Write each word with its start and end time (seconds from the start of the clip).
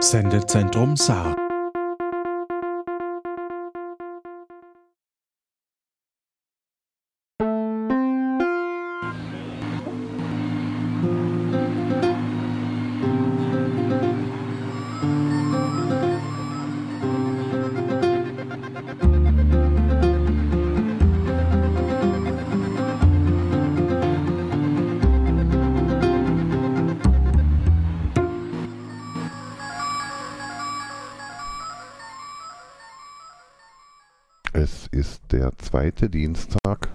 Sendezentrum 0.00 0.96
Saar. 0.96 1.45
Zweite 35.86 36.10
Dienstag. 36.10 36.88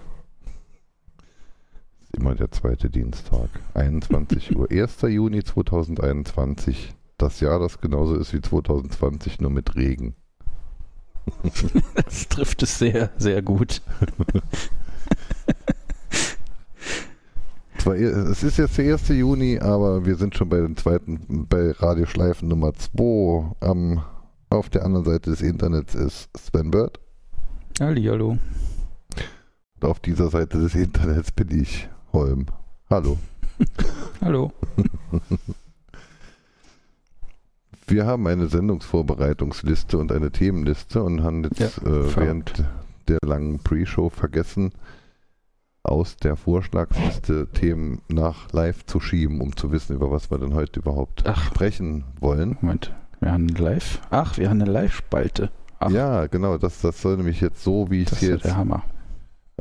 Ist 2.02 2.14
immer 2.14 2.34
der 2.34 2.50
zweite 2.50 2.90
Dienstag. 2.90 3.48
21 3.72 4.54
Uhr. 4.54 4.70
1. 4.70 5.00
Juni 5.02 5.42
2021. 5.42 6.94
Das 7.16 7.40
Jahr, 7.40 7.58
das 7.58 7.80
genauso 7.80 8.16
ist 8.16 8.34
wie 8.34 8.42
2020, 8.42 9.40
nur 9.40 9.50
mit 9.50 9.76
Regen. 9.76 10.14
Das 11.94 12.28
trifft 12.28 12.62
es 12.64 12.78
sehr, 12.78 13.10
sehr 13.16 13.40
gut. 13.40 13.80
Zwar, 17.78 17.94
es 17.94 18.42
ist 18.42 18.58
jetzt 18.58 18.76
der 18.76 18.92
1. 18.92 19.08
Juni, 19.08 19.58
aber 19.58 20.04
wir 20.04 20.16
sind 20.16 20.36
schon 20.36 20.50
bei 20.50 20.60
den 20.60 20.76
zweiten, 20.76 21.46
bei 21.48 21.70
Radioschleifen 21.70 22.46
Nummer 22.46 22.74
2. 22.74 23.54
Am, 23.60 24.04
auf 24.50 24.68
der 24.68 24.84
anderen 24.84 25.06
Seite 25.06 25.30
des 25.30 25.40
Internets 25.40 25.94
ist 25.94 26.28
Sven 26.36 26.70
Bird. 26.70 27.00
Hallihallo. 27.80 28.36
Auf 29.82 29.98
dieser 29.98 30.28
Seite 30.28 30.60
des 30.60 30.74
Internets 30.76 31.32
bin 31.32 31.50
ich, 31.50 31.88
Holm. 32.12 32.46
Hallo. 32.88 33.18
Hallo. 34.20 34.52
Wir 37.88 38.06
haben 38.06 38.28
eine 38.28 38.46
Sendungsvorbereitungsliste 38.46 39.98
und 39.98 40.12
eine 40.12 40.30
Themenliste 40.30 41.02
und 41.02 41.24
haben 41.24 41.42
jetzt 41.42 41.58
Ja, 41.58 41.90
äh, 41.90 42.16
während 42.16 42.64
der 43.08 43.18
langen 43.24 43.58
Pre-Show 43.58 44.08
vergessen, 44.08 44.70
aus 45.82 46.16
der 46.16 46.36
Vorschlagsliste 46.36 47.48
Themen 47.48 48.02
nach 48.08 48.52
live 48.52 48.86
zu 48.86 49.00
schieben, 49.00 49.40
um 49.40 49.56
zu 49.56 49.72
wissen, 49.72 49.96
über 49.96 50.12
was 50.12 50.30
wir 50.30 50.38
denn 50.38 50.54
heute 50.54 50.78
überhaupt 50.78 51.24
Ach. 51.26 51.44
sprechen 51.44 52.04
wollen. 52.20 52.56
Moment, 52.60 52.94
wir 53.18 53.32
haben 53.32 53.48
eine 53.48 53.58
Live. 53.58 54.00
Ach, 54.10 54.38
wir 54.38 54.48
haben 54.48 54.62
eine 54.62 54.70
Live-Spalte. 54.70 55.50
Ach, 55.80 55.90
Ja, 55.90 56.28
genau, 56.28 56.56
das, 56.56 56.80
das 56.80 57.02
soll 57.02 57.16
nämlich 57.16 57.40
jetzt 57.40 57.64
so, 57.64 57.90
wie 57.90 58.02
ich 58.02 58.12
es 58.12 58.20
ja 58.20 58.28
jetzt, 58.28 58.44
der 58.44 58.56
Hammer. 58.56 58.84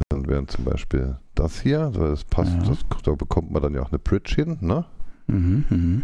Dann 0.09 0.27
wären 0.27 0.47
zum 0.47 0.65
Beispiel 0.65 1.17
das 1.35 1.59
hier, 1.61 1.91
das 1.93 2.23
passt, 2.25 2.53
Ja. 2.53 2.63
das, 2.69 2.79
da 3.03 3.13
bekommt 3.15 3.51
man 3.51 3.61
dann 3.61 3.73
ja 3.73 3.81
auch 3.81 3.89
eine 3.91 3.99
Bridge 3.99 4.33
hin, 4.35 4.57
ne? 4.61 4.85
Mhm, 5.27 5.65
mhm. 5.69 6.03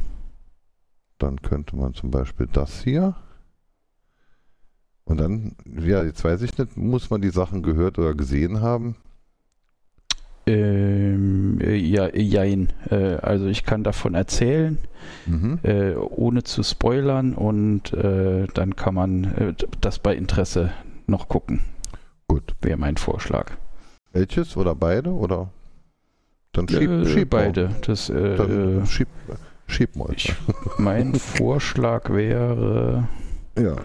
Dann 1.18 1.42
könnte 1.42 1.76
man 1.76 1.94
zum 1.94 2.12
Beispiel 2.12 2.48
das 2.52 2.82
hier. 2.84 3.16
Und 5.06 5.20
dann, 5.20 5.56
ja, 5.80 6.04
jetzt 6.04 6.24
weiß 6.24 6.42
ich 6.42 6.58
nicht, 6.58 6.76
muss 6.78 7.10
man 7.10 7.22
die 7.22 7.30
Sachen 7.30 7.64
gehört 7.64 7.98
oder 7.98 8.14
gesehen 8.14 8.62
haben? 8.62 8.96
Ähm, 10.46 11.60
äh, 11.62 11.76
ja, 11.76 12.14
jein. 12.16 12.72
Äh, 12.90 13.16
also 13.16 13.48
ich 13.48 13.66
kann 13.66 13.84
davon 13.84 14.14
erzählen, 14.16 14.78
Mhm. 15.26 15.60
äh, 15.64 15.96
ohne 15.96 16.44
zu 16.44 16.64
spoilern 16.64 17.34
und 17.34 17.92
äh, 17.94 18.48
dann 18.54 18.76
kann 18.76 18.94
man 18.96 19.24
äh, 19.26 19.54
das 19.82 20.00
bei 20.00 20.16
Interesse 20.16 20.72
noch 21.06 21.28
gucken. 21.28 21.62
Gut. 22.28 22.56
Wäre 22.62 22.78
mein 22.78 22.98
Vorschlag. 22.98 23.58
Welches 24.18 24.58
oder 24.58 24.74
beide? 24.74 25.12
Oder 25.12 25.52
dann 26.52 26.68
schieb, 26.68 26.90
äh, 26.90 27.06
schieb 27.06 27.30
beide. 27.30 27.70
Das, 27.86 28.10
äh, 28.10 28.36
Dann 28.36 28.82
äh, 28.82 28.86
schieb, 28.88 29.08
schieb 29.68 29.96
mal. 29.96 30.10
ich, 30.16 30.34
mein 30.80 31.14
Vorschlag 31.38 32.10
wäre, 32.10 33.08
Ja. 33.60 33.76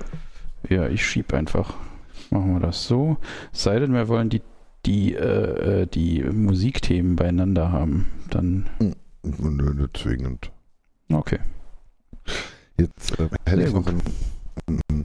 ja, 0.70 0.88
ich 0.88 1.04
schieb 1.04 1.34
einfach. 1.34 1.74
Machen 2.30 2.54
wir 2.54 2.60
das 2.60 2.86
so. 2.86 3.18
Sei 3.52 3.78
denn, 3.78 3.92
wir 3.92 4.08
wollen 4.08 4.30
die, 4.30 4.40
die, 4.86 5.14
äh, 5.14 5.82
äh, 5.82 5.86
die 5.86 6.22
Musikthemen 6.22 7.14
beieinander 7.16 7.70
haben. 7.70 8.06
Dann, 8.30 8.70
Nö, 9.22 9.74
nicht 9.74 9.96
zwingend. 9.98 10.50
okay. 11.12 11.40
Jetzt 12.78 13.18
äh, 13.20 13.28
hätte 13.46 13.62
ich 13.64 13.72
noch 13.74 13.86
ein, 13.86 14.00
ein 14.66 15.04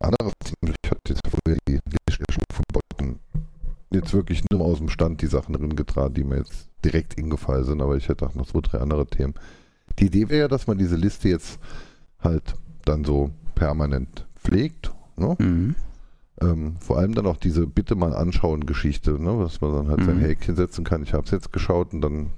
anderes 0.00 0.34
Thema. 0.44 0.74
Ich 0.84 0.90
hatte 0.90 1.00
jetzt 1.08 1.22
vorher 1.26 1.58
die 1.66 1.80
Liste 2.08 2.24
schon 2.30 2.44
verboten. 2.52 3.20
Jetzt 3.92 4.14
wirklich 4.14 4.44
nur 4.52 4.60
aus 4.62 4.78
dem 4.78 4.88
Stand 4.88 5.20
die 5.20 5.26
Sachen 5.26 5.52
drin 5.54 5.74
getragen, 5.74 6.14
die 6.14 6.24
mir 6.24 6.38
jetzt 6.38 6.68
direkt 6.84 7.14
ingefallen 7.14 7.64
sind, 7.64 7.80
aber 7.82 7.96
ich 7.96 8.08
hätte 8.08 8.26
auch 8.26 8.34
noch 8.34 8.46
zwei, 8.46 8.60
drei 8.60 8.78
andere 8.78 9.06
Themen. 9.06 9.34
Die 9.98 10.06
Idee 10.06 10.28
wäre 10.28 10.40
ja, 10.42 10.48
dass 10.48 10.66
man 10.66 10.78
diese 10.78 10.96
Liste 10.96 11.28
jetzt 11.28 11.58
halt 12.20 12.54
dann 12.84 13.04
so 13.04 13.30
permanent 13.54 14.26
pflegt. 14.36 14.92
Ne? 15.16 15.36
Mhm. 15.38 15.74
Ähm, 16.40 16.76
vor 16.80 16.98
allem 16.98 17.14
dann 17.14 17.26
auch 17.26 17.36
diese 17.36 17.66
Bitte 17.66 17.96
mal 17.96 18.14
anschauen 18.14 18.64
Geschichte, 18.64 19.20
ne? 19.22 19.36
dass 19.42 19.60
man 19.60 19.72
dann 19.72 19.88
halt 19.88 20.04
sein 20.04 20.18
Mhm. 20.18 20.22
Häkchen 20.22 20.56
setzen 20.56 20.84
kann. 20.84 21.02
Ich 21.02 21.12
habe 21.12 21.24
es 21.24 21.32
jetzt 21.32 21.52
geschaut 21.52 21.92
und 21.92 22.00
dann 22.00 22.30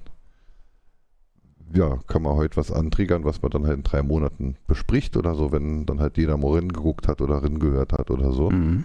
ja, 1.75 1.99
kann 2.07 2.23
man 2.23 2.35
heute 2.35 2.57
was 2.57 2.71
antriggern, 2.71 3.25
was 3.25 3.41
man 3.41 3.51
dann 3.51 3.67
halt 3.67 3.77
in 3.79 3.83
drei 3.83 4.03
Monaten 4.03 4.57
bespricht 4.67 5.17
oder 5.17 5.35
so, 5.35 5.53
wenn 5.53 5.87
dann 5.87 6.01
halt 6.01 6.19
jeder 6.19 6.37
mal 6.37 6.61
geguckt 6.61 7.09
hat 7.09 7.21
oder 7.21 7.41
gehört 7.41 7.93
hat 7.93 8.11
oder 8.11 8.33
so. 8.33 8.51
Mhm. 8.51 8.85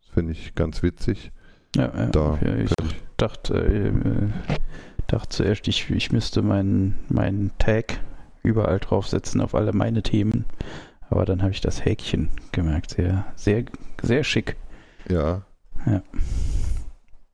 Das 0.00 0.10
finde 0.14 0.32
ich 0.32 0.54
ganz 0.54 0.82
witzig. 0.82 1.32
Ja, 1.76 1.92
ja, 1.94 2.06
Da 2.06 2.38
ja, 2.42 2.56
ich 2.56 2.72
dachte, 3.16 3.54
äh, 3.54 3.92
dachte 5.06 5.28
zuerst, 5.28 5.68
ich, 5.68 5.90
ich 5.90 6.12
müsste 6.12 6.42
meinen 6.42 6.94
meinen 7.08 7.50
Tag 7.58 8.00
überall 8.42 8.78
draufsetzen 8.78 9.40
auf 9.40 9.54
alle 9.54 9.72
meine 9.72 10.02
Themen. 10.02 10.44
Aber 11.10 11.24
dann 11.24 11.42
habe 11.42 11.52
ich 11.52 11.60
das 11.60 11.84
Häkchen 11.84 12.28
gemerkt. 12.52 12.90
Sehr, 12.90 13.26
sehr, 13.34 13.64
sehr 14.02 14.24
schick. 14.24 14.56
Ja. 15.08 15.42
Ja. 15.86 16.02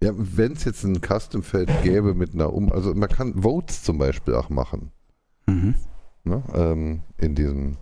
Ja, 0.03 0.13
wenn 0.15 0.53
es 0.53 0.65
jetzt 0.65 0.85
ein 0.85 1.01
Custom-Feld 1.01 1.71
gäbe 1.83 2.15
mit 2.15 2.35
einer 2.35 2.53
Um, 2.53 2.71
also 2.73 2.95
man 2.95 3.09
kann 3.09 3.43
Votes 3.43 3.83
zum 3.83 3.99
Beispiel 3.99 4.35
auch 4.35 4.51
machen. 4.51 4.93
Mhm. 5.47 5.75
Ne? 6.25 6.43
Ähm, 6.55 7.03
in 7.17 7.35
diesem, 7.35 7.79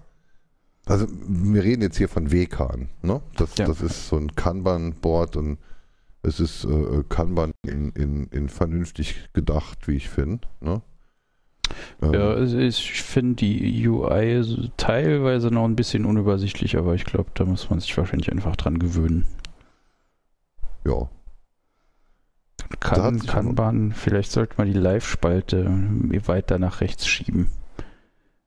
also 0.87 1.07
wir 1.11 1.65
reden 1.65 1.83
jetzt 1.83 1.99
hier 1.99 2.09
von 2.09 2.31
WKAN. 2.31 2.91
Ne? 3.03 3.21
Das, 3.37 3.57
Ja. 3.59 3.67
das 3.67 3.81
ist 3.83 4.09
so 4.09 4.17
ein 4.17 4.35
Kanban-Board 4.37 5.37
und 5.37 5.59
es 6.23 6.41
ist 6.41 6.65
äh, 6.65 7.03
Kanban 7.09 7.53
in, 7.67 7.91
in, 7.91 8.27
in 8.29 8.49
vernünftig 8.49 9.29
gedacht, 9.33 9.89
wie 9.89 9.97
ich 9.97 10.09
finde. 10.09 10.47
Ne? 10.61 10.83
Ähm, 12.01 12.15
Ja, 12.15 12.31
also 12.33 12.59
ich 12.59 13.03
finde 13.03 13.37
die 13.37 13.89
UI 13.89 14.71
teilweise 14.77 15.49
noch 15.51 15.65
ein 15.65 15.77
bisschen 15.77 16.05
unübersichtlich, 16.05 16.77
aber 16.77 16.95
ich 16.95 17.05
glaube, 17.05 17.31
da 17.35 17.45
muss 17.45 17.71
man 17.71 17.81
sich 17.81 17.97
wahrscheinlich 17.97 18.31
einfach 18.31 18.57
dran 18.57 18.79
gewöhnen. 18.79 19.27
ja. 20.87 21.09
Sich 23.19 23.27
Kanban, 23.27 23.93
vielleicht 23.93 24.33
sollte 24.33 24.55
man 24.57 24.67
die 24.67 24.79
Live-Spalte 24.79 25.71
weiter 26.27 26.59
nach 26.59 26.81
rechts 26.81 27.07
schieben. 27.07 27.51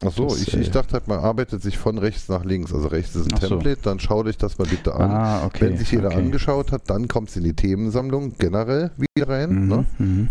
Ach 0.07 0.11
so, 0.11 0.25
Das, 0.27 0.41
ich, 0.41 0.53
äh, 0.55 0.59
ich 0.61 0.71
dachte 0.71 0.93
halt, 0.93 1.07
man 1.07 1.19
arbeitet 1.19 1.61
sich 1.61 1.77
von 1.77 1.97
rechts 1.97 2.29
nach 2.29 2.43
links. 2.43 2.73
Also 2.73 2.87
rechts 2.87 3.15
ist 3.15 3.31
ein 3.31 3.39
so. 3.39 3.47
Template, 3.47 3.81
dann 3.83 3.99
schau 3.99 4.23
dich 4.23 4.37
das 4.37 4.57
mal 4.57 4.67
bitte 4.67 4.93
an. 4.95 5.11
Ah, 5.11 5.45
okay. 5.45 5.61
Wenn 5.69 5.77
sich 5.77 5.91
jeder 5.91 6.07
okay. 6.07 6.17
angeschaut 6.17 6.71
hat, 6.71 6.89
dann 6.89 7.07
kommt 7.07 7.29
es 7.29 7.35
in 7.37 7.43
die 7.43 7.53
Themensammlung 7.55 8.33
generell 8.37 8.91
wieder 8.97 9.27
rein. 9.29 9.49
Mhm, 9.51 9.67
Ne? 9.67 9.85
mhm. 9.99 10.29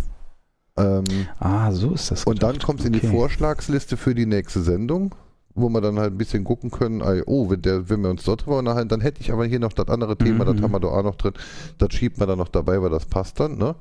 Ähm, 0.77 1.05
Ah, 1.39 1.71
so 1.73 1.93
ist 1.93 2.11
das. 2.11 2.25
Und 2.25 2.43
dann 2.43 2.59
kommt 2.59 2.81
es 2.81 2.87
in 2.87 2.93
die 2.93 2.99
Okay. 2.99 3.11
Vorschlagsliste 3.11 3.97
für 3.97 4.15
die 4.15 4.27
nächste 4.27 4.61
Sendung, 4.63 5.15
wo 5.55 5.69
wir 5.69 5.81
dann 5.81 6.01
halt 6.01 6.13
ein 6.15 6.19
bisschen 6.19 6.43
gucken 6.43 6.71
können, 6.73 7.01
oh, 7.27 7.49
wenn, 7.49 7.63
der, 7.63 7.89
wenn 7.89 8.01
wir 8.01 8.11
uns 8.11 8.25
dort 8.25 8.45
drüber 8.45 8.59
unterhalten, 8.59 8.89
dann 8.89 9.01
hätte 9.01 9.21
ich 9.21 9.33
aber 9.33 9.45
hier 9.47 9.61
noch 9.61 9.73
das 9.73 9.87
andere 9.89 10.17
Thema, 10.19 10.45
Mhm. 10.45 10.55
das 10.55 10.63
haben 10.63 10.73
wir 10.73 10.81
da 10.81 10.89
auch 10.89 11.05
noch 11.05 11.15
drin. 11.15 11.35
Das 11.79 11.93
schiebt 11.95 12.19
man 12.19 12.27
dann 12.29 12.39
noch 12.39 12.49
dabei, 12.49 12.83
weil 12.83 12.91
das 12.91 13.07
passt 13.07 13.39
dann, 13.39 13.57
ne? 13.57 13.77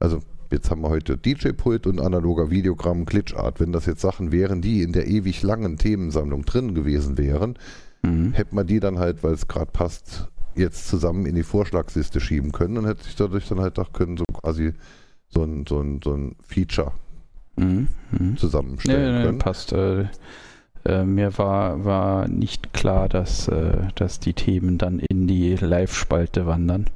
Also 0.00 0.18
jetzt 0.50 0.70
haben 0.70 0.82
wir 0.82 0.88
heute 0.88 1.16
DJ-Pult 1.16 1.86
und 1.86 2.00
analoger 2.00 2.50
Videogramm, 2.50 3.04
Glitchart. 3.04 3.60
Wenn 3.60 3.72
das 3.72 3.86
jetzt 3.86 4.00
Sachen 4.00 4.32
wären, 4.32 4.60
die 4.62 4.82
in 4.82 4.92
der 4.92 5.06
ewig 5.06 5.42
langen 5.42 5.76
Themensammlung 5.78 6.44
drin 6.44 6.74
gewesen 6.74 7.18
wären, 7.18 7.58
Mhm. 8.04 8.32
hätte 8.32 8.54
man 8.54 8.66
die 8.66 8.78
dann 8.80 8.98
halt, 9.00 9.24
weil 9.24 9.32
es 9.32 9.48
gerade 9.48 9.70
passt, 9.72 10.28
jetzt 10.54 10.86
zusammen 10.88 11.26
in 11.26 11.34
die 11.34 11.42
Vorschlagsliste 11.42 12.20
schieben 12.20 12.52
können 12.52 12.78
und 12.78 12.86
hätte 12.86 13.02
sich 13.04 13.16
dadurch 13.16 13.48
dann 13.48 13.58
halt 13.60 13.78
auch 13.78 13.92
können, 13.92 14.16
so 14.16 14.24
quasi 14.32 14.72
so 15.28 15.42
ein, 15.42 15.64
so 15.68 15.80
ein, 15.80 16.00
so 16.02 16.14
ein 16.14 16.36
Feature 16.46 16.92
Mhm. 17.56 17.88
Mhm. 18.12 18.36
zusammenstellen 18.36 19.12
Nee, 19.14 19.18
nee, 19.18 19.24
können. 19.26 19.38
passt. 19.38 19.72
Äh, 19.72 20.06
äh, 20.84 21.04
mir 21.04 21.36
war, 21.38 21.84
war 21.84 22.28
nicht 22.28 22.72
klar, 22.72 23.08
dass, 23.08 23.48
äh, 23.48 23.88
dass 23.96 24.20
die 24.20 24.32
Themen 24.32 24.78
dann 24.78 25.00
in 25.00 25.26
die 25.26 25.56
Live-Spalte 25.56 26.46
wandern. 26.46 26.86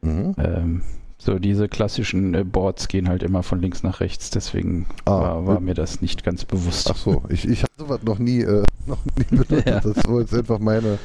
Mhm. 0.00 0.34
Ähm, 0.38 0.82
so 1.20 1.38
diese 1.38 1.68
klassischen 1.68 2.34
äh, 2.34 2.44
Boards 2.44 2.88
gehen 2.88 3.08
halt 3.08 3.22
immer 3.22 3.42
von 3.42 3.60
links 3.60 3.82
nach 3.82 4.00
rechts, 4.00 4.30
deswegen 4.30 4.86
Ah, 5.04 5.20
war, 5.20 5.46
war 5.46 5.56
äh, 5.58 5.60
mir 5.60 5.74
das 5.74 6.00
nicht 6.00 6.24
ganz 6.24 6.46
bewusst. 6.46 6.90
Ach 6.90 6.96
so, 6.96 7.22
ich, 7.28 7.46
ich 7.46 7.62
habe 7.62 7.72
sowas 7.76 8.00
noch 8.02 8.18
nie 8.18 8.40
äh, 8.40 8.64
noch 8.86 8.98
nie 9.04 9.24
benutzt. 9.36 9.68
Ja. 9.68 9.80
Das 9.80 10.08
war 10.08 10.20
jetzt 10.20 10.34
einfach 10.34 10.58
meine, 10.58 10.98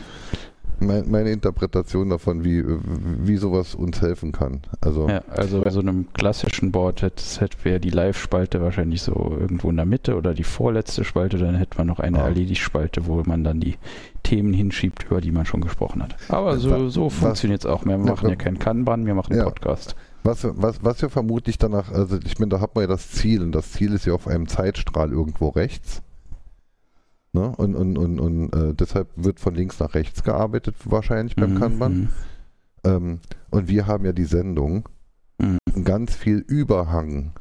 mein, 0.80 1.10
meine 1.12 1.32
Interpretation 1.32 2.10
davon, 2.10 2.46
wie, 2.46 2.64
wie 2.66 3.36
sowas 3.36 3.76
uns 3.76 4.02
helfen 4.02 4.32
kann. 4.32 4.62
Also, 4.82 5.10
ja, 5.10 5.22
also 5.30 5.62
bei 5.62 5.70
so 5.70 5.82
einem 5.82 6.12
klassischen 6.14 6.72
Board 6.72 7.02
wäre 7.64 7.80
die 7.80 7.90
Live-Spalte 7.90 8.62
wahrscheinlich 8.62 9.02
so 9.02 9.36
irgendwo 9.38 9.70
in 9.70 9.76
der 9.76 9.86
Mitte 9.86 10.16
oder 10.16 10.34
die 10.34 10.44
vorletzte 10.44 11.04
Spalte, 11.04 11.38
dann 11.38 11.56
hätte 11.56 11.78
man 11.78 11.88
noch 11.88 12.00
eine 12.00 12.20
ja. 12.20 12.24
Erledigt-Spalte, 12.26 13.08
wo 13.08 13.22
man 13.26 13.44
dann 13.44 13.60
die 13.60 13.76
Themen 14.24 14.54
hinschiebt, 14.54 15.06
über 15.10 15.22
die 15.22 15.32
man 15.32 15.46
schon 15.46 15.62
gesprochen 15.62 16.02
hat. 16.02 16.16
Aber 16.30 16.58
so, 16.58 16.90
so 16.90 17.10
funktioniert 17.10 17.62
es 17.62 17.66
auch. 17.66 17.86
Wir 17.86 17.98
machen 17.98 18.30
ja 18.30 18.36
keinen 18.36 18.60
Kanban, 18.60 19.06
wir 19.06 19.14
machen 19.14 19.34
einen 19.34 19.44
Podcast. 19.44 19.96
Was, 20.26 20.44
was, 20.44 20.84
was 20.84 21.04
wir 21.04 21.10
vermutlich 21.12 21.60
danach, 21.60 21.92
also 21.92 22.18
ich 22.18 22.40
meine, 22.40 22.50
da 22.50 22.60
hat 22.60 22.74
man 22.74 22.82
ja 22.82 22.88
das 22.88 23.12
Ziel 23.12 23.44
und 23.44 23.52
das 23.52 23.72
Ziel 23.74 23.94
ist 23.94 24.08
ja 24.08 24.14
auf 24.14 24.28
einem 24.28 24.48
Zeitstrahl 24.48 25.12
irgendwo 25.12 25.50
rechts. 25.50 26.02
Ne? 27.32 27.54
Und, 27.56 27.76
und, 27.76 27.96
und, 27.96 28.20
und 28.20 28.54
äh, 28.54 28.74
deshalb 28.74 29.08
wird 29.16 29.40
von 29.40 29.54
links 29.54 29.80
nach 29.80 29.94
rechts 29.94 30.24
gearbeitet, 30.24 30.78
wahrscheinlich 30.86 31.36
beim 31.36 31.54
mhm. 31.54 31.60
Kanban. 31.60 31.94
Mhm. 31.94 32.10
Ähm, 32.86 33.20
und 33.52 33.68
wir 33.68 33.86
haben 33.86 34.04
ja 34.04 34.14
die 34.14 34.26
Sendung 34.26 34.90
mhm. 35.38 35.60
ganz 35.84 36.16
viel 36.16 36.40
Überhang. 36.40 37.34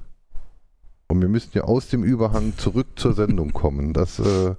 Und 1.09 1.23
wir 1.23 1.29
müssen 1.29 1.53
ja 1.55 1.63
aus 1.65 1.89
dem 1.89 2.05
Überhang 2.05 2.53
zurück 2.59 2.89
zur 2.97 3.15
Sendung 3.15 3.55
kommen. 3.55 3.95
Das, 3.95 4.19
äh, 4.19 4.57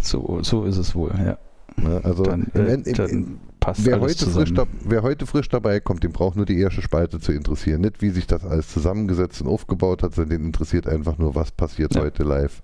so, 0.00 0.42
so 0.42 0.64
ist 0.64 0.78
es 0.78 0.94
wohl, 0.94 1.12
ja. 1.18 1.36
Ne? 1.76 2.00
Also 2.02 2.22
dann, 2.22 2.46
äh, 2.54 2.72
im, 2.72 2.84
im, 2.84 3.38
im, 3.68 3.86
wer, 3.86 4.00
heute 4.00 4.26
frisch 4.26 4.54
da, 4.54 4.66
wer 4.84 5.02
heute 5.02 5.26
frisch 5.26 5.48
dabei 5.48 5.80
kommt, 5.80 6.04
dem 6.04 6.12
braucht 6.12 6.36
nur 6.36 6.46
die 6.46 6.58
erste 6.58 6.82
Spalte 6.82 7.20
zu 7.20 7.32
interessieren. 7.32 7.80
Nicht, 7.80 8.02
wie 8.02 8.10
sich 8.10 8.26
das 8.26 8.44
alles 8.44 8.68
zusammengesetzt 8.68 9.42
und 9.42 9.48
aufgebaut 9.48 10.02
hat, 10.02 10.14
sondern 10.14 10.38
den 10.38 10.46
interessiert 10.46 10.86
einfach 10.86 11.18
nur, 11.18 11.34
was 11.34 11.50
passiert 11.50 11.94
ja. 11.94 12.02
heute 12.02 12.22
live. 12.22 12.62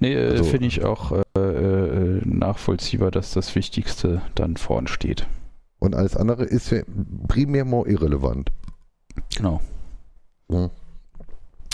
Nee, 0.00 0.14
äh, 0.14 0.30
also, 0.30 0.44
finde 0.44 0.66
ich 0.66 0.84
auch 0.84 1.12
äh, 1.12 1.40
äh, 1.40 2.20
nachvollziehbar, 2.24 3.10
dass 3.10 3.32
das 3.32 3.54
Wichtigste 3.54 4.22
dann 4.34 4.56
vorn 4.56 4.86
steht. 4.86 5.26
Und 5.78 5.94
alles 5.94 6.16
andere 6.16 6.44
ist 6.44 6.70
ja 6.70 6.82
primär 7.28 7.64
more 7.64 7.88
irrelevant. 7.88 8.52
Genau. 9.36 9.60
Ja, 10.48 10.70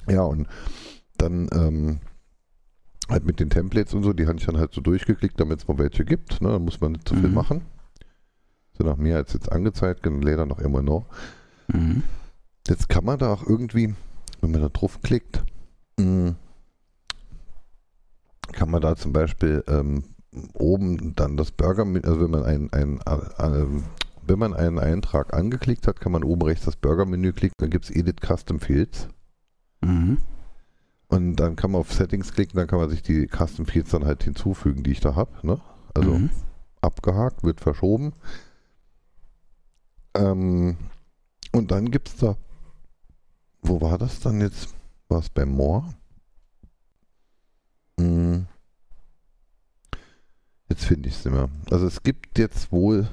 ja 0.09 0.23
und 0.23 0.49
dann 1.19 1.49
ähm, 1.53 2.01
halt 3.09 3.25
mit 3.25 3.41
den 3.41 3.51
Templates 3.51 3.95
und 3.95 4.03
so, 4.03 4.13
die 4.13 4.27
habe 4.27 4.39
ich 4.39 4.47
dann 4.47 4.59
halt 4.59 4.73
so 4.73 4.81
durchgeklickt, 4.81 5.39
damit 5.41 5.61
es 5.61 5.69
mal 5.69 5.79
welche 5.79 6.05
gibt. 6.05 6.41
Ne? 6.41 6.49
Da 6.49 6.59
muss 6.59 6.81
man 6.81 6.93
nicht 6.93 7.09
zu 7.09 7.15
viel 7.15 7.29
mhm. 7.29 7.35
machen. 7.35 7.63
Sind 8.79 8.87
noch 8.87 8.97
mehr 8.97 9.17
als 9.17 9.33
jetzt 9.33 9.51
angezeigt, 9.51 10.07
leider 10.07 10.47
noch 10.47 10.61
immer 10.61 10.83
noch. 10.83 11.07
Mhm. 11.67 12.05
Jetzt 12.69 12.89
kann 12.89 13.05
man 13.05 13.19
da 13.19 13.33
auch 13.33 13.47
irgendwie, 13.47 13.95
wenn 14.41 14.51
man 14.53 14.63
da 14.63 14.69
drauf 14.69 15.01
klickt, 15.03 15.43
mm, 15.99 16.31
kann 18.53 18.71
man 18.71 18.81
da 18.81 18.97
zum 18.97 19.13
Beispiel 19.13 19.65
ähm, 19.69 20.05
oben 20.55 21.15
dann 21.17 21.37
das 21.37 21.51
Burger, 21.51 21.87
also 22.05 22.21
wenn 22.21 22.31
man 22.31 22.45
ein, 22.45 22.73
ein, 22.73 23.01
ein, 23.03 23.21
äh, 23.39 23.63
äh, 23.63 23.67
wenn 24.27 24.39
man 24.39 24.55
einen 24.55 24.79
Eintrag 24.79 25.35
angeklickt 25.35 25.87
hat, 25.87 26.01
kann 26.01 26.13
man 26.13 26.23
oben 26.23 26.43
rechts 26.43 26.67
das 26.67 26.77
Burger-Menü 26.77 27.33
klicken, 27.33 27.55
dann 27.59 27.71
gibt 27.71 27.87
es 27.87 27.91
Edit 27.91 28.21
Custom 28.21 28.61
Fields. 28.61 29.09
Mhm. 29.81 30.19
Und 31.09 31.37
dann 31.37 31.57
kann 31.57 31.71
man 31.71 31.81
auf 31.81 31.93
Settings 31.93 32.33
klicken, 32.33 32.59
dann 32.59 32.67
kann 32.67 32.79
man 32.79 32.91
sich 32.91 33.03
die 33.03 33.27
Custom 33.27 33.65
Fields 33.65 33.91
dann 33.91 34.05
halt 34.05 34.23
hinzufügen, 34.23 34.83
die 34.83 34.93
ich 34.93 35.01
da 35.01 35.15
habe. 35.15 35.31
Ne? 35.43 35.59
Also 35.95 36.11
mhm. 36.11 36.31
abgehakt, 36.83 37.43
wird 37.43 37.61
verschoben. 37.61 38.13
Ähm, 40.19 40.77
und 41.53 41.71
dann 41.71 41.91
gibt 41.91 42.09
es 42.09 42.17
da, 42.17 42.37
wo 43.63 43.81
war 43.81 43.99
das 43.99 44.21
dann 44.21 44.41
jetzt? 44.41 44.75
War 45.09 45.21
es 45.21 45.31
bei 45.31 45.47
More? 45.47 45.85
Hm. 47.99 48.47
Jetzt 50.69 50.85
finde 50.85 51.09
ich 51.09 51.15
es 51.15 51.25
mehr. 51.25 51.49
Also 51.71 51.87
es 51.87 52.03
gibt 52.03 52.39
jetzt 52.39 52.71
wohl 52.73 53.09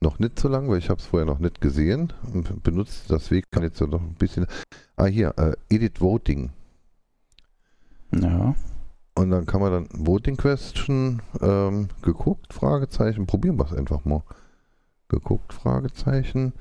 noch 0.00 0.18
nicht 0.18 0.38
so 0.38 0.48
lange, 0.48 0.68
weil 0.68 0.78
ich 0.78 0.90
habe 0.90 1.00
es 1.00 1.06
vorher 1.06 1.26
noch 1.26 1.38
nicht 1.38 1.60
gesehen 1.60 2.12
benutzt 2.62 3.04
das 3.08 3.30
Weg 3.30 3.50
kann 3.50 3.62
jetzt 3.62 3.80
noch 3.80 4.00
ein 4.00 4.14
bisschen. 4.14 4.46
Ah 4.96 5.06
hier, 5.06 5.34
äh, 5.38 5.54
Edit 5.68 6.00
Voting. 6.00 6.50
Ja. 8.12 8.54
Und 9.14 9.30
dann 9.30 9.46
kann 9.46 9.60
man 9.60 9.72
dann 9.72 9.88
Voting 9.92 10.36
Question 10.36 11.22
ähm, 11.40 11.88
geguckt, 12.02 12.52
Fragezeichen, 12.52 13.26
probieren 13.26 13.58
wir 13.58 13.66
es 13.66 13.72
einfach 13.72 14.04
mal. 14.04 14.22
Geguckt, 15.12 15.52
Fragezeichen. 15.52 16.54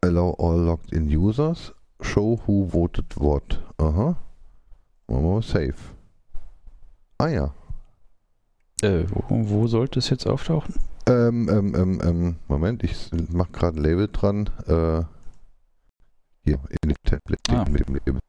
Allow 0.00 0.34
all 0.38 0.60
logged 0.60 0.92
in 0.92 1.08
users. 1.08 1.74
Show 2.00 2.40
who 2.46 2.68
voted 2.70 3.16
what. 3.16 3.60
Aha. 3.78 4.16
Machen 5.08 5.24
wir 5.24 5.34
mal 5.34 5.42
Save. 5.42 5.74
Ah 7.18 7.26
ja. 7.26 7.54
Äh, 8.80 9.04
wo, 9.10 9.24
wo, 9.28 9.66
sollte 9.66 9.98
es 9.98 10.08
jetzt 10.08 10.26
auftauchen? 10.28 10.72
Ähm, 11.06 11.48
ähm, 11.48 11.74
ähm, 11.74 12.00
ähm 12.04 12.36
Moment, 12.46 12.84
ich 12.84 13.10
mache 13.32 13.50
gerade 13.50 13.76
ein 13.78 13.82
Label 13.82 14.06
dran. 14.06 14.48
Äh, 14.68 15.02
hier, 16.44 16.60
in 16.82 16.90
dem 16.90 16.96
Tablet 17.02 17.40
ah. 17.50 17.64
mit 17.68 17.88
dem 17.88 17.94
Label. 17.96 18.20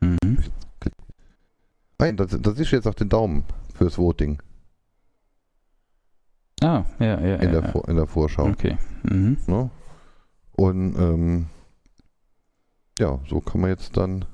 Mhm. 0.00 0.44
Nein, 1.98 2.16
das, 2.16 2.38
das 2.40 2.58
ist 2.60 2.70
jetzt 2.70 2.86
auch 2.86 2.94
den 2.94 3.08
Daumen 3.08 3.42
fürs 3.74 3.98
Voting. 3.98 4.40
Ah, 6.62 6.84
ja, 6.98 7.06
ja. 7.06 7.36
In, 7.36 7.52
ja, 7.52 7.60
der, 7.60 7.72
ja. 7.74 7.80
in 7.88 7.96
der 7.96 8.06
Vorschau. 8.06 8.46
Okay. 8.46 8.76
Mhm. 9.02 9.36
Ne? 9.46 9.70
Und 10.52 10.96
ähm, 10.96 11.46
ja, 12.98 13.18
so 13.28 13.40
kann 13.40 13.60
man 13.60 13.70
jetzt 13.70 13.96
dann 13.96 14.24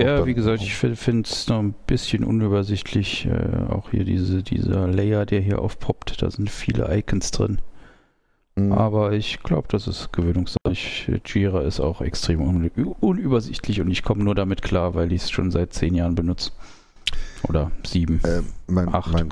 ja, 0.00 0.26
wie 0.26 0.34
gesagt, 0.34 0.62
ich 0.62 0.74
finde 0.74 1.28
es 1.28 1.48
noch 1.48 1.60
ein 1.60 1.74
bisschen 1.86 2.24
unübersichtlich. 2.24 3.26
Äh, 3.26 3.72
auch 3.72 3.90
hier 3.90 4.04
diese, 4.04 4.42
dieser 4.42 4.86
Layer, 4.88 5.26
der 5.26 5.40
hier 5.40 5.60
aufpoppt, 5.60 6.22
da 6.22 6.30
sind 6.30 6.50
viele 6.50 6.94
Icons 6.96 7.30
drin. 7.30 7.58
Mhm. 8.56 8.72
Aber 8.72 9.12
ich 9.12 9.42
glaube, 9.42 9.68
das 9.70 9.86
ist 9.86 10.12
gewöhnungssache. 10.12 10.74
Jira 11.24 11.62
ist 11.62 11.80
auch 11.80 12.00
extrem 12.00 12.40
un 12.40 12.70
unübersichtlich 13.00 13.80
und 13.80 13.90
ich 13.90 14.02
komme 14.02 14.24
nur 14.24 14.34
damit 14.34 14.62
klar, 14.62 14.94
weil 14.94 15.12
ich 15.12 15.22
es 15.22 15.30
schon 15.30 15.50
seit 15.50 15.72
zehn 15.72 15.94
Jahren 15.94 16.14
benutze. 16.14 16.52
Oder 17.48 17.70
sieben, 17.84 18.20
äh, 18.24 18.42
man, 18.66 18.94
acht. 18.94 19.12
Man, 19.12 19.28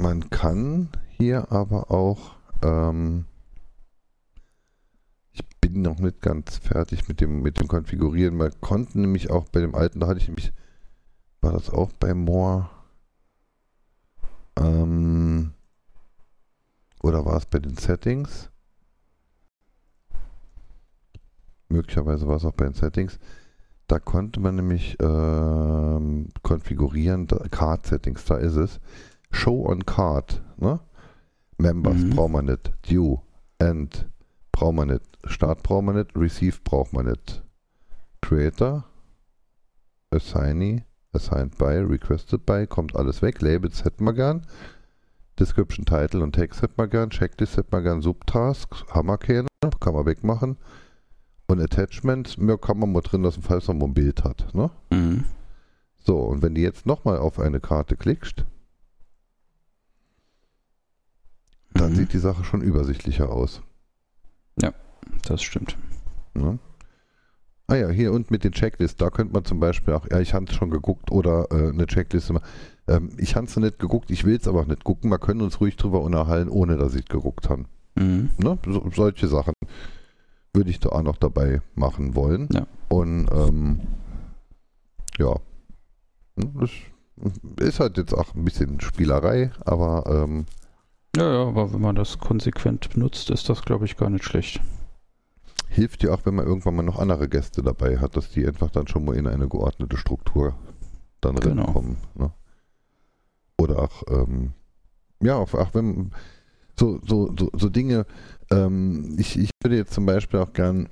man, 0.00 0.30
kann 0.30 0.88
hier 1.18 1.52
aber 1.52 1.90
auch 1.90 2.36
ähm, 2.62 3.26
bin 5.60 5.82
noch 5.82 5.98
nicht 5.98 6.20
ganz 6.20 6.56
fertig 6.56 7.08
mit 7.08 7.20
dem, 7.20 7.42
mit 7.42 7.60
dem 7.60 7.68
Konfigurieren. 7.68 8.36
Man 8.36 8.52
konnte 8.60 9.00
nämlich 9.00 9.30
auch 9.30 9.48
bei 9.48 9.60
dem 9.60 9.74
alten, 9.74 10.00
da 10.00 10.08
hatte 10.08 10.20
ich 10.20 10.28
nämlich, 10.28 10.52
war 11.40 11.52
das 11.52 11.70
auch 11.70 11.92
bei 11.92 12.14
More? 12.14 12.68
Ähm, 14.56 15.52
oder 17.02 17.24
war 17.24 17.36
es 17.36 17.46
bei 17.46 17.58
den 17.58 17.76
Settings? 17.76 18.50
Möglicherweise 21.68 22.26
war 22.26 22.36
es 22.36 22.44
auch 22.44 22.52
bei 22.52 22.64
den 22.64 22.74
Settings. 22.74 23.18
Da 23.86 23.98
konnte 23.98 24.40
man 24.40 24.56
nämlich 24.56 24.96
ähm, 25.00 26.28
konfigurieren, 26.42 27.26
Card-Settings, 27.26 28.24
da 28.24 28.36
ist 28.36 28.56
es. 28.56 28.80
Show 29.30 29.66
on 29.66 29.84
Card, 29.86 30.42
ne? 30.58 30.80
Members 31.58 31.98
mhm. 31.98 32.10
braucht 32.10 32.32
man 32.32 32.46
nicht. 32.46 32.72
Due, 32.88 33.20
End, 33.58 34.08
braucht 34.52 34.74
man 34.74 34.88
nicht. 34.88 35.02
Start 35.24 35.62
braucht 35.62 35.84
man 35.84 35.96
nicht. 35.96 36.16
Receive 36.16 36.58
braucht 36.64 36.92
man 36.92 37.06
nicht. 37.06 37.42
Creator, 38.22 38.84
Assignee, 40.10 40.84
Assigned 41.12 41.58
by, 41.58 41.78
Requested 41.78 42.46
by, 42.46 42.66
kommt 42.66 42.96
alles 42.96 43.22
weg. 43.22 43.40
Labels 43.42 43.84
hätten 43.84 44.04
wir 44.04 44.14
gern. 44.14 44.46
Description, 45.38 45.84
Title 45.84 46.22
und 46.22 46.32
Text 46.32 46.62
hätten 46.62 46.76
wir 46.76 46.88
gern. 46.88 47.10
Checklist 47.10 47.56
hätten 47.56 47.72
wir 47.72 47.82
gern. 47.82 48.02
Subtasks 48.02 48.84
haben 48.90 49.08
wir 49.08 49.18
keine. 49.18 49.48
Kann 49.80 49.94
man 49.94 50.06
wegmachen. 50.06 50.56
Und 51.46 51.60
Attachments, 51.60 52.36
mehr 52.36 52.58
kann 52.58 52.78
man 52.78 52.92
mal 52.92 53.00
drin 53.00 53.22
lassen, 53.22 53.42
falls 53.42 53.66
man 53.68 53.78
mal 53.78 53.86
ein 53.86 53.94
Bild 53.94 54.22
hat. 54.22 54.54
Ne? 54.54 54.70
Mhm. 54.90 55.24
So, 56.04 56.18
und 56.18 56.42
wenn 56.42 56.54
du 56.54 56.60
jetzt 56.60 56.86
nochmal 56.86 57.18
auf 57.18 57.40
eine 57.40 57.60
Karte 57.60 57.96
klickst, 57.96 58.44
dann 61.74 61.92
mhm. 61.92 61.96
sieht 61.96 62.12
die 62.12 62.18
Sache 62.18 62.44
schon 62.44 62.62
übersichtlicher 62.62 63.30
aus. 63.30 63.62
Ja, 64.60 64.72
das 65.24 65.42
stimmt. 65.42 65.76
Ja. 66.36 66.58
Ah 67.66 67.76
ja, 67.76 67.88
hier 67.88 68.12
und 68.12 68.32
mit 68.32 68.42
den 68.42 68.52
Checklists, 68.52 68.96
da 68.96 69.10
könnte 69.10 69.32
man 69.32 69.44
zum 69.44 69.60
Beispiel 69.60 69.94
auch, 69.94 70.04
ja, 70.10 70.18
ich 70.18 70.34
habe 70.34 70.46
es 70.46 70.54
schon 70.54 70.70
geguckt 70.70 71.12
oder 71.12 71.46
äh, 71.52 71.68
eine 71.68 71.86
Checkliste. 71.86 72.40
Ähm, 72.88 73.10
ich 73.16 73.36
habe 73.36 73.46
es 73.46 73.56
nicht 73.56 73.78
geguckt, 73.78 74.10
ich 74.10 74.24
will 74.24 74.36
es 74.36 74.48
aber 74.48 74.62
auch 74.62 74.66
nicht 74.66 74.82
gucken. 74.82 75.10
Wir 75.10 75.20
können 75.20 75.40
uns 75.40 75.60
ruhig 75.60 75.76
drüber 75.76 76.00
unterhalten, 76.00 76.50
ohne 76.50 76.76
dass 76.76 76.96
ich 76.96 77.06
geguckt 77.06 77.48
habe. 77.48 77.66
Mhm. 77.94 78.30
Ne? 78.38 78.58
So, 78.66 78.90
solche 78.92 79.28
Sachen 79.28 79.54
würde 80.52 80.70
ich 80.70 80.80
da 80.80 80.88
auch 80.88 81.02
noch 81.02 81.16
dabei 81.16 81.62
machen 81.76 82.16
wollen. 82.16 82.48
Ja. 82.52 82.66
Und 82.88 83.28
ähm, 83.30 83.80
ja, 85.18 85.36
hm, 86.36 86.52
das 86.58 86.70
ist 87.60 87.78
halt 87.78 87.98
jetzt 87.98 88.14
auch 88.14 88.34
ein 88.34 88.44
bisschen 88.44 88.80
Spielerei, 88.80 89.52
aber 89.64 90.04
ähm, 90.24 90.46
ja, 91.16 91.32
ja, 91.32 91.44
aber 91.46 91.72
wenn 91.72 91.80
man 91.80 91.96
das 91.96 92.18
konsequent 92.18 92.90
benutzt, 92.90 93.30
ist 93.30 93.48
das, 93.48 93.62
glaube 93.62 93.84
ich, 93.84 93.96
gar 93.96 94.10
nicht 94.10 94.24
schlecht. 94.24 94.60
Hilft 95.68 96.02
ja 96.02 96.12
auch, 96.12 96.24
wenn 96.24 96.34
man 96.34 96.46
irgendwann 96.46 96.74
mal 96.76 96.82
noch 96.82 96.98
andere 96.98 97.28
Gäste 97.28 97.62
dabei 97.62 97.98
hat, 97.98 98.16
dass 98.16 98.30
die 98.30 98.46
einfach 98.46 98.70
dann 98.70 98.88
schon 98.88 99.04
mal 99.04 99.16
in 99.16 99.26
eine 99.26 99.48
geordnete 99.48 99.96
Struktur 99.96 100.54
dann 101.20 101.36
Genau. 101.36 101.62
reinkommen. 101.64 101.96
Ne? 102.14 102.32
Oder 103.58 103.78
auch, 103.80 104.02
ähm, 104.08 104.52
ja, 105.22 105.36
auch, 105.36 105.52
auch 105.54 105.74
wenn 105.74 106.10
so, 106.78 106.98
so, 107.06 107.32
so, 107.38 107.50
so 107.52 107.68
Dinge, 107.68 108.06
ähm, 108.50 109.14
ich, 109.18 109.38
ich 109.38 109.50
würde 109.62 109.76
jetzt 109.76 109.92
zum 109.92 110.06
Beispiel 110.06 110.40
auch 110.40 110.52
gern 110.52 110.88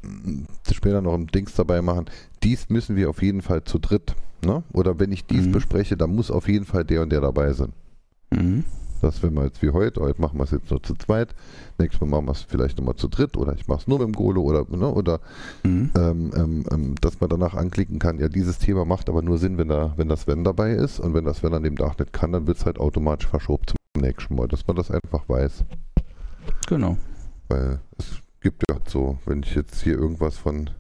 später 0.71 1.01
noch 1.01 1.15
ein 1.15 1.27
Dings 1.29 1.55
dabei 1.55 1.81
machen, 1.83 2.07
dies 2.43 2.69
müssen 2.69 2.95
wir 2.95 3.09
auf 3.11 3.23
jeden 3.23 3.43
Fall 3.43 3.65
zu 3.65 3.79
dritt. 3.79 4.15
Ne? 4.45 4.63
Oder 4.73 5.01
wenn 5.01 5.11
ich 5.11 5.25
dies 5.27 5.47
Mhm. 5.47 5.53
bespreche, 5.53 5.97
dann 5.97 6.15
muss 6.15 6.31
auf 6.31 6.47
jeden 6.47 6.67
Fall 6.67 6.85
der 6.85 7.03
und 7.03 7.11
der 7.11 7.21
dabei 7.23 7.53
sein. 7.53 7.73
Mhm. 8.31 8.65
Das, 9.01 9.23
wenn 9.23 9.35
wir 9.35 9.45
jetzt 9.45 9.63
wie 9.63 9.71
heute, 9.71 10.01
heute 10.01 10.21
machen 10.21 10.39
wir 10.39 10.45
es 10.45 10.51
jetzt 10.51 10.71
nur 10.71 10.83
zu 10.83 10.95
zweit, 10.95 11.35
nächstes 11.79 12.01
Mal 12.01 12.09
machen 12.09 12.27
wir 12.27 12.33
es 12.33 12.43
vielleicht 12.43 12.79
nochmal 12.79 12.97
zu 12.97 13.09
dritt 13.09 13.37
oder 13.37 13.55
ich 13.55 13.69
mache 13.69 13.81
es 13.81 13.87
nur 13.87 13.99
mit 13.99 14.09
dem 14.09 14.15
Golo 14.15 14.43
oder, 14.43 14.65
ne, 14.69 14.93
oder 14.93 15.21
Mhm. 15.65 15.91
ähm, 15.97 16.31
ähm, 16.37 16.65
ähm, 16.71 16.95
dass 17.01 17.21
man 17.21 17.31
danach 17.31 17.55
anklicken 17.55 17.99
kann, 17.99 18.19
ja, 18.19 18.29
dieses 18.29 18.59
Thema 18.59 18.85
macht 18.85 19.09
aber 19.09 19.23
nur 19.23 19.39
Sinn, 19.39 19.59
wenn, 19.59 19.69
da, 19.69 19.93
wenn 19.97 20.09
das 20.09 20.27
Wenn 20.27 20.45
dabei 20.45 20.73
ist 20.73 20.99
und 21.01 21.15
wenn 21.15 21.25
das 21.25 21.43
Wenn 21.43 21.55
an 21.55 21.63
dem 21.63 21.77
Tag 21.77 21.99
nicht 21.99 22.13
kann, 22.13 22.33
dann 22.33 22.47
wird 22.47 22.59
es 22.59 22.67
halt 22.67 22.79
automatisch 22.79 23.29
verschoben 23.29 23.65
zum 23.67 24.03
nächsten 24.03 24.35
Mal, 24.35 24.49
dass 24.49 24.67
man 24.67 24.77
das 24.77 24.91
einfach 24.91 25.29
weiß. 25.29 25.65
Genau. 26.69 26.97
Weil 27.49 27.81
es 27.99 28.21
gibt 28.41 28.65
ja 28.69 28.77
so, 28.87 29.19
wenn 29.27 29.43
ich 29.43 29.55
jetzt 29.55 29.83
hier 29.83 29.95
irgendwas 29.99 30.37
von, 30.37 30.71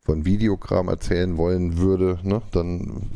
von 0.00 0.24
Videokram 0.24 0.88
erzählen 0.88 1.36
wollen 1.36 1.78
würde, 1.78 2.18
ne, 2.22 2.42
dann 2.52 3.10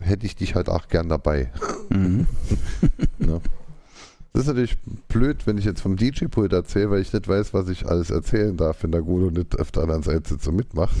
hätte 0.00 0.26
ich 0.26 0.36
dich 0.36 0.54
halt 0.54 0.68
auch 0.68 0.88
gern 0.88 1.08
dabei. 1.08 1.50
Mhm. 1.90 2.26
Ne? 3.18 3.40
Das 4.32 4.42
ist 4.42 4.48
natürlich 4.48 4.78
blöd, 5.08 5.46
wenn 5.46 5.58
ich 5.58 5.64
jetzt 5.64 5.80
vom 5.80 5.96
DJ-Pult 5.96 6.52
erzähle, 6.52 6.90
weil 6.90 7.00
ich 7.00 7.12
nicht 7.12 7.26
weiß, 7.26 7.54
was 7.54 7.68
ich 7.68 7.86
alles 7.86 8.10
erzählen 8.10 8.56
darf, 8.56 8.82
wenn 8.82 8.92
der 8.92 9.02
Golo 9.02 9.30
nicht 9.30 9.58
auf 9.58 9.72
der 9.72 9.82
anderen 9.82 10.04
Seite 10.04 10.28
sitzt 10.28 10.46
und 10.46 10.54
mitmacht. 10.54 10.94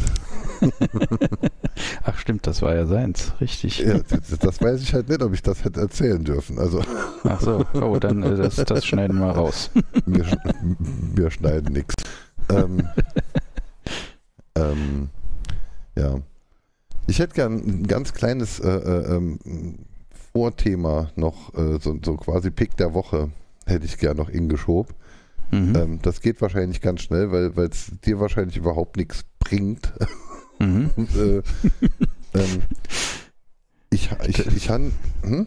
Ach 2.04 2.18
stimmt, 2.18 2.48
das 2.48 2.62
war 2.62 2.74
ja 2.74 2.86
seins, 2.86 3.32
richtig. 3.40 3.78
Ja, 3.78 3.98
das, 3.98 4.38
das 4.40 4.60
weiß 4.60 4.82
ich 4.82 4.92
halt 4.92 5.08
nicht, 5.08 5.22
ob 5.22 5.32
ich 5.34 5.42
das 5.42 5.62
hätte 5.62 5.80
erzählen 5.80 6.24
dürfen. 6.24 6.58
Also 6.58 6.82
Ach 7.22 7.40
so, 7.40 7.64
oh, 7.74 7.98
dann 8.00 8.24
äh, 8.24 8.34
das, 8.34 8.56
das 8.56 8.84
schneiden 8.84 9.18
wir 9.18 9.30
raus. 9.30 9.70
wir, 10.06 10.26
wir 11.14 11.30
schneiden 11.30 11.72
nichts. 11.74 11.94
Ähm, 12.50 12.88
ähm, 14.56 15.10
ja. 15.96 16.20
Ich 17.08 17.18
hätte 17.20 17.34
gern 17.34 17.54
ein 17.54 17.86
ganz 17.86 18.12
kleines 18.12 18.60
äh, 18.60 18.68
äh, 18.68 19.16
ähm, 19.16 19.38
Vorthema 20.32 21.10
noch, 21.16 21.54
äh, 21.54 21.78
so, 21.80 21.98
so 22.04 22.16
quasi 22.16 22.50
Pick 22.50 22.76
der 22.76 22.92
Woche 22.92 23.30
hätte 23.66 23.86
ich 23.86 23.96
gern 23.96 24.18
noch 24.18 24.28
ingeschoben. 24.28 24.94
Mhm. 25.50 25.74
Ähm, 25.74 25.98
das 26.02 26.20
geht 26.20 26.40
wahrscheinlich 26.42 26.82
ganz 26.82 27.00
schnell, 27.00 27.32
weil 27.32 27.68
es 27.68 27.92
dir 28.04 28.20
wahrscheinlich 28.20 28.58
überhaupt 28.58 28.98
nichts 28.98 29.24
bringt. 29.38 29.94
Mhm. 30.58 30.90
Und, 30.96 31.16
äh, 31.16 31.38
ähm, 32.34 32.62
ich 33.88 34.10
ich, 34.26 34.46
ich, 34.46 34.68
han, 34.68 34.92
hm? 35.22 35.46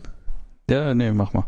Ja, 0.67 0.95
nee, 0.95 1.11
mach 1.11 1.33
mal. 1.33 1.45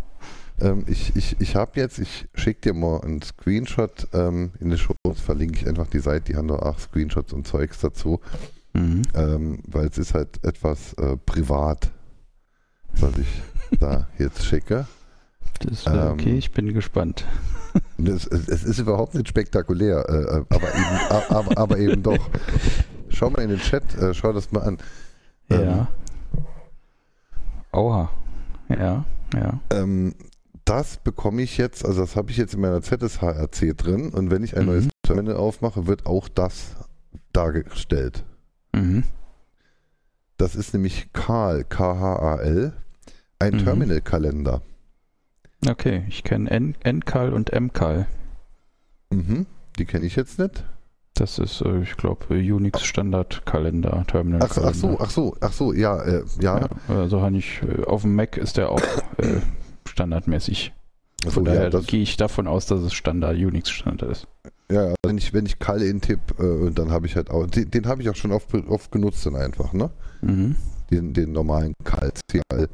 ähm, 0.61 0.83
ich, 0.87 1.15
ich, 1.15 1.37
ich 1.39 1.55
habe 1.55 1.79
jetzt, 1.79 1.97
ich 1.97 2.27
schicke 2.35 2.61
dir 2.61 2.73
mal 2.73 3.01
einen 3.01 3.23
Screenshot 3.23 4.07
ähm, 4.13 4.51
in 4.59 4.69
den 4.69 4.77
Show, 4.77 4.93
verlinke 5.15 5.59
ich 5.59 5.67
einfach 5.67 5.87
die 5.87 5.99
Seite, 5.99 6.31
die 6.31 6.35
haben 6.37 6.49
da 6.49 6.57
auch 6.57 6.77
Screenshots 6.77 7.33
und 7.33 7.47
Zeugs 7.47 7.79
dazu, 7.79 8.19
Mhm. 8.73 9.03
ähm, 9.13 9.59
weil 9.67 9.87
es 9.87 9.97
ist 9.97 10.13
halt 10.13 10.43
etwas 10.43 10.93
äh, 10.93 11.15
privat, 11.17 11.91
was 12.99 13.17
ich 13.17 13.41
da 13.79 14.07
jetzt 14.17 14.43
schicke. 14.45 14.87
Das 15.59 15.85
war 15.85 16.07
Ähm, 16.07 16.13
okay, 16.13 16.37
ich 16.37 16.51
bin 16.51 16.73
gespannt. 16.73 17.25
Und 17.97 18.07
Es, 18.09 18.25
es, 18.27 18.63
ist 18.63 18.79
überhaupt 18.79 19.13
nicht 19.15 19.27
spektakulär, 19.27 20.05
äh, 20.09 20.37
äh, 20.39 20.45
aber, 20.49 20.75
eben, 20.75 21.29
aber, 21.29 21.57
aber 21.57 21.77
eben 21.79 22.03
doch. 22.03 22.29
Schau 23.09 23.29
mal 23.29 23.41
in 23.43 23.49
den 23.49 23.59
Chat, 23.59 23.95
äh, 23.95 24.13
schau 24.13 24.31
das 24.33 24.51
mal 24.51 24.61
an. 24.61 24.77
ähm, 25.49 25.61
Ja. 25.65 25.87
Oha. 27.71 28.09
Ja, 28.69 29.05
ja. 29.33 29.59
Ähm, 29.71 30.13
das 30.65 30.97
bekomme 30.97 31.41
ich 31.41 31.57
jetzt, 31.57 31.85
also 31.85 32.01
das 32.01 32.15
habe 32.15 32.31
ich 32.31 32.37
jetzt 32.37 32.53
in 32.53 32.61
meiner 32.61 32.81
ZSHRC 32.81 33.75
drin 33.77 34.09
und 34.09 34.31
wenn 34.31 34.43
ich 34.43 34.55
ein 34.55 34.63
Mhm. 34.63 34.69
neues 34.69 34.87
Terminal 35.03 35.35
aufmache, 35.35 35.87
wird 35.87 36.05
auch 36.05 36.27
das 36.29 36.75
dargestellt. 37.33 38.23
Mhm. 38.75 39.03
Das 40.37 40.55
ist 40.55 40.73
nämlich 40.73 41.11
KAL, 41.13 41.63
K-H-A-L, 41.63 42.73
ein 43.39 43.53
Mhm. 43.53 43.57
Terminalkalender. 43.63 44.61
Okay, 45.67 46.03
ich 46.09 46.23
kenne 46.23 46.49
N- 46.51 46.75
NCAL 46.83 47.31
und 47.33 47.51
MCAL. 47.53 48.07
Mhm. 49.11 49.45
Die 49.77 49.85
kenne 49.85 50.05
ich 50.05 50.15
jetzt 50.15 50.39
nicht. 50.39 50.65
Das 51.13 51.37
ist, 51.37 51.61
äh, 51.61 51.81
ich 51.81 51.95
glaube, 51.95 52.33
Unix 52.33 52.83
Standardkalender, 52.83 54.03
Terminal. 54.07 54.41
Ach, 54.43 54.57
ach 54.57 54.73
so, 54.73 54.97
ach 54.99 55.09
so, 55.11 55.37
ach 55.41 55.53
so, 55.53 55.71
ja, 55.71 56.01
äh, 56.01 56.23
ja. 56.41 56.59
Ja, 56.61 56.67
also 56.87 57.21
habe 57.21 57.37
ich, 57.37 57.61
äh, 57.61 57.83
auf 57.83 58.01
dem 58.01 58.15
Mac 58.15 58.35
ist 58.37 58.57
der 58.57 58.69
auch 58.71 58.81
äh, 59.17 59.39
standardmäßig. 59.87 60.73
Von 61.21 61.31
so, 61.31 61.45
ja, 61.45 61.53
daher 61.53 61.69
das, 61.69 61.85
gehe 61.85 62.01
ich 62.01 62.17
davon 62.17 62.47
aus, 62.47 62.65
dass 62.65 62.81
es 62.81 62.93
Standard, 62.93 63.35
Unix 63.37 63.69
Standard 63.69 64.09
ist. 64.11 64.27
Ja, 64.71 64.93
wenn 65.05 65.17
ich, 65.17 65.33
wenn 65.33 65.45
ich 65.45 65.59
KAL 65.59 65.81
intipp, 65.81 66.19
äh, 66.39 66.43
und 66.43 66.79
dann 66.79 66.91
habe 66.91 67.05
ich 67.05 67.15
halt 67.15 67.29
auch, 67.29 67.45
den, 67.47 67.69
den 67.69 67.85
habe 67.87 68.01
ich 68.01 68.09
auch 68.09 68.15
schon 68.15 68.31
oft, 68.31 68.53
oft 68.67 68.91
genutzt 68.91 69.25
dann 69.25 69.35
einfach, 69.35 69.73
ne? 69.73 69.89
Mhm. 70.21 70.55
Den, 70.91 71.13
den 71.13 71.31
normalen 71.31 71.73
KAL, 71.83 72.11
CAL. 72.27 72.69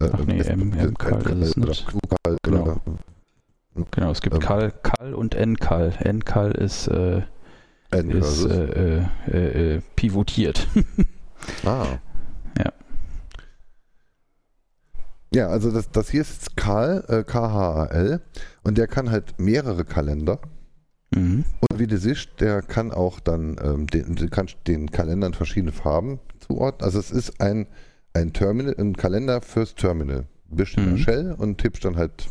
Äh, 0.00 0.08
Ach 0.12 0.24
nee, 0.26 0.40
M- 0.40 0.70
MKAL 0.70 1.40
ist 1.42 1.48
es 1.50 1.56
oder 1.56 1.66
nicht. 1.68 1.86
QKAL 1.86 2.36
Genau. 2.42 2.62
oder 2.62 2.80
Genau, 3.92 4.10
es 4.10 4.20
gibt 4.20 4.34
Ähm. 4.34 4.40
Cal, 4.40 4.72
Cal 4.82 5.14
und 5.14 5.34
NCAL. 5.34 5.92
NCAL 6.04 6.52
ist, 6.52 6.88
äh, 6.88 7.18
ist 7.18 7.24
N-Curses. 7.92 8.50
äh, 8.52 9.02
äh, 9.30 9.76
äh, 9.76 9.80
pivotiert. 9.96 10.66
Ah. 11.64 11.86
Ja. 12.58 12.72
Ja, 15.32 15.48
also 15.48 15.70
das, 15.70 15.90
das 15.90 16.10
hier 16.10 16.22
ist 16.22 16.56
Karl, 16.56 17.04
äh, 17.08 17.22
K-H-A-L, 17.22 18.20
und 18.64 18.76
der 18.78 18.86
kann 18.88 19.10
halt 19.10 19.38
mehrere 19.38 19.84
Kalender. 19.84 20.40
Mhm. 21.14 21.44
Und 21.70 21.78
wie 21.78 21.86
du 21.86 21.98
siehst, 21.98 22.28
der 22.40 22.62
kann 22.62 22.92
auch 22.92 23.20
dann, 23.20 23.56
ähm, 23.62 23.86
den, 23.86 24.14
du 24.14 24.28
kannst 24.28 24.56
den 24.66 24.90
Kalendern 24.90 25.34
verschiedene 25.34 25.72
Farben 25.72 26.18
zuordnen. 26.40 26.84
Also 26.84 26.98
es 26.98 27.10
ist 27.10 27.40
ein, 27.40 27.66
ein 28.14 28.32
Terminal, 28.32 28.74
ein 28.78 28.96
Kalender 28.96 29.40
fürs 29.42 29.74
Terminal. 29.74 30.26
Bist 30.50 30.76
in 30.78 30.84
der 30.84 30.92
Mhm. 30.94 30.98
Shell 30.98 31.32
und 31.36 31.58
tippst 31.58 31.84
dann 31.84 31.96
halt 31.96 32.26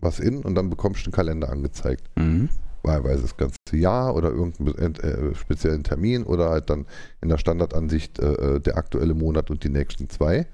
was 0.00 0.18
in 0.18 0.42
und 0.42 0.54
dann 0.56 0.70
bekommst 0.70 1.02
du 1.02 1.08
einen 1.08 1.12
Kalender 1.14 1.50
angezeigt. 1.50 2.08
Mhm. 2.16 2.48
Wahlweise 2.82 3.22
das 3.22 3.36
ganze 3.36 3.56
Jahr 3.74 4.16
oder 4.16 4.30
irgendeinen 4.30 4.94
äh, 4.96 5.34
speziellen 5.34 5.84
Termin 5.84 6.22
oder 6.24 6.48
halt 6.50 6.70
dann 6.70 6.86
in 7.20 7.28
der 7.28 7.36
Standardansicht 7.38 8.18
äh, 8.18 8.58
der 8.60 8.76
aktuelle 8.78 9.14
Monat 9.14 9.50
und 9.50 9.62
die 9.62 9.68
nächsten 9.68 10.08
zwei. 10.08 10.46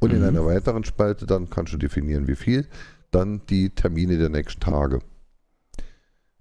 Und 0.00 0.12
in 0.12 0.18
Mhm. 0.18 0.24
einer 0.26 0.44
weiteren 0.44 0.82
Spalte 0.84 1.24
dann 1.26 1.48
kannst 1.48 1.72
du 1.72 1.76
definieren, 1.78 2.26
wie 2.26 2.34
viel, 2.34 2.66
dann 3.12 3.40
die 3.48 3.70
Termine 3.70 4.18
der 4.18 4.28
nächsten 4.28 4.60
Tage. 4.60 4.98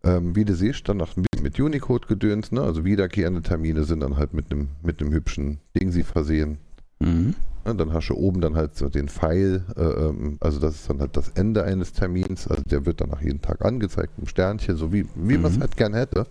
Ähm, 0.03 0.36
wie 0.36 0.46
du 0.46 0.55
siehst, 0.55 0.89
dann 0.89 0.98
noch 0.98 1.15
ein 1.15 1.24
bisschen 1.31 1.43
mit 1.43 1.60
Unicode 1.60 2.08
gedöns, 2.08 2.51
ne? 2.51 2.62
also 2.62 2.84
wiederkehrende 2.84 3.43
Termine 3.43 3.84
sind 3.84 4.00
dann 4.00 4.17
halt 4.17 4.34
mit 4.34 4.51
einem 4.51 4.70
mit 4.81 5.00
einem 5.00 5.13
hübschen 5.13 5.60
Ding 5.79 5.91
sie 5.91 6.01
versehen. 6.03 6.58
Mhm. 7.00 7.36
Ja, 7.65 7.75
dann 7.75 7.93
hast 7.93 8.08
du 8.08 8.15
oben 8.15 8.41
dann 8.41 8.55
halt 8.55 8.75
so 8.75 8.89
den 8.89 9.08
Pfeil, 9.10 9.63
äh, 9.77 9.81
ähm, 9.84 10.38
also 10.39 10.60
das 10.60 10.74
ist 10.74 10.89
dann 10.89 11.00
halt 11.01 11.15
das 11.15 11.29
Ende 11.29 11.63
eines 11.63 11.93
Termins, 11.93 12.48
also 12.48 12.63
der 12.63 12.88
wird 12.88 13.01
dann 13.01 13.10
nach 13.10 13.22
jeden 13.22 13.43
Tag 13.43 13.63
angezeigt, 13.63 14.13
mit 14.17 14.24
einem 14.24 14.27
Sternchen, 14.27 14.75
so 14.75 14.91
wie, 14.91 15.05
wie 15.13 15.38
man 15.38 15.51
es 15.51 15.58
Mhm. 15.58 15.62
halt 15.62 15.77
gern 15.77 15.93
hätte. 15.93 16.25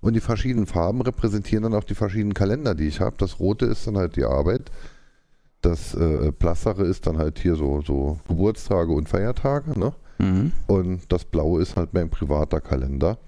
Und 0.00 0.14
die 0.14 0.20
verschiedenen 0.20 0.66
Farben 0.66 1.02
repräsentieren 1.02 1.62
dann 1.62 1.74
auch 1.74 1.84
die 1.84 1.94
verschiedenen 1.94 2.34
Kalender, 2.34 2.74
die 2.74 2.88
ich 2.88 3.00
habe. 3.00 3.14
Das 3.18 3.38
Rote 3.38 3.66
ist 3.66 3.86
dann 3.86 3.96
halt 3.98 4.16
die 4.16 4.24
Arbeit, 4.24 4.72
das 5.60 5.94
äh, 5.94 6.32
Blastere 6.36 6.84
ist 6.84 7.06
dann 7.06 7.18
halt 7.18 7.38
hier 7.38 7.54
so, 7.54 7.82
so 7.82 8.18
Geburtstage 8.26 8.90
und 8.92 9.08
Feiertage, 9.08 9.78
ne? 9.78 9.92
Mhm. 10.20 10.52
Und 10.66 11.12
das 11.12 11.24
Blaue 11.24 11.62
ist 11.62 11.76
halt 11.76 11.94
mein 11.94 12.10
privater 12.10 12.60
Kalender. 12.60 13.18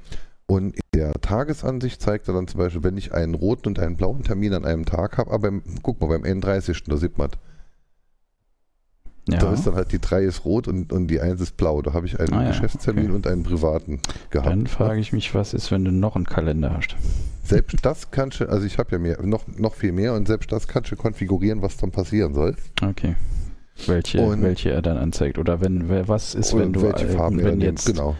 Und 0.46 0.74
in 0.74 0.82
der 0.94 1.12
Tagesansicht 1.14 2.02
zeigt 2.02 2.28
er 2.28 2.34
dann 2.34 2.46
zum 2.48 2.58
Beispiel, 2.58 2.82
wenn 2.82 2.96
ich 2.98 3.14
einen 3.14 3.34
roten 3.34 3.68
und 3.68 3.78
einen 3.78 3.96
blauen 3.96 4.22
Termin 4.22 4.52
an 4.52 4.64
einem 4.64 4.84
Tag 4.84 5.16
habe, 5.16 5.30
aber 5.30 5.50
beim, 5.50 5.62
guck 5.82 6.00
mal, 6.00 6.08
beim 6.08 6.24
31. 6.24 6.84
da 6.84 6.96
sieht 6.96 7.16
man, 7.16 7.30
Ja. 9.28 9.38
da 9.38 9.52
ist 9.54 9.66
dann 9.66 9.74
halt 9.76 9.92
die 9.92 10.00
3 10.00 10.24
ist 10.24 10.44
rot 10.44 10.68
und, 10.68 10.92
und 10.92 11.06
die 11.06 11.20
1 11.20 11.40
ist 11.40 11.56
blau. 11.56 11.80
Da 11.80 11.92
habe 11.94 12.06
ich 12.06 12.18
einen 12.18 12.34
Ah 12.34 12.42
ja, 12.42 12.48
Geschäftstermin 12.48 13.06
okay. 13.06 13.14
und 13.14 13.26
einen 13.28 13.44
privaten 13.44 14.00
gehabt. 14.30 14.50
Dann 14.50 14.66
frage 14.66 15.00
ich 15.00 15.12
mich, 15.12 15.34
was 15.34 15.54
ist, 15.54 15.70
wenn 15.70 15.84
du 15.84 15.92
noch 15.92 16.16
einen 16.16 16.26
Kalender 16.26 16.74
hast? 16.76 16.96
Selbst 17.44 17.76
das 17.82 18.10
kannst 18.10 18.40
du, 18.40 18.48
also 18.48 18.66
ich 18.66 18.78
habe 18.78 18.90
ja 18.92 18.98
mehr, 18.98 19.22
noch, 19.22 19.46
noch 19.46 19.74
viel 19.74 19.92
mehr 19.92 20.14
und 20.14 20.26
selbst 20.26 20.52
das 20.52 20.68
kannst 20.68 20.90
du 20.90 20.96
konfigurieren, 20.96 21.62
was 21.62 21.76
dann 21.76 21.92
passieren 21.92 22.34
soll. 22.34 22.56
Okay. 22.82 23.14
Welche, 23.86 24.20
Und- 24.20 24.42
welche 24.42 24.70
er 24.70 24.82
dann 24.82 24.96
anzeigt. 24.96 25.38
Oder 25.38 25.60
wenn, 25.60 25.88
was 26.08 26.34
ist, 26.34 26.56
wenn 26.56 26.72
du, 26.72 26.82
welche 26.82 27.06
äh, 27.06 27.16
Farben 27.16 27.38
wenn 27.38 27.58
nimmt, 27.58 27.62
jetzt 27.62 27.86
genau. 27.86 28.16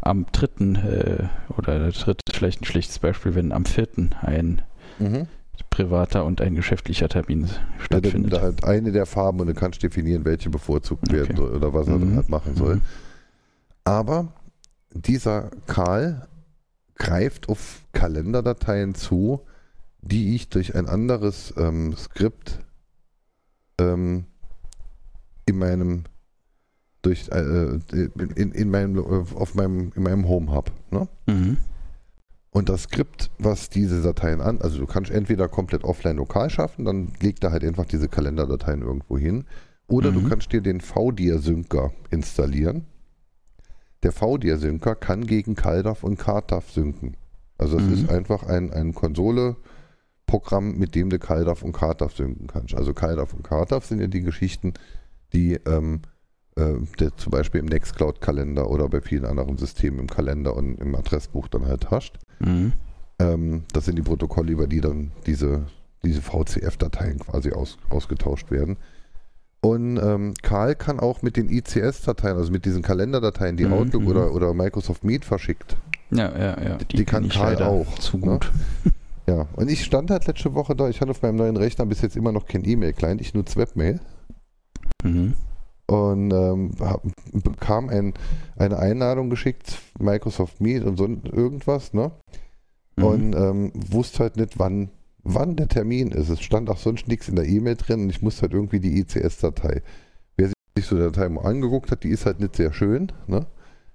am 0.00 0.26
dritten, 0.32 0.76
äh, 0.76 1.28
oder 1.56 1.78
der 1.78 1.92
dritte, 1.92 2.20
vielleicht 2.32 2.60
ein 2.62 2.64
schlechtes 2.64 2.98
Beispiel, 2.98 3.34
wenn 3.34 3.52
am 3.52 3.64
vierten 3.64 4.10
ein 4.20 4.62
Mhm. 4.98 5.26
privater 5.70 6.24
und 6.24 6.40
ein 6.40 6.54
geschäftlicher 6.54 7.08
Termin 7.08 7.42
Ja, 7.46 7.52
dann, 7.90 8.00
stattfindet. 8.02 8.32
da 8.32 8.40
halt 8.42 8.64
eine 8.64 8.92
der 8.92 9.06
Farben 9.06 9.40
und 9.40 9.46
du 9.46 9.54
kannst 9.54 9.82
definieren, 9.82 10.24
welche 10.24 10.50
bevorzugt 10.50 11.10
werden 11.12 11.32
Okay. 11.32 11.36
soll 11.36 11.54
oder 11.56 11.72
was 11.72 11.86
er 11.86 11.98
dann 11.98 12.10
Mhm. 12.12 12.16
halt 12.16 12.28
machen 12.28 12.56
soll. 12.56 12.76
Mhm. 12.76 12.82
Aber 13.84 14.32
dieser 14.92 15.50
Karl 15.66 16.26
greift 16.96 17.48
auf 17.48 17.82
Kalenderdateien 17.92 18.94
zu, 18.94 19.40
die 20.00 20.34
ich 20.34 20.48
durch 20.48 20.74
ein 20.74 20.88
anderes 20.88 21.52
ähm, 21.56 21.94
Skript 21.96 22.58
ähm, 23.78 24.24
in 25.46 25.58
meinem 25.58 26.04
durch 27.02 27.28
äh, 27.30 27.78
in, 27.92 28.52
in 28.52 28.70
meinem 28.70 28.98
auf 28.98 29.54
meinem 29.54 29.92
in 29.94 30.02
meinem 30.02 30.28
Home 30.28 30.52
Hub. 30.54 30.72
Ne? 30.90 31.08
Mhm. 31.26 31.56
Und 32.50 32.68
das 32.70 32.84
Skript, 32.84 33.30
was 33.38 33.68
diese 33.68 34.00
Dateien 34.02 34.40
an, 34.40 34.60
also 34.62 34.78
du 34.78 34.86
kannst 34.86 35.10
entweder 35.10 35.46
komplett 35.46 35.84
offline 35.84 36.16
lokal 36.16 36.48
schaffen, 36.48 36.84
dann 36.86 37.12
legt 37.20 37.44
da 37.44 37.50
halt 37.52 37.62
einfach 37.64 37.84
diese 37.84 38.08
Kalenderdateien 38.08 38.80
irgendwo 38.80 39.18
hin, 39.18 39.44
oder 39.88 40.10
Mhm. 40.10 40.14
du 40.22 40.28
kannst 40.30 40.52
dir 40.52 40.62
den 40.62 40.80
VDIR-Synker 40.80 41.92
installieren. 42.10 42.86
Der 44.02 44.10
VDIR-Synker 44.12 44.94
kann 44.94 45.26
gegen 45.26 45.54
CalDAV 45.54 46.02
und 46.02 46.18
CardDAV 46.18 46.70
synken. 46.70 47.16
Also 47.58 47.76
das 47.76 47.86
Mhm. 47.86 47.92
ist 47.92 48.08
einfach 48.08 48.42
ein, 48.44 48.72
ein 48.72 48.94
Konsole-Programm, 48.94 50.78
mit 50.78 50.94
dem 50.94 51.10
du 51.10 51.18
CalDAV 51.18 51.62
und 51.62 51.72
CardDAV 51.72 52.14
synken 52.16 52.46
kannst. 52.46 52.74
Also 52.74 52.94
CalDAV 52.94 53.34
und 53.34 53.42
CardDAV 53.44 53.84
sind 53.84 54.00
ja 54.00 54.06
die 54.06 54.22
Geschichten, 54.22 54.72
die 55.32 55.54
ähm, 55.66 56.02
äh, 56.56 56.74
der 56.98 57.16
zum 57.16 57.30
Beispiel 57.30 57.60
im 57.60 57.66
Nextcloud-Kalender 57.66 58.70
oder 58.70 58.88
bei 58.88 59.00
vielen 59.00 59.26
anderen 59.26 59.58
Systemen 59.58 60.00
im 60.00 60.06
Kalender 60.06 60.56
und 60.56 60.80
im 60.80 60.94
Adressbuch 60.94 61.48
dann 61.48 61.66
halt 61.66 61.90
hast. 61.90 62.12
Mhm. 62.38 62.72
Ähm, 63.18 63.64
das 63.72 63.84
sind 63.84 63.96
die 63.96 64.02
Protokolle, 64.02 64.52
über 64.52 64.66
die 64.66 64.80
dann 64.80 65.12
diese, 65.26 65.66
diese 66.02 66.22
VCF-Dateien 66.22 67.18
quasi 67.18 67.52
aus, 67.52 67.78
ausgetauscht 67.90 68.50
werden. 68.50 68.76
Und 69.60 69.98
ähm, 69.98 70.34
Karl 70.42 70.74
kann 70.76 71.00
auch 71.00 71.22
mit 71.22 71.36
den 71.36 71.50
ICS-Dateien, 71.50 72.36
also 72.36 72.52
mit 72.52 72.64
diesen 72.64 72.82
Kalenderdateien, 72.82 73.56
die 73.56 73.64
Mhm, 73.64 73.72
Outlook 73.72 74.02
mhm. 74.02 74.08
oder, 74.08 74.32
oder 74.32 74.54
Microsoft 74.54 75.04
Meet 75.04 75.24
verschickt. 75.24 75.76
Ja, 76.10 76.30
ja, 76.38 76.62
ja. 76.62 76.76
Die 76.76 77.04
kann 77.04 77.22
kenn 77.22 77.30
ich 77.30 77.36
Karl 77.36 77.62
auch, 77.62 77.98
Zu 77.98 78.18
ne? 78.18 78.26
gut. 78.26 78.52
Ja, 79.28 79.48
und 79.56 79.68
ich 79.68 79.84
stand 79.84 80.10
halt 80.10 80.26
letzte 80.26 80.54
Woche 80.54 80.76
da, 80.76 80.88
ich 80.88 81.00
hatte 81.00 81.10
auf 81.10 81.20
meinem 81.20 81.34
neuen 81.34 81.56
Rechner 81.56 81.84
bis 81.84 82.00
jetzt 82.00 82.16
immer 82.16 82.30
noch 82.30 82.46
kein 82.46 82.64
E-Mail-Client, 82.64 83.20
ich 83.20 83.34
nutze 83.34 83.56
Webmail 83.56 84.00
Mhm. 85.04 85.34
und 85.86 86.32
ähm, 86.32 86.70
hab, 86.80 87.02
bekam 87.32 87.88
ein, 87.88 88.14
eine 88.56 88.78
Einladung 88.78 89.30
geschickt, 89.30 89.78
Microsoft 89.98 90.60
Meet 90.60 90.84
und 90.84 90.96
so 90.96 91.04
irgendwas, 91.06 91.92
ne? 91.92 92.10
Mhm. 92.96 93.04
und 93.04 93.32
ähm, 93.36 93.72
wusste 93.74 94.20
halt 94.20 94.36
nicht, 94.36 94.58
wann, 94.58 94.90
wann 95.22 95.56
der 95.56 95.68
Termin 95.68 96.10
ist. 96.12 96.28
Es 96.28 96.40
stand 96.40 96.70
auch 96.70 96.78
sonst 96.78 97.08
nichts 97.08 97.28
in 97.28 97.36
der 97.36 97.46
E-Mail 97.46 97.76
drin 97.76 98.02
und 98.02 98.10
ich 98.10 98.22
musste 98.22 98.42
halt 98.42 98.52
irgendwie 98.52 98.80
die 98.80 98.98
ICS-Datei. 99.00 99.82
Wer 100.36 100.50
sich 100.76 100.86
so 100.86 100.96
die 100.96 101.02
Datei 101.02 101.28
mal 101.28 101.44
angeguckt 101.44 101.90
hat, 101.90 102.04
die 102.04 102.10
ist 102.10 102.26
halt 102.26 102.40
nicht 102.40 102.56
sehr 102.56 102.72
schön. 102.72 103.12
Ne? 103.26 103.46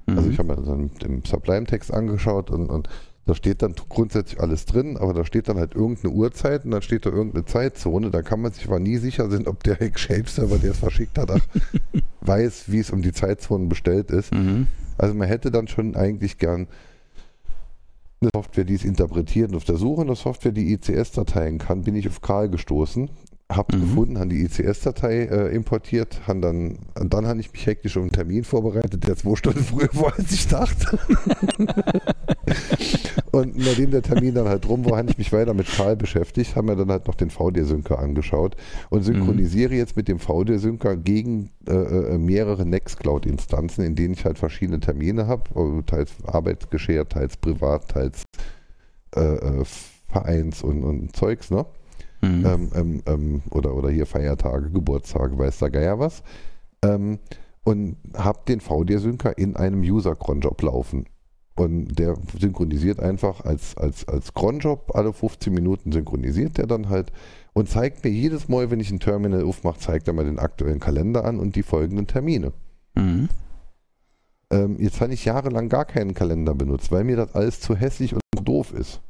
Also 0.07 0.21
Mhm. 0.21 0.31
ich 0.31 0.39
habe 0.39 0.55
mir 0.55 0.61
dann 0.61 0.91
im 1.05 1.23
Sublime-Text 1.23 1.93
angeschaut 1.93 2.49
und, 2.51 2.69
und 2.69 2.89
da 3.25 3.35
steht 3.35 3.61
dann 3.61 3.75
grundsätzlich 3.87 4.39
alles 4.39 4.65
drin, 4.65 4.97
aber 4.97 5.13
da 5.13 5.25
steht 5.25 5.47
dann 5.47 5.57
halt 5.57 5.75
irgendeine 5.75 6.13
Uhrzeit 6.13 6.65
und 6.65 6.71
dann 6.71 6.81
steht 6.81 7.05
da 7.05 7.11
irgendeine 7.11 7.45
Zeitzone. 7.45 8.09
Da 8.09 8.23
kann 8.23 8.41
man 8.41 8.51
sich 8.51 8.65
aber 8.67 8.79
nie 8.79 8.97
sicher 8.97 9.29
sein, 9.29 9.47
ob 9.47 9.63
der 9.63 9.77
Shape-Server, 9.95 10.57
der 10.57 10.71
es 10.71 10.79
verschickt 10.79 11.17
hat, 11.17 11.29
weiß, 12.21 12.71
wie 12.71 12.79
es 12.79 12.89
um 12.89 13.01
die 13.01 13.13
Zeitzonen 13.13 13.69
bestellt 13.69 14.09
ist. 14.09 14.33
Mhm. 14.33 14.67
Also 14.97 15.13
man 15.13 15.27
hätte 15.27 15.51
dann 15.51 15.67
schon 15.67 15.95
eigentlich 15.95 16.39
gern 16.39 16.67
eine 18.21 18.29
Software, 18.35 18.65
die 18.65 18.75
es 18.75 18.83
interpretiert. 18.83 19.49
Und 19.49 19.57
auf 19.57 19.63
der 19.65 19.77
Suche 19.77 20.05
nach 20.05 20.15
Software, 20.15 20.51
die 20.51 20.73
ICS-Dateien 20.73 21.57
kann, 21.57 21.83
bin 21.83 21.95
ich 21.95 22.07
auf 22.07 22.21
Karl 22.21 22.49
gestoßen. 22.49 23.09
Hab 23.55 23.73
Mhm. 23.73 23.81
gefunden, 23.81 24.19
habe 24.19 24.29
die 24.29 24.43
ICS-Datei 24.43 25.25
äh, 25.25 25.55
importiert, 25.55 26.21
han 26.27 26.41
dann, 26.41 26.79
und 26.99 27.13
dann 27.13 27.27
habe 27.27 27.39
ich 27.39 27.51
mich 27.51 27.65
hektisch 27.65 27.97
auf 27.97 28.03
einen 28.03 28.11
Termin 28.11 28.43
vorbereitet, 28.43 29.07
der 29.07 29.15
zwei 29.15 29.35
Stunden 29.35 29.63
früher 29.63 29.89
war, 29.93 30.13
als 30.17 30.31
ich 30.31 30.47
dachte. 30.47 30.99
und 33.31 33.57
nachdem 33.57 33.91
der 33.91 34.01
Termin 34.01 34.33
dann 34.35 34.47
halt 34.47 34.67
rum 34.67 34.85
war, 34.85 34.97
habe 34.97 35.09
ich 35.09 35.17
mich 35.17 35.31
weiter 35.33 35.53
mit 35.53 35.67
Karl 35.67 35.95
beschäftigt, 35.95 36.55
haben 36.55 36.65
mir 36.67 36.75
dann 36.75 36.89
halt 36.89 37.07
noch 37.07 37.15
den 37.15 37.29
VD-Synker 37.29 37.99
angeschaut 37.99 38.55
und 38.89 39.03
synchronisiere 39.03 39.73
jetzt 39.73 39.95
mit 39.95 40.07
dem 40.07 40.19
VD-Synker 40.19 40.95
gegen 40.97 41.51
äh, 41.67 41.73
äh, 41.73 42.17
mehrere 42.17 42.65
Nextcloud-Instanzen, 42.65 43.83
in 43.83 43.95
denen 43.95 44.13
ich 44.13 44.25
halt 44.25 44.37
verschiedene 44.39 44.79
Termine 44.79 45.27
habe, 45.27 45.83
teils 45.85 46.11
arbeitsgeschert, 46.25 47.11
teils 47.11 47.37
privat, 47.37 47.89
teils 47.89 48.23
äh, 49.15 49.21
äh, 49.21 49.63
Vereins 50.07 50.63
und, 50.63 50.83
und 50.83 51.15
Zeugs, 51.15 51.51
ne? 51.51 51.65
Mhm. 52.21 52.45
ähm, 52.45 52.71
ähm, 52.75 53.03
ähm, 53.05 53.41
oder, 53.49 53.73
oder 53.73 53.89
hier 53.89 54.05
Feiertage, 54.05 54.69
Geburtstage, 54.69 55.37
weiß 55.37 55.59
der 55.59 55.69
Geier 55.71 55.99
was. 55.99 56.23
Ähm, 56.83 57.19
und 57.63 57.97
habe 58.15 58.39
den 58.47 58.59
VD-Synker 58.59 59.37
in 59.37 59.55
einem 59.55 59.81
User-Cronjob 59.81 60.61
laufen. 60.61 61.05
Und 61.55 61.99
der 61.99 62.15
synchronisiert 62.39 62.99
einfach 62.99 63.41
als, 63.45 63.77
als, 63.77 64.07
als 64.07 64.33
Cronjob, 64.33 64.95
alle 64.95 65.13
15 65.13 65.53
Minuten 65.53 65.91
synchronisiert 65.91 66.57
der 66.57 66.65
dann 66.65 66.89
halt 66.89 67.11
und 67.53 67.69
zeigt 67.69 68.03
mir 68.03 68.09
jedes 68.09 68.47
Mal, 68.47 68.71
wenn 68.71 68.79
ich 68.79 68.91
ein 68.91 68.99
Terminal 68.99 69.43
aufmache, 69.43 69.79
zeigt 69.79 70.07
er 70.07 70.13
mir 70.13 70.23
den 70.23 70.39
aktuellen 70.39 70.79
Kalender 70.79 71.25
an 71.25 71.39
und 71.39 71.55
die 71.55 71.63
folgenden 71.63 72.07
Termine. 72.07 72.53
Mhm. 72.95 73.29
Ähm, 74.49 74.77
jetzt 74.79 75.01
habe 75.01 75.13
ich 75.13 75.25
jahrelang 75.25 75.69
gar 75.69 75.85
keinen 75.85 76.13
Kalender 76.13 76.53
benutzt, 76.53 76.91
weil 76.91 77.03
mir 77.03 77.17
das 77.17 77.35
alles 77.35 77.59
zu 77.59 77.75
hässlich 77.75 78.13
und 78.13 78.21
doof 78.43 78.73
ist. 78.73 79.01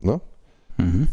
Ne? 0.00 0.20
Mhm. 0.78 1.08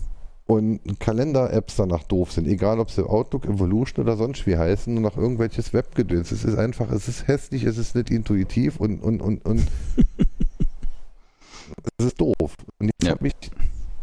Und 0.52 1.00
Kalender-Apps 1.00 1.78
danach 1.78 2.04
doof 2.04 2.34
sind, 2.34 2.46
egal 2.46 2.80
ob 2.80 2.92
sie 2.92 3.08
Outlook, 3.08 3.46
Evolution 3.46 4.04
oder 4.04 4.18
sonst 4.18 4.46
wie 4.46 4.58
heißen, 4.58 4.94
nur 4.94 5.02
nach 5.04 5.16
irgendwelches 5.16 5.72
Webgedöns. 5.72 6.32
Es 6.32 6.44
ist 6.44 6.58
einfach, 6.58 6.92
es 6.92 7.08
ist 7.08 7.28
hässlich, 7.28 7.64
es 7.64 7.78
ist 7.78 7.96
nicht 7.96 8.10
intuitiv 8.10 8.78
und, 8.78 9.02
und, 9.02 9.22
und, 9.22 9.46
und 9.46 9.62
es 11.98 12.06
ist 12.08 12.20
doof. 12.20 12.36
Und 12.80 12.88
jetzt 12.88 13.04
Ja. 13.04 13.12
habe 13.12 13.28
ich 13.28 13.34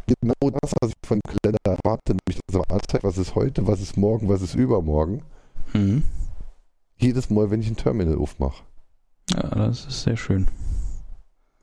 genau 0.06 0.50
das, 0.62 0.72
was 0.80 0.90
ich 0.90 1.06
von 1.06 1.20
Kalender 1.20 1.58
erwarte, 1.64 2.12
nämlich 2.12 2.40
dass 2.46 2.56
er 2.62 2.74
anzeigt, 2.74 3.04
was 3.04 3.18
ist 3.18 3.34
heute, 3.34 3.66
was 3.66 3.82
ist 3.82 3.98
morgen, 3.98 4.28
was 4.30 4.40
ist 4.40 4.54
übermorgen. 4.54 5.20
Mhm. 5.74 6.02
Jedes 6.96 7.28
Mal, 7.28 7.50
wenn 7.50 7.60
ich 7.60 7.68
ein 7.68 7.76
Terminal 7.76 8.16
aufmache. 8.16 8.62
Ja, 9.34 9.42
das 9.54 9.84
ist 9.84 10.02
sehr 10.02 10.16
schön. 10.16 10.48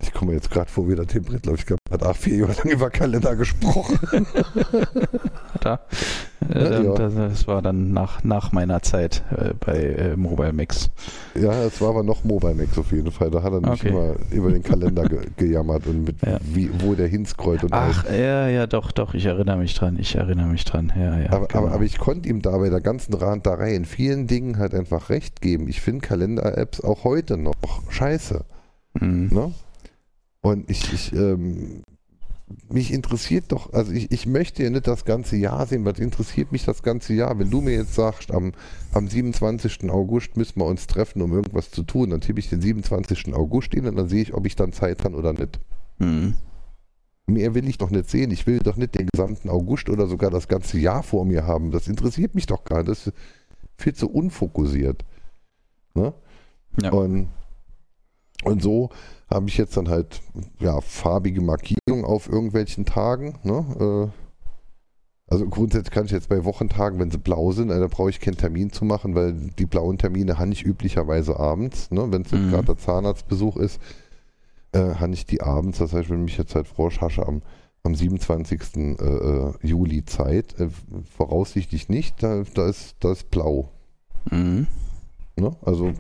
Ich 0.02 0.14
komme 0.14 0.34
jetzt 0.34 0.52
gerade 0.52 0.70
vor, 0.70 0.88
wie 0.90 0.96
der 0.96 1.08
Tim 1.08 1.24
ich 1.34 1.66
glaube, 1.66 1.80
hat 1.90 2.04
auch 2.04 2.16
vier 2.16 2.38
Jahre 2.38 2.54
lang 2.54 2.70
über 2.70 2.90
Kalender 2.90 3.36
gesprochen. 3.36 3.98
Da. 5.62 5.80
Äh, 6.54 6.84
Ja. 6.84 6.94
Das, 6.94 7.16
das 7.16 7.48
war 7.48 7.62
dann 7.62 7.92
nach, 7.92 8.24
nach 8.24 8.52
meiner 8.52 8.82
Zeit 8.84 9.24
äh, 9.36 9.54
bei 9.60 9.78
äh, 9.78 10.16
Mobile 10.16 10.54
Mix. 10.54 10.92
Ja, 11.34 11.64
es 11.64 11.82
war 11.82 11.90
aber 11.90 12.04
noch 12.04 12.24
Mobile 12.24 12.54
Max 12.54 12.78
auf 12.78 12.92
jeden 12.92 13.10
Fall. 13.12 13.32
Da 13.32 13.42
hat 13.42 13.52
er 13.54 13.62
nämlich 13.62 13.82
Okay. 13.82 13.90
immer 13.90 14.16
über 14.32 14.52
den 14.52 14.62
Kalender 14.62 15.06
ge 15.08 15.22
gejammert 15.38 15.88
und 15.88 16.04
mit 16.04 16.18
Ja. 16.24 16.38
wie, 16.44 16.70
wo 16.84 16.94
der 16.94 17.08
hinscrollt 17.08 17.64
und 17.64 17.74
alles. 17.74 17.98
Ach, 18.06 18.12
ja, 18.12 18.48
ja, 18.48 18.68
doch, 18.68 18.92
doch, 18.92 19.14
ich 19.16 19.26
erinnere 19.26 19.58
mich 19.58 19.74
dran. 19.74 19.98
Ich 19.98 20.14
erinnere 20.16 20.48
mich 20.48 20.66
dran. 20.66 20.92
Ja, 20.96 21.18
ja. 21.18 21.32
aber, 21.32 21.48
genau. 21.48 21.64
aber, 21.64 21.72
aber 21.74 21.84
ich 21.84 21.98
konnte 21.98 22.30
ihm 22.30 22.42
da 22.44 22.56
bei 22.58 22.70
der 22.70 22.82
ganzen 22.82 23.14
Randerei 23.16 23.74
in 23.74 23.86
vielen 23.86 24.28
Dingen 24.28 24.60
halt 24.60 24.76
einfach 24.76 25.10
recht 25.10 25.42
geben. 25.42 25.68
Ich 25.68 25.82
finde 25.82 26.06
Kalender-Apps 26.06 26.82
auch 26.82 27.06
heute 27.06 27.38
noch 27.38 27.56
scheiße. 27.90 28.44
Mhm. 29.00 29.30
Ne? 29.32 29.52
Und 30.46 30.70
ich, 30.70 30.94
ich 30.94 31.12
ähm, 31.14 31.82
mich 32.70 32.94
interessiert 32.94 33.46
doch, 33.48 33.74
also 33.74 33.92
ich, 33.92 34.12
ich 34.12 34.28
möchte 34.28 34.62
ja 34.62 34.70
nicht 34.70 34.86
das 34.86 35.04
ganze 35.04 35.38
Jahr 35.38 35.66
sehen, 35.66 35.86
was 35.86 35.98
interessiert 35.98 36.52
mich 36.52 36.64
das 36.64 36.84
ganze 36.84 37.16
Jahr? 37.16 37.40
Wenn 37.40 37.50
du 37.50 37.62
mir 37.62 37.74
jetzt 37.74 37.96
sagst, 37.96 38.30
am, 38.30 38.52
am 38.94 39.08
27. 39.08 39.90
August 39.90 40.38
müssen 40.38 40.60
wir 40.60 40.68
uns 40.68 40.86
treffen, 40.86 41.24
um 41.24 41.34
irgendwas 41.34 41.72
zu 41.72 41.82
tun, 41.82 42.12
dann 42.12 42.22
tippe 42.22 42.40
ich 42.40 42.50
den 42.50 42.62
27. 42.62 43.34
August 43.34 43.74
in 43.74 43.88
und 43.88 43.96
dann 43.96 44.08
sehe 44.08 44.22
ich, 44.22 44.36
ob 44.36 44.46
ich 44.46 44.56
dann 44.56 44.72
Zeit 44.72 45.04
habe 45.04 45.16
oder 45.16 45.34
nicht. 45.34 45.60
Mhm. 45.98 46.36
Mehr 47.26 47.56
will 47.56 47.68
ich 47.68 47.80
doch 47.80 47.90
nicht 47.90 48.08
sehen. 48.08 48.30
Ich 48.30 48.46
will 48.46 48.60
doch 48.60 48.76
nicht 48.76 48.94
den 48.94 49.08
gesamten 49.12 49.50
August 49.50 49.90
oder 49.90 50.06
sogar 50.06 50.30
das 50.30 50.48
ganze 50.48 50.78
Jahr 50.78 51.02
vor 51.02 51.26
mir 51.26 51.48
haben. 51.48 51.72
Das 51.72 51.88
interessiert 51.88 52.36
mich 52.36 52.46
doch 52.46 52.66
gar 52.66 52.84
nicht. 52.84 52.90
Das 52.90 53.08
ist 53.08 53.16
viel 53.80 53.96
zu 53.96 54.12
unfokussiert. 54.12 55.04
Ne? 55.96 56.14
Ja. 56.84 56.92
Und, 56.92 57.30
und 58.44 58.62
so 58.62 58.92
habe 59.30 59.48
ich 59.50 59.58
jetzt 59.58 59.76
dann 59.76 59.90
halt 59.90 60.22
ja, 60.60 60.80
farbige 60.82 61.42
Markierungen 61.42 62.06
auf 62.06 62.30
irgendwelchen 62.30 62.86
Tagen. 62.86 63.40
Ne? 63.44 64.12
Äh, 64.12 64.22
also 65.28 65.48
grundsätzlich 65.48 65.92
kann 65.92 66.06
ich 66.06 66.12
jetzt 66.12 66.30
bei 66.30 66.46
Wochentagen, 66.46 67.00
wenn 67.00 67.10
sie 67.10 67.18
blau 67.18 67.52
sind, 67.52 67.72
äh, 67.72 67.80
da 67.80 67.88
brauche 67.88 68.12
ich 68.12 68.20
keinen 68.20 68.38
Termin 68.38 68.72
zu 68.72 68.86
machen, 68.86 69.16
weil 69.16 69.34
die 69.58 69.66
blauen 69.66 69.98
Termine 69.98 70.38
habe 70.38 70.52
ich 70.52 70.64
üblicherweise 70.64 71.40
abends. 71.40 71.90
Ne? 71.90 72.06
Wenn 72.12 72.22
es 72.22 72.32
Mhm. 72.32 72.52
gerade 72.52 72.66
der 72.66 72.78
Zahnarztbesuch 72.78 73.58
ist, 73.58 73.80
äh, 74.74 74.96
habe 74.96 75.14
ich 75.14 75.26
die 75.26 75.42
abends. 75.42 75.80
Das 75.80 75.94
heißt, 75.94 76.10
wenn 76.10 76.26
mich 76.26 76.38
jetzt 76.38 76.54
halt 76.54 76.68
Froschhasche 76.68 77.28
am, 77.28 77.42
am 77.84 77.96
27. 77.96 78.98
Äh, 79.00 79.04
äh, 79.04 79.54
Juli 79.64 80.06
Zeit, 80.06 80.60
äh, 80.60 80.70
voraussichtlich 81.18 81.90
nicht, 81.90 82.22
da, 82.22 82.44
da, 82.54 82.68
ist, 82.68 82.96
da 83.00 83.12
ist 83.12 83.32
blau. 83.32 83.70
Mhm. 84.30 84.68
Ne? 85.38 85.56
Also 85.66 85.92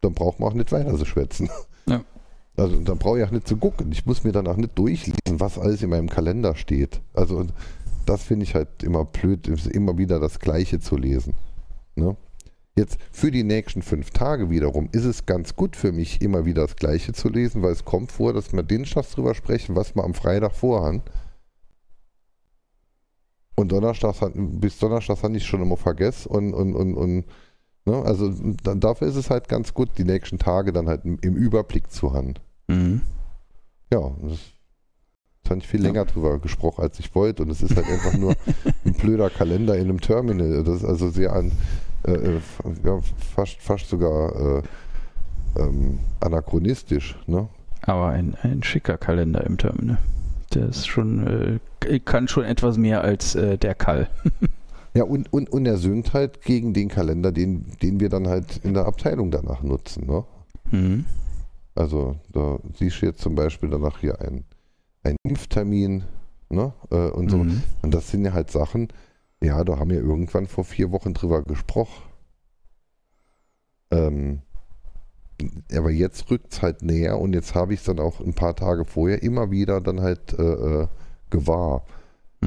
dann 0.00 0.14
braucht 0.14 0.38
man 0.38 0.50
auch 0.50 0.54
nicht 0.54 0.70
weiter 0.72 0.96
zu 0.96 1.04
schwätzen. 1.04 1.50
Ja. 1.86 2.02
Also 2.56 2.80
dann 2.80 2.98
brauche 2.98 3.18
ich 3.18 3.24
auch 3.24 3.30
nicht 3.30 3.48
zu 3.48 3.56
gucken. 3.56 3.90
Ich 3.92 4.04
muss 4.04 4.24
mir 4.24 4.32
danach 4.32 4.56
nicht 4.56 4.78
durchlesen, 4.78 5.40
was 5.40 5.58
alles 5.58 5.82
in 5.82 5.90
meinem 5.90 6.08
Kalender 6.08 6.54
steht. 6.54 7.00
Also 7.14 7.46
das 8.06 8.22
finde 8.22 8.44
ich 8.44 8.54
halt 8.54 8.82
immer 8.82 9.04
blöd, 9.04 9.48
immer 9.66 9.96
wieder 9.96 10.20
das 10.20 10.38
Gleiche 10.38 10.80
zu 10.80 10.96
lesen. 10.96 11.34
Ne? 11.94 12.16
Jetzt 12.76 12.98
für 13.10 13.30
die 13.30 13.44
nächsten 13.44 13.82
fünf 13.82 14.10
Tage 14.10 14.48
wiederum 14.48 14.88
ist 14.92 15.04
es 15.04 15.26
ganz 15.26 15.56
gut 15.56 15.76
für 15.76 15.92
mich, 15.92 16.22
immer 16.22 16.46
wieder 16.46 16.62
das 16.62 16.76
Gleiche 16.76 17.12
zu 17.12 17.28
lesen, 17.28 17.62
weil 17.62 17.72
es 17.72 17.84
kommt 17.84 18.10
vor, 18.12 18.32
dass 18.32 18.52
wir 18.52 18.62
dienstags 18.62 19.10
drüber 19.10 19.34
sprechen, 19.34 19.76
was 19.76 19.94
wir 19.94 20.04
am 20.04 20.14
Freitag 20.14 20.52
vorhaben. 20.52 21.02
Und 23.56 23.72
Donnerstags, 23.72 24.20
bis 24.34 24.78
Donnerstags 24.78 25.22
hatte 25.22 25.36
ich 25.36 25.46
schon 25.46 25.60
immer 25.60 25.76
vergessen 25.76 26.28
und, 26.30 26.54
und, 26.54 26.74
und, 26.74 26.94
und 26.94 27.24
ne? 27.84 28.02
also 28.02 28.32
dann, 28.62 28.80
dafür 28.80 29.08
ist 29.08 29.16
es 29.16 29.30
halt 29.30 29.48
ganz 29.48 29.74
gut, 29.74 29.90
die 29.98 30.04
nächsten 30.04 30.38
Tage 30.38 30.72
dann 30.72 30.88
halt 30.88 31.04
im, 31.04 31.18
Überblick 31.18 31.90
zu 31.90 32.12
haben. 32.12 32.34
Mhm. 32.68 33.02
Ja, 33.92 34.00
das, 34.22 34.38
das 35.42 35.50
habe 35.50 35.60
ich 35.60 35.68
viel 35.68 35.82
länger 35.82 36.04
drüber 36.04 36.38
gesprochen, 36.38 36.82
als 36.82 36.98
ich 36.98 37.14
wollte. 37.14 37.42
Und 37.42 37.50
es 37.50 37.62
ist 37.62 37.76
halt 37.76 37.86
einfach 37.86 38.16
nur 38.16 38.34
ein 38.84 38.94
blöder 38.94 39.30
Kalender 39.30 39.76
in 39.76 39.88
einem 39.88 40.00
Terminal. 40.00 40.62
Das 40.64 40.76
ist 40.76 40.84
also 40.84 41.10
sehr 41.10 41.32
an, 41.32 41.52
äh, 42.06 42.12
äh 42.12 42.40
ja, 42.84 43.00
fast, 43.34 43.60
fast 43.60 43.88
sogar 43.88 44.58
äh, 44.58 44.62
ähm, 45.58 45.98
anachronistisch. 46.20 47.16
Ne? 47.26 47.48
Aber 47.82 48.08
ein, 48.08 48.36
ein 48.42 48.62
schicker 48.62 48.96
Kalender 48.96 49.44
im 49.44 49.58
Terminal. 49.58 49.98
Der 50.54 50.68
ist 50.68 50.86
schon, 50.86 51.60
äh, 51.80 51.98
kann 52.00 52.28
schon 52.28 52.44
etwas 52.44 52.76
mehr 52.76 53.02
als 53.02 53.34
äh, 53.34 53.58
der 53.58 53.74
Kall. 53.74 54.08
ja, 54.94 55.04
und, 55.04 55.32
und, 55.32 55.50
und 55.50 55.66
er 55.66 55.78
söhnt 55.78 56.12
halt 56.12 56.42
gegen 56.42 56.74
den 56.74 56.88
Kalender, 56.88 57.32
den, 57.32 57.66
den 57.82 58.00
wir 58.00 58.08
dann 58.08 58.28
halt 58.28 58.58
in 58.62 58.74
der 58.74 58.86
Abteilung 58.86 59.30
danach 59.30 59.62
nutzen. 59.62 60.06
Ne? 60.06 60.24
Mhm. 60.70 61.04
Also 61.74 62.16
da 62.30 62.58
siehst 62.78 63.00
du 63.00 63.06
jetzt 63.06 63.20
zum 63.20 63.34
Beispiel 63.34 63.70
danach 63.70 64.00
hier 64.00 64.20
einen, 64.20 64.44
einen 65.02 65.16
Impftermin 65.24 66.04
ne? 66.50 66.72
Äh, 66.90 67.08
und 67.08 67.30
so. 67.30 67.38
Mhm. 67.38 67.62
Und 67.80 67.94
das 67.94 68.10
sind 68.10 68.24
ja 68.24 68.32
halt 68.32 68.50
Sachen, 68.50 68.88
ja, 69.42 69.64
da 69.64 69.78
haben 69.78 69.90
wir 69.90 70.00
irgendwann 70.00 70.46
vor 70.46 70.64
vier 70.64 70.92
Wochen 70.92 71.14
drüber 71.14 71.42
gesprochen. 71.42 72.02
Ähm, 73.90 74.42
aber 75.74 75.90
jetzt 75.90 76.30
rückt 76.30 76.52
es 76.52 76.62
halt 76.62 76.82
näher 76.82 77.18
und 77.18 77.34
jetzt 77.34 77.54
habe 77.54 77.74
ich 77.74 77.80
es 77.80 77.86
dann 77.86 77.98
auch 77.98 78.20
ein 78.20 78.34
paar 78.34 78.54
Tage 78.54 78.84
vorher 78.84 79.22
immer 79.22 79.50
wieder 79.50 79.80
dann 79.80 80.00
halt 80.00 80.38
äh, 80.38 80.42
äh 80.42 80.86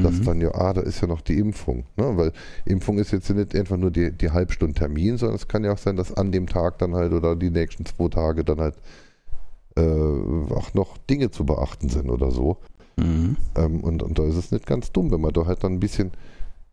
Dass 0.03 0.15
mhm. 0.15 0.25
dann 0.25 0.41
ja, 0.41 0.53
ah, 0.53 0.73
da 0.73 0.81
ist 0.81 1.01
ja 1.01 1.08
noch 1.08 1.21
die 1.21 1.39
Impfung. 1.39 1.86
Ne? 1.95 2.17
Weil 2.17 2.34
Impfung 2.65 2.97
ist 2.97 3.12
jetzt 3.12 3.29
nicht 3.29 3.55
einfach 3.55 3.77
nur 3.77 3.91
die, 3.91 4.12
die 4.12 4.31
Halbstunde 4.31 4.77
Termin, 4.77 5.17
sondern 5.17 5.38
es 5.38 5.47
kann 5.47 5.63
ja 5.63 5.71
auch 5.71 5.77
sein, 5.77 5.95
dass 5.95 6.13
an 6.13 6.34
dem 6.34 6.47
Tag 6.47 6.79
dann 6.79 6.93
halt 6.95 7.13
oder 7.13 7.36
die 7.36 7.49
nächsten 7.49 7.86
zwei 7.86 8.10
Tage 8.10 8.43
dann 8.43 8.60
halt 8.60 8.75
äh, 9.77 9.81
auch 9.81 10.73
noch 10.73 10.97
Dinge 10.97 11.31
zu 11.31 11.45
beachten 11.45 11.88
sind 11.88 12.10
oder 12.10 12.31
so. 12.31 12.58
Mhm. 12.97 13.38
Ähm, 13.55 13.81
und, 13.81 14.03
und 14.03 14.19
da 14.19 14.23
ist 14.25 14.36
es 14.36 14.51
nicht 14.51 14.65
ganz 14.65 14.91
dumm, 14.91 15.12
wenn 15.12 15.21
man 15.21 15.34
da 15.34 15.45
halt 15.45 15.63
dann 15.63 15.73
ein 15.73 15.79
bisschen 15.79 16.12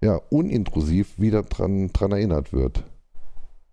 ja, 0.03 0.21
unintrusiv 0.31 1.19
wieder 1.19 1.43
dran, 1.45 1.93
dran 1.93 2.13
erinnert 2.13 2.53
wird. 2.53 2.83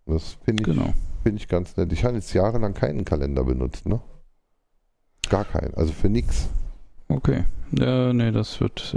Das 0.05 0.37
finde 0.45 0.61
ich, 0.61 0.67
genau. 0.67 0.93
find 1.23 1.39
ich 1.39 1.47
ganz 1.47 1.75
nett. 1.75 1.91
Ich 1.91 2.05
habe 2.05 2.15
jetzt 2.15 2.33
jahrelang 2.33 2.73
keinen 2.73 3.03
Kalender 3.03 3.43
benutzt, 3.43 3.87
ne? 3.87 3.99
Gar 5.29 5.45
keinen, 5.45 5.73
also 5.73 5.91
für 5.91 6.09
nichts. 6.09 6.49
Okay. 7.09 7.43
Ja, 7.71 8.13
nee, 8.13 8.31
das 8.31 8.61
wird, 8.61 8.95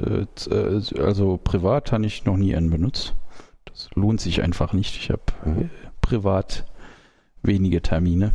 äh, 0.50 1.00
also 1.00 1.38
privat 1.42 1.92
habe 1.92 2.06
ich 2.06 2.24
noch 2.24 2.36
nie 2.36 2.54
einen 2.54 2.70
benutzt. 2.70 3.14
Das 3.64 3.88
lohnt 3.94 4.20
sich 4.20 4.42
einfach 4.42 4.72
nicht. 4.72 4.96
Ich 4.96 5.10
habe 5.10 5.22
mhm. 5.44 5.70
privat 6.00 6.64
wenige 7.42 7.82
Termine. 7.82 8.32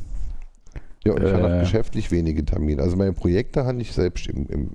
Ja, 1.05 1.13
und 1.13 1.23
ich 1.23 1.31
äh, 1.31 1.33
habe 1.33 1.59
geschäftlich 1.59 2.11
wenige 2.11 2.43
Termine. 2.43 2.81
Also 2.81 2.97
meine 2.97 3.13
Projekte 3.13 3.65
habe 3.65 3.81
ich 3.81 3.93
selbst 3.93 4.27
im, 4.27 4.47
im, 4.47 4.71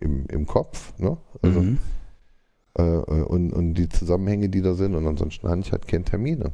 im, 0.00 0.26
im, 0.26 0.46
Kopf. 0.46 0.92
Ne? 0.98 1.16
Also, 1.42 1.62
mhm. 1.62 1.78
äh, 2.74 2.82
und, 2.82 3.52
und 3.52 3.74
die 3.74 3.88
Zusammenhänge, 3.88 4.48
die 4.48 4.62
da 4.62 4.74
sind. 4.74 4.94
Und 4.94 5.06
ansonsten 5.06 5.48
habe 5.48 5.60
ich 5.60 5.72
halt 5.72 5.88
keine 5.88 6.04
Termine. 6.04 6.52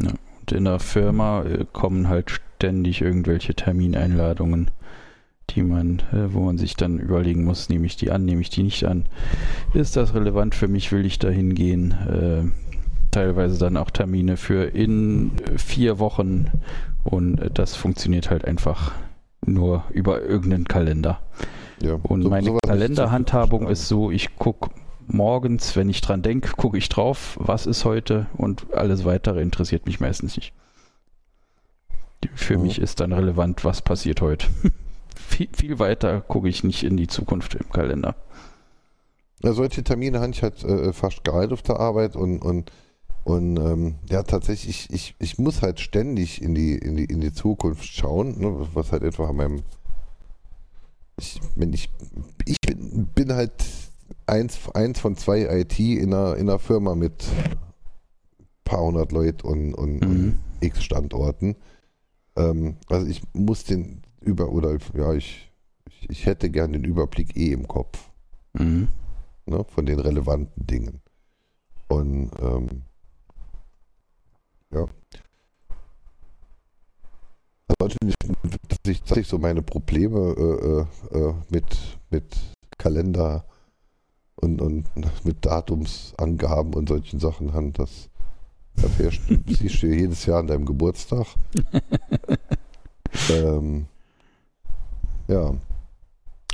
Ja. 0.00 0.12
Und 0.40 0.52
in 0.52 0.64
der 0.64 0.78
Firma 0.78 1.42
äh, 1.42 1.66
kommen 1.72 2.08
halt 2.08 2.30
ständig 2.30 3.00
irgendwelche 3.00 3.54
Termineinladungen, 3.54 4.70
die 5.54 5.62
man, 5.62 6.00
äh, 6.12 6.32
wo 6.32 6.40
man 6.40 6.58
sich 6.58 6.76
dann 6.76 6.98
überlegen 6.98 7.44
muss, 7.44 7.68
nehme 7.68 7.86
ich 7.86 7.96
die 7.96 8.10
an, 8.10 8.24
nehme 8.24 8.40
ich 8.40 8.50
die 8.50 8.62
nicht 8.62 8.84
an. 8.84 9.06
Ist 9.74 9.96
das 9.96 10.14
relevant 10.14 10.54
für 10.54 10.68
mich? 10.68 10.92
Will 10.92 11.04
ich 11.04 11.18
da 11.18 11.28
hingehen? 11.28 11.92
Äh, 11.92 12.70
teilweise 13.10 13.58
dann 13.58 13.76
auch 13.76 13.90
Termine 13.90 14.36
für 14.36 14.64
in 14.64 15.32
vier 15.56 15.98
Wochen 15.98 16.46
und 17.04 17.40
das 17.54 17.74
funktioniert 17.74 18.30
halt 18.30 18.44
einfach 18.44 18.92
nur 19.44 19.84
über 19.90 20.22
irgendeinen 20.22 20.68
Kalender. 20.68 21.20
Ja, 21.82 21.94
und 21.94 22.22
so, 22.22 22.28
meine 22.28 22.56
Kalenderhandhabung 22.64 23.68
ist 23.68 23.88
so, 23.88 24.10
ich 24.10 24.36
gucke 24.36 24.70
morgens, 25.06 25.76
wenn 25.76 25.88
ich 25.88 26.00
dran 26.00 26.22
denke, 26.22 26.52
gucke 26.56 26.78
ich 26.78 26.88
drauf, 26.88 27.36
was 27.40 27.66
ist 27.66 27.84
heute 27.84 28.26
und 28.36 28.72
alles 28.74 29.04
weitere 29.04 29.40
interessiert 29.40 29.86
mich 29.86 29.98
meistens 29.98 30.36
nicht. 30.36 30.52
Für 32.34 32.58
mhm. 32.58 32.64
mich 32.64 32.78
ist 32.78 33.00
dann 33.00 33.12
relevant, 33.12 33.64
was 33.64 33.82
passiert 33.82 34.20
heute. 34.20 34.46
viel, 35.30 35.48
viel, 35.52 35.78
weiter 35.78 36.20
gucke 36.20 36.48
ich 36.48 36.64
nicht 36.64 36.82
in 36.82 36.96
die 36.96 37.06
Zukunft 37.06 37.54
im 37.54 37.70
Kalender. 37.70 38.16
Ja, 39.42 39.52
solche 39.52 39.82
Termine 39.82 40.20
habe 40.20 40.32
ich 40.32 40.42
halt 40.42 40.62
äh, 40.64 40.92
fast 40.92 41.24
geil 41.24 41.52
auf 41.52 41.62
der 41.62 41.80
Arbeit 41.80 42.16
und, 42.16 42.40
und 42.40 42.70
und 43.24 43.58
ähm, 43.58 43.96
ja, 44.08 44.22
tatsächlich, 44.22 44.88
ich, 44.90 45.14
ich 45.18 45.38
muss 45.38 45.62
halt 45.62 45.78
ständig 45.80 46.40
in 46.40 46.54
die, 46.54 46.74
in 46.76 46.96
die, 46.96 47.04
in 47.04 47.20
die 47.20 47.32
Zukunft 47.32 47.84
schauen, 47.84 48.38
ne, 48.40 48.68
was 48.72 48.92
halt 48.92 49.04
einfach 49.04 49.28
an 49.28 49.36
meinem. 49.36 49.62
Ich, 51.18 51.38
wenn 51.54 51.72
ich, 51.72 51.90
ich 52.46 52.56
bin, 52.66 53.06
bin 53.14 53.32
halt 53.34 53.52
eins, 54.26 54.58
eins 54.72 55.00
von 55.00 55.16
zwei 55.16 55.42
IT 55.42 55.78
in 55.78 56.14
einer, 56.14 56.36
in 56.36 56.48
einer 56.48 56.58
Firma 56.58 56.94
mit 56.94 57.26
paar 58.64 58.80
hundert 58.80 59.12
Leuten 59.12 59.46
und, 59.46 59.74
und, 59.74 60.00
mhm. 60.00 60.10
und 60.10 60.38
x 60.60 60.82
Standorten. 60.82 61.56
Ähm, 62.36 62.76
also 62.88 63.06
ich 63.06 63.22
muss 63.34 63.64
den 63.64 64.02
über 64.20 64.50
oder 64.50 64.76
ja, 64.94 65.12
ich, 65.14 65.50
ich, 66.08 66.26
hätte 66.26 66.50
gern 66.50 66.72
den 66.72 66.84
Überblick 66.84 67.36
eh 67.36 67.52
im 67.52 67.66
Kopf. 67.66 68.10
Mhm. 68.54 68.88
Ne, 69.46 69.64
von 69.64 69.86
den 69.86 69.98
relevanten 69.98 70.66
Dingen. 70.66 71.00
Und 71.88 72.30
ähm, 72.40 72.82
ja. 74.72 74.86
Also 77.78 77.96
dass 78.68 78.78
ich, 78.86 79.02
dass 79.02 79.18
ich 79.18 79.26
so 79.26 79.38
meine 79.38 79.62
Probleme 79.62 80.86
äh, 81.12 81.18
äh, 81.18 81.34
mit, 81.48 81.98
mit 82.10 82.36
Kalender 82.78 83.44
und, 84.36 84.60
und 84.60 84.86
mit 85.24 85.44
Datumsangaben 85.44 86.74
und 86.74 86.88
solchen 86.88 87.20
Sachen 87.20 87.52
haben, 87.52 87.72
das 87.72 88.08
erfährst 88.76 89.20
du, 89.28 89.38
siehst 89.46 89.82
du 89.82 89.86
jedes 89.86 90.26
Jahr 90.26 90.40
an 90.40 90.46
deinem 90.46 90.64
Geburtstag. 90.64 91.26
ähm, 93.30 93.86
ja. 95.30 95.54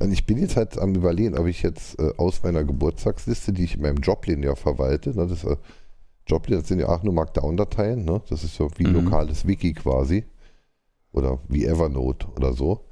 Und 0.00 0.12
ich 0.12 0.26
bin 0.26 0.38
jetzt 0.38 0.56
halt 0.56 0.78
am 0.78 0.94
überlegen, 0.94 1.38
ob 1.38 1.46
ich 1.46 1.62
jetzt 1.62 1.98
äh, 1.98 2.12
aus 2.18 2.42
meiner 2.42 2.64
Geburtstagsliste, 2.64 3.52
die 3.52 3.64
ich 3.64 3.76
in 3.76 3.82
meinem 3.82 3.96
Joblin 3.98 4.42
ja 4.42 4.54
verwalte, 4.54 5.16
ne, 5.16 5.26
das 5.26 5.44
äh, 5.44 5.56
Joplin, 6.26 6.58
das 6.58 6.68
sind 6.68 6.80
ja 6.80 6.88
auch 6.88 7.02
nur 7.02 7.14
Markdown-Dateien, 7.14 8.04
ne? 8.04 8.20
Das 8.28 8.42
ist 8.42 8.56
so 8.56 8.68
wie 8.76 8.86
mhm. 8.86 9.04
lokales 9.04 9.46
Wiki 9.46 9.72
quasi. 9.74 10.24
Oder 11.12 11.38
wie 11.48 11.64
Evernote 11.64 12.26
oder 12.36 12.52
so. 12.52 12.84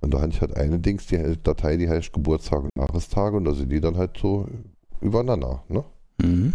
Und 0.00 0.12
da 0.12 0.20
hatte 0.20 0.34
ich 0.34 0.40
halt 0.40 0.56
eine 0.56 0.78
Dings, 0.78 1.06
die 1.06 1.38
Datei, 1.42 1.76
die 1.76 1.88
heißt 1.88 2.12
Geburtstag 2.12 2.64
und 2.64 2.70
Jahrestage 2.76 3.36
und 3.36 3.44
da 3.44 3.54
sind 3.54 3.70
die 3.70 3.80
dann 3.80 3.96
halt 3.96 4.18
so 4.18 4.46
übereinander, 5.00 5.64
ne? 5.68 5.84
Mhm. 6.20 6.52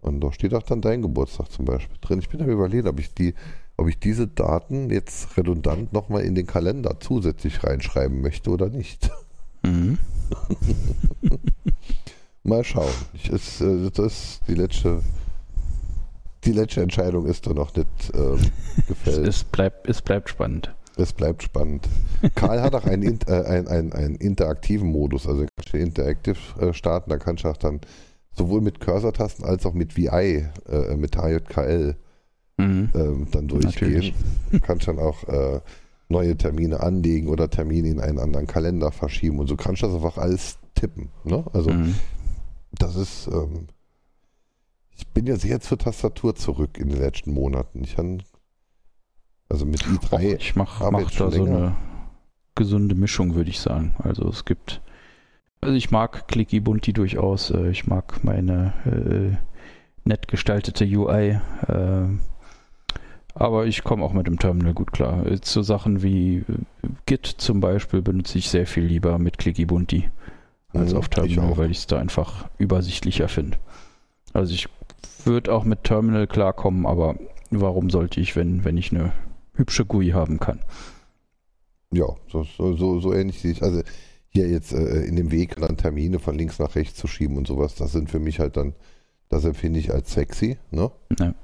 Und 0.00 0.20
da 0.20 0.32
steht 0.32 0.54
auch 0.54 0.62
dann 0.62 0.80
dein 0.80 1.02
Geburtstag 1.02 1.50
zum 1.50 1.64
Beispiel 1.64 1.96
drin. 2.00 2.18
Ich 2.18 2.28
bin 2.28 2.40
am 2.42 2.48
überlegt, 2.48 2.86
ob 2.86 3.00
ich 3.00 3.12
die, 3.14 3.34
ob 3.76 3.88
ich 3.88 3.98
diese 3.98 4.26
Daten 4.28 4.90
jetzt 4.90 5.36
redundant 5.36 5.92
nochmal 5.92 6.22
in 6.22 6.34
den 6.34 6.46
Kalender 6.46 6.98
zusätzlich 7.00 7.64
reinschreiben 7.64 8.20
möchte 8.20 8.50
oder 8.50 8.68
nicht. 8.68 9.10
Mhm. 9.62 9.98
Mal 12.42 12.62
schauen. 12.62 12.92
Ich, 13.14 13.30
ist, 13.30 13.60
äh, 13.60 13.90
das 13.90 14.40
die 14.46 14.54
letzte 14.54 15.02
die 16.44 16.52
letzte 16.52 16.82
Entscheidung 16.82 17.26
ist 17.26 17.46
da 17.46 17.54
noch 17.54 17.74
nicht 17.74 17.88
ähm, 18.14 18.38
gefällt. 18.88 19.26
es, 19.26 19.44
bleibt, 19.44 19.88
es 19.88 20.02
bleibt 20.02 20.28
spannend. 20.28 20.74
Es 20.96 21.12
bleibt 21.12 21.42
spannend. 21.42 21.88
Karl 22.34 22.60
hat 22.60 22.74
auch 22.74 22.84
einen, 22.84 23.18
äh, 23.26 23.32
einen, 23.32 23.66
einen, 23.66 23.92
einen 23.92 24.14
interaktiven 24.16 24.88
Modus, 24.88 25.26
also 25.26 25.46
kannst 25.56 25.72
du 25.72 25.78
Interactive 25.78 26.38
äh, 26.60 26.72
starten, 26.72 27.10
da 27.10 27.16
kannst 27.16 27.44
du 27.44 27.48
auch 27.48 27.56
dann 27.56 27.80
sowohl 28.36 28.60
mit 28.60 28.80
Cursor-Tasten 28.80 29.44
als 29.44 29.66
auch 29.66 29.72
mit 29.72 29.96
VI, 29.96 30.46
äh, 30.68 30.96
mit 30.96 31.16
HJKL 31.16 31.96
mhm. 32.56 32.90
ähm, 32.94 33.26
dann 33.30 33.48
durchgehen. 33.48 34.14
Du 34.50 34.60
kannst 34.60 34.88
dann 34.88 34.98
auch 34.98 35.24
äh, 35.24 35.60
neue 36.08 36.36
Termine 36.36 36.80
anlegen 36.80 37.28
oder 37.28 37.50
Termine 37.50 37.88
in 37.88 38.00
einen 38.00 38.18
anderen 38.18 38.46
Kalender 38.46 38.92
verschieben 38.92 39.38
und 39.38 39.46
so 39.46 39.56
kannst 39.56 39.82
du 39.82 39.86
das 39.86 39.96
einfach 39.96 40.18
alles 40.18 40.58
tippen. 40.74 41.08
Ne? 41.24 41.44
Also 41.52 41.70
mhm. 41.70 41.94
das 42.72 42.96
ist 42.96 43.28
ähm, 43.28 43.68
ich 44.96 45.08
bin 45.08 45.26
ja 45.26 45.36
sehr 45.36 45.60
zur 45.60 45.78
Tastatur 45.78 46.34
zurück 46.34 46.78
in 46.78 46.88
den 46.88 47.00
letzten 47.00 47.32
Monaten. 47.32 47.82
Ich 47.82 47.98
habe 47.98 48.18
also 49.48 49.66
mit 49.66 49.82
i3. 49.82 50.12
Och, 50.12 50.40
ich 50.40 50.56
mache 50.56 50.90
mach 50.90 51.10
da 51.10 51.30
so 51.30 51.44
eine 51.44 51.76
gesunde 52.54 52.94
Mischung, 52.94 53.34
würde 53.34 53.50
ich 53.50 53.60
sagen. 53.60 53.94
Also 53.98 54.28
es 54.28 54.44
gibt, 54.44 54.80
also 55.60 55.74
ich 55.74 55.90
mag 55.90 56.28
Clicky 56.28 56.60
Bunti 56.60 56.92
durchaus. 56.92 57.50
Äh, 57.50 57.70
ich 57.70 57.86
mag 57.86 58.22
meine 58.24 58.72
äh, 58.84 60.08
nett 60.08 60.28
gestaltete 60.28 60.84
UI. 60.84 61.40
Äh, 61.68 62.06
aber 63.34 63.66
ich 63.66 63.82
komme 63.84 64.04
auch 64.04 64.12
mit 64.12 64.26
dem 64.26 64.38
Terminal 64.38 64.74
gut 64.74 64.92
klar. 64.92 65.26
Äh, 65.26 65.40
zu 65.40 65.62
Sachen 65.62 66.02
wie 66.02 66.38
äh, 66.38 66.42
Git 67.06 67.26
zum 67.26 67.60
Beispiel 67.60 68.02
benutze 68.02 68.38
ich 68.38 68.48
sehr 68.48 68.66
viel 68.66 68.84
lieber 68.84 69.18
mit 69.18 69.38
Clicky 69.38 69.66
Bunti 69.66 70.08
als 70.72 70.92
Mhm, 70.92 70.98
auf 70.98 71.04
ich 71.06 71.10
Terminal, 71.10 71.52
auch. 71.52 71.56
weil 71.58 71.70
ich 71.70 71.78
es 71.78 71.86
da 71.86 71.98
einfach 71.98 72.48
übersichtlicher 72.58 73.28
finde. 73.28 73.58
Also 74.32 74.54
ich 74.54 74.68
würde 75.24 75.52
auch 75.52 75.64
mit 75.64 75.84
Terminal 75.84 76.26
klarkommen, 76.26 76.86
aber 76.86 77.16
warum 77.50 77.90
sollte 77.90 78.20
ich, 78.20 78.34
wenn, 78.36 78.64
wenn 78.64 78.76
ich 78.76 78.90
eine 78.92 79.12
hübsche 79.54 79.84
GUI 79.84 80.10
haben 80.10 80.38
kann? 80.40 80.60
Ja, 81.92 82.06
so, 82.28 82.42
so, 82.42 82.74
so, 82.76 82.98
so 83.00 83.12
ähnlich 83.14 83.40
sehe 83.40 83.52
ich. 83.52 83.62
Also 83.62 83.82
hier 84.28 84.48
jetzt 84.48 84.72
äh, 84.72 85.04
in 85.04 85.14
dem 85.14 85.30
Weg 85.30 85.56
dann 85.56 85.76
Termine 85.76 86.18
von 86.18 86.36
links 86.36 86.58
nach 86.58 86.74
rechts 86.74 86.98
zu 86.98 87.06
schieben 87.06 87.36
und 87.36 87.46
sowas, 87.46 87.76
das 87.76 87.92
sind 87.92 88.10
für 88.10 88.18
mich 88.18 88.40
halt 88.40 88.56
dann, 88.56 88.74
das 89.28 89.44
empfinde 89.44 89.78
ich 89.78 89.92
als 89.92 90.12
sexy, 90.12 90.58
ne? 90.72 90.90
Ja. 91.20 91.34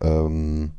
Ähm, 0.00 0.72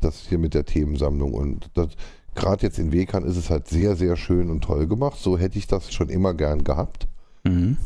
das 0.00 0.26
hier 0.28 0.38
mit 0.38 0.54
der 0.54 0.64
Themensammlung 0.64 1.34
und 1.34 1.70
das 1.74 1.88
gerade 2.34 2.62
jetzt 2.62 2.78
in 2.78 2.92
Wekan 2.92 3.24
ist 3.24 3.36
es 3.36 3.50
halt 3.50 3.68
sehr, 3.68 3.96
sehr 3.96 4.16
schön 4.16 4.50
und 4.50 4.62
toll 4.62 4.86
gemacht. 4.86 5.18
So 5.18 5.38
hätte 5.38 5.58
ich 5.58 5.66
das 5.66 5.92
schon 5.92 6.08
immer 6.08 6.34
gern 6.34 6.64
gehabt. 6.64 7.08
Mhm. 7.44 7.76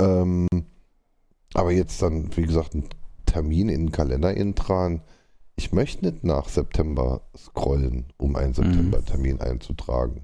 Ähm, 0.00 0.48
aber 1.54 1.72
jetzt 1.72 2.02
dann, 2.02 2.36
wie 2.36 2.42
gesagt, 2.42 2.74
ein 2.74 2.84
Termin 3.26 3.68
in 3.68 3.86
den 3.86 3.92
Kalender 3.92 4.28
eintragen. 4.28 5.02
Ich 5.56 5.72
möchte 5.72 6.04
nicht 6.04 6.24
nach 6.24 6.48
September 6.48 7.22
scrollen, 7.36 8.06
um 8.16 8.36
einen 8.36 8.54
September-Termin 8.54 9.40
einzutragen. 9.40 10.22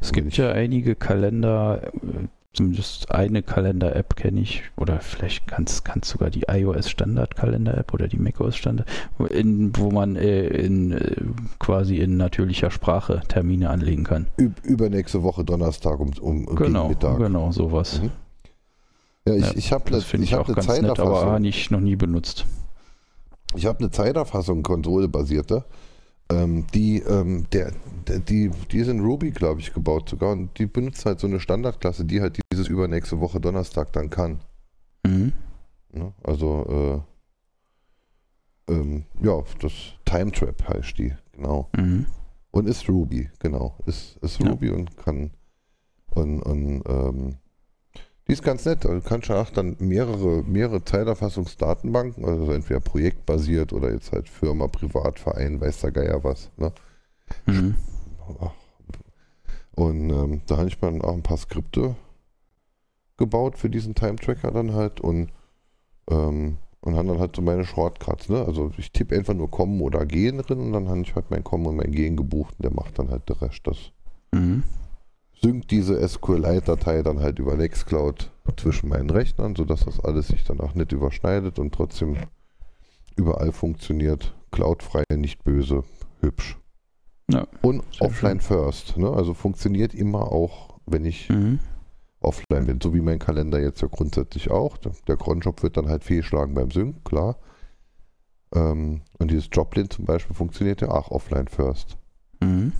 Es 0.00 0.12
gibt 0.12 0.36
ja 0.36 0.50
einige 0.50 0.94
Kalender, 0.94 1.92
äh, 1.94 2.28
zumindest 2.58 3.12
eine 3.12 3.42
Kalender-App 3.42 4.16
kenne 4.16 4.40
ich, 4.40 4.62
oder 4.76 5.00
vielleicht 5.00 5.46
kann 5.46 5.64
es 5.64 5.82
sogar 6.08 6.30
die 6.30 6.44
iOS-Standard-Kalender-App 6.48 7.94
oder 7.94 8.08
die 8.08 8.18
macOS-Standard, 8.18 8.86
wo, 9.16 9.90
man 9.90 10.16
äh, 10.16 10.46
in, 10.48 10.92
äh, 10.92 11.16
quasi 11.60 11.98
in 11.98 12.16
natürlicher 12.16 12.70
Sprache 12.70 13.22
Termine 13.28 13.70
anlegen 13.70 14.04
kann. 14.04 14.26
Üb 14.38 14.54
übernächste 14.64 15.22
Woche 15.22 15.44
Donnerstag 15.44 16.00
um, 16.00 16.10
um 16.20 16.46
Genau, 16.56 16.88
Mittag. 16.88 17.18
genau, 17.18 17.52
sowas. 17.52 18.02
Mhm. 18.02 18.10
Ja, 19.26 19.34
ich, 19.34 19.44
Ja, 19.44 19.52
ich 19.54 19.72
habe 19.72 19.90
Das 19.90 20.04
finde 20.04 20.24
ich, 20.24 20.32
hab 20.32 20.40
auch 20.40 20.46
eine 20.48 20.54
ganz 20.56 20.80
nett, 20.80 20.98
aber 20.98 21.40
ich 21.40 21.70
noch 21.70 21.80
nie 21.80 21.96
benutzt. 21.96 22.44
Ich 23.54 23.66
habe 23.66 23.78
eine 23.78 23.90
Zeiterfassung, 23.90 24.62
konsolebasierte. 24.62 25.64
Ähm, 26.30 26.66
die, 26.74 26.98
ähm, 27.00 27.46
der, 27.52 27.72
der, 28.06 28.18
die, 28.18 28.50
die 28.70 28.78
ist 28.78 28.88
in 28.88 29.00
Ruby, 29.00 29.30
glaube 29.30 29.60
ich, 29.60 29.72
gebaut 29.72 30.08
sogar. 30.08 30.32
Und 30.32 30.58
die 30.58 30.66
benutzt 30.66 31.06
halt 31.06 31.20
so 31.20 31.26
eine 31.26 31.40
Standardklasse, 31.40 32.04
die 32.04 32.20
halt 32.20 32.38
dieses 32.52 32.68
übernächste 32.68 33.20
Woche 33.20 33.40
Donnerstag 33.40 33.92
dann 33.92 34.10
kann. 34.10 34.40
Mhm. 35.06 35.32
Ne? 35.92 36.12
Also, 36.22 37.04
äh, 38.68 38.72
ähm, 38.72 39.04
ja, 39.22 39.42
das 39.60 39.72
Time 40.04 40.30
Trap 40.32 40.68
heißt 40.68 40.98
die, 40.98 41.14
genau. 41.32 41.70
Mhm. 41.76 42.06
Und 42.50 42.68
ist 42.68 42.88
Ruby, 42.88 43.30
genau. 43.38 43.78
Ist, 43.86 44.16
ist 44.18 44.40
Ja. 44.40 44.50
Ruby 44.50 44.70
und 44.70 44.96
kann. 44.96 45.30
Und, 46.10 46.42
und 46.42 46.82
ähm, 46.86 47.36
die 48.28 48.34
ist 48.34 48.42
ganz 48.42 48.64
nett. 48.66 48.84
Also 48.84 49.00
du 49.00 49.08
kannst 49.08 49.28
ja 49.28 49.40
auch 49.40 49.50
dann 49.50 49.76
mehrere, 49.78 50.42
mehrere 50.42 50.84
Zeiterfassungsdatenbanken, 50.84 52.24
also 52.24 52.52
entweder 52.52 52.80
projektbasiert 52.80 53.72
oder 53.72 53.90
jetzt 53.92 54.12
halt 54.12 54.28
Firma, 54.28 54.68
Privatverein, 54.68 55.60
weiß 55.60 55.80
der 55.80 55.92
Geier 55.92 56.22
was. 56.22 56.50
Ne? 56.58 56.72
Mhm. 57.46 57.74
Und 59.74 60.10
ähm, 60.10 60.42
da 60.46 60.58
habe 60.58 60.68
ich 60.68 60.78
dann 60.78 61.00
auch 61.00 61.14
ein 61.14 61.22
paar 61.22 61.38
Skripte 61.38 61.96
gebaut 63.16 63.56
für 63.56 63.70
diesen 63.70 63.94
Time-Tracker 63.94 64.50
dann 64.50 64.74
halt 64.74 65.00
und, 65.00 65.30
ähm, 66.10 66.58
und 66.80 66.96
habe 66.96 67.08
dann 67.08 67.18
halt 67.18 67.34
so 67.34 67.42
meine 67.42 67.64
Shortcuts. 67.64 68.28
Ne? 68.28 68.44
Also 68.44 68.72
ich 68.76 68.92
tippe 68.92 69.16
einfach 69.16 69.34
nur 69.34 69.50
kommen 69.50 69.80
oder 69.80 70.04
gehen 70.04 70.38
drin 70.38 70.60
und 70.60 70.72
dann 70.72 70.88
habe 70.88 71.00
ich 71.00 71.14
halt 71.14 71.30
mein 71.30 71.44
Kommen 71.44 71.66
und 71.66 71.76
mein 71.76 71.92
Gehen 71.92 72.16
gebucht 72.16 72.54
und 72.58 72.64
der 72.64 72.74
macht 72.74 72.98
dann 72.98 73.08
halt 73.08 73.28
den 73.28 73.36
Rest. 73.36 73.60
Das 73.64 73.92
Mhm. 74.32 74.62
Synkt 75.40 75.70
diese 75.70 76.06
SQLite-Datei 76.06 77.02
dann 77.02 77.20
halt 77.20 77.38
über 77.38 77.56
Nextcloud 77.56 78.30
zwischen 78.56 78.88
meinen 78.88 79.10
Rechnern, 79.10 79.54
sodass 79.56 79.84
das 79.84 80.00
alles 80.00 80.28
sich 80.28 80.44
dann 80.44 80.60
auch 80.60 80.74
nicht 80.74 80.92
überschneidet 80.92 81.58
und 81.58 81.74
trotzdem 81.74 82.16
überall 83.16 83.52
funktioniert. 83.52 84.34
Cloudfrei, 84.50 85.04
nicht 85.14 85.44
böse, 85.44 85.84
hübsch. 86.20 86.58
Ja, 87.30 87.46
Und 87.60 87.82
offline 88.00 88.40
first. 88.40 88.96
Ne? 88.96 89.10
Also 89.10 89.34
funktioniert 89.34 89.94
immer 89.94 90.32
auch, 90.32 90.78
wenn 90.86 91.04
ich 91.04 91.28
Mhm. 91.28 91.58
offline 92.20 92.66
bin. 92.66 92.80
So 92.80 92.94
wie 92.94 93.02
mein 93.02 93.18
Kalender 93.18 93.60
jetzt 93.60 93.82
ja 93.82 93.88
grundsätzlich 93.88 94.50
auch. 94.50 94.78
Der 94.78 94.92
der 95.06 95.16
Cronjob 95.18 95.62
wird 95.62 95.76
dann 95.76 95.88
halt 95.88 96.04
fehlschlagen 96.04 96.54
beim 96.54 96.70
Sync, 96.70 97.04
klar. 97.04 97.36
Ähm, 98.54 99.02
und 99.18 99.30
dieses 99.30 99.50
Joplin 99.52 99.90
zum 99.90 100.06
Beispiel 100.06 100.34
funktioniert 100.34 100.80
ja 100.80 100.88
auch 100.90 101.10
offline 101.10 101.48
first. 101.48 101.98
Mhm. 102.40 102.72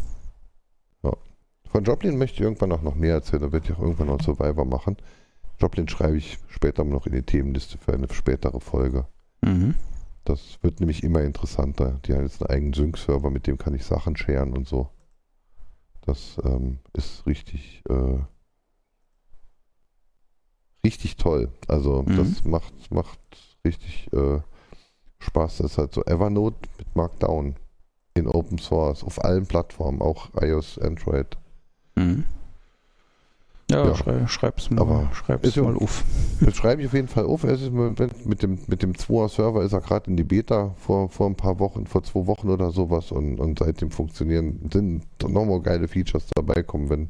Von 1.71 1.85
Joplin 1.85 2.17
möchte 2.19 2.37
ich 2.37 2.41
irgendwann 2.43 2.73
auch 2.73 2.83
noch 2.83 2.95
mehr 2.95 3.15
erzählen, 3.15 3.43
da 3.43 3.53
werde 3.53 3.67
ich 3.67 3.73
auch 3.77 3.81
irgendwann 3.83 4.07
noch 4.09 4.23
Survivor 4.23 4.65
machen. 4.65 4.97
Joplin 5.59 5.89
schreibe 5.89 6.17
ich 6.17 6.39
später 6.49 6.85
noch 6.85 7.07
in 7.07 7.13
die 7.13 7.23
Themenliste 7.23 7.79
für 7.79 7.93
eine 7.93 8.13
spätere 8.13 8.61
Folge. 8.61 9.07
Mhm. 9.43 9.75
Das 10.25 10.59
wird 10.63 10.81
nämlich 10.81 11.03
immer 11.03 11.23
interessanter. 11.23 12.01
Die 12.05 12.15
haben 12.15 12.23
jetzt 12.25 12.43
einen 12.43 12.51
eigenen 12.51 12.73
Sync-Server, 12.75 13.31
mit 13.31 13.47
dem 13.47 13.59
kann 13.59 13.75
ich 13.75 13.85
Sachen 13.85 14.17
scheren 14.17 14.53
und 14.57 14.69
so. 14.69 14.89
Das 16.03 16.39
ähm, 16.45 16.79
ist 16.95 17.27
richtig, 17.27 17.83
äh, 17.89 18.19
richtig 20.85 21.17
toll. 21.17 21.51
Also 21.67 22.03
Mhm. 22.03 22.17
das 22.17 22.45
macht, 22.45 22.91
macht 22.91 23.19
richtig 23.65 24.11
äh, 24.13 24.41
Spaß. 25.19 25.59
Das 25.59 25.73
ist 25.73 25.79
halt 25.79 25.93
so 25.93 26.05
Evernote 26.05 26.57
mit 26.79 26.95
Markdown 26.97 27.57
in 28.15 28.27
Open 28.29 28.59
Source 28.59 29.03
auf 29.05 29.23
allen 29.25 29.47
Plattformen, 29.47 30.01
auch 30.01 30.31
iOS, 30.41 30.79
Android. 30.79 31.37
Mhm. 31.99 32.25
Ja, 33.71 33.85
Ja. 33.87 33.95
Schrei, 33.95 34.27
schreib's 34.29 34.71
mal, 34.71 34.81
Aber 34.81 35.11
schreib's 35.15 35.47
ist 35.49 35.57
ja- 35.57 35.63
mal 35.63 35.77
auf. 35.77 36.05
Das 36.41 36.55
schreibe 36.57 36.81
ich 36.81 36.89
auf 36.89 36.95
jeden 36.95 37.09
Fall 37.09 37.27
auf. 37.27 37.45
Es 37.45 37.61
ist 37.61 37.71
mit 37.73 38.27
mit 38.27 38.43
dem, 38.43 38.59
mit 38.67 38.83
dem 38.83 38.93
2er 38.95 39.29
Server 39.29 39.63
ist 39.63 39.73
er 39.73 39.81
gerade 39.81 40.09
in 40.11 40.17
die 40.17 40.25
Beta 40.25 40.75
vor, 40.79 41.09
vor 41.11 41.27
ein 41.27 41.35
paar 41.37 41.59
Wochen, 41.59 41.87
vor 41.87 42.03
zwei 42.03 42.27
Wochen 42.27 42.49
oder 42.49 42.71
sowas 42.71 43.13
und, 43.13 43.39
und 43.41 43.59
seitdem 43.59 43.91
funktionieren, 43.91 44.71
sind 44.73 45.03
nochmal 45.23 45.61
geile 45.61 45.87
Features 45.89 46.27
dabei 46.35 46.63
kommen, 46.63 46.89
wenn 46.89 47.09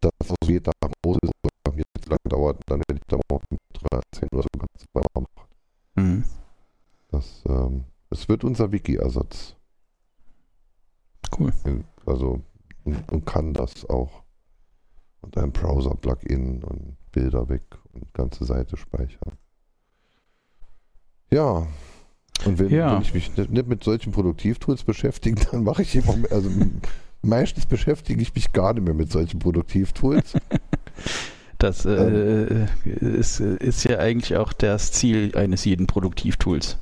das 0.00 0.12
aus 0.30 0.36
Beta 0.46 0.70
raus 0.84 1.18
ist 1.22 1.32
oder 1.66 1.76
mir 1.76 1.82
zu 2.00 2.08
lange 2.08 2.18
dauert, 2.28 2.60
dann 2.66 2.78
werde 2.88 2.94
ich 3.00 3.06
da 3.08 3.16
mal 3.30 3.40
mit 3.50 3.60
13 4.14 4.28
oder 4.32 4.42
so 4.42 4.58
ganz 4.58 4.84
weitermachen. 4.94 5.48
Mhm. 5.96 6.24
Das, 7.10 7.42
ähm, 7.48 7.84
es 8.10 8.28
wird 8.28 8.44
unser 8.44 8.72
Wiki-Ersatz. 8.72 9.56
Cool. 11.38 11.52
Also 12.06 12.40
und, 12.84 13.10
und 13.10 13.26
kann 13.26 13.52
das 13.54 13.88
auch. 13.88 14.22
Und 15.20 15.36
ein 15.38 15.52
Browser-Plugin 15.52 16.64
und 16.64 16.96
Bilder 17.12 17.48
weg 17.48 17.62
und 17.92 18.12
ganze 18.12 18.44
Seite 18.44 18.76
speichern. 18.76 19.38
Ja. 21.30 21.66
Und 22.44 22.58
wenn, 22.58 22.70
Ja. 22.70 22.94
wenn 22.94 23.02
ich 23.02 23.14
mich 23.14 23.36
nicht, 23.36 23.68
mit 23.68 23.84
solchen 23.84 24.12
Produktivtools 24.12 24.82
beschäftige, 24.84 25.40
dann 25.52 25.62
mache 25.64 25.82
ich 25.82 25.94
immer, 25.94 26.14
also 26.30 26.50
meistens 27.22 27.66
beschäftige 27.66 28.20
ich 28.20 28.34
mich 28.34 28.52
gar 28.52 28.74
nicht 28.74 28.84
mehr 28.84 28.94
mit 28.94 29.12
solchen 29.12 29.38
Produktivtools. 29.38 30.34
Das 31.58 31.84
äh, 31.84 32.66
ist, 32.84 33.38
ist 33.38 33.84
ja 33.84 33.98
eigentlich 34.00 34.36
auch 34.36 34.52
das 34.52 34.90
Ziel 34.90 35.36
eines 35.36 35.64
jeden 35.64 35.86
Produktivtools, 35.86 36.76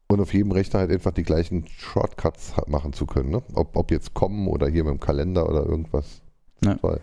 Und 0.10 0.22
auf 0.22 0.34
jedem 0.34 0.52
Rechner 0.52 0.80
halt 0.80 0.92
einfach 0.92 1.12
die 1.12 1.24
gleichen 1.24 1.68
Shortcuts 1.68 2.54
machen 2.68 2.94
zu 2.94 3.06
können. 3.06 3.30
Ne? 3.30 3.44
Ob, 3.54 3.76
ob 3.76 3.92
jetzt 3.92 4.14
kommen 4.14 4.48
oder 4.48 4.68
hier 4.68 4.84
mit 4.86 4.94
dem 4.94 5.00
Kalender 5.00 5.48
oder 5.50 5.66
irgendwas. 5.66 6.22
Ja. 6.64 6.76
Toll. 6.76 7.00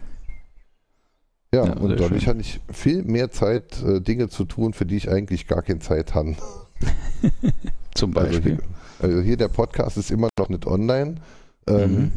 Ja, 1.54 1.66
Ja, 1.66 1.72
und 1.74 1.90
dadurch 1.90 2.22
schön. 2.24 2.30
hatte 2.30 2.40
ich 2.40 2.60
viel 2.72 3.02
mehr 3.04 3.30
Zeit, 3.30 3.80
äh, 3.82 4.00
Dinge 4.00 4.28
zu 4.28 4.44
tun, 4.44 4.72
für 4.72 4.86
die 4.86 4.96
ich 4.96 5.08
eigentlich 5.10 5.46
gar 5.46 5.62
keine 5.62 5.78
Zeit 5.80 6.14
habe. 6.14 6.34
Zum 7.94 8.16
Also 8.16 8.30
Beispiel. 8.32 8.56
hier, 8.56 8.62
also 9.08 9.20
hier 9.20 9.36
der 9.36 9.48
Podcast 9.48 9.96
ist 9.98 10.10
immer 10.10 10.28
noch 10.38 10.48
nicht 10.48 10.66
online, 10.66 11.16
ähm, 11.68 11.92
Mhm. 11.94 12.12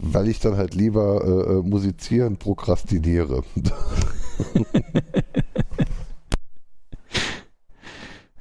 Weil 0.00 0.28
ich 0.28 0.40
dann 0.40 0.56
halt 0.56 0.74
lieber 0.74 1.24
äh, 1.24 1.54
äh, 1.58 1.62
musizieren 1.62 2.36
prokrastiniere. 2.36 3.42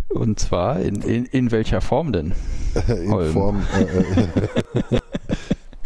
Und 0.10 0.40
zwar 0.40 0.80
in, 0.80 1.02
in, 1.02 1.26
in 1.26 1.52
welcher 1.52 1.82
Form 1.82 2.12
denn? 2.12 2.34
in 2.88 3.12
Holm. 3.12 3.34
Form. 3.34 3.64
Äh, 3.74 3.84
äh, 4.96 5.00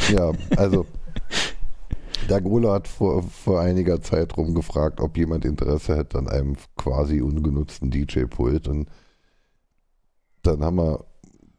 ja, 0.13 0.31
also 0.57 0.85
der 2.29 2.41
Golo 2.41 2.71
hat 2.73 2.87
vor, 2.87 3.23
vor 3.23 3.61
einiger 3.61 4.01
Zeit 4.01 4.35
rumgefragt, 4.35 4.99
ob 4.99 5.17
jemand 5.17 5.45
Interesse 5.45 5.95
hätte 5.95 6.17
an 6.17 6.27
einem 6.27 6.55
quasi 6.75 7.21
ungenutzten 7.21 7.91
DJ-Pult. 7.91 8.67
Und 8.67 8.89
dann 10.41 10.63
haben 10.63 10.77
wir, 10.77 11.05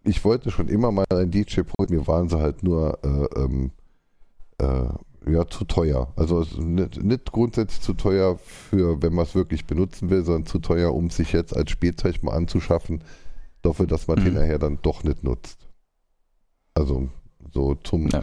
ich 0.05 0.25
wollte 0.25 0.51
schon 0.51 0.69
immer 0.69 0.91
mal 0.91 1.07
ein 1.11 1.31
DJ-Pult, 1.31 1.91
mir 1.91 2.07
waren 2.07 2.29
sie 2.29 2.39
halt 2.39 2.63
nur 2.63 2.99
äh, 3.05 3.41
ähm, 3.41 3.71
äh, 4.59 5.31
ja, 5.31 5.47
zu 5.49 5.65
teuer. 5.65 6.13
Also 6.17 6.47
nicht, 6.59 7.03
nicht 7.03 7.33
grundsätzlich 7.33 7.81
zu 7.81 7.95
teuer 7.95 8.39
für, 8.39 9.03
wenn 9.03 9.13
man 9.15 9.25
es 9.25 9.35
wirklich 9.35 9.67
benutzen 9.67 10.09
will, 10.11 10.25
sondern 10.25 10.47
zu 10.47 10.59
teuer, 10.61 10.95
um 10.95 11.11
sich 11.11 11.33
jetzt 11.33 11.57
als 11.57 11.71
Spielzeug 11.71 12.23
mal 12.23 12.33
anzuschaffen, 12.33 13.03
dafür, 13.63 13.87
dass 13.87 14.07
man 14.07 14.19
Mhm. 14.21 14.25
hinterher 14.25 14.59
dann 14.59 14.79
doch 14.83 15.03
nicht 15.03 15.25
nutzt. 15.25 15.67
Also 16.75 17.09
so 17.53 17.75
zum. 17.75 18.09
Ja. 18.09 18.23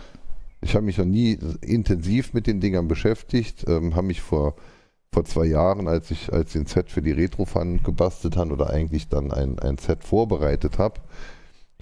Ich 0.62 0.76
habe 0.76 0.86
mich 0.86 0.98
noch 0.98 1.06
nie 1.06 1.38
intensiv 1.62 2.34
mit 2.34 2.48
den 2.48 2.62
Dingern 2.62 2.88
beschäftigt, 2.88 3.66
ähm, 3.68 3.96
habe 3.96 4.08
mich 4.08 4.22
vor, 4.22 4.56
vor 5.12 5.26
zwei 5.26 5.46
Jahren, 5.46 5.90
als 5.90 6.10
ich 6.10 6.32
als 6.32 6.56
ein 6.56 6.68
Set 6.68 6.90
für 6.90 7.02
die 7.02 7.12
Retrofan 7.12 7.84
gebastelt 7.84 8.38
habe 8.38 8.54
oder 8.54 8.70
eigentlich 8.70 9.10
dann 9.10 9.32
ein, 9.34 9.60
ein 9.60 9.78
Set 9.78 10.06
vorbereitet 10.06 10.78
habe, 10.78 11.02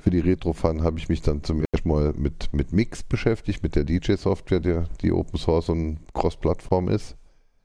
für 0.01 0.09
die 0.09 0.19
Retrofan 0.19 0.83
habe 0.83 0.97
ich 0.99 1.09
mich 1.09 1.21
dann 1.21 1.43
zum 1.43 1.63
ersten 1.71 1.89
Mal 1.89 2.13
mit, 2.17 2.49
mit 2.53 2.73
Mix 2.73 3.03
beschäftigt, 3.03 3.63
mit 3.63 3.75
der 3.75 3.83
DJ-Software, 3.83 4.59
der, 4.59 4.85
die 5.01 5.11
Open 5.11 5.37
Source 5.39 5.69
und 5.69 5.99
Cross-Plattform 6.13 6.89
ist. 6.89 7.15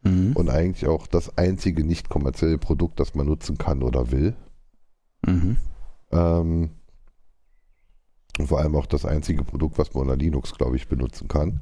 Mhm. 0.02 0.32
Und 0.34 0.50
eigentlich 0.50 0.86
auch 0.86 1.06
das 1.06 1.36
einzige 1.38 1.84
nicht 1.84 2.08
kommerzielle 2.08 2.58
Produkt, 2.58 3.00
das 3.00 3.14
man 3.14 3.26
nutzen 3.26 3.58
kann 3.58 3.82
oder 3.82 4.10
will. 4.12 4.36
Mhm. 5.26 5.56
Ähm, 6.12 6.70
und 8.38 8.46
vor 8.48 8.58
allem 8.60 8.76
auch 8.76 8.86
das 8.86 9.04
einzige 9.06 9.42
Produkt, 9.44 9.78
was 9.78 9.94
man 9.94 10.02
unter 10.02 10.16
Linux, 10.16 10.54
glaube 10.54 10.76
ich, 10.76 10.88
benutzen 10.88 11.26
kann. 11.28 11.60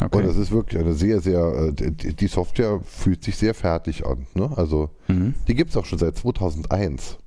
Und 0.00 0.14
Okay. 0.14 0.24
es 0.24 0.36
ist 0.36 0.50
wirklich 0.50 0.80
eine 0.80 0.94
sehr, 0.94 1.20
sehr, 1.20 1.54
äh, 1.54 1.72
die 1.72 2.14
die 2.16 2.26
Software 2.26 2.80
fühlt 2.82 3.22
sich 3.22 3.36
sehr 3.36 3.54
fertig 3.54 4.06
an. 4.06 4.26
Ne? 4.34 4.50
Also 4.56 4.90
Mhm. 5.08 5.34
die 5.46 5.54
gibt 5.54 5.70
es 5.70 5.76
auch 5.76 5.84
schon 5.84 5.98
seit 5.98 6.16
2001, 6.16 7.18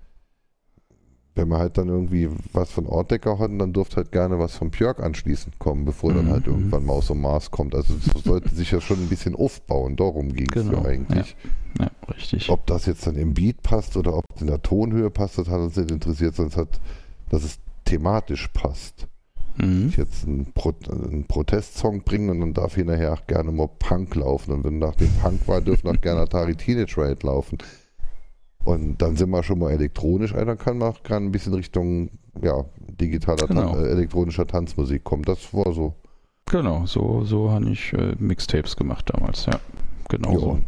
wenn 1.36 1.48
wir 1.48 1.58
halt 1.58 1.78
dann 1.78 1.88
irgendwie 1.88 2.30
was 2.52 2.70
von 2.70 2.86
Ortdecker 2.86 3.38
hatten, 3.38 3.58
dann 3.58 3.72
durfte 3.72 3.96
halt 3.96 4.10
gerne 4.10 4.38
was 4.38 4.56
von 4.56 4.70
Björk 4.70 5.00
anschließend 5.02 5.58
kommen, 5.58 5.84
bevor 5.84 6.12
dann 6.14 6.26
Mhm, 6.26 6.30
halt 6.30 6.46
mhm. 6.46 6.52
irgendwann 6.54 6.84
Maus 6.84 7.10
und 7.10 7.20
Mars 7.20 7.50
kommt. 7.50 7.74
Also 7.74 7.94
das 7.94 8.22
sollte 8.24 8.54
sich 8.54 8.70
ja 8.70 8.80
schon 8.80 8.98
ein 8.98 9.08
bisschen 9.08 9.34
aufbauen, 9.36 9.96
darum 9.96 10.32
ging 10.32 10.48
es 10.48 10.64
Genau, 10.64 10.82
ja 10.82 10.84
eigentlich. 10.86 11.36
Ja, 11.78 11.90
richtig. 12.08 12.48
Ob 12.50 12.66
das 12.66 12.86
jetzt 12.86 13.06
dann 13.06 13.16
im 13.16 13.34
Beat 13.34 13.62
passt 13.62 13.96
oder 13.96 14.16
ob 14.16 14.24
es 14.34 14.40
in 14.40 14.46
der 14.48 14.62
Tonhöhe 14.62 15.10
passt, 15.10 15.38
das 15.38 15.48
hat 15.48 15.60
uns 15.60 15.76
nicht 15.76 15.90
interessiert, 15.90 16.34
sondern 16.34 16.52
es 16.52 16.56
hat, 16.56 16.80
dass 17.28 17.44
es 17.44 17.58
thematisch 17.84 18.48
passt. 18.48 19.06
Mhm. 19.58 19.88
Ich 19.88 19.96
jetzt 19.96 20.26
einen, 20.26 20.52
Pro 20.54 20.72
einen 20.90 21.24
Protestsong 21.26 22.02
bringen 22.02 22.30
und 22.30 22.40
dann 22.40 22.54
darf 22.54 22.74
hinterher 22.74 23.12
auch 23.12 23.26
gerne 23.26 23.52
mal 23.52 23.68
Punk 23.78 24.14
laufen. 24.14 24.52
Und 24.52 24.64
wenn 24.64 24.78
nach 24.78 24.94
dem 24.96 25.10
Punk 25.22 25.46
war, 25.48 25.60
dürfen 25.60 25.88
auch 25.88 26.00
gerne 26.00 26.20
Atari 26.22 26.56
Teenage 26.56 26.96
Riot 26.96 27.22
laufen. 27.22 27.58
Und 28.66 29.00
dann 29.00 29.16
sind 29.16 29.30
wir 29.30 29.42
schon 29.44 29.60
mal 29.60 29.70
elektronisch, 29.70 30.34
ein, 30.34 30.46
dann 30.46 30.58
kann 30.58 30.78
man 30.78 30.88
auch 30.90 31.02
gerne 31.04 31.26
ein 31.26 31.32
bisschen 31.32 31.54
Richtung 31.54 32.10
ja, 32.42 32.64
digitaler, 33.00 33.46
Genau. 33.46 33.72
Tan 33.74 33.84
äh, 33.84 33.88
elektronischer 33.88 34.46
Tanzmusik 34.46 35.04
kommen. 35.04 35.22
Das 35.22 35.54
war 35.54 35.72
so. 35.72 35.94
Genau, 36.50 36.84
so, 36.84 37.24
so 37.24 37.50
habe 37.50 37.70
ich 37.70 37.92
äh, 37.92 38.14
Mixtapes 38.18 38.76
gemacht 38.76 39.08
damals, 39.14 39.46
ja. 39.46 39.58
Genau 40.08 40.38
so. 40.38 40.58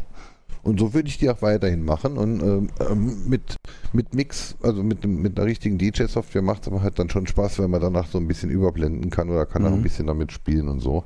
Und 0.61 0.79
so 0.79 0.93
würde 0.93 1.07
ich 1.07 1.17
die 1.17 1.29
auch 1.29 1.41
weiterhin 1.41 1.83
machen. 1.85 2.17
Und 2.17 2.41
ähm, 2.41 2.69
ähm, 2.89 3.29
mit, 3.29 3.55
mit 3.93 4.13
Mix, 4.13 4.55
also 4.61 4.83
mit, 4.83 5.05
mit 5.05 5.37
einer 5.37 5.47
richtigen 5.47 5.77
DJ-Software 5.77 6.41
macht 6.41 6.63
es 6.63 6.67
aber 6.67 6.81
halt 6.81 6.99
dann 6.99 7.09
schon 7.09 7.27
Spaß, 7.27 7.59
wenn 7.59 7.71
man 7.71 7.79
danach 7.81 8.07
so 8.07 8.17
ein 8.17 8.27
bisschen 8.27 8.49
überblenden 8.49 9.09
kann 9.09 9.29
oder 9.29 9.45
kann 9.45 9.65
auch 9.65 9.69
Mhm. 9.69 9.75
ein 9.77 9.83
bisschen 9.83 10.07
damit 10.07 10.31
spielen 10.33 10.67
und 10.67 10.79
so. 10.81 11.05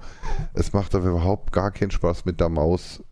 Es 0.53 0.73
macht 0.73 0.95
aber 0.95 1.09
überhaupt 1.09 1.51
gar 1.51 1.69
keinen 1.71 1.91
Spaß, 1.91 2.25
mit 2.25 2.39
der 2.39 2.49
Maus 2.49 3.03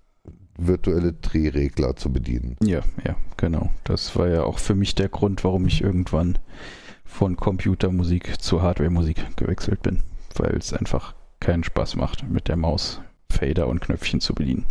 virtuelle 0.57 1.13
Drehregler 1.13 1.95
zu 1.95 2.11
bedienen. 2.11 2.57
Ja, 2.63 2.81
ja, 3.05 3.15
genau. 3.37 3.69
Das 3.83 4.15
war 4.15 4.27
ja 4.27 4.43
auch 4.43 4.59
für 4.59 4.75
mich 4.75 4.95
der 4.95 5.09
Grund, 5.09 5.43
warum 5.43 5.65
ich 5.65 5.81
irgendwann 5.81 6.37
von 7.05 7.35
Computermusik 7.35 8.41
zu 8.41 8.61
Hardwaremusik 8.61 9.37
gewechselt 9.37 9.81
bin. 9.81 10.03
Weil 10.35 10.55
es 10.55 10.73
einfach 10.73 11.15
keinen 11.39 11.63
Spaß 11.63 11.95
macht, 11.95 12.29
mit 12.29 12.47
der 12.47 12.55
Maus 12.55 13.01
Fader 13.29 13.67
und 13.67 13.81
Knöpfchen 13.81 14.21
zu 14.21 14.33
bedienen. 14.33 14.65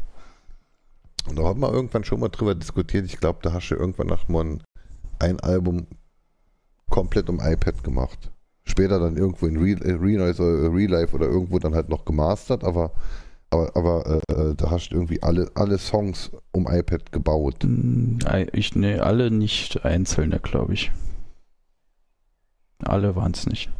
Und 1.29 1.39
da 1.39 1.45
haben 1.45 1.61
wir 1.61 1.73
irgendwann 1.73 2.05
schon 2.05 2.21
mal 2.21 2.29
drüber 2.29 2.55
diskutiert. 2.55 3.07
Ich 3.07 3.19
glaube, 3.19 3.41
da 3.43 3.53
hast 3.53 3.69
du 3.69 3.75
irgendwann 3.75 4.07
nach 4.07 4.29
mal 4.29 4.59
ein 5.19 5.41
Album 5.41 5.87
komplett 6.89 7.29
um 7.29 7.41
iPad 7.41 7.85
gemacht. 7.85 8.31
Später 8.65 8.99
dann 8.99 9.17
irgendwo 9.17 9.47
in 9.47 9.57
Re 9.57 9.71
äh, 9.71 9.93
Renoise 9.93 10.43
oder 10.43 10.75
Relive 10.75 11.15
oder 11.15 11.27
irgendwo 11.27 11.59
dann 11.59 11.75
halt 11.75 11.89
noch 11.89 12.05
gemastert, 12.05 12.65
aber 12.65 12.93
Aber, 13.51 13.77
aber 13.77 14.21
äh, 14.29 14.55
da 14.55 14.71
hast 14.71 14.91
du 14.91 14.95
irgendwie 14.95 15.23
alle, 15.23 15.51
alle 15.55 15.79
Songs 15.79 16.31
um 16.53 16.69
iPad 16.69 17.11
gebaut. 17.11 17.63
Hm, 17.65 18.19
Ich, 18.53 18.77
ne, 18.77 19.03
alle 19.03 19.31
nicht 19.31 19.85
einzelne, 19.85 20.39
glaube 20.39 20.75
ich. 20.75 20.93
Alle 22.85 23.17
waren 23.17 23.33
es 23.33 23.47
nicht. 23.47 23.71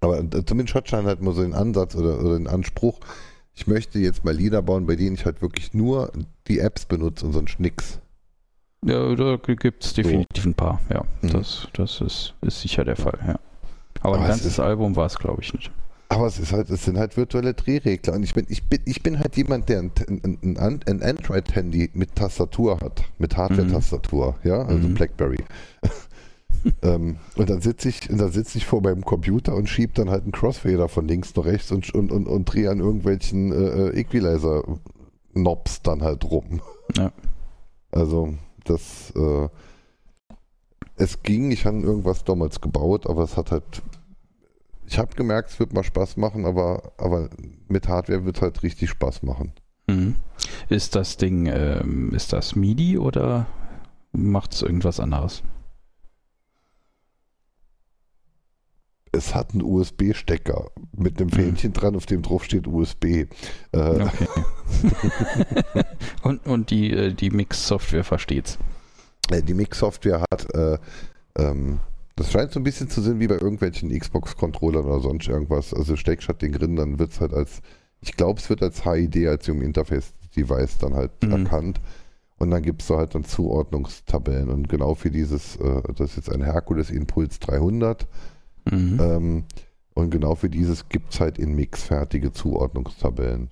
Aber 0.00 0.18
äh, 0.18 0.44
zumindest 0.44 0.74
hat 0.74 0.88
Schein 0.88 1.06
halt 1.06 1.22
mal 1.22 1.34
so 1.34 1.42
den 1.42 1.54
Ansatz 1.54 1.94
oder, 1.94 2.18
oder 2.20 2.36
den 2.36 2.48
Anspruch, 2.48 2.98
ich 3.54 3.66
möchte 3.66 3.98
jetzt 3.98 4.24
mal 4.24 4.34
Lieder 4.34 4.60
bauen, 4.60 4.86
bei 4.86 4.96
denen 4.96 5.14
ich 5.14 5.24
halt 5.24 5.40
wirklich 5.40 5.72
nur 5.72 6.12
die 6.48 6.58
Apps 6.58 6.84
benutze 6.84 7.24
und 7.26 7.32
sonst 7.32 7.58
nix. 7.58 8.00
Ja, 8.84 9.14
da 9.14 9.36
gibt 9.36 9.84
es 9.84 9.94
definitiv 9.94 10.44
ein 10.44 10.54
paar, 10.54 10.80
ja. 10.90 11.04
Mhm. 11.22 11.30
Das, 11.30 11.68
das 11.72 12.00
ist, 12.00 12.34
ist 12.42 12.60
sicher 12.60 12.84
der 12.84 12.96
Fall, 12.96 13.18
ja. 13.26 13.38
Aber 14.00 14.16
Aber 14.16 14.16
ein 14.18 14.22
es 14.24 14.28
ganzes 14.28 14.60
Album 14.60 14.94
war 14.94 15.06
es, 15.06 15.18
glaube 15.18 15.42
ich, 15.42 15.54
nicht. 15.54 15.70
Aber 16.08 16.26
es 16.26 16.38
ist 16.38 16.52
halt, 16.52 16.70
es 16.70 16.84
sind 16.84 16.98
halt 16.98 17.16
virtuelle 17.16 17.54
Drehregler. 17.54 18.14
Und 18.14 18.22
ich 18.22 18.34
bin, 18.34 18.46
ich 18.48 18.62
bin, 18.68 18.80
ich 18.84 19.02
bin 19.02 19.18
halt 19.18 19.36
jemand, 19.36 19.68
der 19.68 19.80
ein, 19.80 19.90
ein, 20.08 20.80
ein, 20.86 21.02
Android-Handy 21.02 21.90
mit 21.94 22.14
Tastatur 22.14 22.78
hat, 22.80 23.02
mit 23.18 23.36
Hardware-Tastatur, 23.36 24.36
ja, 24.44 24.62
also 24.62 24.86
Mhm. 24.88 24.94
Blackberry. 24.94 25.44
ähm, 26.82 27.16
und 27.36 27.50
dann 27.50 27.60
sitze 27.60 27.88
ich, 27.88 28.00
dann 28.00 28.30
sitze 28.30 28.58
ich 28.58 28.66
vor 28.66 28.82
meinem 28.82 29.04
Computer 29.04 29.54
und 29.54 29.68
schiebe 29.68 29.92
dann 29.94 30.10
halt 30.10 30.22
einen 30.22 30.32
Crossfader 30.32 30.88
von 30.88 31.08
links 31.08 31.34
nach 31.34 31.44
rechts 31.44 31.72
und, 31.72 31.92
und, 31.94 32.12
und, 32.12 32.28
und 32.28 32.44
drehe 32.44 32.70
an 32.70 32.78
irgendwelchen 32.78 33.52
äh, 33.52 33.88
äh, 33.88 34.00
Equalizer-Knobs 34.00 35.82
dann 35.82 36.02
halt 36.02 36.24
rum. 36.24 36.60
Ja. 36.96 37.10
Also, 37.90 38.34
das, 38.64 39.12
äh, 39.16 39.48
es 40.96 41.22
ging, 41.22 41.50
ich 41.50 41.66
habe 41.66 41.80
irgendwas 41.80 42.24
damals 42.24 42.60
gebaut, 42.60 43.06
aber 43.08 43.22
es 43.22 43.36
hat 43.36 43.50
halt, 43.50 43.82
ich 44.86 44.98
habe 44.98 45.14
gemerkt, 45.16 45.50
es 45.50 45.58
wird 45.58 45.72
mal 45.72 45.82
Spaß 45.84 46.16
machen, 46.16 46.44
aber, 46.46 46.92
aber 46.98 47.28
mit 47.68 47.88
Hardware 47.88 48.24
wird 48.24 48.36
es 48.36 48.42
halt 48.42 48.62
richtig 48.62 48.90
Spaß 48.90 49.22
machen. 49.22 49.52
Mhm. 49.88 50.16
Ist 50.68 50.94
das 50.96 51.16
Ding, 51.16 51.46
ähm, 51.46 52.12
ist 52.14 52.32
das 52.32 52.56
MIDI 52.56 52.98
oder 52.98 53.46
macht 54.12 54.54
es 54.54 54.62
irgendwas 54.62 55.00
anderes? 55.00 55.42
Es 59.12 59.34
hat 59.34 59.52
einen 59.52 59.62
USB-Stecker 59.62 60.70
mit 60.92 61.18
einem 61.18 61.28
Mhm. 61.28 61.32
Fähnchen 61.32 61.72
dran, 61.72 61.96
auf 61.96 62.04
dem 62.06 62.22
drauf 62.22 62.44
steht 62.44 62.66
USB. 62.66 63.04
Äh, 63.04 63.26
Okay. 63.72 64.26
und 66.22 66.46
und 66.46 66.70
die, 66.70 66.90
äh, 66.92 67.12
die 67.14 67.30
Mix-Software 67.30 68.04
versteht's. 68.04 68.58
äh, 69.30 69.42
Die 69.42 69.54
Mix-Software 69.54 70.22
hat, 70.30 70.52
äh, 70.54 70.78
ähm, 71.38 71.80
das 72.16 72.30
scheint 72.32 72.50
so 72.52 72.60
ein 72.60 72.64
bisschen 72.64 72.88
zu 72.88 73.00
sein 73.00 73.20
wie 73.20 73.26
bei 73.28 73.34
irgendwelchen 73.34 73.90
Xbox-Controllern 73.96 74.84
oder 74.86 75.00
sonst 75.00 75.28
irgendwas. 75.28 75.72
Also 75.74 75.96
steckst 75.96 76.28
halt 76.28 76.42
den 76.42 76.52
drin, 76.52 76.76
dann 76.76 76.98
wird 76.98 77.12
es 77.12 77.20
halt 77.20 77.32
als, 77.34 77.60
ich 78.00 78.16
glaube, 78.16 78.40
es 78.40 78.48
wird 78.50 78.62
als 78.62 78.84
HID, 78.84 79.26
als 79.28 79.46
Home 79.48 79.62
Interface-Device 79.64 80.78
dann 80.78 80.94
halt 80.94 81.10
Mhm. 81.22 81.32
erkannt. 81.32 81.80
Und 82.38 82.50
dann 82.50 82.62
gibt 82.62 82.82
es 82.82 82.88
da 82.88 82.96
halt 82.98 83.14
dann 83.14 83.24
Zuordnungstabellen. 83.24 84.50
Und 84.50 84.68
genau 84.68 84.94
für 84.94 85.10
dieses, 85.10 85.56
äh, 85.56 85.82
das 85.94 86.10
ist 86.10 86.16
jetzt 86.16 86.32
ein 86.32 86.42
Hercules 86.42 86.90
Impuls 86.90 87.38
300. 87.38 88.06
Mhm. 88.70 89.00
Ähm, 89.00 89.44
und 89.94 90.10
genau 90.10 90.34
für 90.34 90.50
dieses 90.50 90.88
gibt 90.90 91.14
es 91.14 91.20
halt 91.20 91.38
in 91.38 91.54
Mix 91.54 91.84
fertige 91.84 92.32
Zuordnungstabellen. 92.32 93.48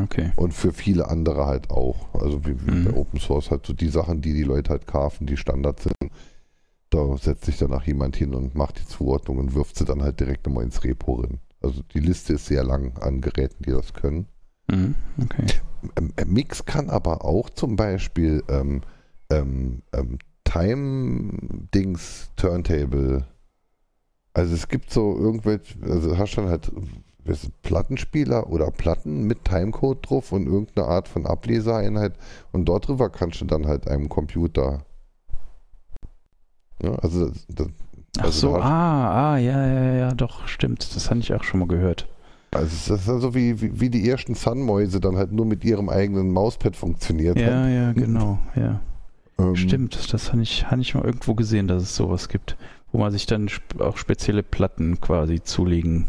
Okay. 0.00 0.32
Und 0.36 0.52
für 0.54 0.72
viele 0.72 1.08
andere 1.08 1.46
halt 1.46 1.70
auch. 1.70 2.12
Also 2.14 2.44
wie, 2.44 2.56
wie 2.66 2.70
Mhm. 2.72 2.84
bei 2.84 2.94
Open 2.94 3.20
Source 3.20 3.50
halt 3.50 3.66
so 3.66 3.72
die 3.72 3.88
Sachen, 3.88 4.20
die 4.20 4.34
die 4.34 4.42
Leute 4.44 4.70
halt 4.70 4.86
kaufen, 4.86 5.26
die 5.26 5.36
Standard 5.36 5.80
sind. 5.80 6.12
Da 6.90 7.16
setzt 7.16 7.44
sich 7.44 7.58
danach 7.58 7.86
jemand 7.86 8.16
hin 8.16 8.34
und 8.34 8.54
macht 8.54 8.80
die 8.80 8.86
Zuordnung 8.86 9.38
und 9.38 9.54
wirft 9.54 9.76
sie 9.76 9.84
dann 9.84 10.02
halt 10.02 10.20
direkt 10.20 10.46
nochmal 10.46 10.64
ins 10.64 10.84
Repo 10.84 11.14
rein. 11.14 11.40
Also 11.60 11.82
die 11.94 12.00
Liste 12.00 12.34
ist 12.34 12.46
sehr 12.46 12.64
lang 12.64 12.96
an 12.98 13.20
Geräten, 13.20 13.64
die 13.64 13.70
das 13.70 13.92
können. 13.92 14.26
Mhm. 14.70 14.94
Okay. 15.22 15.46
Ähm, 15.96 16.12
äh, 16.16 16.24
Mix 16.24 16.64
kann 16.64 16.90
aber 16.90 17.24
auch 17.24 17.50
zum 17.50 17.76
Beispiel 17.76 18.42
ähm, 18.48 18.82
ähm, 19.30 19.82
ähm, 19.92 20.18
Time-Dings, 20.44 22.30
Turntable. 22.36 23.26
Also 24.32 24.54
es 24.54 24.68
gibt 24.68 24.90
so 24.90 25.16
irgendwelche, 25.18 25.74
also 25.82 26.16
hast 26.16 26.36
dann 26.36 26.48
halt 26.48 26.70
was 27.26 27.44
ist, 27.44 27.62
Plattenspieler 27.62 28.48
oder 28.48 28.70
Platten 28.70 29.26
mit 29.26 29.44
Timecode 29.44 29.98
drauf 30.02 30.32
und 30.32 30.46
irgendeine 30.46 30.86
Art 30.86 31.08
von 31.08 31.26
Ableseeinheit 31.26 32.14
und 32.52 32.66
dort 32.66 32.88
drüber 32.88 33.10
kannst 33.10 33.40
du 33.40 33.44
dann 33.44 33.66
halt 33.66 33.88
einem 33.88 34.08
Computer. 34.08 34.85
Ja, 36.82 36.94
also 36.96 37.30
das, 37.48 37.68
Ach 38.18 38.24
Also 38.24 38.48
so, 38.48 38.54
hat- 38.54 38.62
ah, 38.62 39.34
ah, 39.34 39.38
ja, 39.38 39.66
ja, 39.66 39.94
ja, 39.94 40.14
doch, 40.14 40.48
stimmt. 40.48 40.94
Das 40.96 41.10
hatte 41.10 41.20
ich 41.20 41.34
auch 41.34 41.44
schon 41.44 41.60
mal 41.60 41.68
gehört. 41.68 42.06
also 42.52 42.66
das 42.94 43.02
ist 43.02 43.08
also 43.10 43.34
wie, 43.34 43.60
wie, 43.60 43.78
wie 43.80 43.90
die 43.90 44.08
ersten 44.08 44.34
Sun-Mäuse 44.34 45.00
dann 45.00 45.16
halt 45.16 45.32
nur 45.32 45.44
mit 45.44 45.64
ihrem 45.64 45.88
eigenen 45.90 46.30
Mauspad 46.32 46.76
funktioniert 46.76 47.38
Ja, 47.38 47.46
haben. 47.48 47.74
ja, 47.74 47.92
genau, 47.92 48.38
ja. 48.54 48.80
Ähm, 49.38 49.54
Stimmt, 49.56 50.12
das 50.14 50.32
habe 50.32 50.40
ich, 50.42 50.70
hab 50.70 50.78
ich 50.78 50.94
mal 50.94 51.04
irgendwo 51.04 51.34
gesehen, 51.34 51.68
dass 51.68 51.82
es 51.82 51.94
sowas 51.94 52.28
gibt, 52.30 52.56
wo 52.90 52.98
man 52.98 53.12
sich 53.12 53.26
dann 53.26 53.48
auch 53.80 53.98
spezielle 53.98 54.42
Platten 54.42 54.98
quasi 55.00 55.42
zulegen 55.42 56.06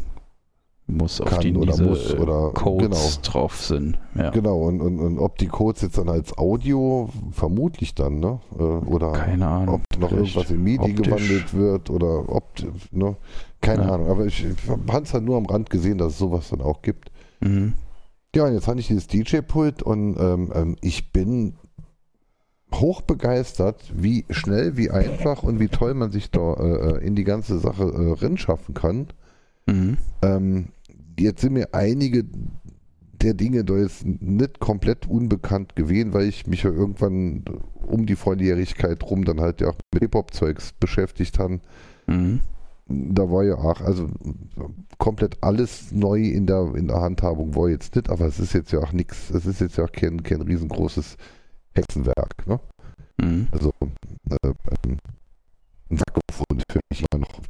muss, 0.90 1.20
auf 1.20 1.30
Kann 1.30 1.42
die 1.42 1.54
oder 1.56 1.78
muss 1.78 2.14
äh, 2.14 2.18
oder- 2.18 2.52
Codes 2.54 3.20
drauf 3.22 3.58
sind. 3.62 4.00
Ja. 4.16 4.30
Genau, 4.30 4.58
und, 4.60 4.80
und, 4.82 5.00
und 5.00 5.20
ob 5.20 5.38
die 5.38 5.48
Codes 5.48 5.82
jetzt 5.82 5.98
dann 5.98 6.08
als 6.10 6.38
Audio, 6.38 7.10
vermutlich 7.32 7.94
dann, 7.94 8.20
ne? 8.20 8.40
Äh, 8.58 8.64
Oder 8.64 9.12
Keine 9.12 9.48
Ahnung. 9.48 9.82
ob 9.94 10.00
noch 10.00 10.12
irgendwas 10.14 10.50
in 10.50 10.64
MIDI 10.64 10.80
optisch. 10.92 10.96
gewandelt 11.08 11.54
wird 11.54 11.90
oder 11.90 12.30
ob, 12.30 12.46
ne? 12.92 13.18
Keine 13.60 13.84
Ja. 13.84 13.92
Ahnung, 13.96 14.08
aber 14.10 14.26
ich, 14.28 14.46
ich 14.46 14.70
habe 14.70 15.04
es 15.04 15.14
halt 15.14 15.26
nur 15.26 15.36
am 15.38 15.46
Rand 15.46 15.70
gesehen, 15.70 15.98
dass 15.98 16.14
es 16.14 16.20
sowas 16.20 16.50
dann 16.50 16.62
auch 16.62 16.82
gibt. 16.82 17.12
Mhm. 17.42 17.74
Ja, 18.36 18.46
und 18.46 18.54
jetzt 18.54 18.68
hatte 18.68 18.80
ich 18.80 18.88
dieses 18.88 19.08
DJ-Pult 19.08 19.84
und 19.84 20.16
ähm, 20.20 20.52
ähm, 20.56 20.76
ich 20.82 21.12
bin 21.12 21.56
hochbegeistert, 22.74 23.92
wie 23.96 24.26
schnell, 24.30 24.78
wie 24.78 24.92
einfach 24.92 25.44
und 25.44 25.60
wie 25.60 25.70
toll 25.70 25.94
man 25.94 26.12
sich 26.12 26.32
da 26.32 26.54
äh, 26.54 27.06
in 27.06 27.16
die 27.16 27.24
ganze 27.24 27.60
Sache 27.60 27.84
äh, 27.84 28.12
rinschaffen 28.22 28.74
kann. 28.74 29.08
Mhm. 29.66 29.98
Ähm, 30.22 30.68
jetzt 31.20 31.41
sind 31.41 31.53
mir 31.53 31.74
einige 31.74 32.26
der 33.22 33.34
Dinge 33.34 33.63
da 33.63 33.76
jetzt 33.78 34.05
nicht 34.05 34.59
komplett 34.59 35.07
unbekannt 35.07 35.76
gewesen, 35.76 36.13
weil 36.13 36.28
ich 36.28 36.47
mich 36.47 36.63
ja 36.63 36.70
irgendwann 36.70 37.43
um 37.86 38.05
die 38.05 38.15
Volljährigkeit 38.15 39.03
rum 39.03 39.26
dann 39.26 39.41
halt 39.41 39.61
ja 39.61 39.70
auch 39.70 39.78
mit 39.93 40.03
Hip-Hop-Zeugs 40.03 40.74
beschäftigt 40.74 41.39
habe. 41.39 41.59
Mhm. 42.05 42.41
Da 42.89 43.30
war 43.30 43.43
ja 43.43 43.55
auch, 43.55 43.82
also 43.82 44.09
komplett 44.97 45.38
alles 45.41 45.91
neu 45.91 46.22
in 46.22 46.45
der, 46.45 46.74
in 46.76 46.88
der 46.88 47.01
Handhabung 47.01 47.55
war 47.55 47.70
jetzt 47.70 47.95
nicht, 47.95 48.09
aber 48.09 48.26
es 48.26 48.39
ist 48.39 48.53
jetzt 48.53 48.72
ja 48.72 48.80
auch 48.80 48.93
nichts, 48.93 49.30
es 49.32 49.45
ist 49.45 49.59
jetzt 49.59 49.78
ja 49.78 49.86
auch 49.86 49.91
kein, 49.91 50.24
kein 50.24 50.41
riesengroßes 50.41 51.18
Hexenwerk. 51.74 52.47
Ne? 52.47 52.59
Mhm. 53.22 53.47
Also 53.51 53.74
äh, 53.82 54.53
ein 54.86 54.99
ist 55.89 56.03
für 56.72 56.80
mich 56.89 57.03
immer 57.11 57.22
noch 57.22 57.41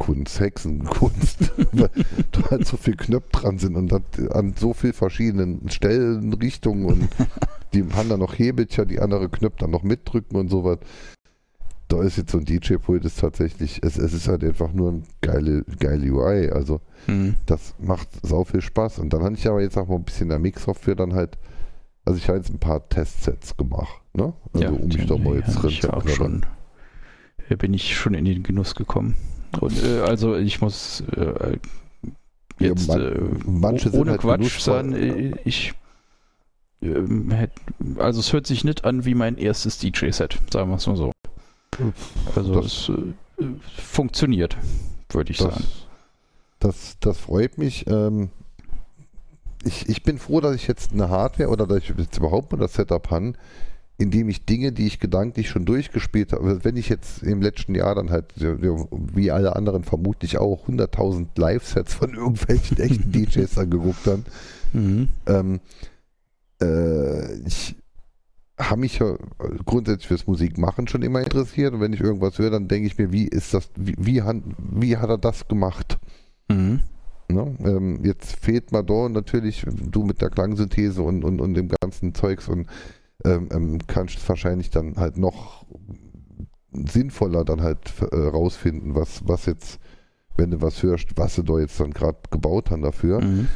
Zauberkunst, 0.00 0.40
Hexenkunst, 0.40 1.52
weil 1.72 1.90
da 2.32 2.50
halt 2.50 2.66
so 2.66 2.76
viel 2.76 2.96
Knöpfe 2.96 3.28
dran 3.32 3.58
sind 3.58 3.76
und 3.76 3.92
an 4.32 4.54
so 4.56 4.72
viel 4.74 4.92
verschiedenen 4.92 5.68
Stellen, 5.70 6.32
Richtungen 6.34 6.86
und 6.86 7.08
die 7.74 7.84
haben 7.92 8.08
dann 8.08 8.20
noch 8.20 8.38
Hebelchen, 8.38 8.88
die 8.88 9.00
andere 9.00 9.28
Knöpfe 9.28 9.58
dann 9.60 9.70
noch 9.70 9.82
mitdrücken 9.82 10.36
und 10.36 10.48
sowas. 10.48 10.78
Da 11.88 12.02
ist 12.02 12.16
jetzt 12.18 12.30
so 12.30 12.38
ein 12.38 12.44
DJ-Pult 12.44 13.04
ist 13.04 13.18
tatsächlich, 13.18 13.80
es, 13.82 13.98
es 13.98 14.12
ist 14.12 14.28
halt 14.28 14.44
einfach 14.44 14.72
nur 14.72 14.92
ein 14.92 15.02
geile, 15.20 15.64
geile 15.78 16.10
UI. 16.12 16.50
Also 16.50 16.80
Mhm. 17.06 17.34
das 17.46 17.74
macht 17.78 18.08
sau 18.22 18.44
viel 18.44 18.60
Spaß. 18.60 18.98
Und 18.98 19.12
dann 19.12 19.22
habe 19.24 19.34
ich 19.34 19.48
aber 19.48 19.62
jetzt 19.62 19.76
auch 19.78 19.88
mal 19.88 19.96
ein 19.96 20.04
bisschen 20.04 20.28
der 20.28 20.38
Mix-Software 20.38 20.94
dann 20.96 21.14
halt, 21.14 21.36
also 22.04 22.18
ich 22.18 22.28
habe 22.28 22.36
jetzt 22.38 22.50
ein 22.50 22.58
paar 22.58 22.86
Testsets 22.90 23.56
gemacht, 23.56 24.02
ne? 24.12 24.34
Also 24.52 24.64
ja, 24.66 24.70
um 24.70 24.86
mich 24.88 25.06
da 25.06 25.16
mal 25.16 25.36
jetzt 25.36 25.54
drin 25.56 25.70
ich 25.70 25.80
zu 25.80 25.86
ja 25.88 25.94
auch 25.94 26.04
knabbern. 26.04 26.14
schon. 26.42 26.46
Da 27.48 27.56
bin 27.56 27.72
ich 27.74 27.96
schon 27.96 28.12
in 28.14 28.24
den 28.26 28.42
Genuss 28.42 28.74
gekommen. 28.74 29.14
Und 29.58 29.82
äh, 29.84 30.00
also 30.00 30.36
ich 30.36 30.60
muss 30.60 31.02
äh, 31.16 31.56
Ja, 32.58 32.68
jetzt 32.68 32.88
man- 32.88 33.00
äh, 33.76 33.88
ohne 33.92 34.12
halt 34.12 34.20
Quatsch 34.20 34.60
sagen, 34.60 34.92
äh, 34.94 35.32
ich 35.44 35.72
ähm, 36.82 37.32
also 37.98 38.20
es 38.20 38.32
hört 38.32 38.46
sich 38.46 38.64
nicht 38.64 38.84
an 38.84 39.04
wie 39.04 39.14
mein 39.14 39.36
erstes 39.36 39.78
DJ-Set, 39.78 40.38
sagen 40.52 40.70
wir 40.70 40.76
es 40.76 40.86
mal 40.86 40.96
so. 40.96 41.12
Also 42.36 42.54
Das- 42.54 42.66
es 42.66 42.88
äh, 42.90 43.44
funktioniert, 43.76 44.56
würde 45.10 45.30
ich 45.32 45.38
Das, 45.38 45.54
sagen. 45.54 45.64
das, 46.60 46.96
das 47.00 47.18
freut 47.18 47.58
mich. 47.58 47.86
Ähm, 47.86 48.30
ich, 49.64 49.88
ich 49.88 50.02
bin 50.02 50.18
froh, 50.18 50.40
dass 50.40 50.54
ich 50.54 50.66
jetzt 50.66 50.92
eine 50.92 51.08
Hardware 51.10 51.48
oder 51.50 51.66
dass 51.66 51.78
ich 51.78 51.92
jetzt 51.96 52.16
überhaupt 52.18 52.52
mal 52.52 52.58
das 52.58 52.74
Setup 52.74 53.10
habe, 53.10 53.32
in 54.00 54.10
dem 54.10 54.30
ich 54.30 54.46
Dinge, 54.46 54.72
die 54.72 54.86
ich 54.86 54.98
gedanklich 54.98 55.50
schon 55.50 55.66
durchgespielt 55.66 56.32
habe, 56.32 56.64
wenn 56.64 56.76
ich 56.76 56.88
jetzt 56.88 57.22
im 57.22 57.42
letzten 57.42 57.74
Jahr 57.74 57.94
dann 57.94 58.10
halt, 58.10 58.24
wie 58.36 59.30
alle 59.30 59.54
anderen 59.56 59.84
vermutlich 59.84 60.38
auch, 60.38 60.66
100.000 60.66 61.26
Live-Sets 61.36 61.94
von 61.94 62.14
irgendwelchen 62.14 62.78
echten 62.78 63.12
DJs 63.12 63.58
angeguckt 63.58 64.06
habe, 64.06 64.22
Mhm. 64.72 65.08
ähm, 65.26 65.60
äh, 66.62 67.34
ich 67.46 67.74
habe 68.58 68.80
mich 68.80 68.98
ja 68.98 69.16
grundsätzlich 69.64 70.06
fürs 70.08 70.26
Musikmachen 70.26 70.86
schon 70.86 71.02
immer 71.02 71.20
interessiert 71.20 71.72
und 71.74 71.80
wenn 71.80 71.92
ich 71.92 72.00
irgendwas 72.00 72.38
höre, 72.38 72.50
dann 72.50 72.68
denke 72.68 72.86
ich 72.86 72.96
mir, 72.98 73.10
wie 73.10 73.26
ist 73.26 73.52
das, 73.54 73.68
wie, 73.76 73.94
wie, 73.98 74.22
han- 74.22 74.54
wie 74.58 74.96
hat 74.96 75.08
er 75.10 75.18
das 75.18 75.48
gemacht? 75.48 75.98
Mhm. 76.48 76.80
Ne? 77.28 77.54
Ähm, 77.64 78.00
jetzt 78.04 78.36
fehlt 78.44 78.72
da 78.72 78.82
natürlich, 79.08 79.64
du 79.66 80.04
mit 80.04 80.20
der 80.20 80.30
Klangsynthese 80.30 81.02
und, 81.02 81.24
und, 81.24 81.40
und 81.40 81.54
dem 81.54 81.68
ganzen 81.80 82.14
Zeugs 82.14 82.48
und 82.48 82.66
ähm, 83.24 83.48
ähm, 83.52 83.78
kannst 83.86 84.26
wahrscheinlich 84.28 84.70
dann 84.70 84.96
halt 84.96 85.16
noch 85.18 85.64
sinnvoller 86.72 87.44
dann 87.44 87.62
halt 87.62 87.92
äh, 88.12 88.16
rausfinden, 88.16 88.94
was, 88.94 89.22
was 89.26 89.46
jetzt, 89.46 89.80
wenn 90.36 90.50
du 90.50 90.62
was 90.62 90.82
hörst, 90.82 91.08
was 91.16 91.34
sie 91.34 91.44
da 91.44 91.58
jetzt 91.58 91.80
dann 91.80 91.90
gerade 91.90 92.18
gebaut 92.30 92.70
haben 92.70 92.82
dafür. 92.82 93.20
Mhm. 93.20 93.48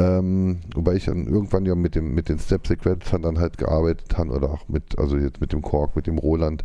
Ähm, 0.00 0.60
wobei 0.74 0.94
ich 0.94 1.04
dann 1.04 1.26
irgendwann 1.26 1.66
ja 1.66 1.74
mit 1.74 1.94
dem 1.94 2.14
mit 2.14 2.28
den 2.28 2.38
Step-Sequenzern 2.38 3.22
dann 3.22 3.38
halt 3.38 3.58
gearbeitet 3.58 4.16
habe 4.16 4.30
oder 4.30 4.50
auch 4.50 4.66
mit, 4.68 4.98
also 4.98 5.16
jetzt 5.16 5.40
mit 5.40 5.52
dem 5.52 5.60
Korg, 5.62 5.94
mit 5.94 6.06
dem 6.06 6.18
Roland, 6.18 6.64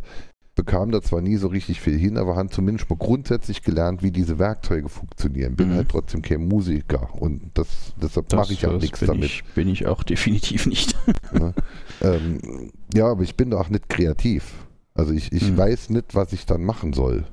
bekam 0.54 0.90
da 0.90 1.02
zwar 1.02 1.20
nie 1.20 1.36
so 1.36 1.48
richtig 1.48 1.82
viel 1.82 1.98
hin, 1.98 2.16
aber 2.16 2.34
haben 2.34 2.50
zumindest 2.50 2.88
mal 2.88 2.96
grundsätzlich 2.96 3.62
gelernt, 3.62 4.02
wie 4.02 4.10
diese 4.10 4.38
Werkzeuge 4.38 4.88
funktionieren. 4.88 5.54
Bin 5.54 5.68
Mhm. 5.68 5.74
halt 5.74 5.90
trotzdem 5.90 6.22
kein 6.22 6.48
Musiker 6.48 7.10
und 7.20 7.50
das, 7.54 7.68
deshalb 8.00 8.32
mache 8.32 8.54
ich 8.54 8.60
das 8.60 8.80
nichts 8.80 9.00
damit. 9.00 9.24
Ich, 9.24 9.44
bin 9.54 9.68
ich 9.68 9.86
auch 9.86 10.02
definitiv 10.02 10.66
nicht. 10.66 10.96
Ne? 11.32 11.52
ähm, 12.02 12.70
ja, 12.94 13.06
aber 13.08 13.22
ich 13.22 13.36
bin 13.36 13.50
da 13.50 13.58
auch 13.58 13.68
nicht 13.68 13.88
kreativ. 13.88 14.54
Also 14.94 15.12
ich, 15.12 15.32
ich 15.32 15.50
Mhm. 15.50 15.56
weiß 15.56 15.90
nicht, 15.90 16.14
was 16.14 16.32
ich 16.32 16.46
dann 16.46 16.64
machen 16.64 16.92
soll. 16.92 17.24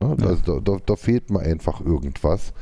Ne? 0.00 0.16
Ja. 0.20 0.26
Also 0.26 0.60
da, 0.60 0.72
da, 0.72 0.78
da 0.84 0.96
fehlt 0.96 1.30
mir 1.30 1.40
einfach 1.40 1.80
irgendwas. 1.80 2.52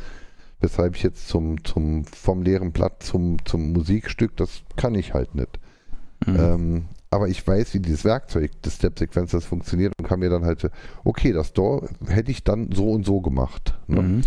Weshalb 0.61 0.97
ich 0.97 1.03
jetzt 1.03 1.29
zum, 1.29 1.63
zum 1.65 2.05
vom 2.07 2.43
leeren 2.43 2.73
Blatt 2.73 3.03
zum, 3.03 3.37
zum 3.45 3.73
Musikstück, 3.73 4.37
das 4.37 4.63
kann 4.77 4.95
ich 4.95 5.13
halt 5.13 5.35
nicht. 5.35 5.59
Mhm. 6.27 6.37
Ähm, 6.39 6.85
aber 7.11 7.29
ich 7.29 7.47
weiß, 7.47 7.75
wie 7.75 7.81
dieses 7.81 8.05
Werkzeug 8.05 8.51
des 8.63 8.77
Step-Sequenzers 8.77 9.45
funktioniert 9.45 9.93
und 10.01 10.07
kann 10.09 10.21
mir 10.21 10.31
dann 10.31 10.45
halt, 10.45 10.69
okay, 11.05 11.33
das 11.33 11.53
da 11.53 11.81
hätte 12.07 12.31
ich 12.31 12.43
dann 12.45 12.71
so 12.73 12.91
und 12.91 13.05
so 13.05 13.21
gemacht. 13.21 13.79
Ne? 13.89 14.03
Mhm. 14.03 14.23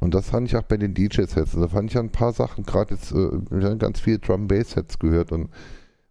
Und 0.00 0.14
das 0.14 0.30
fand 0.30 0.48
ich 0.48 0.56
auch 0.56 0.62
bei 0.62 0.76
den 0.76 0.94
DJ-Sets. 0.94 1.52
Da 1.52 1.68
fand 1.68 1.90
ich 1.90 1.98
ein 1.98 2.10
paar 2.10 2.32
Sachen, 2.32 2.64
gerade 2.64 2.94
jetzt, 2.94 3.12
äh, 3.12 3.76
ganz 3.76 4.00
viele 4.00 4.18
Drum-Bass-Sets 4.18 4.98
gehört 4.98 5.32
und, 5.32 5.48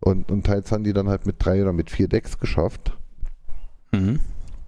und, 0.04 0.32
und 0.32 0.46
teils 0.46 0.72
haben 0.72 0.84
die 0.84 0.94
dann 0.94 1.10
halt 1.10 1.26
mit 1.26 1.36
drei 1.40 1.62
oder 1.62 1.74
mit 1.74 1.90
vier 1.90 2.08
Decks 2.08 2.40
geschafft. 2.40 2.98
Mhm. 3.92 4.20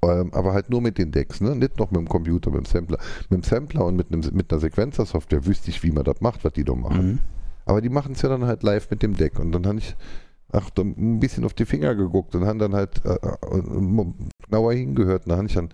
Ähm, 0.02 0.34
aber 0.34 0.54
halt 0.54 0.70
nur 0.70 0.82
mit 0.82 0.98
den 0.98 1.12
Decks, 1.12 1.42
ne? 1.42 1.56
Nicht 1.56 1.80
noch 1.80 1.92
mit 1.92 2.00
dem 2.00 2.08
Computer, 2.08 2.52
mit 2.52 2.60
dem 2.60 2.66
Sampler. 2.66 3.00
Mit 3.30 3.44
dem 3.44 3.44
Sampler 3.44 3.86
und 3.86 3.96
mit, 3.96 4.12
einem, 4.12 4.22
mit 4.34 4.52
einer 4.52 4.60
Sequenzer-Software 4.60 5.46
wüsste 5.46 5.70
ich, 5.70 5.84
wie 5.84 5.92
man 5.92 6.04
das 6.04 6.22
macht, 6.22 6.44
was 6.44 6.54
die 6.54 6.64
da 6.64 6.76
machen. 6.76 7.08
Mhm. 7.08 7.20
Aber 7.66 7.82
die 7.82 7.90
machen 7.90 8.14
es 8.14 8.22
ja 8.22 8.30
dann 8.30 8.46
halt 8.46 8.64
live 8.64 8.90
mit 8.92 9.02
dem 9.02 9.16
Deck. 9.16 9.40
Und 9.40 9.52
dann 9.52 9.66
habe 9.66 9.80
ich 9.80 9.96
ach, 10.52 10.70
ein 10.78 11.20
bisschen 11.20 11.44
auf 11.44 11.54
die 11.54 11.66
Finger 11.66 11.96
geguckt 11.96 12.36
und 12.36 12.46
haben 12.46 12.60
dann 12.60 12.76
halt 12.76 13.04
äh, 13.06 13.16
äh, 13.16 14.14
genauer 14.46 14.74
hingehört. 14.74 15.26
Und 15.26 15.30
dann 15.30 15.38
habe 15.40 15.48
ich 15.48 15.56
dann, 15.56 15.70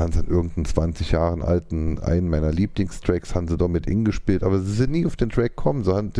dann 0.00 0.12
haben 0.14 0.26
sie 0.26 0.32
irgendeinen 0.32 0.64
20 0.64 1.10
Jahren 1.12 1.42
alten, 1.42 1.98
einen 1.98 2.28
meiner 2.28 2.50
Lieblingstracks, 2.52 3.34
haben 3.34 3.48
sie 3.48 3.56
da 3.56 3.68
mit 3.68 3.86
Ing 3.86 4.04
gespielt. 4.04 4.42
Aber 4.42 4.58
sie 4.60 4.72
sind 4.72 4.92
nie 4.92 5.06
auf 5.06 5.16
den 5.16 5.30
Track 5.30 5.56
gekommen. 5.56 5.84
So, 5.84 5.94
haben- 5.96 6.12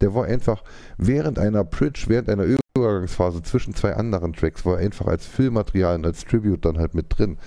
der, 0.00 0.14
war 0.14 0.24
einfach 0.26 0.62
während 0.98 1.38
einer 1.38 1.64
Bridge, 1.64 2.04
während 2.08 2.28
einer 2.28 2.44
Übergangsphase 2.76 3.42
zwischen 3.42 3.74
zwei 3.74 3.94
anderen 3.94 4.32
Tracks, 4.32 4.64
war 4.66 4.78
er 4.78 4.84
einfach 4.84 5.06
als 5.06 5.26
Füllmaterial 5.26 5.96
und 5.96 6.06
als 6.06 6.24
Tribute 6.24 6.64
dann 6.64 6.78
halt 6.78 6.94
mit 6.94 7.06
drin. 7.18 7.38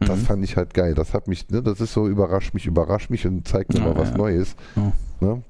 Das 0.00 0.20
Mhm. 0.20 0.24
fand 0.24 0.44
ich 0.44 0.56
halt 0.56 0.74
geil. 0.74 0.94
Das 0.94 1.12
hat 1.14 1.26
mich, 1.28 1.48
ne, 1.50 1.62
das 1.62 1.80
ist 1.80 1.92
so 1.92 2.06
überrascht 2.08 2.54
mich, 2.54 2.66
überrascht 2.66 3.10
mich 3.10 3.26
und 3.26 3.46
zeigt 3.48 3.72
mir 3.74 3.80
Ja, 3.80 3.86
mal 3.86 3.96
was 3.96 4.10
ja. 4.10 4.16
Neues. 4.16 4.56
Ja. 4.76 4.92
Ne? 5.20 5.42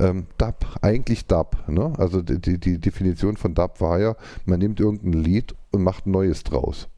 Ähm, 0.00 0.26
Dub, 0.38 0.66
eigentlich 0.80 1.26
Dub. 1.26 1.56
Ne? 1.68 1.92
Also 1.98 2.22
die, 2.22 2.40
die, 2.40 2.58
die 2.58 2.78
Definition 2.80 3.36
von 3.36 3.54
Dub 3.54 3.80
war 3.80 4.00
ja, 4.00 4.16
man 4.46 4.58
nimmt 4.58 4.80
irgendein 4.80 5.12
Lied 5.12 5.54
und 5.70 5.82
macht 5.82 6.06
ein 6.06 6.10
neues 6.10 6.42
draus. 6.42 6.88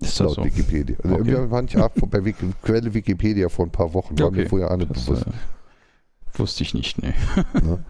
Ist 0.00 0.20
das 0.20 0.26
laut 0.28 0.34
so? 0.36 0.44
Wikipedia. 0.44 0.96
Also 1.02 1.16
Okay. 1.16 1.30
irgendwie 1.30 1.50
fand 1.50 1.70
ich 1.74 1.80
auch 1.80 1.88
bei 1.90 2.24
Wiki, 2.24 2.46
Quelle 2.62 2.94
Wikipedia 2.94 3.48
vor 3.48 3.66
ein 3.66 3.72
paar 3.72 3.92
Wochen. 3.94 4.18
War 4.18 4.30
mir 4.30 4.40
Okay. 4.40 4.48
vorher 4.48 4.70
auch 4.70 4.76
nicht 4.76 4.90
Das 4.90 5.04
bewusst. 5.06 5.26
äh, 5.26 6.38
wusste 6.38 6.62
ich 6.62 6.74
nicht, 6.74 7.02
nee. 7.02 7.14
Ne? 7.62 7.84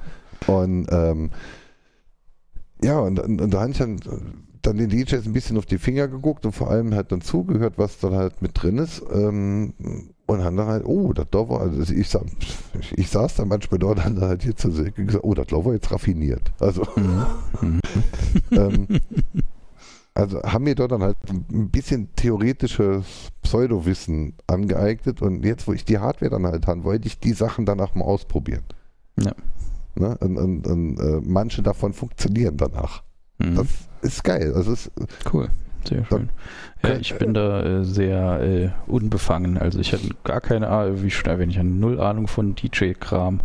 Und 0.46 0.86
ähm, 0.90 1.30
ja, 2.82 2.98
und, 3.00 3.18
und, 3.20 3.40
und 3.40 3.52
da 3.52 3.60
habe 3.60 3.70
ich 3.72 3.78
dann, 3.78 3.98
dann 4.62 4.76
den 4.78 4.88
DJs 4.88 5.26
ein 5.26 5.32
bisschen 5.32 5.58
auf 5.58 5.66
die 5.66 5.78
Finger 5.78 6.08
geguckt 6.08 6.46
und 6.46 6.52
vor 6.52 6.70
allem 6.70 6.94
halt 6.94 7.12
dann 7.12 7.20
zugehört, 7.20 7.74
was 7.76 7.98
dann 7.98 8.14
halt 8.14 8.40
mit 8.40 8.52
drin 8.62 8.78
ist. 8.78 9.02
Ähm, 9.12 9.74
und 10.26 10.44
haben 10.44 10.56
dann 10.56 10.66
halt, 10.68 10.84
oh, 10.86 11.12
das 11.12 11.26
da 11.30 11.48
war, 11.48 11.60
also 11.60 11.92
ich, 11.92 12.08
sa- 12.08 12.24
ich, 12.78 12.96
ich 12.98 13.08
saß 13.10 13.34
dann 13.36 13.48
manchmal 13.48 13.78
dort 13.78 14.04
und 14.06 14.16
dann 14.20 14.28
halt 14.28 14.42
hier 14.42 14.54
zu 14.56 14.70
sehen 14.70 14.92
gesagt, 14.94 15.24
oh, 15.24 15.34
das 15.34 15.46
da 15.48 15.56
war 15.64 15.72
jetzt 15.74 15.90
raffiniert. 15.90 16.52
Also, 16.60 16.86
Mhm. 16.96 17.26
Mhm. 17.62 17.80
ähm, 18.52 18.86
also 20.18 20.42
haben 20.42 20.64
mir 20.64 20.74
dort 20.74 20.90
dann 20.90 21.02
halt 21.02 21.16
ein 21.30 21.70
bisschen 21.70 22.14
theoretisches 22.16 23.30
Pseudowissen 23.42 24.34
angeeignet 24.48 25.22
und 25.22 25.44
jetzt, 25.44 25.68
wo 25.68 25.72
ich 25.72 25.84
die 25.84 25.98
Hardware 25.98 26.32
dann 26.32 26.44
halt 26.44 26.66
habe, 26.66 26.82
wollte 26.82 27.06
ich 27.06 27.20
die 27.20 27.32
Sachen 27.32 27.66
danach 27.66 27.94
mal 27.94 28.04
ausprobieren. 28.04 28.64
Ja. 29.20 29.32
Ne? 29.94 30.18
Und, 30.18 30.36
und, 30.36 30.66
und 30.66 30.98
äh, 30.98 31.20
manche 31.24 31.62
davon 31.62 31.92
funktionieren 31.92 32.56
danach. 32.56 33.04
Mhm. 33.38 33.54
Das 33.54 33.66
ist 34.02 34.24
geil. 34.24 34.52
Also 34.54 34.72
es, 34.72 34.90
Cool, 35.32 35.48
sehr 35.88 36.04
schön. 36.04 36.30
Ja, 36.82 36.96
ich 36.96 37.16
bin 37.16 37.32
da 37.32 37.62
äh, 37.62 37.84
sehr 37.84 38.40
äh, 38.42 38.70
unbefangen. 38.90 39.56
Also 39.56 39.78
ich 39.78 39.92
hatte 39.92 40.08
gar 40.24 40.40
keine 40.40 40.68
Ahnung, 40.68 41.02
wie 41.04 41.10
schon 41.10 41.30
erwähnt, 41.30 41.52
ich 41.52 41.58
habe 41.58 41.68
null 41.68 42.00
Ahnung 42.00 42.26
von 42.26 42.56
DJ-Kram. 42.56 43.40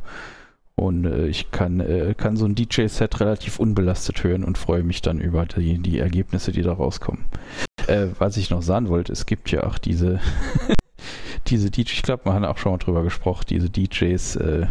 Und 0.76 1.06
äh, 1.06 1.28
ich 1.28 1.52
kann, 1.52 1.80
äh, 1.80 2.16
kann 2.18 2.36
so 2.36 2.46
ein 2.46 2.56
DJ-Set 2.56 3.20
relativ 3.20 3.60
unbelastet 3.60 4.24
hören 4.24 4.44
und 4.44 4.58
freue 4.58 4.84
mich 4.84 5.02
dann 5.02 5.20
über 5.20 5.46
die, 5.46 5.78
die 5.78 6.00
Ergebnisse, 6.00 6.52
die 6.52 6.64
da 6.64 6.74
rauskommen. 6.74 7.26
Äh, 7.88 8.08
was 8.18 8.38
ich 8.38 8.50
noch 8.50 8.62
sagen 8.62 8.90
wollte, 8.90 9.14
es 9.14 9.26
gibt 9.26 9.52
ja 9.52 9.66
auch 9.66 9.78
diese, 9.78 10.20
diese 11.48 11.70
DJs, 11.70 11.94
ich 11.94 12.02
glaube, 12.02 12.26
wir 12.26 12.34
haben 12.34 12.46
auch 12.46 12.58
schon 12.58 12.72
mal 12.72 12.78
drüber 12.80 13.04
gesprochen, 13.04 13.46
diese 13.50 13.70
DJs, 13.70 14.36
äh, 14.38 14.68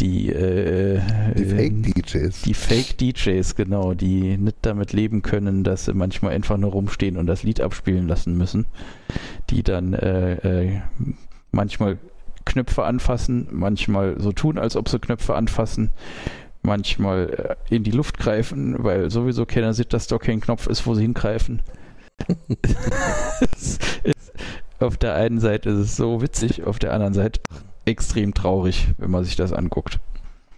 die, 0.00 0.30
äh, 0.30 1.00
die 1.36 1.42
äh, 1.44 1.56
Fake-DJs. 1.56 2.42
die 2.42 2.54
Fake-DJs, 2.54 3.54
genau, 3.54 3.94
die 3.94 4.36
nicht 4.36 4.56
damit 4.62 4.92
leben 4.92 5.22
können, 5.22 5.62
dass 5.62 5.84
sie 5.84 5.94
manchmal 5.94 6.32
einfach 6.32 6.56
nur 6.56 6.72
rumstehen 6.72 7.16
und 7.16 7.26
das 7.26 7.44
Lied 7.44 7.60
abspielen 7.60 8.08
lassen 8.08 8.36
müssen. 8.36 8.66
Die 9.50 9.62
dann 9.62 9.94
äh, 9.94 10.34
äh, 10.64 10.80
manchmal 11.52 11.98
Knöpfe 12.44 12.84
anfassen, 12.84 13.48
manchmal 13.50 14.20
so 14.20 14.32
tun, 14.32 14.58
als 14.58 14.76
ob 14.76 14.88
sie 14.88 14.98
Knöpfe 14.98 15.34
anfassen, 15.34 15.90
manchmal 16.62 17.56
äh, 17.70 17.74
in 17.74 17.84
die 17.84 17.90
Luft 17.90 18.18
greifen, 18.18 18.76
weil 18.82 19.10
sowieso 19.10 19.46
keiner 19.46 19.74
sieht, 19.74 19.92
dass 19.92 20.06
da 20.06 20.18
kein 20.18 20.40
Knopf 20.40 20.66
ist, 20.66 20.86
wo 20.86 20.94
sie 20.94 21.02
hingreifen. 21.02 21.62
auf 24.78 24.96
der 24.96 25.14
einen 25.14 25.40
Seite 25.40 25.70
ist 25.70 25.78
es 25.78 25.96
so 25.96 26.22
witzig, 26.22 26.64
auf 26.64 26.78
der 26.78 26.92
anderen 26.92 27.14
Seite 27.14 27.40
extrem 27.84 28.34
traurig, 28.34 28.88
wenn 28.98 29.10
man 29.10 29.24
sich 29.24 29.36
das 29.36 29.52
anguckt. 29.52 29.98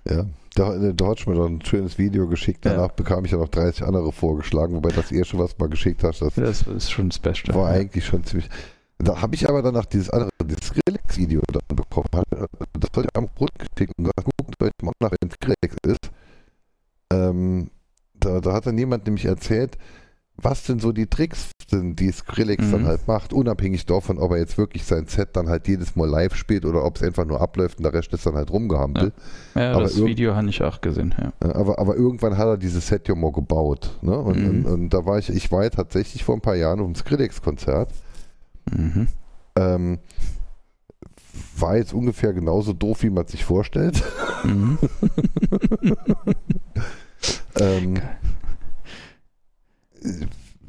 Ja. 0.09 0.27
Da, 0.55 0.75
da 0.79 1.09
hat 1.09 1.21
schon 1.21 1.35
mir 1.35 1.39
doch 1.41 1.49
ein 1.49 1.63
schönes 1.63 1.99
Video 1.99 2.27
geschickt. 2.29 2.65
Ja. 2.65 2.73
Danach 2.75 2.93
bekam 2.93 3.27
ich 3.27 3.33
ja 3.33 3.37
noch 3.37 3.49
30 3.49 3.85
andere 3.85 4.11
vorgeschlagen, 4.11 4.75
wobei 4.75 4.89
das 4.89 5.13
erste, 5.13 5.39
was 5.39 5.55
du 5.55 5.63
mal 5.63 5.69
geschickt 5.69 6.03
hast, 6.03 6.23
das 6.23 6.35
Das 6.35 6.63
ist 6.63 6.91
schon 6.91 7.11
special. 7.11 7.55
war 7.55 7.69
eigentlich 7.69 8.07
schon 8.07 8.25
ziemlich. 8.25 8.49
Da 8.99 9.21
habe 9.21 9.35
ich 9.35 9.49
aber 9.49 9.63
danach 9.63 9.85
dieses 9.87 10.09
andere, 10.11 10.31
dieses 10.45 10.69
Skrillex-Video 10.69 11.43
dann 11.53 11.77
bekommen. 11.77 12.07
Das 12.11 12.91
wollte 12.95 13.09
ich 13.13 13.17
am 13.17 13.29
Brot 13.35 13.51
geschickt 13.59 13.93
und 13.99 14.05
gesagt, 14.05 14.25
guckt 14.39 14.63
euch 14.63 14.71
mal 14.83 14.93
nach, 15.01 15.11
wenn 15.21 15.31
Skrillex 15.31 15.77
ist. 15.87 16.11
Ähm, 17.13 17.71
da, 18.19 18.41
da 18.41 18.53
hat 18.55 18.67
dann 18.67 18.79
jemand 18.79 19.05
nämlich 19.07 19.27
erzählt, 19.27 19.77
was 20.39 20.65
denn 20.65 20.81
so 20.81 20.93
die 20.93 21.07
Tricks 21.07 21.51
sind, 21.69 21.99
die 22.01 22.11
Skrillex 22.13 22.67
Mhm. 22.67 22.73
dann 22.73 22.87
halt 22.87 23.07
macht, 23.09 23.33
unabhängig 23.33 23.87
davon, 23.87 24.19
ob 24.19 24.33
er 24.33 24.39
jetzt 24.39 24.59
wirklich 24.59 24.85
sein 24.85 25.07
Set 25.07 25.31
dann 25.35 25.49
halt 25.49 25.67
jedes 25.69 25.97
Mal 25.97 26.09
live 26.09 26.35
spielt 26.35 26.65
oder 26.65 26.85
ob 26.85 26.97
es 26.97 27.03
einfach 27.03 27.25
nur 27.25 27.41
abläuft 27.41 27.79
und 27.79 27.85
der 27.85 27.93
Rest 27.95 28.13
ist 28.13 28.27
dann 28.27 28.35
halt 28.35 28.51
rumgehampelt. 28.51 29.15
Ja, 29.55 29.73
Aber 29.73 29.83
das 29.85 29.97
Video 30.03 30.35
habe 30.35 30.49
ich 30.49 30.63
auch 30.63 30.81
gesehen, 30.81 31.15
ja. 31.19 31.33
Ja, 31.47 31.55
Aber, 31.55 31.79
aber 31.79 31.97
irgendwann 31.97 32.37
hat 32.37 32.47
er 32.47 32.57
dieses 32.59 32.87
Set 32.87 33.09
ja 33.09 33.15
mal 33.15 33.33
gebaut. 33.33 33.99
Ne? 34.03 34.17
Und, 34.19 34.39
Mhm. 34.43 34.47
und, 34.49 34.67
und 34.67 34.89
da 34.91 35.05
war 35.07 35.19
ich, 35.19 35.31
ich 35.31 35.51
war 35.53 35.65
ja 35.65 35.71
tatsächlich 35.71 36.23
vor 36.25 36.35
ein 36.35 36.41
paar 36.43 36.57
Jahren 36.57 36.81
auf 36.81 36.87
dem 36.87 36.95
Skrillex-Konzert. 36.95 37.91
Mhm. 38.71 39.09
Ähm, 39.57 39.99
war 41.59 41.77
jetzt 41.77 41.93
ungefähr 41.95 42.33
genauso 42.33 42.73
doof, 42.73 43.03
wie 43.03 43.11
man 43.11 43.27
sich 43.27 43.45
vorstellt. 43.45 44.03
Mhm. 44.45 44.79
ähm, 47.61 47.95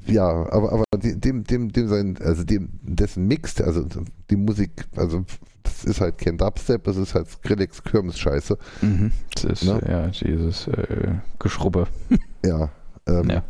ja, 0.05 0.27
aber, 0.29 0.71
aber 0.71 0.83
dem, 0.95 1.43
dem, 1.43 1.71
dem 1.71 1.87
sein, 1.87 2.17
also 2.23 2.43
dem, 2.43 2.69
dessen 2.81 3.27
Mix, 3.27 3.59
also 3.61 3.85
die 4.29 4.35
Musik, 4.37 4.85
also 4.95 5.25
das 5.63 5.83
ist 5.83 5.99
halt 5.99 6.17
kein 6.17 6.37
Dubstep, 6.37 6.83
das 6.85 6.95
ist 6.95 7.13
halt 7.13 7.29
Skrillex 7.29 7.83
Kirmes-Scheiße. 7.83 8.57
Mhm. 8.81 9.11
Das 9.33 9.43
ist 9.43 9.63
Ne? 9.65 9.81
ja 9.87 10.07
dieses 10.07 10.67
äh, 10.67 11.15
Geschrubbe. 11.39 11.87
Ja. 12.45 12.69
Ähm, 13.05 13.29
Ja. 13.29 13.43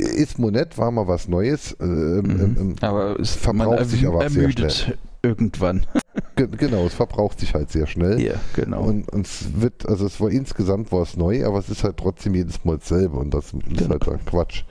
Ist 0.00 0.38
Monett, 0.38 0.76
war 0.78 0.90
mal 0.90 1.06
was 1.08 1.28
Neues. 1.28 1.76
Ähm, 1.80 2.56
ähm, 2.58 2.76
Aber 2.80 3.18
es 3.20 3.34
verbraucht 3.34 3.86
sich 3.88 4.06
aber 4.06 4.18
auch 4.18 4.28
sehr 4.28 4.42
ermüdet 4.42 4.98
irgendwann. 5.22 5.84
ge- 6.36 6.48
genau, 6.56 6.86
es 6.86 6.94
verbraucht 6.94 7.40
sich 7.40 7.52
halt 7.54 7.70
sehr 7.70 7.86
schnell. 7.86 8.20
Ja, 8.20 8.34
genau. 8.54 8.82
Und, 8.82 9.08
und 9.12 9.26
es 9.26 9.60
wird, 9.60 9.86
also 9.88 10.06
es 10.06 10.20
war 10.20 10.30
insgesamt 10.30 10.90
war 10.92 11.02
es 11.02 11.16
neu, 11.16 11.44
aber 11.44 11.58
es 11.58 11.68
ist 11.68 11.84
halt 11.84 11.96
trotzdem 11.98 12.34
jedes 12.34 12.64
Mal 12.64 12.78
dasselbe 12.78 13.16
und 13.18 13.32
das 13.34 13.46
ist 13.52 13.54
Genau. 13.76 13.90
halt 13.90 14.06
dann 14.06 14.24
Quatsch. 14.24 14.64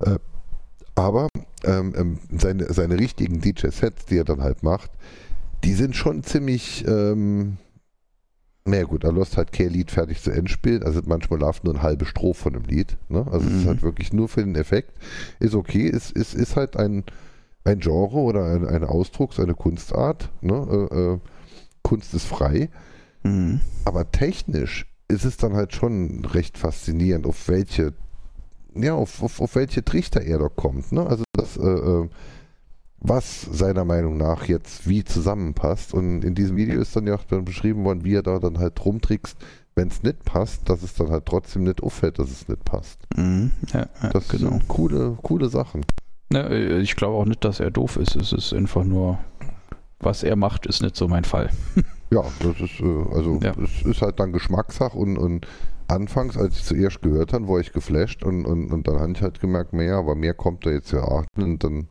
Äh, 0.00 0.16
aber 0.96 1.28
ähm, 1.64 1.94
ähm, 1.96 2.18
seine, 2.36 2.72
seine 2.72 2.98
richtigen 2.98 3.40
DJ-Sets, 3.40 4.06
die 4.06 4.18
er 4.18 4.24
dann 4.24 4.42
halt 4.42 4.62
macht, 4.62 4.90
die 5.64 5.74
sind 5.74 5.94
schon 5.94 6.22
ziemlich, 6.24 6.84
ähm, 6.88 7.58
naja 8.64 8.84
gut, 8.84 9.04
da 9.04 9.10
lässt 9.10 9.36
halt 9.36 9.52
kein 9.52 9.70
Lied 9.70 9.90
fertig 9.90 10.22
zu 10.22 10.30
Ende 10.30 10.50
spielen, 10.50 10.82
also 10.82 11.00
manchmal 11.06 11.40
läuft 11.40 11.64
nur 11.64 11.74
ein 11.74 11.82
halbe 11.82 12.04
Strophe 12.04 12.42
von 12.42 12.52
dem 12.52 12.64
Lied, 12.64 12.96
ne? 13.08 13.26
also 13.30 13.46
es 13.46 13.54
ist 13.54 13.64
Mhm. 13.64 13.68
halt 13.68 13.82
wirklich 13.82 14.12
nur 14.12 14.28
für 14.28 14.44
den 14.44 14.54
Effekt, 14.54 14.92
ist 15.38 15.54
okay, 15.54 15.86
ist, 15.86 16.12
ist, 16.12 16.34
ist 16.34 16.56
halt 16.56 16.76
ein, 16.76 17.04
ein 17.64 17.80
Genre 17.80 18.16
oder 18.18 18.44
ein, 18.44 18.66
ein 18.66 18.84
Ausdruck, 18.84 19.38
eine 19.38 19.54
Kunstart, 19.54 20.30
ne? 20.42 20.88
äh, 20.90 20.94
äh, 21.14 21.18
Kunst 21.82 22.12
ist 22.14 22.26
frei, 22.26 22.68
Mhm. 23.22 23.60
aber 23.84 24.10
technisch 24.12 24.86
ist 25.08 25.24
es 25.24 25.36
dann 25.36 25.54
halt 25.54 25.74
schon 25.74 26.24
recht 26.26 26.56
faszinierend, 26.56 27.26
auf 27.26 27.48
welche, 27.48 27.92
ja, 28.74 28.94
auf, 28.94 29.22
auf, 29.22 29.40
auf 29.40 29.54
welche 29.56 29.84
Trichter 29.84 30.20
er 30.22 30.38
da 30.38 30.48
kommt. 30.48 30.92
Ne? 30.92 31.04
Also 31.06 31.24
das, 31.32 31.56
äh, 31.56 31.62
äh, 31.62 32.08
was 33.00 33.42
seiner 33.42 33.84
Meinung 33.84 34.16
nach 34.16 34.44
jetzt 34.44 34.88
wie 34.88 35.04
zusammenpasst. 35.04 35.94
Und 35.94 36.22
in 36.24 36.34
diesem 36.34 36.56
Video 36.56 36.80
ist 36.80 36.94
dann 36.96 37.06
ja 37.06 37.14
auch 37.14 37.24
dann 37.24 37.44
beschrieben 37.44 37.84
worden, 37.84 38.04
wie 38.04 38.14
er 38.14 38.22
da 38.22 38.38
dann 38.38 38.58
halt 38.58 38.84
rumtrickst, 38.84 39.36
wenn 39.74 39.88
es 39.88 40.02
nicht 40.02 40.24
passt, 40.24 40.68
dass 40.68 40.82
es 40.82 40.94
dann 40.94 41.10
halt 41.10 41.24
trotzdem 41.26 41.64
nicht 41.64 41.82
auffällt, 41.82 42.18
dass 42.18 42.30
es 42.30 42.48
nicht 42.48 42.64
passt. 42.64 42.98
Mhm. 43.16 43.52
Ja, 43.72 43.86
ja, 44.02 44.08
Das 44.10 44.28
genau. 44.28 44.50
sind 44.50 44.68
coole, 44.68 45.16
coole 45.22 45.48
Sachen. 45.48 45.84
Ja, 46.32 46.42
äh, 46.48 46.78
ich 46.80 46.96
glaube 46.96 47.16
auch 47.16 47.24
nicht, 47.24 47.44
dass 47.44 47.60
er 47.60 47.70
doof 47.70 47.96
ist. 47.96 48.16
Es 48.16 48.32
ist 48.32 48.52
einfach 48.52 48.84
nur, 48.84 49.18
was 50.00 50.22
er 50.22 50.36
macht, 50.36 50.66
ist 50.66 50.82
nicht 50.82 50.96
so 50.96 51.08
mein 51.08 51.24
Fall. 51.24 51.50
Ja, 52.12 52.24
das 52.40 52.58
ist, 52.60 52.80
äh, 52.80 53.14
also 53.14 53.38
Ja. 53.40 53.52
es 53.62 53.86
ist 53.86 54.02
halt 54.02 54.18
dann 54.18 54.32
Geschmackssache 54.32 54.98
und, 54.98 55.16
und 55.16 55.46
anfangs, 55.86 56.36
als 56.36 56.56
ich 56.56 56.64
zuerst 56.64 57.02
gehört 57.02 57.32
habe, 57.32 57.46
war 57.46 57.60
ich 57.60 57.72
geflasht 57.72 58.24
und, 58.24 58.46
und, 58.46 58.72
und 58.72 58.88
dann 58.88 58.98
habe 58.98 59.12
ich 59.12 59.22
halt 59.22 59.38
gemerkt, 59.40 59.72
mehr, 59.72 59.94
aber 59.94 60.16
mehr 60.16 60.34
kommt 60.34 60.66
da 60.66 60.70
jetzt 60.70 60.90
ja 60.90 61.04
auch 61.04 61.22
und 61.38 61.62
dann 61.62 61.86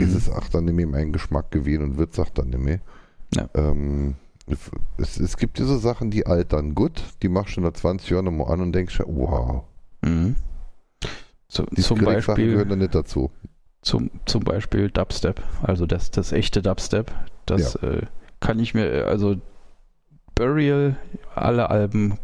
ist 0.00 0.10
Mhm. 0.10 0.16
es 0.16 0.30
auch 0.30 0.48
dann 0.48 0.64
nicht 0.66 0.74
mehr 0.74 0.86
mein 0.86 1.12
Geschmack 1.12 1.50
gewesen 1.50 1.82
und 1.84 1.96
wird 1.98 2.12
es 2.12 2.18
auch 2.20 2.30
dann 2.30 2.48
nicht 2.50 2.58
mehr. 2.62 2.80
Ja. 3.34 3.48
Ähm, 3.54 4.14
es, 4.98 5.18
es 5.18 5.36
gibt 5.36 5.58
diese 5.58 5.78
Sachen, 5.78 6.10
die 6.10 6.26
altern 6.26 6.74
gut, 6.74 7.02
die 7.22 7.28
machst 7.28 7.56
du 7.56 7.60
nach 7.62 7.72
20 7.72 8.10
Jahren 8.10 8.26
nochmal 8.26 8.52
an 8.52 8.60
und 8.60 8.72
denkst, 8.72 8.98
ja, 8.98 9.04
wow, 9.08 9.64
Mhm. 10.02 10.36
So, 11.48 11.64
die 11.70 11.82
zum 11.82 12.00
Beispiel 12.00 12.50
gehören 12.50 12.68
da 12.68 12.76
nicht 12.76 12.94
dazu. 12.94 13.30
zum, 13.82 14.10
zum 14.26 14.42
Beispiel 14.44 14.90
Dubstep, 14.90 15.42
also 15.62 15.86
das, 15.86 16.10
das 16.10 16.32
echte 16.32 16.60
Dubstep, 16.62 17.12
das 17.46 17.76
äh, 17.76 18.02
kann 18.40 18.58
ich 18.58 18.74
mir, 18.74 19.06
also 19.06 19.36
Burial, 20.34 20.96
alle 21.34 21.70
Alben 21.70 22.18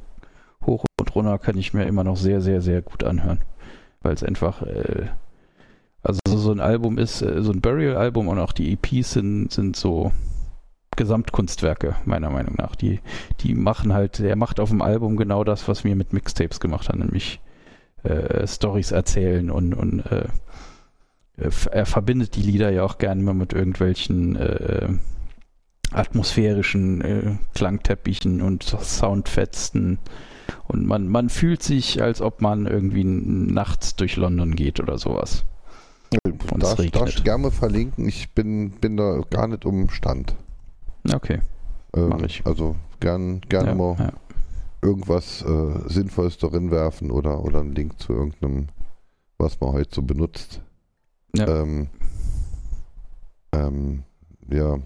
hoch 0.67 0.85
und 1.01 1.15
runter 1.15 1.39
kann 1.39 1.57
ich 1.57 1.73
mir 1.73 1.85
immer 1.85 2.03
noch 2.05 2.17
sehr, 2.17 2.41
sehr, 2.41 2.61
sehr 2.61 2.83
gut 2.83 3.05
anhören, 3.05 3.41
weil 4.03 4.13
es 4.15 4.25
einfach, 4.25 4.63
äh, 4.63 5.07
also 6.03 6.21
so 6.27 6.53
ein 6.53 6.61
Album 6.61 6.99
ist, 6.99 7.23
äh, 7.23 7.43
so 7.43 7.53
ein 7.53 7.61
Burial-Album 7.61 8.29
und 8.29 8.39
auch 8.39 8.53
die 8.53 8.73
EPs 8.73 9.13
sind, 9.13 9.53
sind 9.53 9.77
so 9.77 10.13
Gesamtkunstwerke, 10.97 11.97
meiner 12.05 12.31
Meinung 12.31 12.55
nach. 12.57 12.75
Die, 12.75 13.01
die 13.41 13.55
machen 13.55 13.93
halt, 13.93 14.21
er 14.21 14.37
macht 14.37 14.61
auf 14.61 14.71
dem 14.71 14.83
Album 14.83 15.17
genau 15.17 15.45
das, 15.45 15.69
was 15.69 15.85
wir 15.85 15.97
mit 15.97 16.13
Mixtapes 16.13 16.61
gemacht 16.61 16.89
haben, 16.89 17.01
nämlich 17.01 17.41
äh, 18.03 18.47
Stories 18.47 18.93
erzählen 18.93 19.51
und, 19.51 19.75
und 19.75 20.01
äh, 20.07 20.29
er 21.37 21.87
verbindet 21.87 22.37
die 22.37 22.43
Lieder 22.43 22.71
ja 22.71 22.83
auch 22.83 22.99
gerne 22.99 23.23
mal 23.23 23.33
mit 23.33 23.55
irgendwelchen 23.55 24.37
äh, 24.37 24.89
atmosphärischen 25.91 27.01
äh, 27.01 27.37
Klangteppichen 27.55 28.43
und 28.43 28.63
Soundfetzen. 28.63 29.99
Und 30.67 30.87
man, 30.87 31.09
man 31.09 31.29
fühlt 31.29 31.63
sich, 31.63 32.03
als 32.03 32.21
ob 32.21 32.43
man 32.43 32.67
irgendwie 32.67 33.05
nachts 33.05 33.97
durch 33.97 34.17
London 34.17 34.55
geht 34.55 34.81
oder 34.81 34.99
sowas. 34.99 35.45
Und 36.53 36.63
es 36.63 36.91
Darfst 36.91 37.25
gerne 37.25 37.51
verlinken, 37.51 38.09
ich 38.09 38.31
bin, 38.33 38.71
bin 38.73 38.97
da 38.97 39.21
gar 39.31 39.47
nicht 39.47 39.65
um 39.65 39.89
Stand. 39.91 40.35
Okay. 41.13 41.41
Ähm, 41.95 42.09
Mach 42.09 42.23
ich. 42.23 42.45
Also 42.45 42.77
gern, 42.99 43.41
gerne 43.43 43.71
Ja, 43.71 43.75
mal 43.75 43.97
ja. 43.99 44.13
irgendwas 44.83 45.43
äh, 45.43 45.89
Sinnvolles 45.89 46.39
darin 46.39 46.71
werfen 46.71 47.11
oder, 47.11 47.43
oder 47.45 47.61
einen 47.61 47.75
Link 47.75 48.01
zu 48.01 48.13
irgendeinem, 48.13 48.69
was 49.39 49.61
man 49.61 49.73
heute 49.73 49.95
so 49.95 50.03
benutzt. 50.03 50.61
Ja. 51.37 51.63
Ähm, 51.63 51.89
ähm, 53.53 54.03
ja, 54.51 54.79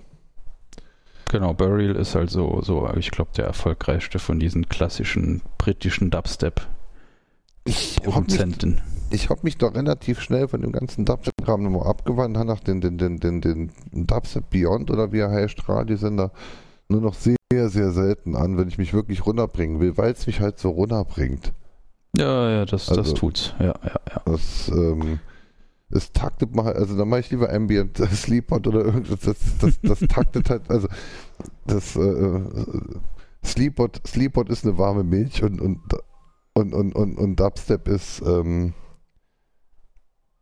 Genau, 1.31 1.53
Burial 1.53 1.97
ist 1.97 2.15
halt 2.15 2.31
so, 2.31 2.61
so 2.63 2.89
ich 2.97 3.11
glaube, 3.11 3.33
der 3.37 3.47
erfolgreichste 3.47 4.21
von 4.21 4.39
diesen 4.39 4.69
klassischen 4.69 5.43
britischen 5.59 6.11
Dubstep-Produzenten. 6.11 8.81
Ich 9.15 9.31
hab 9.31 9.45
mich 9.45 9.57
doch 9.59 9.75
relativ 9.75 10.21
schnell 10.21 10.49
von 10.49 10.61
dem 10.61 10.73
ganzen 10.73 11.05
Dubstep-Kram 11.05 11.63
nochmal 11.63 11.87
abgewandt, 11.89 12.37
habe 12.37 12.49
nach 12.49 12.61
den, 12.61 12.81
den, 12.81 12.99
den, 12.99 13.19
den, 13.19 13.41
den 13.41 13.71
Dubstep 13.93 14.51
Beyond 14.51 14.91
oder 14.91 15.13
wie 15.13 15.21
er 15.21 15.31
heißt, 15.31 15.69
Radiosender, 15.69 16.33
nur 16.89 17.01
noch 17.01 17.15
sehr, 17.15 17.37
sehr 17.51 17.91
selten 17.93 18.37
an, 18.37 18.57
wenn 18.59 18.69
ich 18.69 18.79
mich 18.79 18.93
wirklich 18.93 19.25
runterbringen 19.25 19.81
will, 19.81 19.97
weil 19.97 20.13
es 20.13 20.27
mich 20.27 20.41
halt 20.41 20.59
so 20.59 20.71
runterbringt. 20.71 21.53
Ja, 22.17 22.51
ja, 22.51 22.65
das, 22.65 22.87
das 22.87 22.99
Also- 22.99 23.15
tut's. 23.15 23.55
Ja, 23.59 23.67
ja, 23.83 24.01
ja. 24.09 24.23
Das, 24.25 24.69
ähm, 24.69 25.19
das 25.91 26.13
taktet 26.13 26.55
mal, 26.55 26.73
also 26.73 26.97
da 26.97 27.05
mache 27.05 27.21
ich 27.21 27.31
lieber 27.31 27.53
Ambient 27.53 28.01
äh, 28.01 28.07
Sleepot 28.07 28.67
oder 28.67 28.85
irgendwas, 28.85 29.21
das, 29.21 29.37
das, 29.61 29.81
das 29.83 30.01
taktet 30.09 30.51
halt, 30.51 30.63
also 30.69 30.89
das 31.67 31.97
äh, 31.97 32.01
äh, 32.01 32.41
Sleepot, 33.45 34.01
Sleepot 34.07 34.49
ist 34.49 34.65
eine 34.65 34.79
warme 34.79 35.05
Milch 35.05 35.43
und, 35.43 35.61
und, 35.61 35.81
und, 36.55 36.73
und, 36.75 36.95
und, 36.95 37.19
und 37.19 37.37
Dubstep 37.39 37.89
ist 37.89 38.23
ähm, 38.27 38.73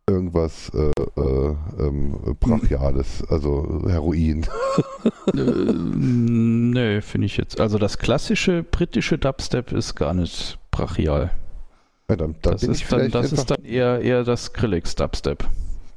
irgendwas 0.09 0.69
äh, 0.73 0.91
äh, 1.19 1.55
ähm, 1.79 2.35
Brachiales, 2.39 3.23
also 3.29 3.83
Heroin. 3.87 4.45
äh, 5.33 5.39
nee, 5.39 7.01
finde 7.01 7.25
ich 7.25 7.37
jetzt. 7.37 7.59
Also 7.59 7.77
das 7.77 7.97
klassische 7.97 8.63
britische 8.63 9.17
Dubstep 9.17 9.71
ist 9.71 9.95
gar 9.95 10.13
nicht 10.13 10.59
brachial. 10.71 11.31
Ja, 12.09 12.17
dann, 12.17 12.35
dann 12.41 12.53
das 12.53 12.63
ist 12.63 12.91
dann, 12.91 13.11
das 13.11 13.31
ist 13.31 13.49
dann 13.49 13.63
eher, 13.63 14.01
eher 14.01 14.23
das 14.23 14.45
Skrillex 14.45 14.95
Dubstep, 14.95 15.47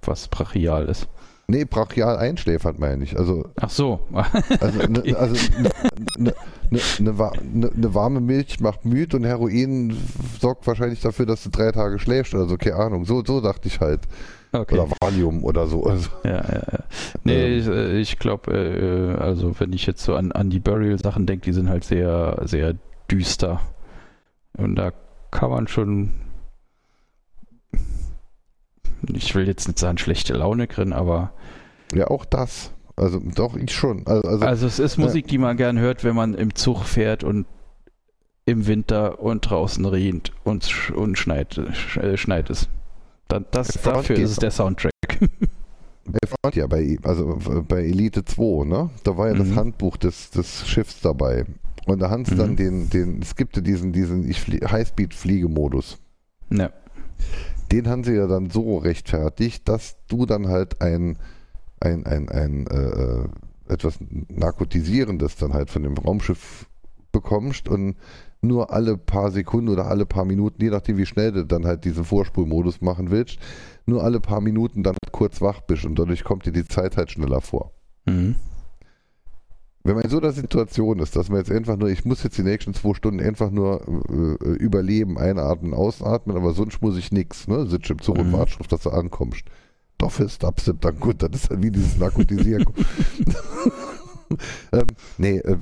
was 0.03 0.29
brachial 0.29 0.87
ist. 0.87 1.09
Nee, 1.49 1.65
brachial 1.65 2.17
einschläfert 2.17 2.79
meine 2.79 3.05
ich, 3.05 3.19
also 3.19 3.49
Ach 3.61 3.71
so. 3.71 4.01
Also, 4.61 4.81
Okay. 4.81 4.89
ne, 4.89 5.17
also 5.17 5.37
eine 5.59 5.71
ne, 6.19 6.35
ne, 6.71 6.81
ne, 6.99 7.19
wa- 7.19 7.33
ne, 7.43 7.71
ne 7.75 7.95
warme 7.95 8.21
Milch 8.21 8.61
macht 8.61 8.85
müde 8.85 9.17
und 9.17 9.25
Heroin 9.25 9.97
sorgt 10.41 10.67
wahrscheinlich 10.67 11.01
dafür, 11.01 11.27
dass 11.27 11.43
du 11.45 11.51
drei 11.51 11.71
Tage 11.73 11.99
schläfst 11.99 12.35
oder 12.35 12.47
so, 12.47 12.57
keine 12.57 12.77
Ahnung. 12.77 13.05
So, 13.05 13.23
so 13.25 13.41
dachte 13.41 13.69
ich 13.69 13.81
halt. 13.81 14.01
okay. 14.53 14.75
Oder 14.75 14.89
Valium 15.01 15.45
oder 15.45 15.67
so. 15.67 15.85
Also, 15.85 16.09
Ja, 16.25 16.31
ja, 16.43 16.63
ja. 16.73 16.79
Nee, 17.25 17.45
Ähm. 17.55 17.59
ich, 17.61 17.67
äh, 17.69 17.99
ich 18.01 18.19
glaube, 18.19 18.53
äh, 18.53 19.21
also 19.23 19.59
wenn 19.61 19.73
ich 19.73 19.87
jetzt 19.87 20.03
so 20.03 20.15
an, 20.17 20.33
an 20.33 20.51
die 20.51 20.61
Burial-Sachen 20.61 21.27
denke, 21.27 21.45
die 21.45 21.53
sind 21.53 21.69
halt 21.69 21.85
sehr, 21.85 22.41
sehr 22.45 22.75
düster. 23.11 23.61
Und 24.57 24.75
da 24.77 24.93
kann 25.31 25.51
man 25.51 25.69
schon, 25.69 26.13
ich 29.13 29.35
will 29.35 29.47
jetzt 29.47 29.67
nicht 29.69 29.79
sagen, 29.79 29.99
schlechte 29.99 30.35
Laune 30.35 30.67
kriegen, 30.67 30.93
aber 30.93 31.31
ja, 31.95 32.09
auch 32.09 32.25
das. 32.25 32.71
Also 32.97 33.21
doch, 33.21 33.57
ich 33.57 33.73
schon. 33.73 34.07
Also, 34.07 34.27
also, 34.29 34.47
also 34.47 34.67
es 34.67 34.79
ist 34.79 34.97
ja. 34.97 35.05
Musik, 35.05 35.27
die 35.29 35.39
man 35.39 35.57
gern 35.57 35.79
hört, 35.79 36.03
wenn 36.05 36.15
man 36.15 36.35
im 36.35 36.55
Zug 36.55 36.85
fährt 36.85 37.25
und 37.25 37.47
im 38.47 38.67
Winter 38.67 39.21
und 39.21 39.51
draußen 39.51 39.85
regnet 39.85 40.33
und, 40.45 40.93
und 40.95 41.19
schneit, 41.19 41.61
sch, 41.73 41.97
äh, 41.99 42.17
schneit 42.17 42.49
es. 42.49 42.69
Da, 43.29 43.41
das, 43.41 43.69
dafür 43.83 44.17
ist 44.17 44.31
es 44.31 44.37
der 44.37 44.53
Soundtrack. 44.53 44.93
ja 46.55 46.67
bei, 46.69 46.97
also 47.03 47.39
bei 47.67 47.83
Elite 47.85 48.25
2, 48.25 48.65
ne? 48.67 48.91
Da 49.03 49.17
war 49.17 49.29
ja 49.29 49.35
das 49.35 49.49
Mhm. 49.49 49.57
Handbuch 49.57 49.97
des, 49.97 50.31
des 50.31 50.67
Schiffs 50.67 51.01
dabei. 51.01 51.45
Und 51.87 52.01
da 52.01 52.09
haben 52.11 52.25
sie 52.25 52.37
dann 52.37 52.53
Mhm. 52.53 52.57
den, 52.57 52.91
den, 52.91 53.23
es 53.23 53.35
gibt 53.35 53.57
ja 53.57 53.63
diesen, 53.63 53.93
diesen 53.93 54.25
Highspeed-Fliegemodus. 54.25 55.99
Ja. 56.51 56.71
den 57.73 57.89
haben 57.89 58.05
sie 58.05 58.13
ja 58.15 58.29
dann 58.29 58.51
so 58.51 58.79
rechtfertigt, 58.79 59.69
dass 59.69 59.97
du 60.07 60.25
dann 60.27 60.47
halt 60.47 60.81
ein, 60.81 61.19
ein, 61.87 62.07
ein, 62.07 62.29
ein 62.29 62.67
äh, 62.67 62.77
äh, 62.77 63.29
etwas 63.69 63.99
Narkotisierendes 64.29 65.37
dann 65.37 65.55
halt 65.55 65.71
von 65.71 65.83
dem 65.83 65.97
Raumschiff 65.97 66.67
bekommst 67.13 67.69
und 67.69 67.97
nur 68.43 68.73
alle 68.73 68.97
paar 68.97 69.31
Sekunden 69.31 69.71
oder 69.71 69.87
alle 69.87 70.07
paar 70.07 70.25
Minuten, 70.25 70.63
je 70.63 70.71
nachdem 70.71 70.99
wie 70.99 71.07
schnell 71.07 71.33
du 71.33 71.45
dann 71.45 71.67
halt 71.67 71.85
diesen 71.85 72.05
Vorspulmodus 72.05 72.81
machen 72.81 73.11
willst, 73.11 73.39
nur 73.87 74.05
alle 74.05 74.21
paar 74.21 74.41
Minuten 74.41 74.83
dann 74.83 74.97
kurz 75.11 75.41
wach 75.41 75.63
bist 75.63 75.85
und 75.85 75.99
dadurch 75.99 76.23
kommt 76.23 76.47
dir 76.47 76.53
die 76.53 76.67
Zeit 76.67 76.97
halt 76.97 77.11
schneller 77.11 77.41
vor. 77.41 77.73
Mhm. 78.05 78.37
Wenn 79.83 79.95
man 79.95 80.05
in 80.05 80.11
so 80.11 80.19
einer 80.19 80.33
Situation 80.33 80.99
ist, 80.99 81.15
dass 81.15 81.29
man 81.29 81.39
jetzt 81.39 81.51
einfach 81.53 81.77
nur, 81.77 81.89
ich 81.89 82.05
muss 82.05 82.25
jetzt 82.25 82.37
die 82.37 82.43
nächsten 82.43 82.75
zwei 82.75 82.95
Stunden 82.95 83.21
einfach 83.21 83.51
nur 83.53 83.83
äh, 83.89 84.55
überleben, 84.57 85.17
einatmen, 85.17 85.75
ausatmen, 85.75 86.37
aber 86.37 86.55
sonst 86.55 86.83
muss 86.83 86.99
ich 86.99 87.13
nichts, 87.13 87.47
ne? 87.47 87.67
Sitze 87.67 87.93
im 87.93 88.03
Zug 88.03 88.19
und 88.19 88.29
Mhm. 88.29 88.33
warte 88.33 88.59
auf, 88.59 88.67
dass 88.67 88.83
du 88.83 88.91
ankommst. 88.91 89.45
Dubstep 89.99 90.81
dann 90.81 91.01
gut, 91.01 91.23
das 91.23 91.31
ist 91.35 91.51
dann 91.51 91.63
wie 91.63 91.71
dieses 91.71 91.97
Narkotisieren. 91.99 92.65
ähm, 94.73 94.87
nee, 95.19 95.39
äh, 95.39 95.57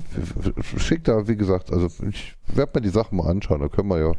schick 0.77 1.03
da, 1.03 1.27
wie 1.27 1.35
gesagt, 1.35 1.71
also 1.71 1.87
ich 2.09 2.35
werde 2.47 2.71
mir 2.75 2.81
die 2.81 2.89
Sachen 2.89 3.17
mal 3.17 3.29
anschauen, 3.29 3.61
da 3.61 3.67
können 3.67 3.89
wir 3.89 3.99
ja 3.99 4.11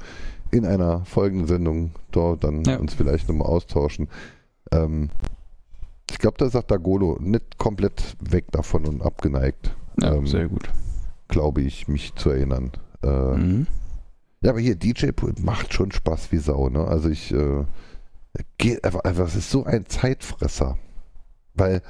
in 0.52 0.64
einer 0.64 1.04
folgenden 1.04 1.46
Sendung 1.48 1.90
dort 2.12 2.44
dann 2.44 2.62
Ja. 2.64 2.76
uns 2.78 2.94
vielleicht 2.94 3.28
nochmal 3.28 3.48
austauschen. 3.48 4.08
Ähm, 4.72 5.10
ich 6.10 6.18
glaube, 6.18 6.36
da 6.38 6.46
ist 6.46 6.54
auch 6.56 6.62
Dagolo 6.62 7.18
nicht 7.20 7.58
komplett 7.58 8.16
weg 8.20 8.46
davon 8.52 8.86
und 8.86 9.02
abgeneigt. 9.02 9.74
Ja, 10.00 10.14
Ähm, 10.14 10.26
sehr 10.26 10.48
gut. 10.48 10.70
Glaube 11.28 11.62
ich, 11.62 11.88
mich 11.88 12.14
zu 12.14 12.30
erinnern. 12.30 12.70
Äh, 13.02 13.08
Mhm. 13.36 13.66
Ja, 14.42 14.50
aber 14.50 14.60
hier, 14.60 14.76
DJ-Pult 14.76 15.42
macht 15.42 15.72
schon 15.74 15.90
Spaß 15.90 16.30
wie 16.30 16.36
Sau, 16.36 16.68
ne? 16.68 16.86
Also 16.86 17.08
ich, 17.08 17.32
äh, 17.32 17.64
geht 18.58 18.84
einfach, 18.84 19.00
einfach, 19.00 19.26
es 19.26 19.36
ist 19.36 19.50
so 19.50 19.64
ein 19.64 19.86
Zeitfresser. 19.86 20.78
Weil 21.54 21.82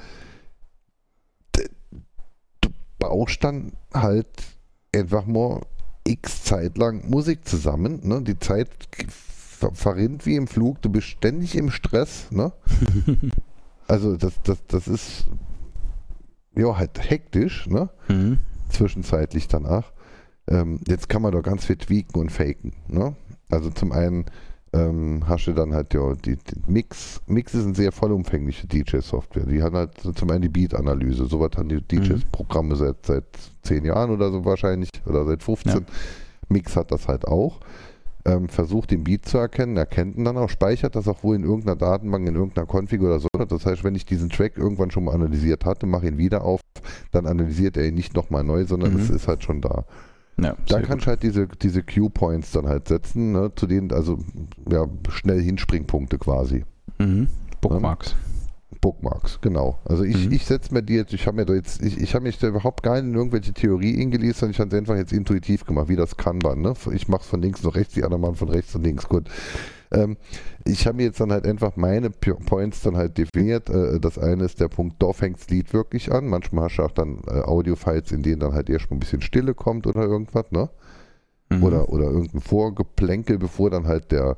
du 2.61 2.69
baust 2.99 3.43
dann 3.43 3.73
halt 3.93 4.27
einfach 4.93 5.25
mal 5.25 5.61
x 6.03 6.43
Zeit 6.43 6.77
lang 6.77 7.09
Musik 7.09 7.47
zusammen, 7.47 7.99
ne? 8.03 8.21
Die 8.21 8.39
Zeit 8.39 8.69
ver 9.09 9.71
verrinnt 9.73 10.25
wie 10.25 10.35
im 10.35 10.47
Flug, 10.47 10.81
du 10.81 10.89
bist 10.89 11.07
ständig 11.07 11.55
im 11.55 11.71
Stress, 11.71 12.31
ne? 12.31 12.51
Also 13.89 14.17
das, 14.17 14.33
das, 14.43 14.57
das 14.67 14.89
ist 14.89 15.27
ja 16.53 16.77
halt 16.77 17.09
hektisch, 17.09 17.67
ne? 17.67 17.89
Mhm. 18.09 18.39
zwischenzeitlich 18.67 19.47
danach. 19.47 19.93
Ähm, 20.49 20.81
jetzt 20.87 21.07
kann 21.09 21.21
man 21.21 21.31
doch 21.31 21.41
ganz 21.41 21.65
viel 21.65 21.77
tweaken 21.77 22.19
und 22.19 22.31
faken. 22.31 22.73
Ne? 22.87 23.15
Also 23.49 23.69
zum 23.69 23.91
einen 23.91 24.25
ähm, 24.77 25.23
hast 25.27 25.47
du 25.47 25.53
dann 25.53 25.73
halt 25.73 25.93
ja 25.93 26.13
die, 26.13 26.35
die 26.35 26.71
Mix. 26.71 27.21
Mix 27.27 27.53
ist 27.53 27.65
eine 27.65 27.75
sehr 27.75 27.91
vollumfängliche 27.91 28.67
DJ-Software. 28.67 29.45
Die 29.45 29.61
hat 29.63 29.73
halt 29.73 29.99
so 30.01 30.11
zum 30.11 30.29
einen 30.31 30.41
die 30.43 30.49
Beat-Analyse. 30.49 31.25
Sowas 31.25 31.51
haben 31.57 31.69
die 31.69 31.81
DJs-Programme 31.81 32.75
seit, 32.75 33.05
seit 33.05 33.25
zehn 33.63 33.85
Jahren 33.85 34.11
oder 34.11 34.31
so 34.31 34.45
wahrscheinlich 34.45 34.89
oder 35.05 35.25
seit 35.25 35.43
15. 35.43 35.85
Mix 36.49 36.75
hat 36.75 36.91
das 36.91 37.07
halt 37.07 37.27
auch. 37.27 37.59
Ähm, 38.25 38.49
versucht 38.49 38.91
den 38.91 39.05
Beat 39.05 39.25
zu 39.25 39.37
erkennen, 39.37 39.77
erkennt 39.77 40.17
ihn 40.17 40.25
dann 40.25 40.35
auch, 40.37 40.49
speichert 40.49 40.97
das 40.97 41.07
auch 41.07 41.23
wohl 41.23 41.37
in 41.37 41.43
irgendeiner 41.43 41.77
Datenbank, 41.77 42.27
in 42.27 42.35
irgendeiner 42.35 42.67
Config 42.67 43.01
oder 43.01 43.19
so. 43.19 43.29
Das 43.47 43.65
heißt, 43.65 43.85
wenn 43.85 43.95
ich 43.95 44.05
diesen 44.05 44.29
Track 44.29 44.57
irgendwann 44.57 44.91
schon 44.91 45.05
mal 45.05 45.13
analysiert 45.15 45.63
hatte, 45.63 45.85
mache 45.85 46.07
ihn 46.07 46.17
wieder 46.17 46.43
auf, 46.43 46.59
dann 47.11 47.25
analysiert 47.25 47.77
er 47.77 47.87
ihn 47.87 47.95
nicht 47.95 48.15
nochmal 48.15 48.43
neu, 48.43 48.65
sondern 48.65 48.93
Mhm. 48.95 48.99
es 48.99 49.09
ist 49.09 49.29
halt 49.29 49.43
schon 49.45 49.61
da. 49.61 49.85
Ja, 50.39 50.55
Da 50.67 50.77
sehr 50.77 50.81
kannst 50.83 51.05
du 51.05 51.09
halt 51.09 51.23
diese, 51.23 51.47
diese 51.47 51.81
Q-Points 51.83 52.51
dann 52.51 52.67
halt 52.67 52.87
setzen, 52.87 53.31
ne, 53.31 53.51
zu 53.55 53.65
denen, 53.67 53.91
also 53.91 54.19
ja, 54.71 54.85
schnell 55.09 55.41
Hinspringpunkte 55.41 56.17
quasi. 56.19 56.63
Mhm. 56.99 57.27
Bookmarks. 57.61 58.15
Bookmarks, 58.81 59.39
genau. 59.41 59.79
Also 59.85 60.03
ich, 60.03 60.27
Mhm. 60.27 60.33
ich 60.33 60.45
setze 60.45 60.71
mir 60.73 60.83
die 60.83 60.93
jetzt, 60.93 61.11
ich 61.13 61.25
habe 61.25 61.37
mir 61.37 61.45
da 61.45 61.53
jetzt, 61.55 61.81
ich, 61.81 61.97
ich 61.99 62.13
habe 62.13 62.23
mich 62.23 62.37
da 62.37 62.47
überhaupt 62.47 62.83
gar 62.83 62.95
nicht 62.95 63.05
in 63.05 63.15
irgendwelche 63.15 63.53
Theorie 63.53 63.99
eingelesen, 63.99 64.33
sondern 64.35 64.51
ich 64.51 64.59
habe 64.59 64.69
es 64.69 64.77
einfach 64.77 64.95
jetzt 64.95 65.13
intuitiv 65.13 65.65
gemacht, 65.65 65.89
wie 65.89 65.95
das 65.95 66.15
Kanban, 66.17 66.61
ne? 66.61 66.73
Ich 66.93 67.07
mache 67.07 67.21
es 67.21 67.27
von 67.27 67.41
links 67.41 67.63
nach 67.63 67.73
rechts, 67.75 67.95
die 67.95 68.03
anderen 68.03 68.21
machen 68.21 68.35
von 68.35 68.49
rechts 68.49 68.75
und 68.75 68.83
links, 68.83 69.09
gut. 69.09 69.27
Ähm, 69.91 70.17
ich 70.65 70.85
habe 70.85 70.97
mir 70.97 71.03
jetzt 71.03 71.19
dann 71.19 71.31
halt 71.31 71.45
einfach 71.47 71.75
meine 71.75 72.09
Points 72.09 72.81
dann 72.81 72.97
halt 72.97 73.17
definiert. 73.17 73.69
Äh, 73.69 73.99
das 73.99 74.17
eine 74.17 74.43
ist 74.43 74.59
der 74.59 74.67
Punkt, 74.67 75.01
da 75.01 75.13
fängt 75.13 75.39
das 75.39 75.49
Lied 75.49 75.73
wirklich 75.73 76.11
an. 76.11 76.27
Manchmal 76.27 76.65
hast 76.65 76.77
du 76.77 76.83
auch 76.83 76.91
dann 76.91 77.21
äh, 77.27 77.41
Audio-Files, 77.41 78.11
in 78.11 78.23
denen 78.23 78.39
dann 78.39 78.53
halt 78.53 78.69
erst 78.69 78.89
mal 78.89 78.97
ein 78.97 78.99
bisschen 78.99 79.21
Stille 79.21 79.53
kommt 79.53 79.87
oder 79.87 80.03
irgendwas, 80.03 80.51
ne? 80.51 80.69
Mhm. 81.49 81.63
oder, 81.63 81.89
oder 81.89 82.05
irgendein 82.05 82.41
Vorgeplänkel, 82.41 83.37
bevor 83.37 83.69
dann 83.69 83.87
halt 83.87 84.11
der, 84.11 84.37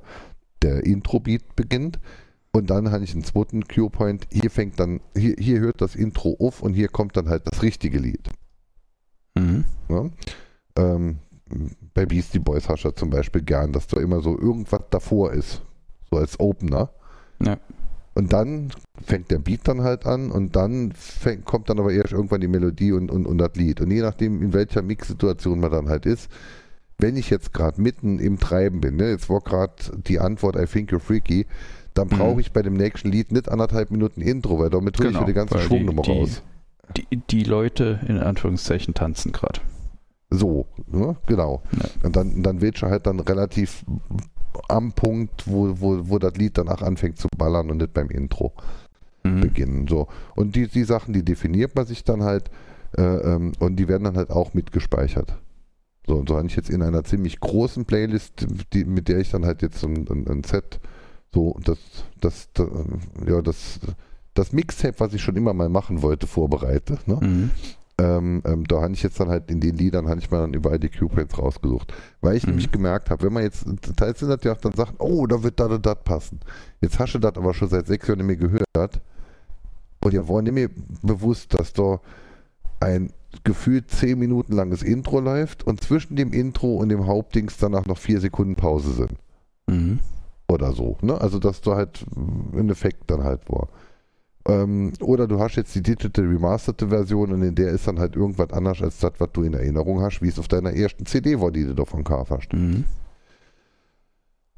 der 0.62 0.86
Intro-Beat 0.86 1.56
beginnt. 1.56 2.00
Und 2.52 2.70
dann 2.70 2.92
habe 2.92 3.04
ich 3.04 3.14
einen 3.14 3.24
zweiten 3.24 3.68
Cue-Point. 3.68 4.28
Hier 4.32 4.50
fängt 4.50 4.80
dann, 4.80 5.02
hier, 5.16 5.36
hier 5.38 5.60
hört 5.60 5.82
das 5.82 5.96
Intro 5.96 6.36
auf 6.40 6.62
und 6.62 6.74
hier 6.74 6.88
kommt 6.88 7.16
dann 7.18 7.30
halt 7.30 7.44
das 7.48 7.62
richtige 7.62 8.00
Lied. 8.00 8.30
Mhm. 9.36 9.66
Ne? 9.88 10.12
Ähm, 10.76 11.20
bei 11.94 12.06
Beastie 12.06 12.40
Boys 12.40 12.70
hast 12.70 12.84
du 12.84 12.92
zum 12.92 13.10
Beispiel 13.10 13.42
gern, 13.42 13.72
dass 13.74 13.88
da 13.88 14.00
immer 14.00 14.22
so 14.22 14.38
irgendwas 14.38 14.82
davor 14.90 15.34
ist. 15.34 15.62
So 16.12 16.18
als 16.18 16.40
Opener. 16.40 16.90
Ja. 17.44 17.58
Und 18.16 18.34
dann 18.34 18.72
fängt 19.06 19.32
der 19.32 19.40
Beat 19.40 19.62
dann 19.68 19.82
halt 19.82 20.06
an 20.06 20.32
und 20.32 20.56
dann 20.56 20.92
fängt, 20.94 21.46
kommt 21.46 21.70
dann 21.70 21.80
aber 21.80 21.92
erst 21.94 22.12
irgendwann 22.12 22.42
die 22.42 22.48
Melodie 22.48 22.92
und, 22.92 23.10
und, 23.12 23.26
und 23.26 23.38
das 23.38 23.52
Lied. 23.56 23.80
Und 23.82 23.92
je 23.92 24.02
nachdem, 24.02 24.42
in 24.42 24.54
welcher 24.54 24.82
Mix-Situation 24.82 25.60
man 25.60 25.72
dann 25.72 25.88
halt 25.88 26.06
ist, 26.06 26.30
wenn 26.98 27.16
ich 27.16 27.30
jetzt 27.30 27.54
gerade 27.54 27.82
mitten 27.82 28.20
im 28.20 28.40
Treiben 28.40 28.82
bin, 28.82 28.98
ne, 28.98 29.10
jetzt 29.12 29.30
war 29.30 29.40
gerade 29.40 29.74
die 30.06 30.20
Antwort 30.20 30.58
I 30.58 30.66
think 30.66 30.92
you're 30.92 31.00
freaky, 31.00 31.46
dann 31.94 32.08
Mhm. 32.08 32.18
brauche 32.18 32.42
ich 32.42 32.52
bei 32.52 32.62
dem 32.62 32.74
nächsten 32.74 33.10
Lied 33.10 33.32
nicht 33.32 33.48
anderthalb 33.50 33.90
Minuten 33.92 34.20
Intro, 34.22 34.60
weil 34.60 34.70
damit 34.70 34.98
hole 34.98 35.08
ich 35.08 35.14
Genau, 35.14 35.22
mir 35.22 35.28
die 35.28 35.34
ganze 35.34 35.60
Schwungnummer 35.60 36.02
die- 36.02 36.12
raus. 36.12 36.42
Die, 36.98 37.18
die 37.30 37.44
Leute 37.44 38.00
in 38.08 38.18
Anführungszeichen 38.18 38.96
tanzen 38.96 39.32
gerade. 39.32 39.62
So, 40.30 40.68
ne? 40.88 41.16
genau. 41.26 41.64
Ja. 41.72 41.90
Und 42.04 42.16
dann, 42.16 42.44
dann 42.44 42.62
willst 42.62 42.82
du 42.82 42.88
halt 42.88 43.08
dann 43.08 43.20
relativ 43.20 43.84
am 44.68 44.92
Punkt, 44.94 45.48
wo, 45.48 45.80
wo, 45.80 46.10
wo 46.10 46.20
das 46.20 46.36
Lied 46.36 46.58
danach 46.58 46.82
anfängt 46.82 47.18
zu 47.18 47.28
ballern 47.38 47.72
und 47.72 47.78
nicht 47.78 47.94
beim 47.94 48.10
Intro 48.10 48.54
Mhm. 49.24 49.42
beginnen. 49.42 49.88
So. 49.88 50.08
Und 50.36 50.56
die, 50.56 50.68
die 50.68 50.84
Sachen, 50.84 51.14
die 51.14 51.24
definiert 51.24 51.76
man 51.76 51.86
sich 51.86 52.04
dann 52.04 52.24
halt 52.24 52.50
äh, 52.98 53.02
ähm, 53.02 53.52
und 53.60 53.76
die 53.76 53.88
werden 53.88 54.06
dann 54.06 54.18
halt 54.18 54.30
auch 54.30 54.54
mitgespeichert. 54.54 55.38
So, 56.08 56.16
und 56.16 56.30
so 56.30 56.38
habe 56.38 56.48
ich 56.48 56.56
jetzt 56.56 56.70
in 56.70 56.82
einer 56.82 57.04
ziemlich 57.04 57.40
großen 57.40 57.86
Playlist, 57.86 58.48
die, 58.74 58.86
mit 58.86 59.08
der 59.10 59.20
ich 59.20 59.30
dann 59.30 59.46
halt 59.46 59.62
jetzt 59.62 59.84
ein, 59.84 60.08
ein, 60.10 60.28
ein 60.28 60.44
Set, 60.44 60.80
so 61.34 61.60
das, 61.64 61.78
das, 62.20 62.50
das, 62.54 62.68
ja, 63.28 63.42
das, 63.42 63.80
das 64.34 64.54
Mixtape, 64.54 65.00
was 65.00 65.14
ich 65.14 65.22
schon 65.22 65.36
immer 65.36 65.54
mal 65.54 65.70
machen 65.70 66.02
wollte, 66.02 66.26
vorbereite. 66.26 66.98
Ne? 67.06 67.20
Mhm. 67.22 67.52
Ähm, 68.00 68.42
ähm, 68.46 68.64
da 68.66 68.82
habe 68.82 68.94
ich 68.94 69.04
jetzt 69.04 69.20
dann 69.20 69.28
halt 69.30 69.52
in 69.52 69.60
den 69.60 69.76
Liedern, 69.78 70.08
habe 70.08 70.20
ich 70.20 70.32
mir 70.32 70.38
dann 70.38 70.54
überall 70.54 70.80
die 70.80 70.90
Q-Points 70.90 71.38
rausgesucht. 71.38 71.94
Weil 72.22 72.38
ich 72.38 72.44
Mhm. 72.44 72.52
nämlich 72.52 72.72
gemerkt 72.72 73.10
habe, 73.10 73.24
wenn 73.26 73.34
man 73.34 73.44
jetzt, 73.44 73.66
teils 73.98 74.20
sind 74.20 74.30
das 74.30 74.44
ja 74.44 74.54
auch 74.54 74.62
dann 74.62 74.74
Sachen, 74.74 74.96
oh, 75.00 75.28
da 75.28 75.44
wird 75.44 75.60
das 75.60 75.70
und 75.70 75.86
das 75.86 75.98
passen. 76.06 76.40
Jetzt 76.82 76.98
hast 76.98 77.14
du 77.14 77.20
das 77.20 77.36
aber 77.36 77.54
schon 77.54 77.68
seit 77.68 77.88
sechs 77.88 78.08
Jahren 78.08 78.20
nicht 78.26 78.28
mehr 78.28 78.36
gehört. 78.38 79.02
Und 80.02 80.14
ja, 80.14 80.28
war 80.30 80.42
nicht 80.42 80.54
mehr 80.54 80.70
bewusst, 81.02 81.54
dass 81.54 81.74
da 81.74 82.00
ein 82.80 83.12
gefühlt 83.44 83.92
zehn 83.92 84.18
Minuten 84.18 84.54
langes 84.54 84.82
Intro 84.82 85.20
läuft 85.20 85.68
und 85.68 85.84
zwischen 85.84 86.16
dem 86.16 86.32
Intro 86.32 86.76
und 86.78 86.90
dem 86.90 87.06
Hauptdings 87.06 87.58
danach 87.58 87.86
noch 87.86 87.98
vier 87.98 88.22
Sekunden 88.22 88.56
Pause 88.56 88.94
sind. 88.94 89.12
Mhm. 89.68 90.00
Oder 90.48 90.72
so. 90.72 90.98
Ne? 91.02 91.20
Also, 91.20 91.38
dass 91.38 91.62
da 91.62 91.76
halt 91.76 92.06
ein 92.18 92.70
Effekt 92.70 93.12
dann 93.12 93.24
halt 93.24 93.42
war. 93.50 93.68
Ähm, 94.48 94.94
oder 95.02 95.28
du 95.28 95.40
hast 95.40 95.56
jetzt 95.56 95.76
die 95.76 95.82
Digital 95.82 96.26
Remasterte 96.26 96.88
Version 96.88 97.32
und 97.34 97.42
in 97.42 97.56
der 97.56 97.70
ist 97.70 97.88
dann 97.88 98.00
halt 98.00 98.16
irgendwas 98.16 98.52
anders 98.52 98.82
als 98.82 99.00
das, 99.00 99.14
was 99.18 99.30
du 99.34 99.44
in 99.44 99.54
Erinnerung 99.54 100.02
hast, 100.02 100.22
wie 100.22 100.30
es 100.30 100.40
auf 100.40 100.48
deiner 100.48 100.74
ersten 100.74 101.06
CD 101.06 101.40
war, 101.40 101.52
die 101.52 101.66
du 101.66 101.74
davon 101.74 102.04
gekauft 102.04 102.32
hast. 102.32 102.54
Mhm. 102.54 102.86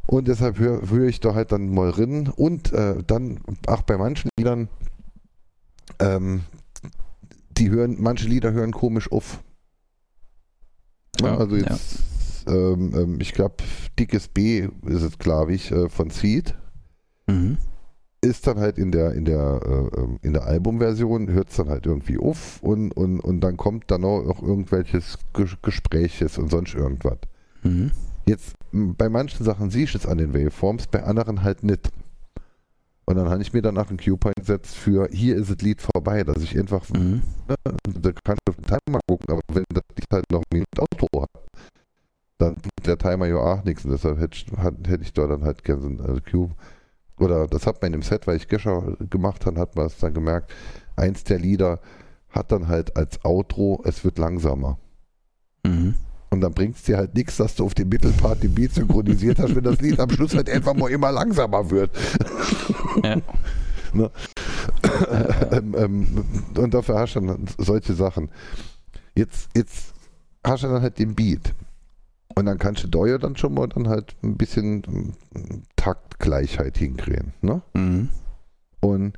Und 0.08 0.28
deshalb 0.28 0.60
höre 0.60 0.90
hör 0.90 1.08
ich 1.08 1.20
da 1.20 1.34
halt 1.34 1.52
dann 1.52 1.74
mal 1.74 1.90
rein. 1.90 2.28
Und 2.36 2.74
äh, 2.74 3.02
dann, 3.06 3.40
ach, 3.68 3.82
bei 3.84 3.98
manchen 3.98 4.30
Liedern, 4.38 4.68
ähm, 6.00 6.42
die 7.58 7.70
hören, 7.70 7.98
manche 8.00 8.28
Lieder 8.28 8.52
hören 8.52 8.72
komisch 8.72 9.12
auf. 9.12 9.42
Ja, 11.22 11.28
Ja, 11.28 11.38
also 11.38 11.56
ja. 11.56 11.64
jetzt, 11.64 12.04
ähm, 12.48 12.94
ähm, 12.96 13.22
ich 13.22 13.34
glaube, 13.34 13.56
Dickes 13.98 14.28
B 14.28 14.68
ist 14.86 15.02
es, 15.02 15.18
glaube 15.18 15.54
ich, 15.54 15.72
äh, 15.72 15.90
von 15.90 16.10
Seed. 16.10 16.56
Mhm. 17.28 17.58
Ist 18.24 18.46
dann 18.46 18.60
halt 18.60 18.78
in 18.78 18.92
der 18.92 19.14
in 19.14 19.26
der 19.26 19.62
äh, 19.66 20.00
ähm, 20.00 20.20
in 20.22 20.34
der 20.34 20.46
Albumversion 20.46 21.30
hört 21.32 21.50
es 21.50 21.56
dann 21.56 21.70
halt 21.70 21.86
irgendwie 21.86 22.20
auf 22.20 22.62
und, 22.62 22.92
und, 22.92 23.20
und 23.20 23.42
dann 23.42 23.58
kommt 23.58 23.90
dann 23.90 24.06
auch 24.06 24.42
irgendwelches 24.42 25.18
Ges 25.34 25.58
Gespräches 25.62 26.38
und 26.38 26.52
sonst 26.52 26.76
irgendwas. 26.76 27.18
Mhm. 27.64 27.92
Jetzt 28.28 28.54
bei 28.72 29.10
manchen 29.10 29.44
Sachen 29.44 29.72
siehst 29.72 29.96
du 29.96 29.98
es 29.98 30.06
an 30.06 30.20
den 30.20 30.34
Waveforms, 30.34 30.88
bei 30.88 31.04
anderen 31.04 31.42
halt 31.44 31.64
nicht. 31.64 31.90
Und 33.06 33.16
dann 33.16 33.30
habe 33.30 33.42
ich 33.42 33.52
mir 33.52 33.64
danach 33.64 33.90
einen 33.90 33.98
Q-Point 34.00 34.36
gesetzt 34.38 34.76
für 34.76 35.10
hier 35.12 35.36
ist 35.36 35.50
das 35.50 35.58
Lied 35.58 35.82
vorbei, 35.82 36.24
dass 36.24 36.44
ich 36.44 36.58
einfach, 36.58 36.88
Mhm. 36.92 37.24
da 37.48 38.12
kann 38.24 38.38
ich 38.38 38.50
auf 38.50 38.56
den 38.56 38.66
Timer 38.66 39.00
gucken, 39.08 39.26
aber 39.30 39.42
wenn 39.52 39.64
das 39.74 39.84
Lied 39.98 40.06
halt 40.14 40.26
noch 40.32 40.44
ein 40.54 40.64
Outro 40.78 41.24
hat, 41.24 41.30
dann 42.38 42.56
tut 42.56 42.86
der 42.86 42.98
Timer 42.98 43.26
ja 43.26 43.38
auch 43.38 43.64
nichts. 43.64 43.84
Und 43.84 43.92
deshalb 43.92 44.20
hätte 44.20 44.46
hätte 44.88 45.04
ich 45.04 45.14
da 45.14 45.28
dann 45.28 45.44
halt 45.44 45.64
gerne 45.64 45.82
so 45.82 45.88
ein 45.90 46.00
also 46.00 46.22
Q. 46.22 46.52
Oder 47.22 47.48
das 47.48 47.68
hat 47.68 47.82
man 47.82 47.94
in 47.94 48.00
dem 48.00 48.02
Set, 48.02 48.28
weil 48.28 48.38
ich 48.38 48.48
gestern 48.48 48.98
gemacht 49.10 49.46
habe, 49.46 49.60
hat 49.60 49.76
man 49.76 49.86
es 49.86 49.98
dann 49.98 50.14
gemerkt, 50.14 50.52
eins 50.96 51.24
der 51.24 51.40
Lieder 51.40 51.80
hat 52.30 52.52
dann 52.52 52.68
halt 52.68 52.96
als 52.96 53.24
Outro, 53.24 53.82
es 53.86 54.04
wird 54.04 54.18
langsamer. 54.18 54.78
Mhm. 55.66 55.96
Und 56.32 56.42
dann 56.42 56.54
bringt 56.54 56.78
es 56.78 56.84
dir 56.84 56.98
halt 56.98 57.14
nichts, 57.14 57.38
dass 57.38 57.56
du 57.56 57.66
auf 57.66 57.74
dem 57.74 57.90
Mittelpart 57.90 58.42
den 58.42 58.56
Beat 58.56 58.74
synchronisiert 58.74 59.38
hast, 59.38 59.54
wenn 59.54 59.66
das 59.66 59.82
Lied 59.82 60.00
am 60.00 60.10
Schluss 60.10 60.34
halt 60.34 60.50
einfach 60.50 60.74
mal 60.74 60.90
immer 60.90 61.12
langsamer 61.12 61.70
wird. 61.70 61.92
Ja. 63.94 64.10
ähm, 65.52 65.76
ähm, 65.78 66.26
und 66.56 66.74
dafür 66.74 67.00
hast 67.00 67.16
du 67.16 67.20
dann 67.20 67.46
solche 67.58 67.94
Sachen. 67.94 68.30
Jetzt, 69.16 69.50
jetzt 69.54 69.94
hast 70.46 70.64
du 70.64 70.68
dann 70.68 70.82
halt 70.82 70.98
den 70.98 71.14
Beat. 71.14 71.54
Und 72.36 72.46
dann 72.46 72.58
kannst 72.58 72.84
du 72.84 72.88
da 72.88 73.06
ja 73.06 73.18
dann 73.18 73.36
schon 73.36 73.54
mal 73.54 73.68
dann 73.68 73.88
halt 73.88 74.16
ein 74.24 74.38
bisschen 74.38 74.84
ähm, 75.36 75.64
Taktgleichheit 75.76 76.78
hinkriegen. 76.78 77.34
Ne? 77.42 77.62
Mhm. 77.74 78.10
Und 78.80 79.14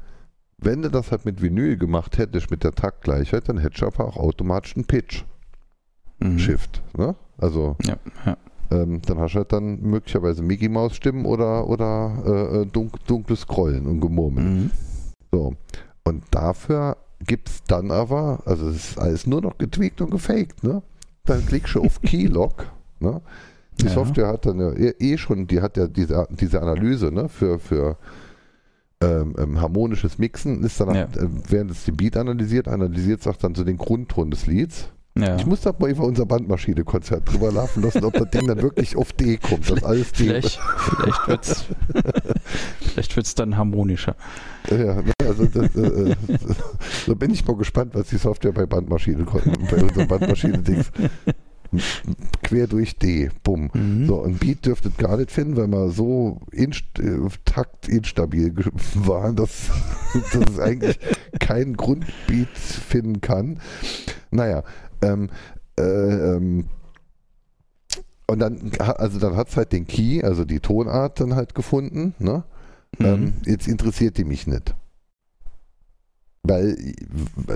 wenn 0.57 0.82
du 0.82 0.89
das 0.89 1.11
halt 1.11 1.26
mit 1.26 1.41
Vinyl 1.41 1.78
gemacht 1.78 2.18
hättest, 2.18 2.49
mit 2.51 2.64
der 2.64 2.72
Taktgleichheit, 2.74 3.49
dann 3.49 3.57
hättest 3.57 3.82
du 3.82 3.88
aber 3.88 4.05
auch 4.07 4.18
automatisch 4.18 4.76
einen 4.76 4.84
Mhm. 4.84 4.88
Pitch-Shift. 4.88 6.82
Ne? 6.97 7.16
Also 7.38 7.76
Ja, 7.84 7.97
ja. 8.26 8.38
ähm, 8.72 9.01
dann 9.05 9.20
hast 9.20 9.34
du 9.34 9.39
halt 9.39 9.51
dann 9.51 9.82
möglicherweise 9.82 10.41
Mickey 10.41 10.70
Maus 10.70 10.95
Stimmen 10.95 11.26
oder, 11.26 11.68
oder 11.68 12.61
äh, 12.61 12.66
dunk, 12.66 13.03
dunkles 13.05 13.41
Scrollen 13.41 13.88
und 13.88 13.99
Gemurmel. 14.01 14.43
Mhm. 14.43 14.72
So. 15.32 15.53
Und 16.05 16.24
dafür 16.32 16.97
gibt 17.26 17.49
es 17.49 17.64
dann 17.64 17.91
aber, 17.91 18.41
also 18.45 18.68
es 18.70 18.76
ist 18.91 18.97
alles 18.99 19.26
nur 19.28 19.41
noch 19.41 19.57
getweakt 19.57 20.01
und 20.01 20.11
gefaked, 20.11 20.64
ne? 20.64 20.82
Dann 21.26 21.45
klickst 21.45 21.76
du 21.76 21.82
auf 21.84 22.01
Keylog, 22.01 22.66
ne? 23.03 23.21
Die 23.81 23.85
Ja. 23.85 23.91
Software 23.91 24.27
hat 24.27 24.45
dann 24.45 24.59
ja 24.59 24.71
eh- 24.71 24.95
eh 24.99 25.17
schon, 25.17 25.45
die 25.47 25.61
hat 25.61 25.77
ja 25.77 25.87
diese, 25.87 26.27
diese 26.31 26.61
Analyse, 26.61 27.11
ne, 27.11 27.27
für, 27.29 27.57
für 27.59 27.97
ähm, 29.01 29.35
ähm, 29.37 29.59
harmonisches 29.59 30.17
Mixen, 30.17 30.63
ist 30.63 30.79
dann, 30.79 30.93
Ja. 30.95 31.03
äh, 31.03 31.27
während 31.49 31.71
es 31.71 31.83
den 31.83 31.97
Beat 31.97 32.15
analysiert, 32.15 32.67
analysiert 32.67 33.21
es 33.21 33.27
auch 33.27 33.35
dann 33.35 33.53
so 33.55 33.63
den 33.63 33.77
Grundton 33.77 34.31
des 34.31 34.45
Lieds. 34.47 34.89
Ja. 35.15 35.35
Ich 35.35 35.45
muss 35.45 35.61
da 35.61 35.73
mal 35.77 35.91
über 35.91 36.03
unser 36.05 36.25
Bandmaschine-Konzert 36.25 37.31
drüber 37.31 37.51
laufen 37.51 37.83
lassen, 37.83 38.03
ob 38.03 38.13
das 38.13 38.29
Ding 38.31 38.47
dann 38.47 38.61
wirklich 38.63 38.95
auf 38.97 39.13
D 39.13 39.37
kommt. 39.37 39.69
Das 39.69 39.83
alles 39.83 40.11
D. 40.11 40.23
Vielleicht, 40.23 40.59
vielleicht 40.59 41.27
wird 41.27 41.43
es 41.45 41.65
vielleicht 42.79 43.15
wird's 43.15 43.35
dann 43.35 43.55
harmonischer. 43.57 44.15
Ja, 44.71 45.01
ne, 45.01 45.11
also 45.27 45.45
das, 45.45 45.75
äh, 45.75 46.11
äh, 46.11 46.15
so 47.05 47.15
bin 47.15 47.31
ich 47.31 47.45
mal 47.45 47.55
gespannt, 47.57 47.91
was 47.93 48.07
die 48.07 48.17
Software 48.17 48.53
bei 48.53 48.65
Bandmaschine 48.65 49.23
bei 49.25 49.83
unserem 49.83 50.07
Bandmaschine-Dings 50.07 50.91
quer 52.43 52.67
durch 52.67 52.97
D, 52.97 53.30
bumm. 53.43 53.69
Mhm. 53.74 54.07
So, 54.07 54.24
ein 54.24 54.36
Beat 54.38 54.65
dürfte 54.65 54.89
es 54.89 54.97
gar 54.97 55.17
nicht 55.17 55.32
finden, 55.32 55.57
weil 55.57 55.67
wir 55.67 55.89
so 55.89 56.39
inst 56.51 56.99
äh, 56.99 57.17
taktinstabil 57.45 58.51
ge- 58.51 58.71
waren, 58.95 59.36
dass, 59.36 59.69
dass 60.32 60.49
es 60.49 60.59
eigentlich 60.59 60.99
keinen 61.39 61.76
Grundbeat 61.78 62.49
finden 62.57 63.21
kann. 63.21 63.59
Naja, 64.32 64.63
ähm, 65.01 65.30
äh, 65.80 65.84
ähm, 65.84 66.65
und 68.28 68.39
dann, 68.39 68.71
also 68.80 69.19
dann 69.19 69.36
hat 69.36 69.49
es 69.49 69.57
halt 69.57 69.71
den 69.74 69.86
Key, 69.86 70.24
also 70.24 70.45
die 70.45 70.59
Tonart 70.59 71.19
dann 71.19 71.36
halt 71.36 71.55
gefunden, 71.55 72.13
ne? 72.19 72.43
Mhm. 72.99 73.05
Ähm, 73.05 73.34
jetzt 73.45 73.67
interessiert 73.67 74.17
die 74.17 74.24
mich 74.24 74.47
nicht. 74.47 74.76
Weil, 76.45 76.77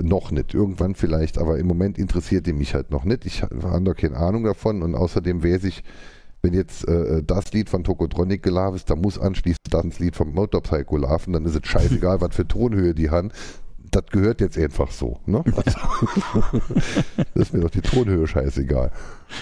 noch 0.02 0.30
nicht, 0.30 0.54
irgendwann 0.54 0.94
vielleicht, 0.94 1.36
aber 1.36 1.58
im 1.58 1.66
Moment 1.66 1.98
interessiert 1.98 2.46
die 2.46 2.54
mich 2.54 2.74
halt 2.74 2.90
noch 2.90 3.04
nicht. 3.04 3.26
Ich 3.26 3.42
habe 3.42 3.82
noch 3.82 3.94
keine 3.94 4.16
Ahnung 4.16 4.44
davon 4.44 4.82
und 4.82 4.94
außerdem 4.94 5.44
weiß 5.44 5.64
ich, 5.64 5.84
wenn 6.40 6.54
jetzt 6.54 6.88
äh, 6.88 7.22
das 7.22 7.52
Lied 7.52 7.68
von 7.68 7.84
Tokotronic 7.84 8.42
gelaufen 8.42 8.76
ist, 8.76 8.88
dann 8.88 9.00
muss 9.00 9.18
anschließend 9.18 9.66
das 9.70 9.98
Lied 9.98 10.16
vom 10.16 10.32
Motorpsycho 10.32 10.96
laufen, 10.96 11.34
dann 11.34 11.44
ist 11.44 11.54
es 11.54 11.68
scheißegal, 11.68 12.20
was 12.22 12.34
für 12.34 12.48
Tonhöhe 12.48 12.94
die 12.94 13.10
haben. 13.10 13.30
Das 13.90 14.06
gehört 14.06 14.40
jetzt 14.40 14.56
einfach 14.56 14.90
so. 14.90 15.18
Ne? 15.26 15.42
Also, 15.44 15.78
das 17.16 17.26
ist 17.34 17.54
mir 17.54 17.60
doch 17.60 17.70
die 17.70 17.82
Tonhöhe 17.82 18.26
scheißegal. 18.26 18.90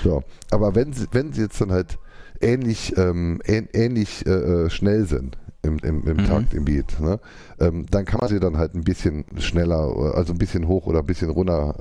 So. 0.02 0.22
Aber 0.50 0.74
wenn 0.74 0.92
sie, 0.92 1.06
wenn 1.12 1.32
sie 1.32 1.42
jetzt 1.42 1.60
dann 1.60 1.70
halt 1.70 1.98
ähnlich, 2.40 2.96
ähm, 2.96 3.40
ähn, 3.44 3.68
ähnlich 3.72 4.26
äh, 4.26 4.30
äh, 4.30 4.70
schnell 4.70 5.06
sind 5.06 5.36
im, 5.66 5.78
im, 5.78 6.06
im 6.06 6.16
Mhm. 6.16 6.24
Takt, 6.24 6.54
im 6.54 6.64
Beat, 6.64 6.98
ne? 7.00 7.20
ähm, 7.60 7.86
dann 7.90 8.04
kann 8.04 8.20
man 8.20 8.28
sie 8.28 8.40
dann 8.40 8.56
halt 8.56 8.74
ein 8.74 8.84
bisschen 8.84 9.24
schneller, 9.38 10.14
also 10.14 10.32
ein 10.32 10.38
bisschen 10.38 10.66
hoch 10.68 10.86
oder 10.86 11.00
ein 11.00 11.06
bisschen 11.06 11.30
runter 11.30 11.74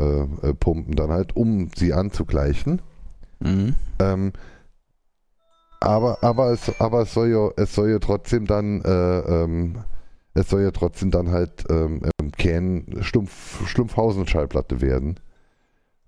äh, 0.44 0.48
äh, 0.50 0.54
pumpen, 0.54 0.96
dann 0.96 1.12
halt, 1.12 1.36
um 1.36 1.70
sie 1.76 1.94
anzugleichen. 1.94 2.82
Mhm. 3.40 3.76
Ähm, 4.00 4.32
aber, 5.80 6.18
aber, 6.24 6.52
es, 6.52 6.72
aber 6.80 7.02
es 7.02 7.14
soll 7.14 7.30
ja, 7.30 7.50
es 7.58 7.76
soll 7.76 7.90
ja 7.92 8.00
trotzdem 8.00 8.46
dann, 8.48 8.82
äh, 8.82 9.20
ähm, 9.20 9.78
es 10.34 10.50
soll 10.50 10.64
ja 10.64 10.72
trotzdem 10.72 11.12
dann 11.12 11.30
halt 11.32 11.64
ähm, 11.70 12.02
ähm, 12.20 12.32
kein 12.32 12.86
Stumpf, 13.02 13.68
Stumpfhausen-Schallplatte 13.68 14.82
werden. 14.82 15.20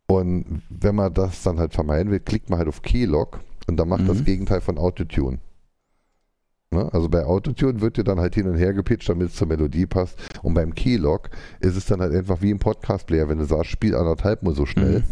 Und 0.07 0.61
wenn 0.69 0.95
man 0.95 1.13
das 1.13 1.43
dann 1.43 1.59
halt 1.59 1.73
vermeiden 1.73 2.11
will, 2.11 2.19
klickt 2.21 2.49
man 2.49 2.59
halt 2.59 2.69
auf 2.69 2.81
Keylog 2.81 3.41
und 3.67 3.77
dann 3.77 3.89
macht 3.89 4.03
Mhm. 4.03 4.07
das 4.07 4.23
Gegenteil 4.23 4.61
von 4.61 4.77
Autotune. 4.77 5.39
Ne? 6.71 6.89
Also 6.93 7.07
bei 7.07 7.25
Autotune 7.25 7.79
wird 7.81 7.97
dir 7.97 8.03
dann 8.03 8.19
halt 8.19 8.35
hin 8.35 8.47
und 8.47 8.57
her 8.57 8.73
gepitcht, 8.73 9.07
damit 9.09 9.29
es 9.29 9.35
zur 9.35 9.47
Melodie 9.47 9.85
passt. 9.85 10.19
Und 10.43 10.53
beim 10.53 10.75
Keylog 10.75 11.29
ist 11.59 11.77
es 11.77 11.85
dann 11.85 12.01
halt 12.01 12.13
einfach 12.13 12.41
wie 12.41 12.51
im 12.51 12.59
Podcast-Player, 12.59 13.29
wenn 13.29 13.37
du 13.37 13.45
sagst, 13.45 13.71
spiel 13.71 13.95
anderthalb 13.95 14.43
mal 14.43 14.53
so 14.53 14.65
schnell. 14.65 14.99
Mhm. 14.99 15.03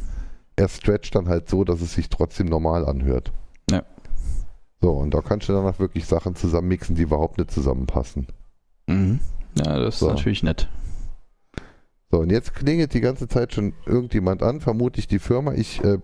Er 0.57 0.67
stretcht 0.69 1.15
dann 1.15 1.27
halt 1.29 1.49
so, 1.49 1.63
dass 1.63 1.81
es 1.81 1.93
sich 1.93 2.09
trotzdem 2.09 2.47
normal 2.47 2.85
anhört. 2.85 3.31
Ja. 3.69 3.83
So, 4.81 4.91
und 4.91 5.13
da 5.13 5.21
kannst 5.21 5.47
du 5.49 5.53
dann 5.53 5.65
auch 5.65 5.79
wirklich 5.79 6.05
Sachen 6.05 6.35
zusammenmixen, 6.35 6.95
die 6.95 7.03
überhaupt 7.03 7.37
nicht 7.37 7.51
zusammenpassen. 7.51 8.27
Mhm. 8.87 9.19
Ja, 9.57 9.79
das 9.79 9.95
ist 9.95 9.99
So. 10.01 10.09
natürlich 10.09 10.43
nett. 10.43 10.69
So, 12.11 12.19
und 12.19 12.31
jetzt 12.31 12.53
klingelt 12.53 12.93
die 12.93 13.01
ganze 13.01 13.27
Zeit 13.27 13.53
schon 13.53 13.73
irgendjemand 13.85 14.43
an, 14.43 14.59
vermutlich 14.61 15.07
die 15.07 15.19
Firma. 15.19 15.53
Ich 15.53 15.83
äh, 15.83 15.97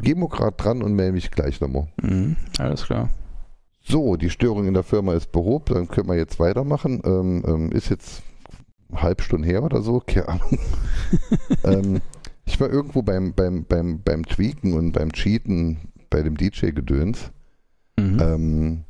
gehe 0.00 0.14
mal 0.16 0.28
gerade 0.28 0.56
dran 0.56 0.82
und 0.82 0.94
melde 0.94 1.12
mich 1.12 1.30
gleich 1.30 1.60
nochmal. 1.60 1.88
Mhm. 2.02 2.36
Alles 2.58 2.84
klar. 2.84 3.08
So, 3.82 4.16
die 4.16 4.30
Störung 4.30 4.66
in 4.66 4.74
der 4.74 4.84
Firma 4.84 5.14
ist 5.14 5.32
behoben, 5.32 5.74
dann 5.74 5.88
können 5.88 6.08
wir 6.08 6.16
jetzt 6.16 6.38
weitermachen. 6.38 7.02
Ähm, 7.04 7.42
ähm, 7.46 7.72
ist 7.72 7.90
jetzt 7.90 8.22
eine 8.90 9.02
halbe 9.02 9.22
Stunde 9.22 9.48
her 9.48 9.62
oder 9.62 9.82
so, 9.82 10.00
keine 10.00 10.28
Ahnung. 10.28 10.58
ähm, 11.64 12.00
ich 12.44 12.60
war 12.60 12.70
irgendwo 12.70 13.02
beim, 13.02 13.34
beim, 13.34 13.64
beim, 13.64 14.02
beim 14.02 14.24
Tweaken 14.24 14.74
und 14.74 14.92
beim 14.92 15.12
Cheaten 15.12 15.78
bei 16.10 16.22
dem 16.22 16.36
DJ-Gedöns. 16.36 17.32
Mhm. 17.98 18.20
Ähm, 18.20 18.84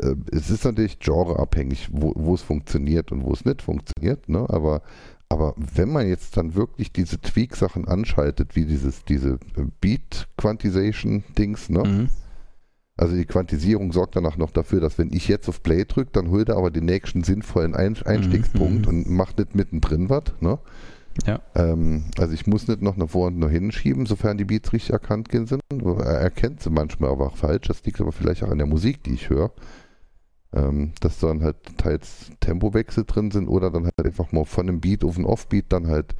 äh, 0.00 0.16
es 0.32 0.50
ist 0.50 0.64
natürlich 0.64 0.98
genreabhängig, 0.98 1.88
wo, 1.92 2.12
wo 2.16 2.34
es 2.34 2.42
funktioniert 2.42 3.12
und 3.12 3.24
wo 3.24 3.32
es 3.32 3.44
nicht 3.44 3.62
funktioniert, 3.62 4.28
ne? 4.28 4.46
aber, 4.48 4.82
aber 5.28 5.54
wenn 5.56 5.90
man 5.90 6.08
jetzt 6.08 6.36
dann 6.36 6.54
wirklich 6.54 6.92
diese 6.92 7.20
Tweak-Sachen 7.20 7.88
anschaltet, 7.88 8.56
wie 8.56 8.64
dieses, 8.64 9.04
diese 9.04 9.38
Beat-Quantization-Dings, 9.80 11.70
ne? 11.70 11.84
Mhm. 11.84 12.08
Also 12.96 13.14
die 13.14 13.26
Quantisierung 13.26 13.92
sorgt 13.92 14.16
danach 14.16 14.36
noch 14.36 14.50
dafür, 14.50 14.80
dass 14.80 14.98
wenn 14.98 15.12
ich 15.12 15.28
jetzt 15.28 15.48
auf 15.48 15.62
Play 15.62 15.84
drücke, 15.84 16.10
dann 16.12 16.30
holt 16.30 16.48
er 16.48 16.56
aber 16.56 16.70
den 16.70 16.86
nächsten 16.86 17.24
sinnvollen 17.24 17.74
Ein 17.74 17.96
Einstiegspunkt 18.04 18.82
Mhm. 18.82 18.88
und 18.88 19.10
macht 19.10 19.38
nicht 19.38 19.54
mittendrin 19.54 20.08
was. 20.08 20.24
Ne? 20.40 20.58
Ja. 21.26 21.40
Ähm, 21.54 22.04
also 22.18 22.32
ich 22.32 22.46
muss 22.46 22.68
nicht 22.68 22.82
noch 22.82 22.96
nach 22.96 23.08
vor 23.10 23.26
und 23.28 23.38
nach 23.38 23.50
hinten 23.50 23.72
schieben, 23.72 24.06
sofern 24.06 24.38
die 24.38 24.44
Beats 24.44 24.72
richtig 24.72 24.92
erkannt 24.92 25.28
sind. 25.30 25.60
Er 25.70 26.04
erkennt 26.04 26.62
sie 26.62 26.70
manchmal 26.70 27.10
aber 27.10 27.26
auch 27.26 27.36
falsch. 27.36 27.68
Das 27.68 27.84
liegt 27.84 28.00
aber 28.00 28.12
vielleicht 28.12 28.42
auch 28.42 28.50
an 28.50 28.58
der 28.58 28.66
Musik, 28.66 29.02
die 29.04 29.14
ich 29.14 29.28
höre. 29.30 29.52
Ähm, 30.54 30.92
dass 31.00 31.18
dann 31.18 31.42
halt 31.42 31.56
teils 31.76 32.30
Tempowechsel 32.40 33.04
drin 33.04 33.30
sind 33.30 33.48
oder 33.48 33.70
dann 33.70 33.84
halt 33.84 33.94
einfach 34.02 34.32
mal 34.32 34.44
von 34.44 34.68
einem 34.68 34.80
Beat 34.80 35.04
auf 35.04 35.16
einen 35.16 35.26
Offbeat 35.26 35.66
dann 35.70 35.88
halt 35.88 36.14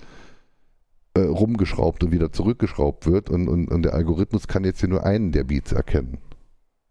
äh, 1.14 1.20
rumgeschraubt 1.20 2.04
und 2.04 2.10
wieder 2.10 2.32
zurückgeschraubt 2.32 3.06
wird 3.06 3.30
und, 3.30 3.48
und, 3.48 3.68
und 3.70 3.82
der 3.82 3.94
Algorithmus 3.94 4.46
kann 4.48 4.64
jetzt 4.64 4.80
hier 4.80 4.90
nur 4.90 5.04
einen 5.06 5.32
der 5.32 5.44
Beats 5.44 5.72
erkennen. 5.72 6.18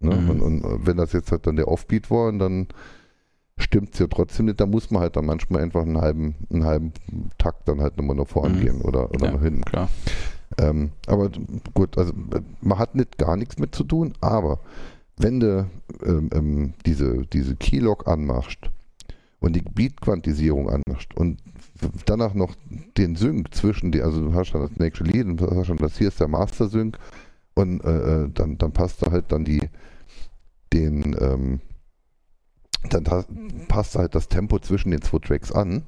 Ne? 0.06 0.16
Mhm. 0.16 0.30
Und, 0.30 0.42
und 0.64 0.86
wenn 0.88 0.98
das 0.98 1.14
jetzt 1.14 1.32
halt 1.32 1.46
dann 1.48 1.56
der 1.56 1.68
Offbeat 1.68 2.10
war, 2.12 2.28
und 2.30 2.40
dann 2.40 2.68
stimmt 3.58 3.94
es 3.94 4.00
ja 4.00 4.08
trotzdem 4.08 4.48
nicht, 4.48 4.60
da 4.60 4.66
muss 4.66 4.92
man 4.92 5.02
halt 5.02 5.16
dann 5.16 5.26
manchmal 5.26 5.64
einfach 5.64 5.82
einen 5.82 6.00
halben, 6.02 6.36
einen 6.52 6.66
halben 6.66 6.92
Takt 7.38 7.68
dann 7.68 7.82
halt 7.82 7.98
nochmal 7.98 8.16
nach 8.18 8.28
vorn 8.28 8.56
Mhm. 8.56 8.62
gehen 8.62 8.82
oder, 8.82 9.10
oder 9.12 9.26
Ja. 9.28 9.32
nach 9.34 9.42
hinten. 9.42 9.62
Klar. 9.64 9.90
Ähm, 10.58 10.92
aber 11.08 11.30
gut, 11.74 11.98
also 11.98 12.14
man 12.62 12.78
hat 12.80 12.96
nicht 12.96 13.18
gar 13.18 13.36
nichts 13.36 13.58
mit 13.58 13.74
zu 13.76 13.84
tun, 13.84 14.14
aber 14.22 14.60
wenn 15.18 15.40
du 15.40 15.68
ähm, 16.06 16.30
ähm, 16.34 16.74
diese, 16.86 17.26
diese 17.28 17.56
Keylog 17.56 18.08
anmachst 18.08 18.70
und 19.40 19.56
die 19.56 19.62
Beat-Quantisierung 19.62 20.70
anmachst 20.70 21.16
und 21.16 21.40
danach 22.06 22.34
noch 22.34 22.54
den 22.98 23.16
Sync 23.16 23.54
zwischen 23.54 23.92
die, 23.92 24.02
also 24.02 24.22
du 24.22 24.34
hast 24.34 24.52
dann 24.54 24.62
das 24.62 24.78
nächste 24.78 25.04
Lied 25.04 25.26
und 25.26 25.38
du 25.42 25.50
hast 25.56 25.68
schon 25.68 25.78
das 25.78 25.98
hier 25.98 26.10
ist 26.10 26.20
der 26.20 26.28
Master-Sync 26.28 26.98
und 27.54 27.84
äh, 27.84 28.24
äh, 28.26 28.30
dann, 28.34 28.58
dann 28.58 28.72
passt 28.72 29.06
da 29.06 29.12
halt 29.12 29.32
dann 29.32 29.46
die 29.46 29.62
den 30.74 31.16
ähm, 31.20 31.62
dann 32.90 33.06
passt 33.68 33.96
halt 33.96 34.14
das 34.14 34.28
Tempo 34.28 34.60
zwischen 34.60 34.92
den 34.92 35.02
zwei 35.02 35.20
Tracks 35.20 35.52
an 35.52 35.84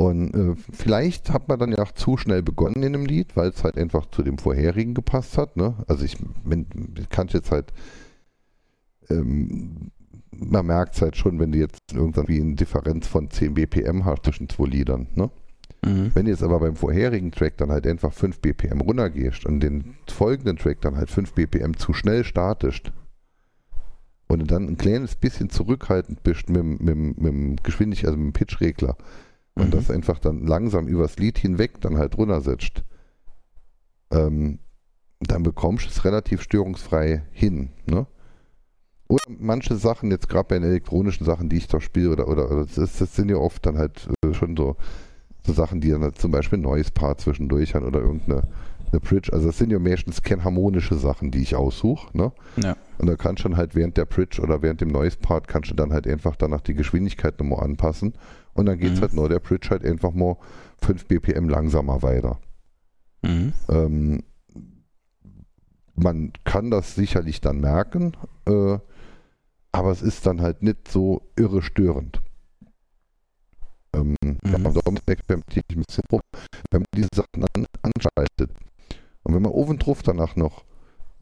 und 0.00 0.34
äh, 0.34 0.54
vielleicht 0.72 1.30
hat 1.30 1.48
man 1.48 1.58
dann 1.58 1.72
ja 1.72 1.80
auch 1.80 1.92
zu 1.92 2.16
schnell 2.16 2.42
begonnen 2.42 2.82
in 2.82 2.94
dem 2.94 3.04
Lied, 3.04 3.36
weil 3.36 3.50
es 3.50 3.62
halt 3.64 3.76
einfach 3.76 4.06
zu 4.06 4.22
dem 4.22 4.38
vorherigen 4.38 4.94
gepasst 4.94 5.36
hat. 5.36 5.58
Ne? 5.58 5.74
Also 5.88 6.06
ich, 6.06 6.16
ich 6.98 7.08
kann 7.10 7.28
jetzt 7.28 7.50
halt, 7.50 7.74
ähm, 9.10 9.90
man 10.30 10.64
merkt 10.64 10.94
es 10.94 11.02
halt 11.02 11.16
schon, 11.16 11.38
wenn 11.38 11.52
du 11.52 11.58
jetzt 11.58 11.92
irgendwie 11.92 12.40
eine 12.40 12.54
Differenz 12.54 13.08
von 13.08 13.30
10 13.30 13.52
BPM 13.52 14.06
hast 14.06 14.24
zwischen 14.24 14.48
zwei 14.48 14.68
Liedern. 14.68 15.06
Ne? 15.16 15.30
Mhm. 15.84 16.12
Wenn 16.14 16.24
du 16.24 16.30
jetzt 16.30 16.42
aber 16.42 16.60
beim 16.60 16.76
vorherigen 16.76 17.30
Track 17.30 17.58
dann 17.58 17.70
halt 17.70 17.86
einfach 17.86 18.14
5 18.14 18.40
BPM 18.40 18.80
runtergehst 18.80 19.44
und 19.44 19.60
den 19.60 19.96
folgenden 20.10 20.56
Track 20.56 20.80
dann 20.80 20.96
halt 20.96 21.10
5 21.10 21.34
BPM 21.34 21.76
zu 21.76 21.92
schnell 21.92 22.24
startest 22.24 22.90
und 24.30 24.38
du 24.38 24.46
dann 24.46 24.68
ein 24.68 24.76
kleines 24.78 25.16
bisschen 25.16 25.50
zurückhaltend 25.50 26.22
bist 26.22 26.48
mit, 26.48 26.58
dem- 26.62 26.78
mit, 26.80 26.96
mit 27.18 27.32
dem 27.32 27.56
Geschwindigkeit, 27.62 28.08
also 28.10 28.18
mit 28.18 28.28
dem 28.28 28.32
Pitchregler 28.32 28.96
und 29.54 29.66
Mhm. 29.66 29.70
das 29.72 29.90
einfach 29.90 30.18
dann 30.18 30.46
langsam 30.46 30.86
übers 30.86 31.18
Lied 31.18 31.36
hinweg 31.38 31.80
dann 31.80 31.98
halt 31.98 32.16
runtersetzt, 32.16 32.84
ähm, 34.10 34.58
dann 35.20 35.42
bekommst 35.42 35.84
du 35.86 35.90
es 35.90 36.04
relativ 36.04 36.42
störungsfrei 36.42 37.24
hin. 37.32 37.70
Ne? 37.86 38.06
Oder 39.08 39.24
manche 39.38 39.74
Sachen, 39.76 40.10
jetzt 40.10 40.28
gerade 40.28 40.48
bei 40.48 40.58
den 40.58 40.68
elektronischen 40.68 41.26
Sachen, 41.26 41.48
die 41.48 41.56
ich 41.56 41.66
da 41.66 41.80
spiele, 41.80 42.10
oder, 42.10 42.28
oder, 42.28 42.50
oder 42.50 42.66
das, 42.66 42.98
das 42.98 43.16
sind 43.16 43.28
ja 43.30 43.36
oft 43.36 43.66
dann 43.66 43.76
halt 43.76 44.08
äh, 44.24 44.32
schon 44.34 44.56
so, 44.56 44.76
so 45.44 45.52
Sachen, 45.52 45.80
die 45.80 45.90
dann 45.90 46.02
halt 46.02 46.18
zum 46.18 46.30
Beispiel 46.30 46.58
ein 46.58 46.62
neues 46.62 46.90
Part 46.92 47.20
zwischendurch 47.20 47.74
haben 47.74 47.84
oder 47.86 48.00
irgendeine 48.00 48.42
eine 48.92 49.00
Bridge. 49.00 49.32
Also 49.32 49.46
das 49.48 49.58
sind 49.58 49.70
ja 49.70 49.78
meistens 49.78 50.22
keine 50.22 50.44
harmonische 50.44 50.96
Sachen, 50.96 51.30
die 51.30 51.40
ich 51.42 51.54
aussuche. 51.56 52.16
Ne? 52.16 52.32
Ja. 52.56 52.76
Und 52.98 53.06
da 53.06 53.16
kannst 53.16 53.44
du 53.44 53.48
dann 53.48 53.56
halt 53.56 53.74
während 53.74 53.96
der 53.96 54.04
Bridge 54.06 54.40
oder 54.42 54.62
während 54.62 54.80
dem 54.80 54.88
Noise 54.88 55.18
Part 55.18 55.48
kannst 55.48 55.70
du 55.70 55.74
dann 55.74 55.92
halt 55.92 56.06
einfach 56.06 56.36
danach 56.36 56.60
die 56.60 56.74
Geschwindigkeit 56.74 57.38
nochmal 57.38 57.64
anpassen. 57.64 58.14
Und 58.54 58.66
dann 58.66 58.78
geht 58.78 58.92
es 58.92 58.98
Mhm. 58.98 59.02
halt 59.02 59.14
nur 59.14 59.28
der 59.28 59.38
Bridge 59.40 59.68
halt 59.70 59.84
einfach 59.84 60.12
mal 60.12 60.36
5 60.82 61.06
BPM 61.06 61.48
langsamer 61.48 62.02
weiter. 62.02 62.40
Mhm. 63.22 63.52
Ähm, 63.68 64.22
man 65.94 66.32
kann 66.44 66.70
das 66.70 66.94
sicherlich 66.94 67.40
dann 67.40 67.60
merken, 67.60 68.12
äh, 68.46 68.78
aber 69.72 69.90
es 69.92 70.02
ist 70.02 70.26
dann 70.26 70.40
halt 70.40 70.62
nicht 70.62 70.88
so 70.88 71.22
irre 71.36 71.62
störend. 71.62 72.22
Ähm, 73.92 74.16
ja, 74.22 74.58
Mhm. 74.58 74.66
und 74.66 74.76
darum 74.76 74.98
experimentiere 75.06 75.64
ich 75.68 75.76
ein 75.76 75.82
bisschen 75.86 76.04
rum, 76.10 76.20
wenn 76.70 76.80
man 76.82 76.86
diese 76.94 77.08
Sachen 77.14 77.44
an, 77.54 77.66
anschaltet. 77.82 78.50
Und 79.22 79.34
wenn 79.34 79.42
man 79.42 79.52
oben 79.52 79.78
drauf 79.78 80.02
danach 80.02 80.36
noch 80.36 80.64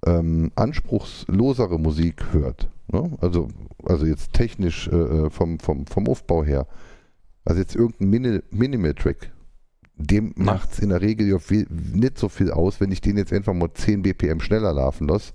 ähm, 0.06 0.50
anspruchslosere 0.54 1.78
Musik 1.78 2.32
hört, 2.32 2.68
ne? 2.92 3.10
also, 3.20 3.48
also 3.84 4.06
jetzt 4.06 4.32
technisch 4.32 4.88
äh, 4.88 5.30
vom, 5.30 5.58
vom, 5.58 5.86
vom 5.86 6.06
Aufbau 6.08 6.44
her, 6.44 6.66
also 7.44 7.60
jetzt 7.60 7.74
irgendein 7.74 8.08
Mini 8.10 8.40
Minimal-Track, 8.50 9.32
dem 9.96 10.34
Ja. 10.36 10.44
macht 10.44 10.72
es 10.72 10.78
in 10.78 10.90
der 10.90 11.00
Regel 11.00 11.26
ja 11.28 11.38
viel, 11.38 11.66
nicht 11.92 12.18
so 12.18 12.28
viel 12.28 12.52
aus, 12.52 12.80
wenn 12.80 12.92
ich 12.92 13.00
den 13.00 13.16
jetzt 13.16 13.32
einfach 13.32 13.54
mal 13.54 13.72
10 13.72 14.02
BPM 14.02 14.38
schneller 14.40 14.72
laufen 14.72 15.08
lasse, 15.08 15.32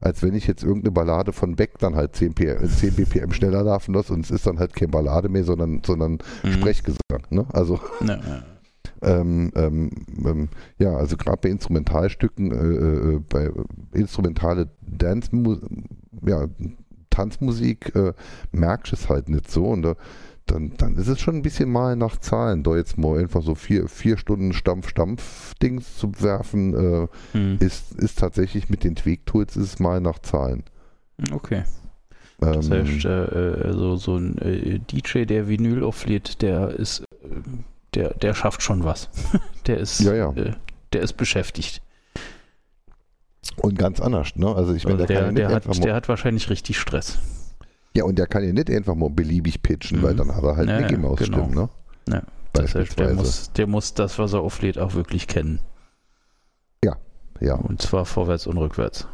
als 0.00 0.22
wenn 0.22 0.34
ich 0.34 0.46
jetzt 0.46 0.62
irgendeine 0.62 0.92
Ballade 0.92 1.32
von 1.32 1.56
Beck 1.56 1.76
dann 1.78 1.96
halt 1.96 2.14
10, 2.16 2.32
P 2.32 2.56
10 2.66 2.94
BPM 2.94 3.32
schneller 3.32 3.62
laufen 3.64 3.92
lasse 3.94 4.14
und 4.14 4.24
es 4.24 4.30
ist 4.30 4.46
dann 4.46 4.58
halt 4.58 4.72
keine 4.72 4.88
Ballade 4.92 5.28
mehr, 5.28 5.44
sondern, 5.44 5.82
sondern 5.84 6.18
Mhm. 6.42 6.52
Sprechgesang. 6.52 6.98
Ne? 7.30 7.44
Also 7.52 7.78
Ja, 8.00 8.16
ja. 8.16 8.42
Ähm, 9.02 9.52
ähm, 9.54 9.90
ähm, 10.24 10.48
ja, 10.78 10.96
also 10.96 11.16
gerade 11.16 11.38
bei 11.42 11.48
Instrumentalstücken, 11.50 12.50
äh, 12.52 13.14
äh, 13.14 13.20
bei 13.28 13.50
instrumentale 13.92 14.68
Dance, 14.82 15.30
ja, 16.26 16.46
Tanzmusik 17.10 17.94
äh, 17.96 18.12
merkst 18.52 18.92
es 18.92 19.08
halt 19.08 19.28
nicht 19.28 19.50
so 19.50 19.66
und 19.66 19.82
da, 19.82 19.96
dann, 20.46 20.72
dann 20.78 20.96
ist 20.96 21.08
es 21.08 21.20
schon 21.20 21.36
ein 21.36 21.42
bisschen 21.42 21.70
mal 21.70 21.94
nach 21.96 22.16
Zahlen, 22.18 22.62
da 22.62 22.76
jetzt 22.76 22.96
mal 22.96 23.18
einfach 23.18 23.42
so 23.42 23.54
vier, 23.54 23.88
vier 23.88 24.16
Stunden 24.16 24.52
Stampf-Stampf-Dings 24.52 25.96
zu 25.98 26.12
werfen, 26.20 26.74
äh, 26.74 27.06
Mhm. 27.36 27.56
ist, 27.60 27.92
ist 27.94 28.18
tatsächlich 28.18 28.70
mit 28.70 28.84
den 28.84 28.94
Tweak-Tools 28.94 29.56
ist 29.56 29.64
es 29.74 29.78
mal 29.78 30.00
nach 30.00 30.18
Zahlen. 30.20 30.64
Okay. 31.32 31.64
Das 32.40 32.70
Ähm, 32.70 32.86
heißt, 32.86 33.04
äh, 33.04 33.24
äh, 33.68 33.72
so, 33.72 33.96
so 33.96 34.16
ein 34.16 34.38
äh, 34.38 34.78
DJ, 34.78 35.24
der 35.24 35.48
Vinyl 35.48 35.82
auflädt, 35.82 36.40
der 36.40 36.68
ist, 36.70 37.00
äh, 37.00 37.26
der, 37.94 38.14
der 38.14 38.34
schafft 38.34 38.62
schon 38.62 38.84
was. 38.84 39.08
der 39.66 39.78
ist, 39.78 40.00
Ja, 40.00 40.14
ja. 40.14 40.32
Äh, 40.32 40.54
der 40.92 41.02
ist 41.02 41.14
beschäftigt. 41.16 41.82
und 43.62 43.78
ganz 43.78 44.00
anders, 44.00 44.36
ne? 44.36 44.54
Also 44.54 44.74
ich 44.74 44.84
meine, 44.84 44.96
Also 44.96 45.06
der, 45.06 45.32
der, 45.32 45.42
ja 45.42 45.48
der, 45.48 45.68
hat, 45.70 45.84
der 45.84 45.94
hat 45.94 46.08
wahrscheinlich 46.08 46.50
richtig 46.50 46.78
Stress. 46.78 47.18
ja, 47.94 48.04
und 48.04 48.18
der 48.18 48.26
kann 48.26 48.44
ja 48.44 48.52
nicht 48.52 48.70
einfach 48.70 48.94
mal 48.94 49.10
beliebig 49.10 49.62
pitchen, 49.62 49.98
Mhm. 49.98 50.02
weil 50.02 50.14
dann 50.16 50.34
hat 50.34 50.42
er 50.44 50.56
halt 50.56 50.68
Ja, 50.68 50.80
Mickey 50.80 50.94
ja, 50.94 50.98
Maus 51.00 51.18
genau. 51.18 51.38
Stimmen, 51.38 51.54
ne? 51.54 51.68
Ja, 52.08 52.22
Das 52.52 52.62
heißt, 52.64 52.74
der 52.74 52.80
Beispielsweise. 52.80 53.14
muss, 53.14 53.52
der 53.52 53.66
muss 53.66 53.94
das, 53.94 54.18
was 54.18 54.32
er 54.32 54.40
auflädt, 54.40 54.78
auch 54.78 54.94
wirklich 54.94 55.26
kennen. 55.26 55.60
Ja. 57.40 57.54
Und 57.54 57.80
zwar 57.80 58.04
vorwärts 58.04 58.48
und 58.48 58.58
rückwärts. 58.58 59.06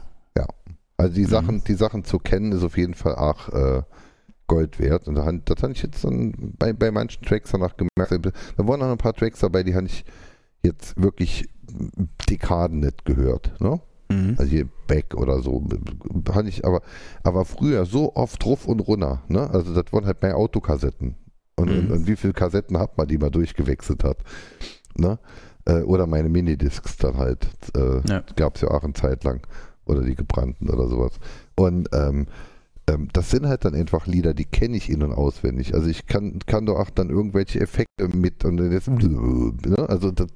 Also 0.97 1.13
die 1.15 1.23
Mhm. 1.25 1.29
Sachen, 1.29 1.65
die 1.65 1.75
Sachen 1.75 2.05
zu 2.05 2.19
kennen, 2.19 2.53
ist 2.53 2.63
auf 2.63 2.79
jeden 2.79 2.95
Fall 2.95 3.17
auch 3.17 3.49
äh, 3.51 3.83
Gold 4.47 4.79
wert. 4.79 5.09
Und 5.09 5.15
da, 5.17 5.31
das 5.33 5.63
habe 5.63 5.73
ich 5.73 5.83
jetzt 5.83 6.05
dann 6.05 6.55
bei, 6.59 6.73
bei 6.73 6.91
manchen 6.91 7.23
Tracks 7.25 7.51
danach 7.53 7.77
gemerkt. 7.77 8.33
Da 8.57 8.67
waren 8.69 8.81
noch 8.81 8.91
ein 8.91 8.99
paar 8.99 9.15
Tracks 9.15 9.41
dabei, 9.41 9.63
die 9.63 9.75
habe 9.75 9.87
ich 9.87 10.05
jetzt 10.63 11.01
wirklich 11.01 11.49
Dekaden 12.31 12.81
nicht 12.81 13.05
gehört. 13.05 13.59
Ne? 13.61 13.81
Mhm. 14.11 14.35
Also 14.39 14.51
hier 14.51 14.69
Beck 14.87 15.15
oder 15.15 15.41
so. 15.41 15.67
Hatte 16.33 16.49
ich 16.49 16.65
aber, 16.65 16.83
aber 17.23 17.45
früher 17.45 17.85
so 17.87 18.15
oft 18.15 18.45
ruf 18.45 18.67
und 18.67 18.81
runter. 18.81 19.23
Ne? 19.29 19.49
Also 19.51 19.75
das 19.75 19.93
waren 19.93 20.07
halt 20.07 20.21
bei 20.21 20.35
Autokassetten. 20.35 21.17
Und, 21.57 21.71
Mhm. 21.71 21.79
und, 21.79 21.91
und 21.93 22.07
wie 22.07 22.17
viele 22.17 22.33
Kassetten 22.33 22.79
hat 22.79 22.99
man, 22.99 23.07
die 23.09 23.19
man 23.19 23.31
durchgewechselt 23.31 24.05
hat. 24.05 24.19
Ne? 24.97 25.19
Äh, 25.67 25.83
oder 25.83 26.07
meine 26.07 26.29
Minidiscs 26.29 26.97
dann 26.99 27.17
halt. 27.17 27.47
Äh, 27.77 28.01
Ja. 28.09 28.23
Gab 28.37 28.57
es 28.57 28.63
ja 28.63 28.69
auch 28.69 28.83
eine 28.85 28.93
Zeit 28.93 29.25
lang. 29.25 29.47
Oder 29.87 30.03
die 30.03 30.15
gebrannten 30.15 30.69
oder 30.71 30.89
sowas. 30.89 31.13
Und 31.57 31.89
ähm, 31.93 32.27
das 32.87 33.31
sind 33.31 33.47
halt 33.47 33.65
dann 33.65 33.75
einfach 33.75 34.07
Lieder, 34.07 34.35
die 34.35 34.45
kenne 34.45 34.77
ich 34.77 34.91
in- 34.91 35.03
und 35.03 35.13
auswendig. 35.13 35.75
Also 35.75 35.89
ich 35.89 36.07
kann, 36.07 36.39
kann 36.47 36.67
doch 36.67 36.79
auch 36.79 36.91
dann 36.91 37.09
irgendwelche 37.11 37.61
Effekte 37.61 38.09
mit 38.09 38.45
und 38.45 38.59
dann 38.59 38.73
jetzt, 38.73 38.89
ne? 38.89 39.89
also 39.89 40.11
das, 40.11 40.29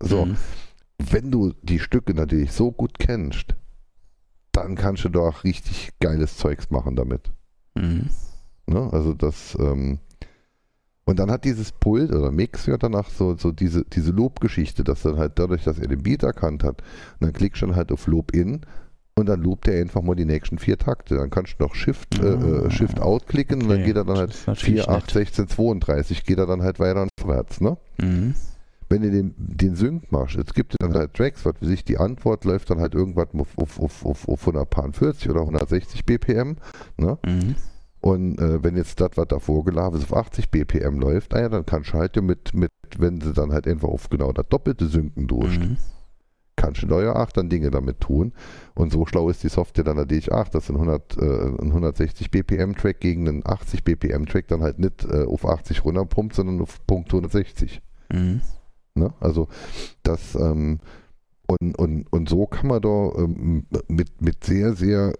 so, 0.00 0.26
Mhm. 0.26 0.36
wenn 0.98 1.30
du 1.30 1.52
die 1.62 1.78
Stücke 1.80 2.14
natürlich 2.14 2.52
so 2.52 2.70
gut 2.70 2.98
kennst, 2.98 3.56
dann 4.52 4.76
kannst 4.76 5.04
du 5.04 5.08
doch 5.08 5.44
richtig 5.44 5.90
geiles 6.00 6.36
Zeugs 6.36 6.70
machen 6.70 6.96
damit. 6.96 7.32
Mhm. 7.74 8.08
Ne? 8.66 8.88
Also 8.92 9.12
das, 9.12 9.56
ähm, 9.58 9.98
und 11.04 11.18
dann 11.18 11.30
hat 11.30 11.44
dieses 11.44 11.70
Pult 11.72 12.10
oder 12.12 12.32
Mix 12.32 12.66
ja 12.66 12.76
danach 12.78 13.08
so, 13.10 13.36
so 13.36 13.52
diese, 13.52 13.84
diese 13.84 14.10
Loop-Geschichte, 14.10 14.82
dass 14.82 15.02
dann 15.02 15.18
halt 15.18 15.38
dadurch, 15.38 15.62
dass 15.64 15.78
er 15.78 15.86
den 15.88 16.02
Beat 16.02 16.22
erkannt 16.22 16.64
hat, 16.64 16.82
und 16.82 17.26
dann 17.26 17.32
klickst 17.32 17.62
du 17.62 17.66
dann 17.66 17.76
halt 17.76 17.92
auf 17.92 18.06
Loop 18.06 18.32
in 18.32 18.62
und 19.18 19.26
dann 19.26 19.40
loopt 19.42 19.66
er 19.68 19.80
einfach 19.80 20.02
mal 20.02 20.14
die 20.14 20.24
nächsten 20.26 20.58
vier 20.58 20.78
Takte. 20.78 21.16
Dann 21.16 21.30
kannst 21.30 21.56
du 21.58 21.64
noch 21.64 21.74
Shift, 21.74 22.18
äh, 22.22 22.34
äh, 22.34 22.66
Ah. 22.66 22.70
Shift 22.70 23.00
Out 23.00 23.26
klicken 23.26 23.62
und 23.62 23.68
dann 23.68 23.78
Okay, 23.78 23.86
geht 23.86 23.96
er 23.96 24.04
dann 24.04 24.18
halt 24.18 24.30
ist 24.30 24.46
natürlich 24.46 24.82
4, 24.84 24.88
8, 24.90 25.00
nett. 25.06 25.10
16, 25.10 25.48
32, 25.48 26.24
geht 26.24 26.38
er 26.38 26.46
dann 26.46 26.62
halt 26.62 26.78
weiter 26.78 27.02
und 27.02 27.10
vorwärts, 27.18 27.60
ne? 27.60 27.76
Mhm. 28.00 28.34
wenn 28.88 29.02
du 29.02 29.10
den, 29.10 29.34
den 29.38 29.74
Sync 29.74 30.12
machst, 30.12 30.36
es 30.36 30.54
gibt 30.54 30.76
dann 30.78 30.94
halt 30.94 31.14
Tracks, 31.14 31.44
was 31.44 31.54
für 31.58 31.66
sich 31.66 31.84
die 31.84 31.98
Antwort 31.98 32.44
läuft 32.44 32.70
dann 32.70 32.78
halt 32.80 32.94
irgendwann 32.94 33.26
auf, 33.40 33.56
auf, 33.58 33.80
auf, 33.80 34.04
auf, 34.06 34.28
auf 34.28 34.40
140 34.46 35.28
oder 35.30 35.40
160 35.40 36.04
BPM. 36.04 36.56
Ne? 36.96 37.18
Mhm. 37.26 37.54
Und 38.02 38.38
äh, 38.38 38.62
wenn 38.62 38.76
jetzt 38.76 39.00
das, 39.00 39.10
was 39.16 39.26
davor 39.26 39.64
gelaufen 39.64 39.96
ist, 39.96 40.12
auf 40.12 40.16
80 40.16 40.50
BPM 40.50 41.00
läuft, 41.00 41.32
naja, 41.32 41.48
dann 41.48 41.66
kannst 41.66 41.92
du 41.92 41.94
halt 41.94 42.14
mit, 42.22 42.54
mit, 42.54 42.70
wenn 42.98 43.20
sie 43.20 43.32
dann 43.32 43.50
halt 43.52 43.66
einfach 43.66 43.88
auf 43.88 44.08
genau 44.08 44.30
das 44.32 44.44
doppelte 44.48 44.86
Synken 44.86 45.26
durch, 45.26 45.58
Mhm. 45.58 45.78
Kannst 46.56 46.82
du 46.82 46.86
da 46.86 47.02
ja 47.02 47.14
auch 47.16 47.30
dann 47.30 47.48
Dinge 47.48 47.70
damit 47.70 48.00
tun. 48.00 48.32
Und 48.74 48.92
so 48.92 49.06
schlau 49.06 49.28
ist 49.28 49.42
die 49.42 49.48
Software 49.48 49.84
dann 49.84 49.96
natürlich 49.96 50.32
auch, 50.32 50.48
dass 50.48 50.68
ein, 50.70 50.76
100, 50.76 51.18
äh, 51.18 51.22
ein 51.60 51.68
160 51.68 52.30
BPM 52.30 52.74
Track 52.74 53.00
gegen 53.00 53.28
einen 53.28 53.46
80 53.46 53.84
BPM 53.84 54.26
Track 54.26 54.48
dann 54.48 54.62
halt 54.62 54.78
nicht 54.78 55.04
äh, 55.04 55.24
auf 55.24 55.46
80 55.46 55.84
runterpumpt, 55.84 56.34
sondern 56.34 56.60
auf 56.60 56.84
Punkt 56.86 57.08
160. 57.10 57.80
Mhm. 58.12 58.40
Ne? 58.94 59.12
Also 59.20 59.48
das 60.02 60.34
ähm, 60.34 60.80
und, 61.46 61.78
und, 61.78 62.12
und 62.12 62.28
so 62.28 62.46
kann 62.46 62.66
man 62.68 62.80
da 62.82 63.12
ähm, 63.18 63.66
mit, 63.88 64.20
mit 64.20 64.42
sehr, 64.42 64.74
sehr 64.74 65.12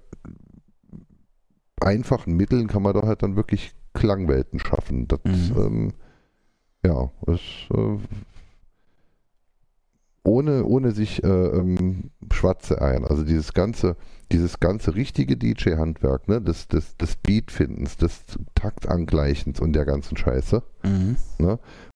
einfachen 1.80 2.36
Mitteln 2.36 2.66
kann 2.66 2.82
man 2.82 2.94
da 2.94 3.02
halt 3.02 3.22
dann 3.22 3.36
wirklich 3.36 3.72
Klangwelten 3.92 4.58
schaffen. 4.58 5.06
Das, 5.08 5.20
Mhm. 5.24 5.52
ähm, 5.56 5.92
ja, 6.84 7.10
ist 7.26 7.68
äh, 7.74 7.98
ohne, 10.26 10.64
ohne 10.64 10.90
sich 10.92 11.22
äh, 11.24 11.26
ähm, 11.28 12.10
schwarze 12.32 12.82
ein. 12.82 13.04
Also 13.04 13.24
dieses 13.24 13.52
ganze, 13.52 13.96
dieses 14.32 14.58
ganze 14.60 14.94
richtige 14.94 15.36
DJ-Handwerk, 15.36 16.28
ne, 16.28 16.40
des, 16.42 16.68
des, 16.68 16.96
des 16.96 17.16
Beatfindens, 17.16 17.96
des 17.96 18.20
Taktangleichens 18.54 19.60
und 19.60 19.72
der 19.72 19.84
ganzen 19.84 20.16
Scheiße. 20.16 20.62
Mhm. 20.84 21.16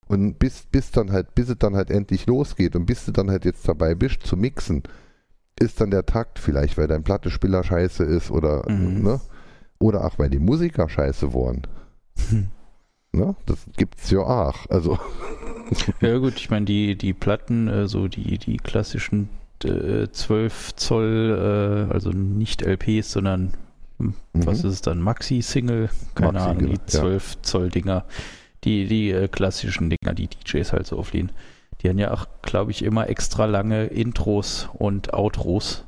Und 0.06 0.38
bis, 0.38 0.64
bis 0.70 0.90
dann 0.90 1.12
halt, 1.12 1.34
bis 1.34 1.48
es 1.50 1.58
dann 1.58 1.74
halt 1.76 1.90
endlich 1.90 2.26
losgeht 2.26 2.74
und 2.76 2.86
bis 2.86 3.04
du 3.04 3.12
dann 3.12 3.30
halt 3.30 3.44
jetzt 3.44 3.68
dabei 3.68 3.94
bist 3.94 4.22
zu 4.26 4.36
mixen, 4.36 4.82
ist 5.58 5.80
dann 5.80 5.90
der 5.90 6.06
Takt 6.06 6.38
vielleicht, 6.38 6.78
weil 6.78 6.86
dein 6.88 7.02
Plattespieler 7.04 7.62
scheiße 7.62 8.04
ist 8.04 8.30
oder, 8.30 8.64
Mhm. 8.70 9.02
ne? 9.02 9.20
Oder 9.78 10.04
auch 10.04 10.18
weil 10.18 10.30
die 10.30 10.38
Musiker 10.38 10.88
scheiße 10.88 11.32
waren. 11.34 11.62
Hm. 12.30 12.48
Ne? 13.12 13.34
Das 13.46 13.58
gibt's 13.76 14.10
ja 14.10 14.20
auch. 14.20 14.68
Also, 14.68 14.98
Ja 16.00 16.18
gut, 16.18 16.36
ich 16.36 16.50
meine, 16.50 16.66
die, 16.66 16.96
die 16.96 17.12
Platten, 17.12 17.68
äh, 17.68 17.88
so 17.88 18.08
die, 18.08 18.38
die 18.38 18.56
klassischen 18.56 19.28
äh, 19.64 20.08
12 20.10 20.74
Zoll, 20.76 21.88
äh, 21.88 21.92
also 21.92 22.10
nicht 22.10 22.62
LPs, 22.62 23.12
sondern 23.12 23.54
hm, 23.98 24.14
was 24.32 24.62
mhm. 24.62 24.68
ist 24.68 24.74
es 24.74 24.82
dann, 24.82 25.00
Maxi-Single, 25.00 25.90
keine 26.14 26.32
Maxi, 26.32 26.48
Ahnung, 26.48 26.66
die 26.70 26.84
12 26.86 27.42
Zoll 27.42 27.68
Dinger, 27.68 28.04
die, 28.64 28.86
die 28.86 29.10
äh, 29.10 29.28
klassischen 29.28 29.90
Dinger, 29.90 30.14
die 30.14 30.28
DJs 30.28 30.72
halt 30.72 30.86
so 30.86 30.98
auflehnen. 30.98 31.32
Die 31.82 31.88
haben 31.88 31.98
ja 31.98 32.12
auch, 32.12 32.26
glaube 32.42 32.72
ich, 32.72 32.82
immer 32.82 33.08
extra 33.08 33.46
lange 33.46 33.86
Intros 33.86 34.68
und 34.74 35.14
Outros, 35.14 35.86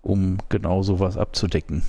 um 0.00 0.38
genau 0.48 0.82
sowas 0.82 1.18
abzudecken. 1.18 1.82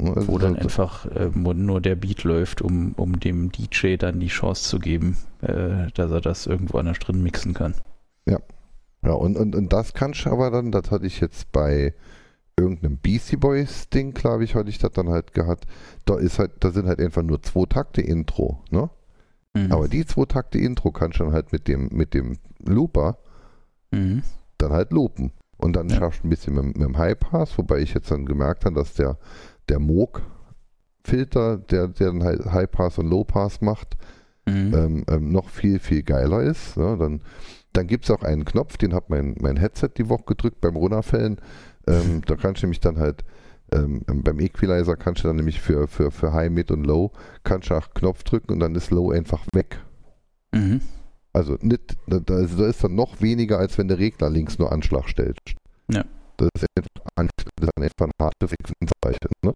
Ne, 0.00 0.16
also 0.16 0.28
wo 0.28 0.38
dann 0.38 0.56
einfach 0.56 1.06
äh, 1.06 1.30
nur 1.34 1.80
der 1.80 1.94
Beat 1.96 2.24
läuft, 2.24 2.62
um, 2.62 2.92
um 2.96 3.20
dem 3.20 3.52
DJ 3.52 3.96
dann 3.96 4.20
die 4.20 4.28
Chance 4.28 4.68
zu 4.68 4.78
geben, 4.78 5.16
äh, 5.42 5.90
dass 5.94 6.10
er 6.10 6.20
das 6.20 6.46
irgendwo 6.46 6.78
anders 6.78 6.98
drin 6.98 7.22
mixen 7.22 7.54
kann. 7.54 7.74
Ja, 9.02 9.12
und, 9.12 9.38
und, 9.38 9.54
und 9.56 9.72
das 9.72 9.94
kannst 9.94 10.26
du 10.26 10.30
aber 10.30 10.50
dann, 10.50 10.72
das 10.72 10.90
hatte 10.90 11.06
ich 11.06 11.20
jetzt 11.20 11.50
bei 11.52 11.94
irgendeinem 12.58 12.98
Beastie 12.98 13.36
Boys 13.38 13.88
Ding, 13.88 14.12
glaube 14.12 14.44
ich, 14.44 14.54
hatte 14.54 14.68
ich 14.68 14.76
das 14.76 14.92
dann 14.92 15.08
halt 15.08 15.32
gehabt. 15.32 15.64
Da 16.04 16.18
ist 16.18 16.38
halt, 16.38 16.52
da 16.60 16.70
sind 16.70 16.86
halt 16.86 17.00
einfach 17.00 17.22
nur 17.22 17.40
zwei 17.42 17.64
Takte 17.64 18.02
Intro, 18.02 18.62
ne? 18.70 18.90
Mhm. 19.54 19.72
Aber 19.72 19.88
die 19.88 20.04
zwei 20.04 20.26
Takte 20.26 20.58
Intro 20.58 20.92
kannst 20.92 21.18
du 21.18 21.24
dann 21.24 21.32
halt 21.32 21.50
mit 21.50 21.66
dem, 21.66 21.88
mit 21.92 22.12
dem 22.12 22.36
Looper 22.62 23.16
Mhm. 23.90 24.22
dann 24.58 24.72
halt 24.72 24.92
loopen. 24.92 25.32
Und 25.56 25.74
dann 25.76 25.88
Ja. 25.88 25.96
schaffst 25.96 26.22
du 26.22 26.26
ein 26.26 26.30
bisschen 26.30 26.54
mit, 26.54 26.64
mit 26.64 26.86
dem 26.86 26.98
High 26.98 27.18
Pass, 27.18 27.56
wobei 27.56 27.78
ich 27.78 27.94
jetzt 27.94 28.10
dann 28.10 28.26
gemerkt 28.26 28.66
habe, 28.66 28.74
dass 28.76 28.92
der, 28.94 29.16
der 29.70 29.78
Moog 29.78 30.22
Filter, 31.02 31.56
der, 31.56 31.88
der 31.88 32.08
dann 32.08 32.22
halt 32.22 32.44
High 32.44 32.70
Pass 32.70 32.98
und 32.98 33.08
Low 33.08 33.24
Pass 33.24 33.60
macht, 33.62 33.96
Mhm. 34.46 34.74
ähm, 34.74 35.04
ähm, 35.08 35.32
noch 35.32 35.48
viel, 35.48 35.78
viel 35.78 36.02
geiler 36.02 36.42
ist. 36.42 36.76
Ne? 36.76 36.96
Dann, 36.98 37.20
dann 37.72 37.86
gibt 37.86 38.04
es 38.04 38.10
auch 38.10 38.22
einen 38.22 38.44
Knopf, 38.44 38.76
den 38.78 38.94
hat 38.94 39.10
mein, 39.10 39.36
mein 39.40 39.56
Headset 39.56 39.90
die 39.96 40.08
Woche 40.08 40.24
gedrückt 40.26 40.60
beim 40.60 40.76
Runterfällen. 40.76 41.40
Ähm, 41.86 42.22
da 42.26 42.36
kannst 42.36 42.62
du 42.62 42.66
nämlich 42.66 42.80
dann 42.80 42.98
halt 42.98 43.24
ähm, 43.72 44.02
ähm, 44.08 44.22
beim 44.24 44.40
Equalizer 44.40 44.96
kannst 44.96 45.22
du 45.22 45.28
dann 45.28 45.36
nämlich 45.36 45.60
für, 45.60 45.86
für, 45.86 46.10
für 46.10 46.32
High, 46.32 46.50
Mid 46.50 46.72
und 46.72 46.84
Low 46.84 47.12
kannst 47.44 47.70
du 47.70 47.74
auch 47.74 47.94
Knopf 47.94 48.24
drücken 48.24 48.52
und 48.52 48.60
dann 48.60 48.74
ist 48.74 48.90
Low 48.90 49.12
einfach 49.12 49.46
weg. 49.54 49.78
Mhm. 50.52 50.80
Also 51.32 51.56
nicht, 51.60 51.96
da, 52.08 52.18
da 52.18 52.40
ist 52.40 52.58
da 52.58 52.66
ist 52.66 52.82
dann 52.82 52.96
noch 52.96 53.20
weniger, 53.20 53.58
als 53.58 53.78
wenn 53.78 53.86
der 53.86 53.98
Regler 53.98 54.28
links 54.28 54.58
nur 54.58 54.72
Anschlag 54.72 55.08
stellt. 55.08 55.38
Ja. 55.92 56.04
Das 56.36 56.48
ist 56.56 56.66
einfach, 56.76 57.09
an- 57.20 57.28
das 57.56 57.70
ist 57.86 57.94
dann 58.00 58.10
ein 58.10 58.24
harte 58.24 58.48
Frequenzeichen. 58.48 59.30
Ne? 59.42 59.52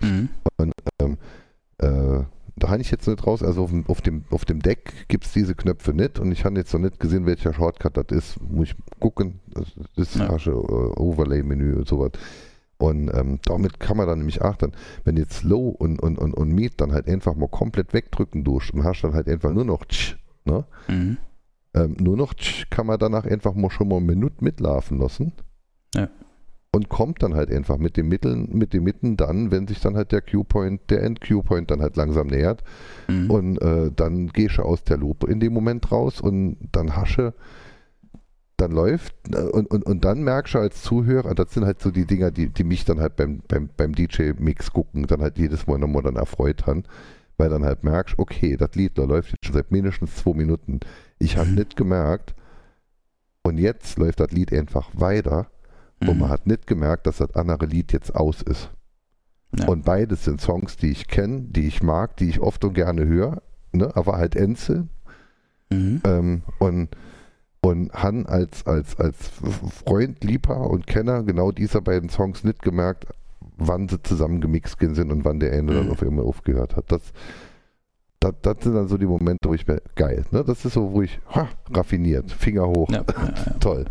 Mhm. 0.00 0.28
Und 0.58 0.72
ähm, 1.02 1.16
äh, 1.78 2.24
da 2.56 2.68
habe 2.68 2.82
ich 2.82 2.90
jetzt 2.90 3.06
nicht 3.08 3.26
raus, 3.26 3.42
also 3.42 3.62
auf 3.64 3.70
dem, 3.70 3.86
auf 3.86 4.00
dem, 4.02 4.24
auf 4.30 4.44
dem 4.44 4.60
Deck 4.60 5.06
gibt 5.08 5.24
es 5.24 5.32
diese 5.32 5.54
Knöpfe 5.54 5.94
nicht 5.94 6.18
und 6.18 6.30
ich 6.32 6.44
habe 6.44 6.58
jetzt 6.58 6.72
noch 6.74 6.80
nicht 6.80 7.00
gesehen, 7.00 7.24
welcher 7.26 7.54
Shortcut 7.54 7.96
das 7.96 8.06
ist. 8.10 8.40
Muss 8.42 8.68
ich 8.68 8.76
gucken. 8.98 9.40
Das 9.54 9.68
ist 9.96 10.16
Ja. 10.16 10.26
ja. 10.36 10.46
äh, 10.46 10.50
Overlay-Menü 10.50 11.76
und 11.76 11.88
sowas. 11.88 12.10
Und 12.76 13.10
ähm, 13.14 13.38
damit 13.44 13.78
kann 13.78 13.96
man 13.98 14.06
dann 14.06 14.18
nämlich 14.18 14.40
auch 14.42 14.56
dann, 14.56 14.72
wenn 15.04 15.16
jetzt 15.18 15.42
Low 15.44 15.68
und, 15.68 16.00
und, 16.00 16.18
und, 16.18 16.32
und 16.34 16.52
Meet 16.52 16.80
dann 16.80 16.92
halt 16.92 17.08
einfach 17.08 17.34
mal 17.34 17.48
komplett 17.48 17.92
wegdrücken 17.92 18.42
durch 18.42 18.72
und 18.72 18.84
hast 18.84 19.02
dann 19.02 19.12
halt 19.14 19.28
einfach 19.28 19.52
nur 19.52 19.66
noch 19.66 19.84
tsch, 19.84 20.16
ne? 20.46 20.64
Mhm. 20.88 21.18
ähm, 21.74 21.96
nur 22.00 22.16
noch 22.16 22.32
tsch, 22.32 22.68
kann 22.70 22.86
man 22.86 22.98
danach 22.98 23.26
einfach 23.26 23.52
mal 23.54 23.70
schon 23.70 23.88
mal 23.88 23.96
eine 23.98 24.06
Minute 24.06 24.42
mitlaufen 24.42 24.98
lassen. 24.98 25.32
Ja. 25.94 26.08
Und 26.72 26.88
kommt 26.88 27.22
dann 27.24 27.34
halt 27.34 27.50
einfach 27.50 27.78
mit 27.78 27.96
den 27.96 28.06
Mitteln, 28.06 28.48
mit 28.52 28.72
den 28.72 28.84
Mitten 28.84 29.16
dann, 29.16 29.50
wenn 29.50 29.66
sich 29.66 29.80
dann 29.80 29.96
halt 29.96 30.12
der 30.12 30.22
Q-Point, 30.22 30.82
der 30.88 31.02
End-Q-Point 31.02 31.68
dann 31.68 31.82
halt 31.82 31.96
langsam 31.96 32.28
nähert. 32.28 32.62
Mhm. 33.08 33.30
Und 33.30 33.58
äh, 33.60 33.90
dann 33.94 34.28
gehst 34.28 34.58
du 34.58 34.62
aus 34.62 34.84
der 34.84 34.96
Lupe 34.96 35.26
in 35.26 35.40
dem 35.40 35.52
Moment 35.52 35.90
raus 35.90 36.20
und 36.20 36.58
dann 36.70 36.94
hasche, 36.94 37.34
dann 38.56 38.70
läuft 38.70 39.14
äh, 39.34 39.38
und, 39.38 39.66
und, 39.68 39.84
und 39.84 40.04
dann 40.04 40.22
merkst 40.22 40.54
du 40.54 40.58
als 40.58 40.82
Zuhörer, 40.82 41.34
das 41.34 41.52
sind 41.52 41.64
halt 41.64 41.82
so 41.82 41.90
die 41.90 42.04
Dinger, 42.04 42.30
die, 42.30 42.50
die 42.50 42.62
mich 42.64 42.84
dann 42.84 43.00
halt 43.00 43.16
beim, 43.16 43.40
beim, 43.48 43.68
beim 43.76 43.92
DJ-Mix 43.92 44.72
gucken, 44.72 45.08
dann 45.08 45.22
halt 45.22 45.38
jedes 45.38 45.66
Mal 45.66 45.78
nochmal 45.78 46.02
dann 46.04 46.14
erfreut 46.16 46.66
haben, 46.68 46.84
weil 47.36 47.48
dann 47.48 47.64
halt 47.64 47.82
merkst, 47.82 48.16
okay, 48.16 48.56
das 48.56 48.76
Lied 48.76 48.96
da 48.96 49.04
läuft 49.04 49.30
jetzt 49.32 49.44
schon 49.46 49.54
seit 49.54 49.72
mindestens 49.72 50.14
zwei 50.14 50.34
Minuten. 50.34 50.78
Ich 51.18 51.36
habe 51.36 51.48
Mhm. 51.48 51.54
nicht 51.56 51.74
gemerkt 51.74 52.34
und 53.42 53.58
jetzt 53.58 53.98
läuft 53.98 54.20
das 54.20 54.30
Lied 54.30 54.52
einfach 54.52 54.88
weiter 54.94 55.50
und 56.00 56.14
Mhm. 56.14 56.18
man 56.20 56.28
hat 56.30 56.46
nicht 56.46 56.66
gemerkt, 56.66 57.06
dass 57.06 57.18
das 57.18 57.34
andere 57.34 57.66
Lied 57.66 57.92
jetzt 57.92 58.14
aus 58.14 58.42
ist. 58.42 58.70
Ja. 59.58 59.66
Und 59.66 59.84
beides 59.84 60.24
sind 60.24 60.40
Songs, 60.40 60.76
die 60.76 60.90
ich 60.90 61.08
kenne, 61.08 61.42
die 61.42 61.66
ich 61.66 61.82
mag, 61.82 62.16
die 62.16 62.28
ich 62.28 62.40
oft 62.40 62.64
und 62.64 62.74
gerne 62.74 63.04
höre, 63.06 63.42
ne? 63.72 63.90
aber 63.96 64.16
halt 64.16 64.36
einzeln. 64.36 64.90
Mhm. 65.70 66.00
Ähm, 66.04 66.42
und, 66.58 66.88
und 67.60 67.92
Han 67.92 68.26
als, 68.26 68.66
als, 68.66 68.96
als 68.98 69.30
Freund, 69.84 70.22
Liebhaber 70.24 70.70
und 70.70 70.86
Kenner 70.86 71.22
genau 71.24 71.50
dieser 71.52 71.80
beiden 71.80 72.08
Songs 72.08 72.44
nicht 72.44 72.62
gemerkt, 72.62 73.06
wann 73.56 73.88
sie 73.88 74.02
zusammen 74.02 74.40
gemixt 74.40 74.78
sind 74.80 75.10
und 75.12 75.24
wann 75.24 75.40
der 75.40 75.50
dann 75.50 75.86
Mhm. 75.86 75.90
auf 75.90 76.02
einmal 76.02 76.24
aufgehört 76.24 76.76
hat. 76.76 76.90
Das, 76.92 77.02
das, 78.20 78.34
das 78.42 78.56
sind 78.62 78.74
dann 78.74 78.88
so 78.88 78.96
die 78.98 79.06
Momente, 79.06 79.48
wo 79.48 79.54
ich 79.54 79.66
mir, 79.66 79.80
geil, 79.94 80.24
ne? 80.30 80.44
das 80.44 80.64
ist 80.64 80.74
so, 80.74 80.92
wo 80.92 81.02
ich, 81.02 81.18
ha, 81.34 81.48
raffiniert, 81.70 82.30
Finger 82.30 82.68
hoch, 82.68 82.88
Ja, 82.90 82.98
ja, 82.98 83.32
ja, 83.46 83.52
toll. 83.58 83.86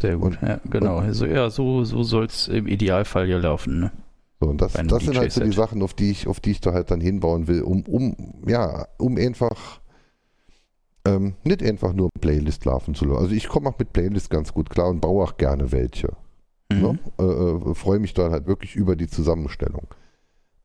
sehr 0.00 0.16
gut. 0.16 0.38
Und- 0.40 0.48
ja, 0.48 0.60
genau. 0.68 1.12
so, 1.12 1.24
ja, 1.26 1.48
so, 1.50 1.84
so 1.84 2.02
soll 2.02 2.24
es 2.26 2.48
im 2.48 2.66
Idealfall 2.66 3.26
hier 3.26 3.38
laufen. 3.38 3.80
Ne? 3.80 3.92
So, 4.40 4.48
und 4.48 4.60
das, 4.60 4.72
das 4.72 5.04
sind 5.04 5.16
halt 5.18 5.32
so 5.32 5.42
die. 5.44 5.52
Sachen, 5.52 5.82
auf 5.82 5.94
die 5.94 6.10
ich, 6.10 6.26
auf 6.26 6.40
die 6.40 6.52
ich 6.52 6.60
da 6.60 6.72
halt 6.72 6.90
dann 6.90 7.00
hinbauen 7.00 7.46
will, 7.46 7.62
um, 7.62 7.82
um, 7.82 8.16
ja, 8.46 8.86
um 8.98 9.16
einfach 9.18 9.80
ähm, 11.06 11.34
nicht 11.44 11.62
einfach 11.62 11.92
nur 11.92 12.10
Playlist 12.20 12.64
laufen 12.64 12.94
zu 12.94 13.04
lassen. 13.04 13.18
Also 13.22 13.34
ich 13.34 13.48
komme 13.48 13.68
auch 13.68 13.78
mit 13.78 13.92
Playlist 13.92 14.30
ganz 14.30 14.52
gut 14.52 14.70
klar 14.70 14.88
und 14.88 15.00
baue 15.00 15.24
auch 15.24 15.36
gerne 15.36 15.72
welche. 15.72 16.08
Mhm. 16.72 16.80
Ne? 16.80 16.98
Äh, 17.18 17.24
äh, 17.70 17.74
Freue 17.74 17.98
mich 17.98 18.14
dann 18.14 18.32
halt 18.32 18.46
wirklich 18.46 18.76
über 18.76 18.96
die 18.96 19.08
Zusammenstellung. 19.08 19.86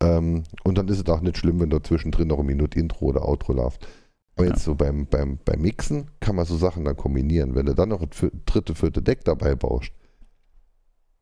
Ähm, 0.05 0.43
und 0.63 0.77
dann 0.77 0.87
ist 0.87 0.99
es 0.99 1.05
auch 1.13 1.21
nicht 1.21 1.37
schlimm, 1.37 1.59
wenn 1.59 1.69
da 1.69 1.81
zwischendrin 1.81 2.27
noch 2.27 2.37
eine 2.39 2.47
Minute 2.47 2.79
Intro 2.79 3.05
oder 3.05 3.27
Outro 3.27 3.53
läuft. 3.53 3.87
Aber 4.35 4.45
Ja. 4.45 4.51
jetzt 4.51 4.63
so 4.63 4.75
beim, 4.75 5.05
beim, 5.07 5.39
beim 5.45 5.61
Mixen 5.61 6.11
kann 6.19 6.35
man 6.35 6.45
so 6.45 6.57
Sachen 6.57 6.83
dann 6.85 6.97
kombinieren. 6.97 7.55
Wenn 7.55 7.65
du 7.65 7.73
dann 7.75 7.89
noch 7.89 8.01
ein 8.01 8.09
dritte, 8.45 8.75
vierte 8.75 9.01
Deck 9.01 9.23
dabei 9.23 9.55
baust 9.55 9.91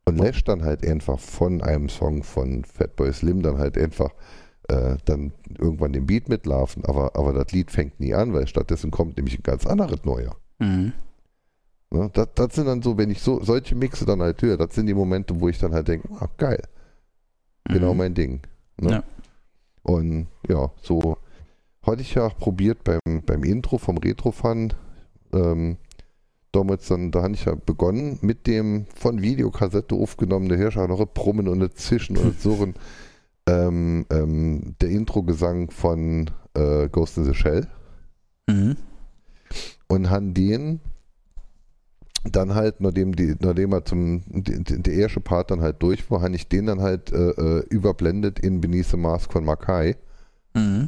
und 0.06 0.18
lässt 0.18 0.48
dann 0.48 0.64
halt 0.64 0.86
einfach 0.86 1.20
von 1.20 1.62
einem 1.62 1.90
Song 1.90 2.24
von 2.24 2.66
Fatboy 2.66 3.14
Slim 3.14 3.42
dann 3.44 3.58
halt 3.60 3.78
einfach 3.78 4.10
äh, 4.70 4.98
dann 5.06 5.34
irgendwann 5.60 5.94
den 5.94 6.06
Beat 6.08 6.30
mitlaufen, 6.30 6.86
aber, 6.86 7.16
aber 7.16 7.34
das 7.34 7.52
Lied 7.52 7.70
fängt 7.70 8.00
nie 8.00 8.14
an, 8.14 8.34
weil 8.34 8.48
stattdessen 8.48 8.92
kommt 8.92 9.18
nämlich 9.18 9.38
ein 9.38 9.44
ganz 9.44 9.66
anderes 9.68 10.04
neuer. 10.06 10.36
Mhm. 10.60 10.94
Ne? 11.92 12.10
Das, 12.14 12.30
das 12.36 12.56
sind 12.56 12.66
dann 12.66 12.82
so, 12.82 12.98
wenn 12.98 13.12
ich 13.12 13.22
so 13.22 13.44
solche 13.44 13.76
Mixe 13.76 14.06
dann 14.06 14.22
halt 14.22 14.42
höre, 14.42 14.58
das 14.58 14.74
sind 14.74 14.88
die 14.88 14.94
Momente, 14.94 15.40
wo 15.40 15.50
ich 15.50 15.60
dann 15.60 15.74
halt 15.74 15.88
denke, 15.88 16.08
ah, 16.20 16.28
geil, 16.38 16.64
genau 17.66 17.92
Mhm. 17.94 17.98
mein 17.98 18.14
Ding. 18.16 18.42
Ne? 18.80 18.92
Ja. 18.92 19.04
Und 19.84 20.28
ja, 20.48 20.72
so 20.82 21.18
hatte 21.82 22.02
ich 22.02 22.16
ja 22.16 22.26
auch 22.28 22.38
probiert 22.38 22.84
beim, 22.84 23.00
beim 23.26 23.44
Intro 23.44 23.78
vom 23.78 23.98
Retrofan. 23.98 24.74
Ähm, 25.34 25.78
damals 26.52 26.88
dann, 26.88 27.12
da 27.12 27.24
habe 27.24 27.34
ich 27.34 27.46
ja 27.46 27.56
begonnen 27.56 28.20
mit 28.22 28.48
dem 28.48 28.86
von 28.96 29.22
Videokassette 29.22 29.96
aufgenommenen 29.96 30.58
Hirscher 30.58 30.88
noch 30.88 31.00
ein 31.02 31.08
Brummen 31.14 31.48
und 31.48 31.62
ein 31.62 31.72
Zischen 31.74 32.18
und 32.18 32.40
Surren. 32.42 32.76
ähm, 33.48 34.06
ähm, 34.10 34.76
der 34.80 34.90
Intro-Gesang 34.90 35.70
von 35.72 36.30
äh, 36.54 36.88
Ghost 36.90 37.18
in 37.18 37.26
the 37.26 37.34
Shell 37.34 37.68
Mhm. 38.50 38.76
und 39.88 40.10
han 40.10 40.34
den 40.34 40.80
dann 42.32 42.56
halt, 42.56 42.80
nachdem, 42.82 43.16
die, 43.16 43.36
nachdem 43.40 43.74
er 43.74 43.84
zum, 43.86 44.24
die, 44.28 44.64
die- 44.64 44.82
der 44.82 44.94
erste 44.94 45.20
Part 45.20 45.52
dann 45.52 45.62
halt 45.62 45.82
durch 45.84 46.10
war, 46.10 46.22
habe 46.22 46.36
ich 46.36 46.48
den 46.48 46.68
dann 46.68 46.82
halt 46.82 47.12
äh, 47.12 47.32
äh, 47.32 47.66
überblendet 47.70 48.40
in 48.40 48.62
Beneath 48.62 48.88
the 48.88 48.98
Mask 48.98 49.32
von 49.32 49.44
Makai, 49.46 49.96
Mhm. 50.56 50.88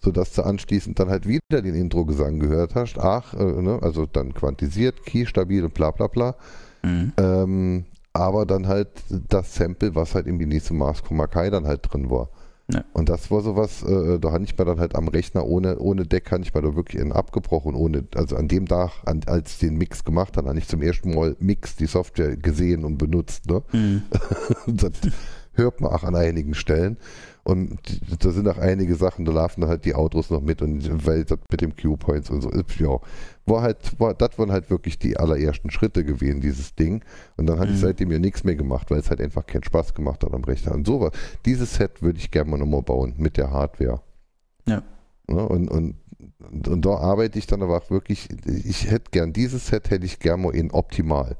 sodass 0.00 0.34
du 0.34 0.42
anschließend 0.42 0.98
dann 0.98 1.08
halt 1.08 1.26
wieder 1.26 1.62
den 1.62 1.74
Intro-Gesang 1.74 2.38
gehört 2.38 2.74
hast. 2.74 2.98
Ach, 2.98 3.32
äh, 3.34 3.62
ne, 3.62 3.78
also 3.82 4.06
dann 4.06 4.34
quantisiert, 4.34 5.04
Key 5.06 5.24
stabil 5.26 5.64
und 5.64 5.72
bla 5.74 5.90
bla 5.90 6.06
bla. 6.08 6.34
Mhm. 6.82 7.12
Ähm, 7.16 7.84
aber 8.12 8.44
dann 8.46 8.66
halt 8.66 8.88
das 9.28 9.54
Sample, 9.54 9.94
was 9.94 10.14
halt 10.14 10.26
in 10.26 10.38
Beneath 10.38 10.64
the 10.64 10.74
Mask 10.74 11.06
von 11.06 11.16
Makai 11.16 11.50
dann 11.50 11.66
halt 11.66 11.80
drin 11.90 12.10
war. 12.10 12.28
Und 12.92 13.08
das 13.08 13.30
war 13.30 13.40
sowas, 13.40 13.82
äh, 13.82 14.18
da 14.18 14.32
habe 14.32 14.44
ich 14.44 14.58
mir 14.58 14.64
dann 14.66 14.78
halt 14.78 14.94
am 14.94 15.08
Rechner 15.08 15.46
ohne, 15.46 15.78
ohne 15.78 16.04
Deck, 16.04 16.26
kann 16.26 16.42
ich 16.42 16.52
mir 16.52 16.60
da 16.60 16.76
wirklich 16.76 17.00
in 17.00 17.12
abgebrochen, 17.12 17.74
ohne, 17.74 18.04
also 18.14 18.36
an 18.36 18.46
dem 18.46 18.66
Tag, 18.66 18.90
an, 19.06 19.22
als 19.26 19.52
ich 19.52 19.58
den 19.60 19.78
Mix 19.78 20.04
gemacht 20.04 20.36
habe, 20.36 20.50
habe 20.50 20.58
ich 20.58 20.68
zum 20.68 20.82
ersten 20.82 21.14
Mal 21.14 21.34
Mix, 21.40 21.76
die 21.76 21.86
Software 21.86 22.36
gesehen 22.36 22.84
und 22.84 22.98
benutzt. 22.98 23.46
Ne? 23.46 23.62
Mhm. 23.72 24.02
das 24.66 24.92
hört 25.54 25.80
man 25.80 25.92
auch 25.92 26.04
an 26.04 26.14
einigen 26.14 26.54
Stellen. 26.54 26.98
Und 27.48 27.78
da 28.22 28.30
sind 28.30 28.46
auch 28.46 28.58
einige 28.58 28.94
Sachen, 28.94 29.24
da 29.24 29.32
laufen 29.32 29.62
dann 29.62 29.70
halt 29.70 29.86
die 29.86 29.94
Autos 29.94 30.28
noch 30.28 30.42
mit 30.42 30.60
und 30.60 31.06
weil 31.06 31.24
das 31.24 31.38
mit 31.50 31.62
dem 31.62 31.74
Q-Points 31.74 32.28
und 32.28 32.42
so, 32.42 32.50
ja, 32.50 32.98
war 33.46 33.62
halt, 33.62 33.98
war, 33.98 34.12
das 34.12 34.38
waren 34.38 34.52
halt 34.52 34.68
wirklich 34.68 34.98
die 34.98 35.16
allerersten 35.16 35.70
Schritte 35.70 36.04
gewesen, 36.04 36.42
dieses 36.42 36.74
Ding. 36.74 37.02
Und 37.38 37.46
dann 37.46 37.58
habe 37.58 37.70
ich 37.70 37.76
Mhm. 37.78 37.80
seitdem 37.80 38.12
ja 38.12 38.18
nichts 38.18 38.44
mehr 38.44 38.54
gemacht, 38.54 38.90
weil 38.90 38.98
es 38.98 39.08
halt 39.08 39.22
einfach 39.22 39.46
keinen 39.46 39.64
Spaß 39.64 39.94
gemacht 39.94 40.22
hat 40.24 40.34
am 40.34 40.44
Rechner. 40.44 40.74
Und 40.74 40.86
sowas. 40.86 41.12
Dieses 41.46 41.74
Set 41.76 42.02
würde 42.02 42.18
ich 42.18 42.30
gerne 42.30 42.50
mal 42.50 42.58
nochmal 42.58 42.82
bauen 42.82 43.14
mit 43.16 43.38
der 43.38 43.50
Hardware. 43.50 44.02
Ja. 44.66 44.82
Ne, 45.26 45.48
und, 45.48 45.70
und, 45.70 45.94
und, 46.50 46.68
und 46.68 46.84
da 46.84 46.96
arbeite 46.96 47.38
ich 47.38 47.46
dann 47.46 47.62
aber 47.62 47.78
auch 47.78 47.88
wirklich, 47.88 48.28
ich 48.44 48.90
hätte 48.90 49.10
gern, 49.10 49.32
dieses 49.32 49.68
Set 49.68 49.88
hätte 49.88 50.04
ich 50.04 50.18
gern 50.18 50.42
mal 50.42 50.54
in 50.54 50.70
optimal. 50.70 51.38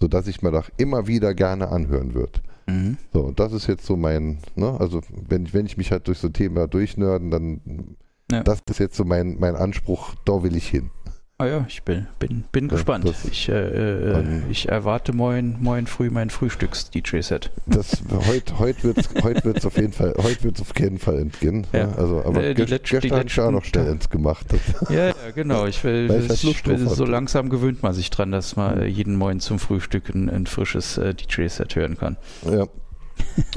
Sodass 0.00 0.26
ich 0.26 0.40
mir 0.40 0.52
das 0.52 0.72
immer 0.78 1.06
wieder 1.06 1.34
gerne 1.34 1.68
anhören 1.68 2.14
würde. 2.14 2.40
Mhm. 2.66 2.96
So, 3.12 3.20
und 3.20 3.38
das 3.40 3.52
ist 3.52 3.66
jetzt 3.66 3.84
so 3.86 3.96
mein, 3.96 4.38
ne, 4.56 4.78
also 4.80 5.00
wenn 5.28 5.46
ich, 5.46 5.54
wenn 5.54 5.66
ich 5.66 5.76
mich 5.76 5.90
halt 5.92 6.06
durch 6.08 6.18
so 6.18 6.28
Thema 6.28 6.66
durchnörden, 6.66 7.30
dann 7.30 7.96
Ja. 8.30 8.42
das 8.42 8.60
ist 8.68 8.78
jetzt 8.78 8.96
so 8.96 9.04
mein, 9.04 9.36
mein 9.38 9.54
Anspruch, 9.56 10.14
da 10.24 10.42
will 10.42 10.56
ich 10.56 10.68
hin. 10.68 10.90
Ah 11.36 11.46
ja, 11.46 11.64
ich 11.68 11.82
bin, 11.82 12.06
bin, 12.20 12.44
bin 12.52 12.66
Ja, 12.68 12.74
gespannt. 12.74 13.08
das- 13.08 13.24
Ich, 13.24 13.48
äh, 13.48 13.54
äh, 13.54 14.22
ich 14.50 14.68
erwarte 14.68 15.12
morgen, 15.12 15.56
morgen 15.60 15.88
früh 15.88 16.08
mein 16.08 16.30
Frühstücks-DJ-Set. 16.30 17.50
Das 17.66 18.04
heute 18.28 18.56
heute 18.60 18.84
wird's 18.84 19.08
heute 19.20 19.42
wird's 19.44 19.66
auf 19.66 19.76
jeden 19.76 19.92
Fall 19.92 20.14
heute 20.22 20.44
wird's 20.44 20.60
auf 20.60 20.74
keinen 20.74 20.98
Fall 20.98 21.18
entgehen. 21.18 21.66
Ja. 21.72 21.88
ne? 21.88 21.98
Also 21.98 22.22
aber 22.24 22.40
Äh, 22.44 22.54
die 22.54 22.62
gest- 22.62 22.88
gestern 22.88 23.26
ich 23.26 23.40
auch 23.40 23.50
noch 23.50 23.64
schnell 23.64 23.88
ins 23.88 24.08
gemacht. 24.10 24.46
Das, 24.48 24.60
Ja, 24.90 25.06
ja, 25.08 25.14
genau. 25.34 25.66
Ich 25.66 25.82
will, 25.82 26.08
Weil 26.08 26.22
ich 26.30 26.44
halt 26.44 26.66
will 26.68 26.84
drauf 26.84 26.94
so 26.94 27.04
langsam 27.04 27.48
gewöhnt 27.48 27.82
man 27.82 27.94
sich 27.94 28.10
dran, 28.10 28.30
dass 28.30 28.54
man 28.54 28.78
äh, 28.82 28.86
jeden 28.86 29.16
Morgen 29.16 29.40
zum 29.40 29.58
Frühstück 29.58 30.14
ein, 30.14 30.30
ein 30.30 30.46
frisches 30.46 30.98
äh, 30.98 31.14
DJ-Set 31.14 31.74
hören 31.74 31.98
kann. 31.98 32.16
ja. 32.48 32.68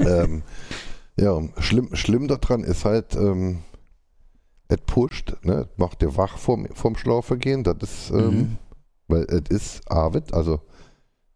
ähm, 0.00 0.42
ja, 1.16 1.36
schlimm, 1.58 1.90
schlimm 1.94 2.26
daran 2.28 2.62
ist 2.64 2.84
halt, 2.84 3.14
ähm, 3.14 3.58
es 4.68 4.78
pusht, 4.86 5.34
ne, 5.42 5.68
macht 5.76 6.02
dir 6.02 6.16
wach 6.16 6.36
vorm, 6.38 6.66
vorm 6.74 6.96
Schlafen 6.96 7.38
gehen. 7.38 7.64
Das 7.64 7.76
ist, 7.82 8.10
ähm, 8.10 8.36
Mhm. 8.38 8.56
weil 9.08 9.22
es 9.24 9.48
ist 9.50 9.90
Arvid, 9.90 10.32
also 10.34 10.60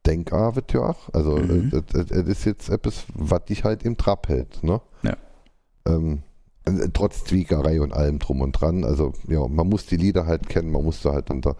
Denkarbeit 0.06 0.72
ja 0.72 0.80
auch. 0.80 1.09
Also 1.12 1.36
Mhm. 1.38 1.70
es 1.94 2.10
ist 2.10 2.44
jetzt 2.44 2.68
etwas, 2.68 3.04
was 3.14 3.44
dich 3.46 3.64
halt 3.64 3.84
im 3.84 3.96
Trab 3.96 4.28
hält. 4.28 4.62
Ne? 4.62 4.80
Ja. 5.02 5.16
Ähm, 5.86 6.22
äh, 6.64 6.88
trotz 6.92 7.24
Zwiegerei 7.24 7.80
und 7.80 7.92
allem 7.92 8.18
drum 8.18 8.40
und 8.40 8.52
dran. 8.52 8.84
Also 8.84 9.12
ja, 9.28 9.46
man 9.48 9.68
muss 9.68 9.86
die 9.86 9.96
Lieder 9.96 10.26
halt 10.26 10.48
kennen, 10.48 10.70
man 10.70 10.84
muss 10.84 11.00
da 11.02 11.12
halt 11.12 11.30
dann 11.30 11.40
da. 11.40 11.56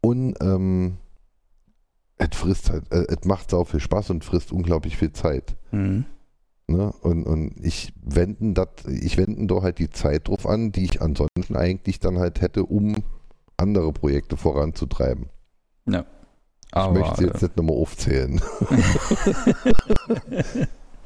Und 0.00 0.36
ähm, 0.40 0.98
es 2.18 2.28
frisst 2.36 2.70
halt, 2.70 2.90
äh, 2.92 3.06
es 3.08 3.24
macht 3.26 3.50
sau 3.50 3.64
viel 3.64 3.80
Spaß 3.80 4.10
und 4.10 4.24
frisst 4.24 4.52
unglaublich 4.52 4.96
viel 4.96 5.12
Zeit. 5.12 5.56
Mhm. 5.72 6.04
Ne? 6.66 6.92
Und, 7.02 7.24
und 7.24 7.54
ich 7.62 7.92
wenden 8.02 8.54
dat, 8.54 8.84
ich 8.88 9.18
wenden 9.18 9.48
da 9.48 9.62
halt 9.62 9.78
die 9.78 9.90
Zeit 9.90 10.28
drauf 10.28 10.46
an, 10.46 10.72
die 10.72 10.84
ich 10.84 11.02
ansonsten 11.02 11.56
eigentlich 11.56 12.00
dann 12.00 12.18
halt 12.18 12.40
hätte, 12.40 12.64
um 12.64 13.04
andere 13.56 13.92
Projekte 13.92 14.36
voranzutreiben. 14.36 15.28
Ich 15.86 15.94
Aber, 16.72 16.92
möchte 16.98 17.16
sie 17.18 17.26
jetzt 17.26 17.42
nicht 17.42 17.56
nochmal 17.56 17.76
aufzählen. 17.76 18.40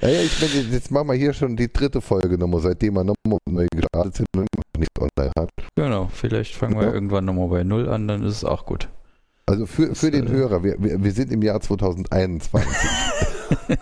ja, 0.00 0.08
ja, 0.08 0.20
ich 0.22 0.40
meine, 0.40 0.54
jetzt 0.70 0.90
machen 0.90 1.08
wir 1.08 1.14
hier 1.14 1.32
schon 1.32 1.56
die 1.56 1.72
dritte 1.72 2.00
Folge 2.00 2.38
nochmal, 2.38 2.60
seitdem 2.60 2.94
wir 2.94 3.04
nochmal 3.04 3.38
neu 3.50 3.66
gestartet 3.74 4.16
sind 4.16 4.28
und 4.36 4.48
nicht 4.78 4.90
online 4.98 5.32
hat. 5.36 5.50
äh, 5.58 5.62
genau, 5.82 6.08
vielleicht 6.12 6.54
fangen 6.54 6.76
wir 6.76 6.86
Ja. 6.86 6.92
irgendwann 6.94 7.24
nochmal 7.24 7.48
bei 7.48 7.64
Null 7.64 7.88
an, 7.88 8.06
dann 8.08 8.22
ist 8.22 8.36
es 8.36 8.44
auch 8.44 8.64
gut. 8.64 8.88
Also 9.46 9.66
für, 9.66 9.94
für 9.94 10.10
den 10.10 10.26
äh, 10.28 10.30
Hörer, 10.30 10.62
wir, 10.62 10.76
wir, 10.78 11.02
wir 11.02 11.12
sind 11.12 11.32
im 11.32 11.42
Jahr 11.42 11.60
2021. 11.60 12.68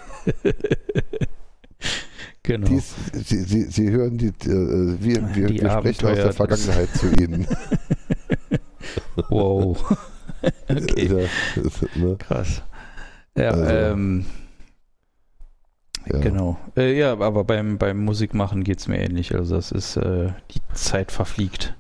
genau. 2.47 2.69
Dies, 2.69 2.95
sie, 3.13 3.41
sie, 3.41 3.63
sie 3.65 3.91
hören 3.91 4.17
die, 4.17 4.29
äh, 4.29 4.97
wir, 5.01 5.35
wir, 5.35 5.47
Die 5.49 5.61
wir 5.61 5.71
sprechen 5.71 6.07
aus 6.09 6.17
der 6.17 6.33
Vergangenheit 6.33 6.89
zu 6.97 7.13
Ihnen. 7.13 7.47
wow. 9.29 9.99
okay, 10.69 11.29
ne? 11.97 12.17
krass. 12.19 12.63
Ja, 13.37 13.51
Also, 13.51 13.65
ähm, 13.65 14.27
Ja. 16.11 16.21
genau. 16.21 16.59
Äh, 16.77 16.97
ja, 16.99 17.13
aber 17.19 17.45
beim, 17.45 17.79
beim 17.79 18.05
Musikmachen 18.05 18.65
geht 18.65 18.79
es 18.79 18.89
mir 18.89 18.99
ähnlich. 18.99 19.35
Also 19.35 19.57
das 19.57 19.73
ist, 19.73 19.97
äh, 19.97 20.31
die 20.55 20.61
Zeit 20.73 21.13
verfliegt. 21.13 21.76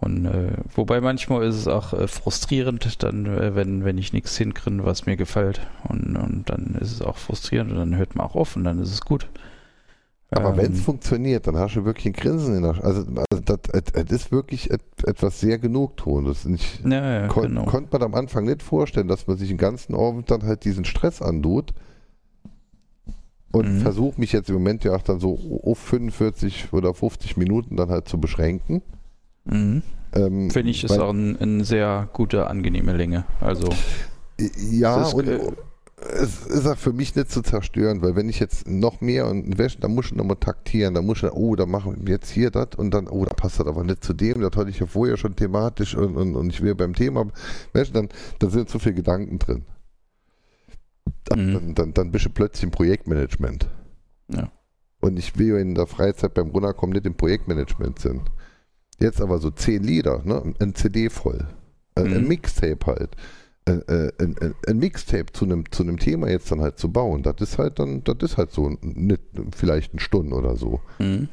Und 0.00 0.26
äh, 0.26 0.52
wobei 0.74 1.00
manchmal 1.00 1.44
ist 1.44 1.56
es 1.56 1.66
auch 1.66 1.92
äh, 1.92 2.06
frustrierend, 2.06 3.02
dann, 3.02 3.26
äh, 3.26 3.54
wenn, 3.56 3.84
wenn 3.84 3.98
ich 3.98 4.12
nichts 4.12 4.36
hinkriege, 4.36 4.84
was 4.84 5.06
mir 5.06 5.16
gefällt. 5.16 5.60
Und, 5.88 6.16
und 6.16 6.44
dann 6.48 6.76
ist 6.80 6.92
es 6.92 7.02
auch 7.02 7.16
frustrierend 7.16 7.72
und 7.72 7.78
dann 7.78 7.96
hört 7.96 8.14
man 8.14 8.26
auch 8.26 8.36
auf 8.36 8.54
und 8.54 8.64
dann 8.64 8.78
ist 8.80 8.92
es 8.92 9.00
gut. 9.00 9.28
Aber 10.30 10.50
Ähm, 10.50 10.56
wenn 10.58 10.72
es 10.72 10.80
funktioniert, 10.82 11.46
dann 11.46 11.56
hast 11.56 11.74
du 11.74 11.84
wirklich 11.84 12.06
ein 12.06 12.12
Grinsen 12.12 12.54
in 12.56 12.62
der 12.62 12.74
Sch 12.74 12.80
Also, 12.80 13.00
also 13.30 13.42
das, 13.44 13.58
es 13.94 14.10
ist 14.12 14.30
wirklich 14.30 14.70
et, 14.70 14.82
etwas 15.04 15.40
sehr 15.40 15.58
Genugtuendes. 15.58 16.44
Ich 16.46 16.80
Ja, 16.84 17.22
ja, 17.22 17.26
kon 17.28 17.48
genau. 17.48 17.64
konnte 17.64 17.88
man 17.92 18.02
am 18.02 18.14
Anfang 18.14 18.44
nicht 18.44 18.62
vorstellen, 18.62 19.08
dass 19.08 19.26
man 19.26 19.36
sich 19.36 19.48
den 19.48 19.56
ganzen 19.58 19.94
Abend 19.96 20.30
dann 20.30 20.42
halt 20.44 20.64
diesen 20.64 20.84
Stress 20.84 21.22
antut. 21.22 21.72
Und 23.50 23.76
Mhm. 23.76 23.80
versuche 23.80 24.20
mich 24.20 24.32
jetzt 24.32 24.50
im 24.50 24.56
Moment 24.56 24.84
ja 24.84 24.94
auch 24.94 25.02
dann 25.02 25.18
so 25.20 25.38
auf 25.64 25.78
45 25.78 26.72
oder 26.72 26.92
50 26.92 27.36
Minuten 27.38 27.76
dann 27.76 27.88
halt 27.88 28.06
zu 28.06 28.20
beschränken. 28.20 28.82
Mhm. 29.50 29.82
Ähm, 30.14 30.50
Finde 30.50 30.70
ich, 30.70 30.84
ist 30.84 30.90
weil- 30.90 31.00
auch 31.02 31.10
ein, 31.12 31.36
eine 31.38 31.64
sehr 31.64 32.08
gute, 32.12 32.46
angenehme 32.46 32.96
Länge. 32.96 33.24
Also, 33.40 33.68
Ja, 34.70 35.02
ist, 35.02 35.14
und 35.14 35.26
äh, 35.28 35.40
es 36.14 36.46
ist 36.46 36.66
auch 36.66 36.78
für 36.78 36.92
mich 36.92 37.14
nicht 37.16 37.30
zu 37.30 37.42
zerstören, 37.42 38.00
weil 38.02 38.14
wenn 38.16 38.28
ich 38.28 38.38
jetzt 38.38 38.68
noch 38.68 39.00
mehr 39.00 39.26
und 39.26 39.58
wäsche, 39.58 39.80
dann 39.80 39.94
muss 39.94 40.06
ich 40.06 40.14
nochmal 40.14 40.36
taktieren, 40.36 40.94
dann 40.94 41.04
muss 41.04 41.22
ich, 41.22 41.30
oh, 41.32 41.56
da 41.56 41.66
machen 41.66 41.96
wir 42.06 42.14
jetzt 42.14 42.30
hier 42.30 42.50
das 42.50 42.68
und 42.76 42.92
dann, 42.92 43.08
oh, 43.08 43.24
da 43.24 43.34
passt 43.34 43.58
das 43.60 43.66
aber 43.66 43.82
nicht 43.84 44.04
zu 44.04 44.12
dem, 44.14 44.40
das 44.40 44.52
hatte 44.56 44.70
ich 44.70 44.78
ja 44.78 44.86
vorher 44.86 45.16
schon 45.16 45.34
thematisch 45.34 45.94
und, 45.96 46.16
und, 46.16 46.36
und 46.36 46.50
ich 46.50 46.62
will 46.62 46.74
beim 46.74 46.94
Thema, 46.94 47.26
du, 47.90 47.92
dann, 47.92 48.08
da 48.38 48.48
sind 48.48 48.68
zu 48.70 48.78
viele 48.78 48.94
Gedanken 48.94 49.38
drin. 49.38 49.64
Dann, 51.24 51.46
Mhm. 51.46 51.52
dann, 51.54 51.74
dann, 51.74 51.94
dann 51.94 52.10
bist 52.12 52.24
du 52.26 52.30
plötzlich 52.30 52.64
im 52.64 52.70
Projektmanagement. 52.70 53.68
Ja. 54.32 54.50
Und 55.00 55.18
ich 55.18 55.38
will 55.38 55.48
ja 55.48 55.58
in 55.58 55.74
der 55.74 55.86
Freizeit 55.86 56.34
beim 56.34 56.48
Runterkommen 56.50 56.94
nicht 56.94 57.06
im 57.06 57.14
Projektmanagement 57.14 57.98
sind. 57.98 58.22
Jetzt 59.00 59.20
aber 59.20 59.38
so 59.38 59.50
zehn 59.50 59.82
Lieder, 59.82 60.22
ne? 60.24 60.54
ein 60.58 60.74
CD 60.74 61.08
voll, 61.10 61.46
ein, 61.94 62.06
ein 62.12 62.22
Mhm. 62.22 62.28
Mixtape 62.28 62.86
halt 62.86 63.16
äh, 63.66 63.72
äh, 63.72 64.12
ein, 64.18 64.36
ein, 64.40 64.54
ein 64.66 64.78
Mixtape 64.78 65.32
zu 65.32 65.44
einem 65.44 65.70
zu 65.70 65.82
einem 65.82 65.98
Thema 65.98 66.28
jetzt 66.28 66.50
dann 66.50 66.60
halt 66.60 66.78
zu 66.78 66.90
bauen, 66.90 67.22
das 67.22 67.36
ist 67.40 67.58
halt 67.58 67.78
dann, 67.78 68.02
das 68.04 68.16
ist 68.22 68.36
halt 68.38 68.50
so 68.50 68.76
nicht, 68.80 69.20
vielleicht 69.54 69.92
eine 69.92 70.00
Stunde 70.00 70.34
oder 70.36 70.56
so. 70.56 70.80
mhm. 70.98 71.28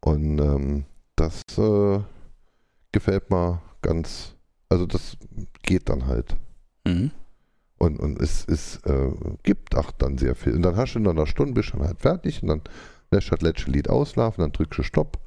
Und 0.00 0.38
ähm, 0.40 0.84
das 1.16 1.42
äh, 1.58 1.98
gefällt 2.92 3.30
mir 3.30 3.60
ganz, 3.82 4.34
also 4.68 4.86
das 4.86 5.16
geht 5.62 5.88
dann 5.88 6.06
halt. 6.06 6.36
Mhm. 6.86 7.10
Und, 7.78 7.98
und 7.98 8.20
es, 8.20 8.46
es 8.48 8.76
äh, 8.84 9.10
gibt 9.42 9.74
auch 9.76 9.90
dann 9.92 10.16
sehr 10.18 10.34
viel. 10.34 10.54
Und 10.54 10.62
dann 10.62 10.76
hast 10.76 10.94
du 10.94 10.98
in 10.98 11.08
einer 11.08 11.26
Stunde 11.26 11.54
bist 11.54 11.72
du 11.72 11.78
dann 11.78 11.86
halt 11.86 12.00
fertig 12.00 12.42
und 12.42 12.48
dann 12.48 12.62
lässt 13.10 13.28
du 13.28 13.30
das 13.34 13.42
letzte 13.42 13.70
Lied 13.70 13.88
auslaufen, 13.90 14.42
dann 14.42 14.52
drückst 14.52 14.78
du 14.78 14.82
Stopp. 14.82 15.18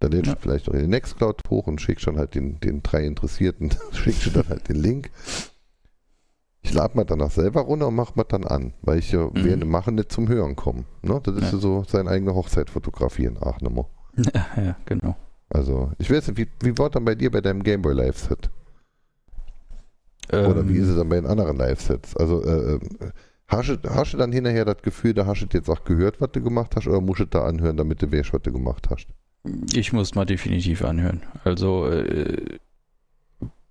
Dann 0.00 0.12
lädst 0.12 0.26
Ja. 0.28 0.34
du 0.34 0.40
vielleicht 0.40 0.68
auch 0.68 0.74
in 0.74 0.80
den 0.80 0.90
Nextcloud 0.90 1.42
hoch 1.50 1.66
und 1.66 1.80
schickst 1.80 2.06
dann 2.06 2.18
halt 2.18 2.34
den, 2.34 2.60
den 2.60 2.82
drei 2.82 3.04
Interessierten, 3.04 3.70
schickst 3.92 4.26
du 4.26 4.30
dann 4.30 4.48
halt 4.48 4.68
den 4.68 4.76
Link. 4.76 5.10
Ich 6.62 6.72
lade 6.74 6.96
mir 6.96 7.04
danach 7.06 7.30
selber 7.30 7.62
runter 7.62 7.88
und 7.88 7.94
mach 7.94 8.14
mir 8.14 8.24
dann 8.24 8.44
an, 8.44 8.74
weil 8.82 8.98
ich 8.98 9.10
ja 9.12 9.26
Mhm. 9.26 9.44
während 9.44 9.62
dem 9.62 9.70
Machen 9.70 9.94
nicht 9.94 10.12
zum 10.12 10.28
Hören 10.28 10.54
komme. 10.56 10.84
Ne? 11.02 11.20
Das 11.22 11.34
ist 11.36 11.52
Ja. 11.52 11.58
so 11.58 11.84
seine 11.88 12.10
eigene 12.10 12.34
Hochzeit 12.34 12.70
fotografieren, 12.70 13.38
ach 13.40 13.60
nochmal. 13.60 13.86
Ja, 14.34 14.62
ja, 14.62 14.76
genau. 14.84 15.16
Also, 15.50 15.92
ich 15.98 16.10
weiß 16.10 16.28
nicht, 16.28 16.36
wie, 16.38 16.48
wie 16.62 16.76
war 16.76 16.90
dann 16.90 17.04
bei 17.04 17.14
dir 17.14 17.30
bei 17.30 17.40
deinem 17.40 17.62
Gameboy 17.62 17.94
Live-Set? 17.94 18.50
Oder 20.30 20.60
Ähm, 20.60 20.68
wie 20.68 20.76
ist 20.76 20.88
es 20.88 20.96
dann 20.96 21.08
bei 21.08 21.16
den 21.16 21.26
anderen 21.26 21.56
Live-Sets? 21.56 22.16
Also, 22.16 22.42
äh, 22.44 22.74
äh, 22.74 22.80
hast, 23.46 23.68
du, 23.68 23.78
hast 23.88 24.12
du 24.12 24.18
dann 24.18 24.30
hinterher 24.32 24.64
das 24.66 24.82
Gefühl, 24.82 25.14
da 25.14 25.24
hast 25.24 25.40
du 25.40 25.46
jetzt 25.56 25.70
auch 25.70 25.84
gehört, 25.84 26.20
was 26.20 26.32
du 26.32 26.42
gemacht 26.42 26.76
hast, 26.76 26.86
oder 26.86 27.00
musst 27.00 27.20
du 27.20 27.24
da 27.24 27.44
anhören, 27.46 27.76
damit 27.78 28.02
du 28.02 28.12
weißt, 28.12 28.32
was 28.34 28.42
du 28.42 28.52
gemacht 28.52 28.88
hast? 28.90 29.06
Ich 29.74 29.92
muss 29.92 30.14
mal 30.14 30.24
definitiv 30.24 30.84
anhören. 30.84 31.22
Also 31.44 31.86
äh, 31.86 32.58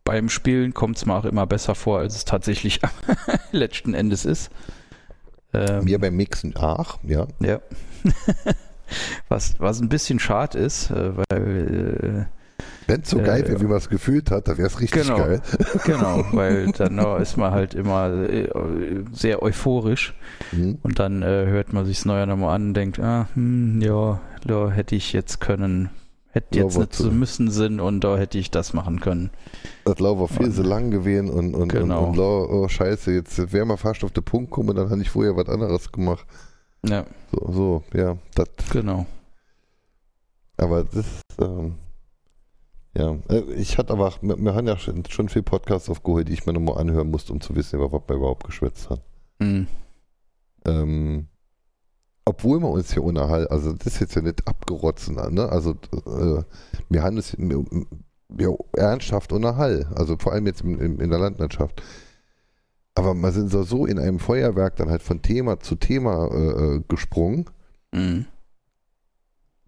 beim 0.04 0.30
Spielen 0.30 0.74
kommt 0.74 0.98
es 0.98 1.06
mir 1.06 1.16
auch 1.16 1.26
immer 1.26 1.45
besser 1.45 1.76
vor, 1.76 1.99
als 1.99 2.16
es 2.16 2.26
tatsächlich 2.26 2.80
letzten 3.52 3.94
Endes 3.94 4.26
ist. 4.26 4.49
Ähm, 5.54 5.84
Mir 5.86 5.99
beim 5.99 6.16
Mixen, 6.16 6.54
ach, 6.58 6.98
ja. 7.04 7.28
Ja. 7.40 7.60
was, 9.30 9.56
was 9.60 9.80
ein 9.82 9.90
bisschen 9.90 10.20
schade 10.20 10.58
ist, 10.60 10.91
äh, 10.91 11.12
weil 11.30 12.28
Wenn 12.88 13.02
es 13.02 13.10
so 13.10 13.20
Äh, 13.20 13.24
geil 13.24 13.48
wäre, 13.48 13.60
wie 13.62 13.66
man 13.66 13.78
es 13.78 13.90
gefühlt 13.90 14.32
hat, 14.32 14.48
dann 14.48 14.58
wäre 14.58 14.68
es 14.68 14.80
richtig 14.80 15.02
Genau. 15.04 15.18
geil. 15.18 15.41
äh, 15.60 15.78
genau, 15.86 16.26
weil 16.32 16.72
dann 16.72 16.98
äh, 16.99 17.22
ist 17.22 17.38
man 17.38 17.52
halt 17.52 17.74
immer 17.76 18.10
äh, 18.30 18.49
sehr 19.12 19.41
euphorisch 19.44 20.14
Mhm. 20.52 20.78
und 20.84 20.99
dann 20.99 21.22
äh, 21.22 21.45
hört 21.48 21.74
man 21.74 21.86
sich 21.86 22.06
neu 22.06 22.26
nochmal 22.26 22.56
an 22.56 22.68
und 22.70 22.74
denkt, 22.74 22.99
ah, 22.99 23.28
hm, 23.34 23.82
ja, 23.82 24.22
da 24.48 24.69
hätte 24.72 24.95
ich 24.95 25.14
jetzt 25.14 25.40
können, 25.40 25.90
hätte 26.30 26.60
jetzt 26.60 26.78
nicht 26.78 26.94
so 26.94 27.11
müssen 27.11 27.49
Sinn 27.52 27.80
und 27.80 28.02
da 28.02 28.18
hätte 28.18 28.38
ich 28.38 28.52
das 28.52 28.74
machen 28.74 28.99
können. 28.99 29.30
Das 29.86 29.99
Lauf 29.99 30.19
war 30.19 30.28
viel 30.28 30.52
zu 30.52 30.64
lang 30.64 30.91
gewesen 30.91 31.30
und, 31.30 31.56
und, 31.56 31.69
Genau. 31.69 32.03
und, 32.03 32.10
und 32.10 32.18
lau- 32.18 32.48
oh, 32.49 32.68
scheiße, 32.68 33.11
jetzt 33.11 33.52
wäre 33.53 33.65
man 33.65 33.78
fast 33.78 34.03
auf 34.03 34.11
den 34.11 34.24
Punkt 34.24 34.52
gekommen, 34.52 34.76
dann 34.76 34.90
habe 34.90 35.02
ich 35.02 35.10
vorher 35.10 35.36
was 35.36 35.48
anderes 35.49 35.91
gemacht. 35.91 36.26
Ja, 36.86 37.06
So, 37.32 37.52
so 37.52 37.84
ja, 37.94 38.18
das, 38.36 38.48
genau. 38.72 39.06
aber 40.57 40.84
das, 40.84 41.06
ähm, 41.41 41.76
ja, 42.95 43.15
äh, 43.30 43.41
ich 43.56 43.78
hatte 43.78 43.94
aber, 43.94 44.14
wir, 44.22 44.38
wir 44.38 44.56
haben 44.56 44.68
ja 44.68 44.78
schon, 44.78 45.03
schon 45.10 45.30
viel 45.30 45.44
Podcasts 45.44 45.90
aufgeholt, 45.90 46.28
die 46.30 46.34
ich 46.34 46.45
mir 46.45 46.53
nochmal 46.53 46.78
anhören 46.80 47.10
musste, 47.11 47.34
um 47.34 47.41
zu 47.41 47.56
wissen, 47.56 47.78
über 47.78 47.91
was 47.91 48.02
wir 48.07 48.15
überhaupt 48.15 48.44
geschwätzt 48.45 48.90
haben. 48.90 49.02
Mhm. 49.40 49.68
Ähm, 50.65 51.28
obwohl 52.28 52.60
wir 52.60 52.70
uns 52.70 52.94
hier 52.94 53.04
unterhalten, 53.04 53.52
also 53.52 53.74
das 53.74 53.88
ist 53.94 53.99
jetzt 53.99 54.16
ja 54.16 54.22
nicht 54.22 54.48
abgerotzen, 54.48 55.16
ne? 55.34 55.49
Also 55.49 55.72
äh, 56.06 56.44
wir 56.90 57.04
haben 57.04 57.18
es 57.18 57.36
ja, 57.40 58.49
ernsthaft 58.74 59.32
unterhalten, 59.32 59.94
also 59.95 60.18
vor 60.18 60.34
allem 60.34 60.45
jetzt 60.48 60.62
in, 60.62 60.80
in, 60.80 60.99
in 60.99 61.10
der 61.10 61.20
Landwirtschaft. 61.20 61.82
Aber 62.95 63.14
wir 63.14 63.32
sind 63.32 63.52
so, 63.52 63.64
so 63.64 63.86
in 63.86 63.99
einem 63.99 64.20
Feuerwerk 64.20 64.76
dann 64.78 64.90
halt 64.90 65.02
von 65.04 65.22
Thema 65.22 65.60
zu 65.60 65.76
Thema 65.76 66.28
äh, 66.32 66.76
äh, 66.78 66.84
gesprungen, 66.88 67.45
Mhm. 67.94 68.26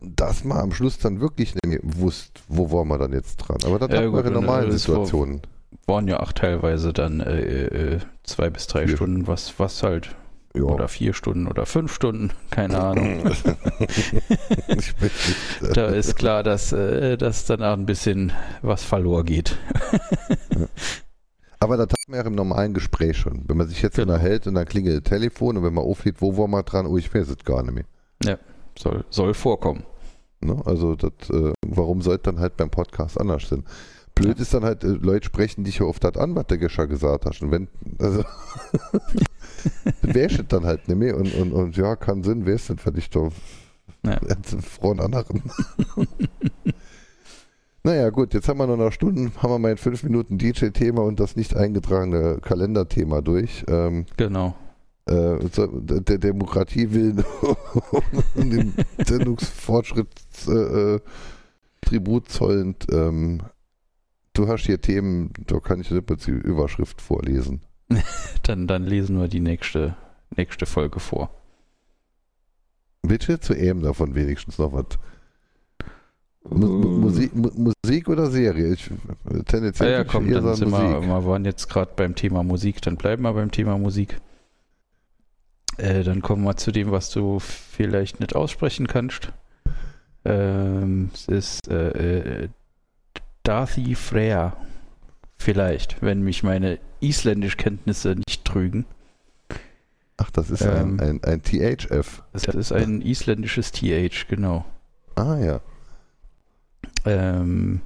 dass 0.02 0.44
man 0.44 0.58
am 0.58 0.72
Schluss 0.72 0.98
dann 0.98 1.20
wirklich 1.22 1.54
nicht 1.66 1.80
wusste, 1.84 2.42
wo 2.48 2.72
waren 2.72 2.88
wir 2.88 2.98
dann 2.98 3.14
jetzt 3.14 3.38
dran. 3.38 3.58
Aber 3.66 3.80
das 3.80 3.90
Ja, 3.90 3.98
hat 3.98 4.04
man 4.06 4.14
gut, 4.14 4.26
in 4.26 4.34
normalen 4.34 4.70
war- 4.72 4.78
Situationen. 4.78 5.42
Waren 5.86 6.08
ja 6.08 6.20
auch 6.20 6.32
teilweise 6.34 6.94
dann 6.94 7.20
äh, 7.22 7.66
äh, 7.96 8.00
zwei 8.24 8.50
bis 8.50 8.68
drei 8.68 8.88
Vier 8.88 8.96
Stunden, 8.98 9.28
was, 9.28 9.58
was 9.60 9.84
halt, 9.84 10.16
Ja. 10.56 10.64
oder 10.64 10.88
vier 10.88 11.14
Stunden 11.14 11.48
oder 11.48 11.66
fünf 11.66 11.94
Stunden, 11.94 12.32
keine 12.50 12.80
Ahnung. 12.82 13.24
da 15.74 15.86
ist 15.88 16.16
klar, 16.16 16.44
dass, 16.44 16.72
äh, 16.74 17.18
dass 17.18 17.46
dann 17.46 17.62
auch 17.64 17.74
ein 17.74 17.86
bisschen 17.86 18.32
was 18.62 18.84
verloren 18.84 19.26
geht. 19.26 19.58
Aber 21.60 21.78
das 21.78 21.88
hat 21.90 21.96
man 22.08 22.20
ja 22.20 22.26
im 22.26 22.36
normalen 22.36 22.74
Gespräch 22.74 23.18
schon. 23.18 23.44
Wenn 23.48 23.58
man 23.58 23.68
sich 23.68 23.82
jetzt 23.82 23.96
Genau. 23.98 24.14
unterhält 24.14 24.48
und 24.48 24.56
dann 24.56 24.66
klingelt 24.66 25.06
das 25.06 25.10
Telefon 25.10 25.58
und 25.58 25.64
wenn 25.64 25.74
man 25.74 25.84
auflädt, 25.84 26.16
wo 26.22 26.38
war 26.38 26.48
man 26.48 26.64
dran? 26.64 26.86
Oh, 26.88 26.98
ich 26.98 27.14
weiß 27.14 27.28
es 27.30 27.38
gar 27.44 27.64
nicht 27.64 27.86
mehr. 28.24 28.40
Soll, 28.78 29.04
soll 29.10 29.34
vorkommen. 29.34 29.84
Ne? 30.42 30.62
Also 30.66 30.96
das, 30.96 31.12
äh, 31.32 31.52
warum 31.68 32.02
sollte 32.02 32.32
dann 32.32 32.40
halt 32.40 32.56
beim 32.56 32.70
Podcast 32.70 33.20
anders 33.20 33.50
sein? 33.50 33.66
Blöd 34.16 34.40
ist 34.40 34.54
dann 34.54 34.64
halt, 34.64 34.84
äh, 34.86 34.88
Leute 34.88 35.26
sprechen 35.26 35.66
dich 35.66 35.80
ja 35.80 35.86
oft 35.86 36.04
halt 36.06 36.18
an, 36.18 36.34
was 36.36 36.48
der 36.48 36.58
Gescher 36.60 36.88
gesagt 36.88 37.26
hast. 37.26 37.42
Und 37.42 37.52
wenn, 37.52 37.68
also, 38.00 38.24
wer 40.02 40.28
dann 40.28 40.66
halt 40.66 40.88
nicht 40.88 40.98
mehr 40.98 41.18
und, 41.18 41.34
und, 41.36 41.52
und 41.52 41.78
ja, 41.78 41.96
kann 41.96 42.24
Sinn, 42.24 42.46
wer 42.46 42.56
ist 42.56 42.70
denn 42.70 42.78
für 42.78 42.92
dich 42.92 43.10
doch 43.10 43.32
Ja. 44.06 44.20
Frauen 44.62 45.00
anderen? 45.00 45.44
naja, 47.84 48.10
gut, 48.10 48.34
jetzt 48.34 48.48
haben 48.48 48.60
wir 48.60 48.68
noch 48.68 48.80
eine 48.80 48.92
Stunde, 48.92 49.32
haben 49.38 49.52
wir 49.52 49.60
mal 49.60 49.72
in 49.72 49.78
fünf 49.78 50.04
Minuten 50.04 50.38
DJ-Thema 50.38 51.02
und 51.04 51.20
das 51.20 51.36
nicht 51.36 51.56
eingetragene 51.56 52.40
Kalenderthema 52.42 53.22
durch. 53.22 53.64
Ähm, 53.68 54.06
Genau. 54.18 54.56
äh, 55.06 55.38
der 56.02 56.18
Demokratie 56.18 56.92
willen 56.92 57.24
und 58.36 58.50
dem 58.52 58.74
Sendungsfortschritt 59.06 60.08
äh, 60.48 60.52
äh, 60.96 61.00
Tribut 61.82 62.30
zollend. 62.30 62.86
Ähm, 62.92 63.42
du 64.34 64.48
hast 64.48 64.66
hier 64.66 64.80
Themen, 64.82 65.32
da 65.48 65.60
kann 65.60 65.82
ich 65.82 65.90
die 65.90 66.32
Überschrift 66.32 67.02
vorlesen. 67.02 67.62
Dann, 68.44 68.68
dann 68.68 68.84
lesen 68.86 69.20
wir 69.20 69.28
die 69.28 69.40
nächste, 69.40 69.96
nächste 70.36 70.66
Folge 70.66 71.00
vor. 71.00 71.30
Bitte 73.02 73.40
zu 73.40 73.54
eben 73.56 73.82
davon 73.82 74.16
wenigstens 74.16 74.58
noch 74.58 74.74
was. 74.74 74.86
Mu- 76.50 76.68
Musik, 76.68 77.36
Mu 77.36 77.50
Musik 77.84 78.08
oder 78.10 78.30
Serie? 78.32 78.74
Ich, 78.74 78.90
Ja, 78.90 79.44
tendenziell 79.44 79.92
ja, 79.92 79.98
würde 80.00 80.06
ich 80.08 80.12
komm, 80.12 80.30
eher 80.32 80.42
dann 80.42 80.56
sind 80.56 80.72
wir, 80.72 80.80
Musik. 80.80 81.10
wir 81.10 81.26
waren 81.26 81.46
jetzt 81.46 81.68
gerade 81.70 81.92
beim 81.96 82.16
Thema 82.16 82.44
Musik, 82.44 82.82
dann 82.82 82.96
bleiben 82.96 83.24
wir 83.24 83.34
beim 83.34 83.52
Thema 83.52 83.78
Musik. 83.78 84.20
Äh, 85.78 86.04
dann 86.04 86.22
kommen 86.22 86.44
wir 86.44 86.58
zu 86.58 86.72
dem, 86.72 86.92
was 86.92 87.10
du 87.12 87.40
vielleicht 87.40 88.20
nicht 88.20 88.36
aussprechen 88.36 88.88
kannst. 88.88 89.32
Ähm, 90.26 91.10
es 91.14 91.28
ist 91.28 91.68
äh, 91.70 92.44
äh, 92.44 92.50
Darthi 93.44 93.96
Freyr. 93.96 94.54
Vielleicht, 95.42 96.02
wenn 96.02 96.22
mich 96.22 96.44
meine 96.44 96.80
Isländischkenntnisse 97.00 98.16
nicht 98.28 98.44
trügen. 98.44 98.86
Ach, 100.18 100.30
das 100.32 100.50
ist 100.52 100.62
Ähm. 100.62 101.00
ein, 101.00 101.22
ein, 101.22 101.24
ein 101.24 101.42
THF. 101.42 102.24
Das 102.34 102.44
ist 102.44 102.74
ein 102.74 103.02
isländisches 103.02 103.72
TH, 103.72 104.28
genau. 104.28 104.66
Ah 105.16 105.38
ja. 105.38 105.62
Ähm, 107.06 107.80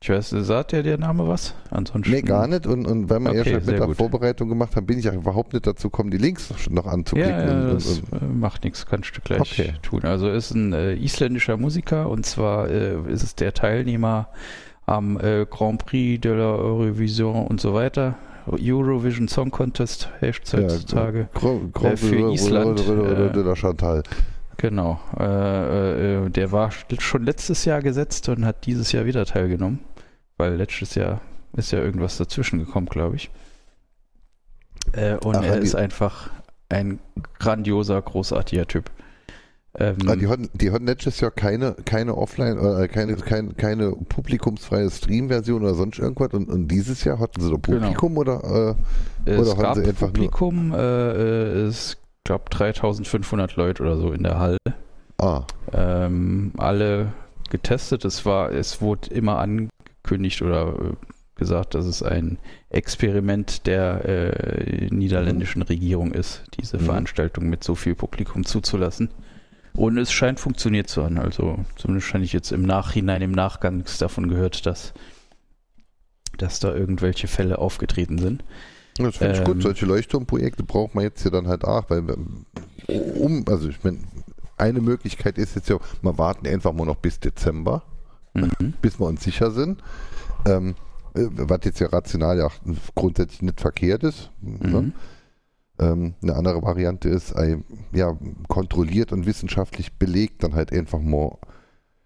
ich 0.00 0.08
weiß, 0.08 0.30
sagt 0.30 0.72
ja 0.72 0.80
der 0.80 0.96
Name 0.96 1.28
was? 1.28 1.54
Ansonsten. 1.70 2.10
Nee, 2.10 2.22
gar 2.22 2.46
nicht. 2.46 2.66
Und, 2.66 2.86
und 2.86 3.10
weil 3.10 3.20
wir 3.20 3.30
Okay, 3.30 3.52
erst 3.52 3.66
mit 3.66 3.78
der 3.78 3.86
gut. 3.86 3.96
Vorbereitung 3.96 4.48
gemacht 4.48 4.74
haben, 4.74 4.86
bin 4.86 4.98
ich 4.98 5.10
auch 5.10 5.14
überhaupt 5.14 5.52
nicht 5.52 5.66
dazu 5.66 5.90
gekommen, 5.90 6.10
die 6.10 6.18
Links 6.18 6.54
noch, 6.70 6.86
anzuklicken. 6.86 7.32
Ja, 7.32 7.66
ja 7.68 7.72
das 7.74 7.98
und, 7.98 8.12
und, 8.12 8.22
äh, 8.22 8.24
macht 8.24 8.64
nichts, 8.64 8.86
kannst 8.86 9.14
du 9.14 9.20
gleich 9.20 9.40
Okay. 9.40 9.74
tun. 9.82 10.04
Also 10.04 10.30
ist 10.30 10.52
ein 10.52 10.72
äh, 10.72 10.94
isländischer 10.94 11.58
Musiker 11.58 12.08
und 12.08 12.24
zwar 12.24 12.70
äh, 12.70 12.98
ist 13.12 13.24
es 13.24 13.34
der 13.34 13.52
Teilnehmer 13.52 14.28
am 14.88 15.18
äh, 15.20 15.46
Grand 15.48 15.84
Prix 15.84 16.20
de 16.20 16.32
la 16.32 16.54
Eurovision 16.56 17.46
und 17.46 17.60
so 17.60 17.74
weiter. 17.74 18.16
Eurovision 18.46 19.28
Song 19.28 19.50
Contest 19.50 20.08
Ja, 20.22 20.28
heutzutage. 20.28 21.28
Grand- 21.34 21.64
Äh, 21.64 21.70
Grand 21.72 21.98
für 21.98 22.28
Prix 22.28 22.42
Island, 22.42 22.80
oder, 22.80 23.02
oder, 23.02 23.12
oder, 23.12 23.34
äh, 23.34 23.38
oder 23.38 23.56
Chantal. 23.56 24.02
Genau. 24.56 24.98
Äh, 25.18 26.24
äh, 26.26 26.30
der 26.30 26.50
war 26.50 26.70
schon 26.98 27.24
letztes 27.24 27.64
Jahr 27.64 27.82
gesetzt 27.82 28.28
und 28.28 28.44
hat 28.44 28.66
dieses 28.66 28.90
Jahr 28.92 29.04
wieder 29.04 29.24
teilgenommen. 29.26 29.80
Weil 30.36 30.54
letztes 30.54 30.94
Jahr 30.94 31.20
ist 31.56 31.72
ja 31.72 31.80
irgendwas 31.80 32.16
dazwischen 32.16 32.58
gekommen, 32.58 32.86
glaube 32.86 33.16
ich. 33.16 33.30
Äh, 34.92 35.16
und 35.16 35.36
Ach, 35.36 35.42
er 35.44 35.58
ist 35.58 35.74
einfach 35.74 36.30
ein 36.70 36.98
grandioser, 37.38 38.00
großartiger 38.00 38.66
Typ. 38.66 38.90
Ähm, 39.80 39.96
Ah, 40.06 40.16
die, 40.16 40.26
hatten, 40.26 40.48
die 40.54 40.70
hatten 40.72 40.86
letztes 40.86 41.20
Jahr 41.20 41.30
keine, 41.30 41.74
keine 41.84 42.16
Offline, 42.16 42.58
äh, 42.58 42.88
keine, 42.88 43.14
keine, 43.16 43.54
keine 43.54 43.92
publikumsfreie 43.92 44.90
Stream-Version 44.90 45.62
oder 45.62 45.74
sonst 45.74 45.98
irgendwas. 45.98 46.32
Und, 46.32 46.48
und 46.48 46.68
dieses 46.68 47.04
Jahr 47.04 47.18
hatten 47.20 47.40
sie 47.40 47.50
da 47.50 47.56
Genau. 47.62 47.78
Publikum 47.78 48.16
oder? 48.16 48.76
Äh, 49.24 49.30
es 49.30 49.48
oder 49.52 49.62
gab 49.62 49.74
sie 49.76 49.82
einfach 49.84 50.00
nur- 50.08 50.12
Publikum, 50.12 50.72
äh, 50.74 50.76
äh, 50.78 51.66
es 51.66 51.96
gab 52.24 52.50
3500 52.50 53.56
Leute 53.56 53.82
oder 53.82 53.96
so 53.96 54.12
in 54.12 54.22
der 54.24 54.38
Halle. 54.38 54.58
ah, 55.18 55.44
ähm, 55.72 56.52
alle 56.58 57.12
getestet. 57.50 58.04
Es 58.04 58.26
war, 58.26 58.52
es 58.52 58.80
wurde 58.82 59.10
immer 59.10 59.38
angekündigt 59.38 60.42
oder 60.42 60.68
äh, 60.68 60.92
gesagt, 61.36 61.74
dass 61.74 61.86
es 61.86 62.02
ein 62.02 62.38
Experiment 62.70 63.66
der 63.66 64.04
äh, 64.04 64.88
niederländischen 64.90 65.62
Regierung 65.62 66.12
ist, 66.12 66.42
diese 66.58 66.78
Mhm. 66.78 66.82
Veranstaltung 66.82 67.48
mit 67.48 67.62
so 67.64 67.74
viel 67.74 67.94
Publikum 67.94 68.44
zuzulassen. 68.44 69.10
Und 69.78 69.96
es 69.96 70.10
scheint 70.10 70.40
funktioniert 70.40 70.88
zu 70.88 71.04
haben. 71.04 71.18
Also 71.18 71.64
zumindest 71.76 72.08
scheine 72.08 72.24
ich 72.24 72.32
jetzt 72.32 72.50
im 72.50 72.62
Nachhinein, 72.62 73.22
im 73.22 73.30
Nachgang 73.30 73.84
davon 74.00 74.28
gehört, 74.28 74.66
dass, 74.66 74.92
dass 76.36 76.58
da 76.58 76.74
irgendwelche 76.74 77.28
Fälle 77.28 77.58
aufgetreten 77.58 78.18
sind. 78.18 78.42
das 78.96 79.18
finde 79.18 79.34
ich 79.34 79.38
Ähm, 79.40 79.44
gut. 79.44 79.62
Solche 79.62 79.86
Leuchtturmprojekte 79.86 80.64
braucht 80.64 80.96
man 80.96 81.04
jetzt 81.04 81.24
ja 81.24 81.30
dann 81.30 81.46
halt 81.46 81.64
auch, 81.64 81.88
weil 81.90 82.02
um, 82.88 83.44
also 83.48 83.68
ich 83.68 83.82
meine, 83.84 83.98
eine 84.56 84.80
Möglichkeit 84.80 85.38
ist 85.38 85.54
jetzt 85.54 85.68
ja, 85.68 85.78
wir 86.02 86.18
warten 86.18 86.48
einfach 86.48 86.72
mal 86.72 86.84
noch 86.84 86.96
bis 86.96 87.20
Dezember. 87.20 87.84
Mhm. 88.34 88.74
bis 88.82 89.00
wir 89.00 89.06
uns 89.06 89.22
sicher 89.22 89.50
sind. 89.50 89.82
Ähm, 90.46 90.74
äh, 91.14 91.26
was 91.30 91.60
jetzt 91.64 91.80
ja 91.80 91.88
rational 91.88 92.38
ja 92.38 92.48
grundsätzlich 92.94 93.42
nicht 93.42 93.60
verkehrt 93.60 94.02
ist. 94.02 94.30
Ne? 94.40 94.92
Ähm, 95.78 96.14
eine 96.22 96.34
andere 96.34 96.62
Variante 96.62 97.08
ist, 97.08 97.34
ein, 97.36 97.64
ja, 97.92 98.16
kontrolliert 98.48 99.12
und 99.12 99.26
wissenschaftlich 99.26 99.92
belegt, 99.94 100.42
dann 100.42 100.54
halt 100.54 100.72
einfach 100.72 101.00
mal 101.00 101.36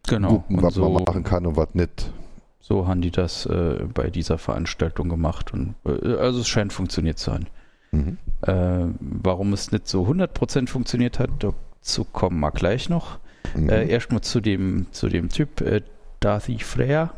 Genau. 0.09 0.28
gucken, 0.39 0.62
was 0.62 0.74
so, 0.74 0.89
man 0.89 1.05
machen 1.05 1.23
kann 1.24 1.47
und 1.47 1.57
was 1.57 1.74
nicht. 1.74 2.12
So 2.61 2.86
haben 2.86 3.01
die 3.03 3.11
das 3.11 3.47
äh, 3.47 3.85
bei 3.93 4.11
dieser 4.11 4.39
Veranstaltung 4.39 5.09
gemacht. 5.09 5.53
Und, 5.53 5.74
äh, 5.85 6.15
also 6.16 6.40
es 6.40 6.49
scheint 6.49 6.73
funktioniert 6.73 7.19
zu 7.19 7.32
haben. 7.32 7.47
Mhm. 7.93 8.19
Äh, 8.43 8.86
warum 9.01 9.53
es 9.53 9.70
nicht 9.73 9.86
so 9.89 10.05
100% 10.07 10.69
funktioniert 10.69 11.19
hat, 11.19 11.31
dazu 11.40 12.05
kommen 12.05 12.40
wir 12.40 12.51
gleich 12.51 12.89
noch. 12.89 13.19
Mhm. 13.55 13.69
Äh, 13.69 13.89
Erstmal 13.89 14.23
zu 14.23 14.40
dem, 14.40 14.86
zu 14.93 15.09
dem 15.09 15.28
Typ, 15.28 15.61
äh, 15.61 15.82
Darthi 16.20 16.59
Freyr. 16.59 17.11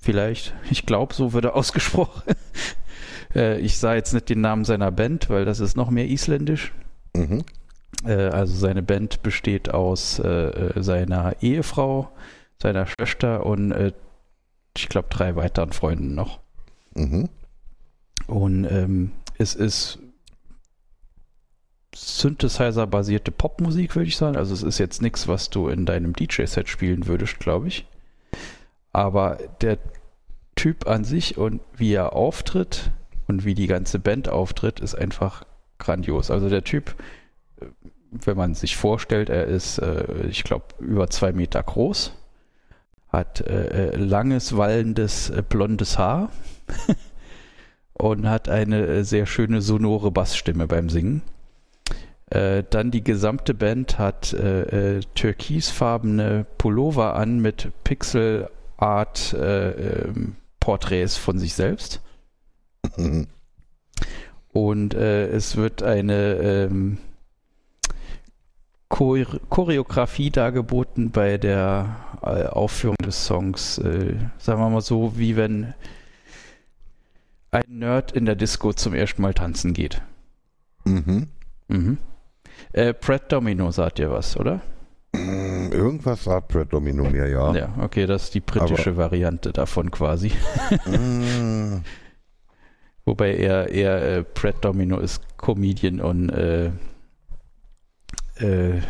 Vielleicht, 0.00 0.54
ich 0.70 0.84
glaube, 0.86 1.14
so 1.14 1.32
wird 1.32 1.44
er 1.46 1.56
ausgesprochen. 1.56 2.22
Äh, 3.34 3.58
ich 3.58 3.78
sah 3.78 3.94
jetzt 3.94 4.12
nicht 4.12 4.28
den 4.28 4.40
Namen 4.40 4.64
seiner 4.64 4.90
Band, 4.90 5.30
weil 5.30 5.44
das 5.44 5.60
ist 5.60 5.76
noch 5.76 5.90
mehr 5.90 6.08
isländisch. 6.08 6.72
Mhm. 7.14 7.44
Äh, 8.04 8.28
also 8.28 8.54
seine 8.54 8.82
Band 8.82 9.22
besteht 9.22 9.72
aus 9.72 10.18
äh, 10.18 10.28
äh, 10.28 10.82
seiner 10.82 11.42
Ehefrau, 11.42 12.10
seiner 12.60 12.86
Schwester 12.86 13.46
und 13.46 13.72
äh, 13.72 13.92
ich 14.76 14.88
glaube 14.88 15.08
drei 15.10 15.36
weiteren 15.36 15.72
Freunden 15.72 16.14
noch. 16.14 16.40
Mhm. 16.94 17.28
Und 18.26 18.64
ähm, 18.64 19.12
es 19.38 19.54
ist 19.54 19.98
Synthesizer-basierte 21.94 23.30
Popmusik, 23.30 23.94
würde 23.94 24.08
ich 24.08 24.16
sagen. 24.16 24.36
Also 24.36 24.52
es 24.52 24.62
ist 24.62 24.78
jetzt 24.78 25.00
nichts, 25.00 25.28
was 25.28 25.50
du 25.50 25.68
in 25.68 25.86
deinem 25.86 26.12
DJ-Set 26.12 26.68
spielen 26.68 27.06
würdest, 27.06 27.38
glaube 27.38 27.68
ich. 27.68 27.86
Aber 28.92 29.38
der 29.60 29.78
Typ 30.56 30.88
an 30.88 31.04
sich 31.04 31.38
und 31.38 31.60
wie 31.76 31.92
er 31.92 32.14
auftritt 32.14 32.90
und 33.26 33.44
wie 33.44 33.54
die 33.54 33.66
ganze 33.66 33.98
Band 33.98 34.28
auftritt, 34.28 34.80
ist 34.80 34.94
einfach 34.94 35.44
grandios. 35.78 36.30
Also 36.30 36.48
der 36.48 36.64
Typ, 36.64 36.94
äh, 37.60 37.66
wenn 38.10 38.36
man 38.36 38.54
sich 38.54 38.76
vorstellt, 38.76 39.28
er 39.28 39.46
ist, 39.46 39.78
äh, 39.78 40.26
ich 40.28 40.44
glaube, 40.44 40.66
über 40.78 41.08
zwei 41.10 41.32
Meter 41.32 41.62
groß, 41.62 42.12
hat 43.08 43.40
äh, 43.40 43.92
äh, 43.92 43.96
langes, 43.96 44.56
wallendes, 44.56 45.30
äh, 45.30 45.42
blondes 45.48 45.98
Haar 45.98 46.30
und 47.94 48.28
hat 48.28 48.48
eine 48.48 48.86
äh, 48.86 49.04
sehr 49.04 49.26
schöne 49.26 49.62
sonore 49.62 50.10
Bassstimme 50.10 50.66
beim 50.66 50.88
Singen. 50.88 51.22
Dann 52.30 52.90
die 52.90 53.04
gesamte 53.04 53.54
Band 53.54 53.98
hat 53.98 54.34
türkisfarbene 55.14 56.46
Pullover 56.58 57.14
an 57.14 57.38
mit 57.38 57.70
Pixel 57.84 58.48
Art 58.76 59.32
äh, 59.34 59.70
ähm, 59.70 60.36
von 60.60 61.38
sich 61.38 61.54
selbst. 61.54 62.00
Mhm. 62.96 63.26
Und 64.52 64.94
äh, 64.94 65.26
es 65.28 65.56
wird 65.56 65.82
eine 65.82 66.34
ähm, 66.34 66.98
Chore 68.88 69.40
Choreografie 69.48 70.30
dargeboten 70.30 71.10
bei 71.10 71.38
der 71.38 71.96
äh, 72.22 72.46
Aufführung 72.46 72.96
des 73.04 73.26
Songs. 73.26 73.78
Äh, 73.78 74.14
sagen 74.38 74.60
wir 74.60 74.70
mal 74.70 74.80
so, 74.80 75.18
wie 75.18 75.36
wenn 75.36 75.74
ein 77.50 77.64
Nerd 77.68 78.12
in 78.12 78.26
der 78.26 78.36
Disco 78.36 78.72
zum 78.72 78.94
ersten 78.94 79.22
Mal 79.22 79.34
tanzen 79.34 79.74
geht. 79.74 80.00
Mhm. 80.84 81.28
Mhm. 81.68 81.98
Äh, 82.72 82.92
Brad 82.92 83.32
Domino 83.32 83.70
sagt 83.70 83.98
dir 83.98 84.10
was, 84.10 84.36
oder? 84.36 84.60
Mm, 85.12 85.72
Irgendwas 85.72 86.24
sagt 86.24 86.48
Brad 86.48 86.72
Domino 86.72 87.04
mir, 87.04 87.28
ja. 87.28 87.54
Ja, 87.54 87.68
okay, 87.80 88.06
das 88.06 88.24
ist 88.24 88.34
die 88.34 88.40
britische 88.40 88.96
Variante 88.96 89.52
davon 89.52 89.90
quasi. 89.90 90.32
Wobei 93.04 93.36
er, 93.36 93.70
er 93.70 94.18
äh, 94.18 94.24
Brad 94.34 94.64
Domino 94.64 94.98
ist 94.98 95.22
Comedian 95.36 96.00
und 96.00 96.30
äh, 96.30 96.66
äh, 98.36 98.80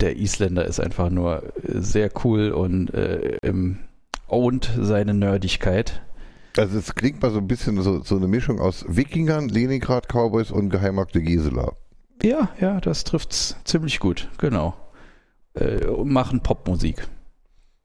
der 0.00 0.16
Isländer 0.16 0.64
ist 0.64 0.80
einfach 0.80 1.10
nur 1.10 1.42
äh, 1.56 1.80
sehr 1.80 2.10
cool 2.24 2.50
und 2.50 2.92
äh, 2.92 3.38
im 3.42 3.78
und 4.26 4.70
seine 4.78 5.14
Nerdigkeit. 5.14 6.02
Also 6.56 6.78
es 6.78 6.94
klingt 6.94 7.22
mal 7.22 7.30
so 7.30 7.38
ein 7.38 7.48
bisschen 7.48 7.80
so, 7.80 8.02
so 8.02 8.16
eine 8.16 8.28
Mischung 8.28 8.60
aus 8.60 8.84
Wikingern, 8.86 9.48
Leningrad 9.48 10.08
Cowboys 10.08 10.50
und 10.50 10.68
Geheimakte 10.70 11.22
Gisela. 11.22 11.72
Ja, 12.22 12.50
ja, 12.60 12.80
das 12.80 13.04
trifft's 13.04 13.56
ziemlich 13.64 14.00
gut, 14.00 14.28
genau. 14.38 14.74
Äh, 15.54 15.86
machen 16.04 16.40
Popmusik. 16.42 17.06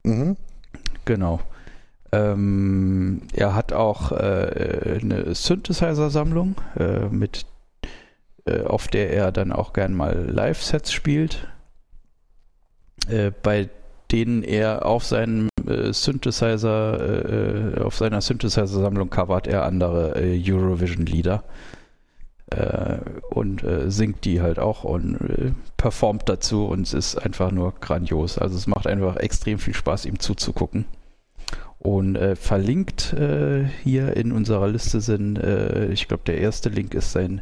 Mhm. 0.04 0.36
Genau. 1.06 1.40
Ähm, 2.14 3.24
er 3.34 3.56
hat 3.56 3.74
auch 3.74 4.12
äh, 4.12 5.00
eine 5.02 5.34
Synthesizer-Sammlung, 5.34 6.56
äh, 6.78 7.08
äh, 8.46 8.64
auf 8.66 8.88
der 8.88 9.12
er 9.12 9.32
dann 9.32 9.52
auch 9.52 9.74
gern 9.74 9.96
mal 9.96 10.30
Live-Sets 10.30 10.94
spielt, 10.94 11.48
äh, 13.08 13.32
bei 13.42 13.70
denen 14.12 14.44
er 14.44 14.86
auf 14.86 15.04
seinem 15.06 15.50
äh, 15.68 15.92
Synthesizer, 15.92 17.78
äh, 17.78 17.82
auf 17.82 17.96
seiner 17.96 18.22
Synthesizer-Sammlung 18.22 19.10
covert 19.10 19.48
er 19.48 19.64
andere 19.64 20.14
Eurovision-Lieder 20.16 21.44
und 23.32 23.66
singt 23.88 24.26
die 24.26 24.40
halt 24.40 24.60
auch 24.60 24.84
und 24.84 25.56
performt 25.76 26.30
dazu 26.30 26.68
und 26.68 26.82
es 26.82 26.94
ist 26.94 27.18
einfach 27.18 27.50
nur 27.50 27.74
grandios. 27.82 28.38
Also 28.38 28.58
es 28.58 28.68
macht 28.68 28.86
einfach 28.86 29.16
extrem 29.16 29.58
viel 29.58 29.74
Spaß, 29.74 30.06
ihm 30.06 30.20
zuzugucken. 30.20 30.86
Und 31.84 32.16
äh, 32.16 32.38
verlinkt 32.38 33.12
äh, 33.12 33.66
hier 33.84 34.16
in 34.16 34.32
unserer 34.32 34.70
Liste 34.70 35.02
sind, 35.02 35.38
äh, 35.38 35.92
ich 35.92 36.08
glaube, 36.08 36.24
der 36.26 36.38
erste 36.38 36.70
Link 36.70 36.94
ist 36.94 37.12
sein 37.12 37.42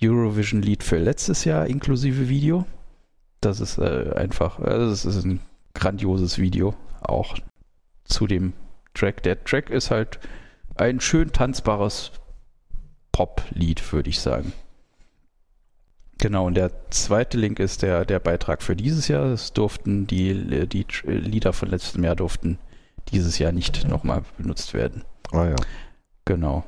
Eurovision-Lied 0.00 0.84
für 0.84 0.98
letztes 0.98 1.44
Jahr 1.44 1.66
inklusive 1.66 2.28
Video. 2.28 2.64
Das 3.40 3.58
ist 3.58 3.78
äh, 3.78 4.12
einfach, 4.14 4.60
also 4.60 4.88
das 4.88 5.04
ist 5.04 5.24
ein 5.24 5.40
grandioses 5.74 6.38
Video, 6.38 6.76
auch 7.00 7.36
zu 8.04 8.28
dem 8.28 8.52
Track. 8.94 9.24
Der 9.24 9.42
Track 9.42 9.68
ist 9.68 9.90
halt 9.90 10.20
ein 10.76 11.00
schön 11.00 11.32
tanzbares 11.32 12.12
Pop-Lied, 13.10 13.92
würde 13.92 14.10
ich 14.10 14.20
sagen. 14.20 14.52
Genau, 16.18 16.46
und 16.46 16.54
der 16.54 16.70
zweite 16.90 17.36
Link 17.36 17.58
ist 17.58 17.82
der, 17.82 18.04
der 18.04 18.20
Beitrag 18.20 18.62
für 18.62 18.76
dieses 18.76 19.08
Jahr. 19.08 19.26
Es 19.26 19.52
durften 19.52 20.06
die, 20.06 20.68
die 20.68 20.86
Lieder 21.04 21.52
von 21.52 21.68
letztem 21.68 22.04
Jahr 22.04 22.14
durften 22.14 22.60
dieses 23.12 23.38
Jahr 23.38 23.52
nicht 23.52 23.88
nochmal 23.88 24.22
benutzt 24.38 24.74
werden. 24.74 25.04
Ah 25.30 25.48
ja. 25.48 25.56
Genau. 26.24 26.64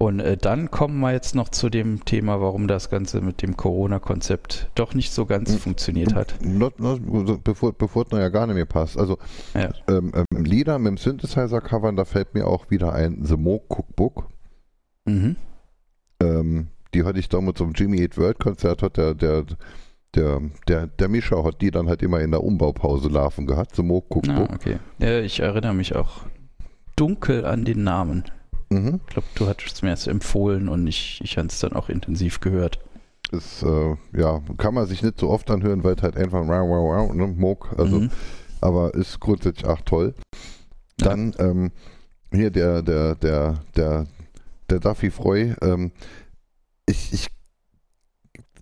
Und 0.00 0.20
äh, 0.20 0.36
dann 0.36 0.70
kommen 0.70 1.00
wir 1.00 1.12
jetzt 1.12 1.34
noch 1.34 1.48
zu 1.48 1.70
dem 1.70 2.04
Thema, 2.04 2.40
warum 2.40 2.68
das 2.68 2.88
Ganze 2.88 3.20
mit 3.20 3.42
dem 3.42 3.56
Corona-Konzept 3.56 4.70
doch 4.76 4.94
nicht 4.94 5.12
so 5.12 5.26
ganz 5.26 5.50
hm. 5.50 5.58
funktioniert 5.58 6.14
hat. 6.14 6.36
Not, 6.40 6.78
not, 6.78 7.00
bevor, 7.42 7.72
bevor 7.72 8.06
es 8.06 8.12
noch 8.12 8.20
ja 8.20 8.28
gar 8.28 8.46
nicht 8.46 8.54
mehr 8.54 8.64
passt. 8.64 8.96
Also 8.96 9.18
ja. 9.54 9.70
ähm, 9.88 10.12
ähm, 10.14 10.44
Lieder 10.44 10.78
mit 10.78 10.90
dem 10.90 10.96
Synthesizer-Covern, 10.98 11.96
da 11.96 12.04
fällt 12.04 12.34
mir 12.34 12.46
auch 12.46 12.70
wieder 12.70 12.92
ein 12.92 13.24
The 13.24 13.36
Mo 13.36 13.60
Cookbook. 13.68 14.28
Mhm. 15.04 15.34
Ähm, 16.22 16.68
die 16.94 17.02
hatte 17.02 17.18
ich 17.18 17.28
damals 17.28 17.58
zum 17.58 17.72
Jimmy 17.72 18.00
Eat 18.00 18.16
World 18.16 18.38
Konzert, 18.38 18.82
hat 18.82 18.96
der, 18.96 19.14
der 19.14 19.44
der, 20.14 20.40
der, 20.66 20.86
der 20.86 21.08
Mischer 21.08 21.44
hat 21.44 21.60
die 21.60 21.70
dann 21.70 21.88
halt 21.88 22.02
immer 22.02 22.20
in 22.20 22.30
der 22.30 22.42
Umbaupause 22.42 23.08
Larven 23.08 23.46
gehabt, 23.46 23.76
so 23.76 23.82
Mo 23.82 24.04
Ah, 24.28 24.48
okay. 24.54 24.78
Ja, 24.98 25.20
ich 25.20 25.40
erinnere 25.40 25.74
mich 25.74 25.94
auch 25.94 26.22
dunkel 26.96 27.44
an 27.44 27.64
den 27.64 27.84
Namen. 27.84 28.24
Mhm. 28.70 29.00
Ich 29.06 29.14
glaube, 29.14 29.28
du 29.34 29.46
hattest 29.46 29.76
es 29.76 29.82
mir 29.82 29.90
erst 29.90 30.08
empfohlen 30.08 30.68
und 30.68 30.86
ich, 30.86 31.20
ich 31.22 31.38
habe 31.38 31.48
es 31.48 31.58
dann 31.60 31.72
auch 31.72 31.88
intensiv 31.88 32.40
gehört. 32.40 32.78
Ist, 33.30 33.62
äh, 33.62 33.96
ja, 34.16 34.40
kann 34.56 34.74
man 34.74 34.86
sich 34.86 35.02
nicht 35.02 35.20
so 35.20 35.28
oft 35.28 35.50
anhören, 35.50 35.84
weil 35.84 35.94
es 35.94 36.02
halt 36.02 36.16
einfach 36.16 36.40
wow, 36.46 36.68
wow, 36.68 37.08
wow, 37.08 37.14
ne, 37.14 37.26
Moog, 37.26 37.74
also, 37.78 38.00
mhm. 38.00 38.10
aber 38.60 38.94
ist 38.94 39.20
grundsätzlich 39.20 39.66
auch 39.66 39.82
toll. 39.82 40.14
Dann, 40.96 41.34
ja. 41.38 41.46
ähm, 41.46 41.70
hier 42.32 42.50
der, 42.50 42.82
der, 42.82 43.14
der, 43.14 43.60
der, 43.76 44.06
der 44.70 44.80
Duffy 44.80 45.10
Freu, 45.10 45.54
ähm, 45.60 45.92
ich, 46.86 47.12
ich 47.12 47.28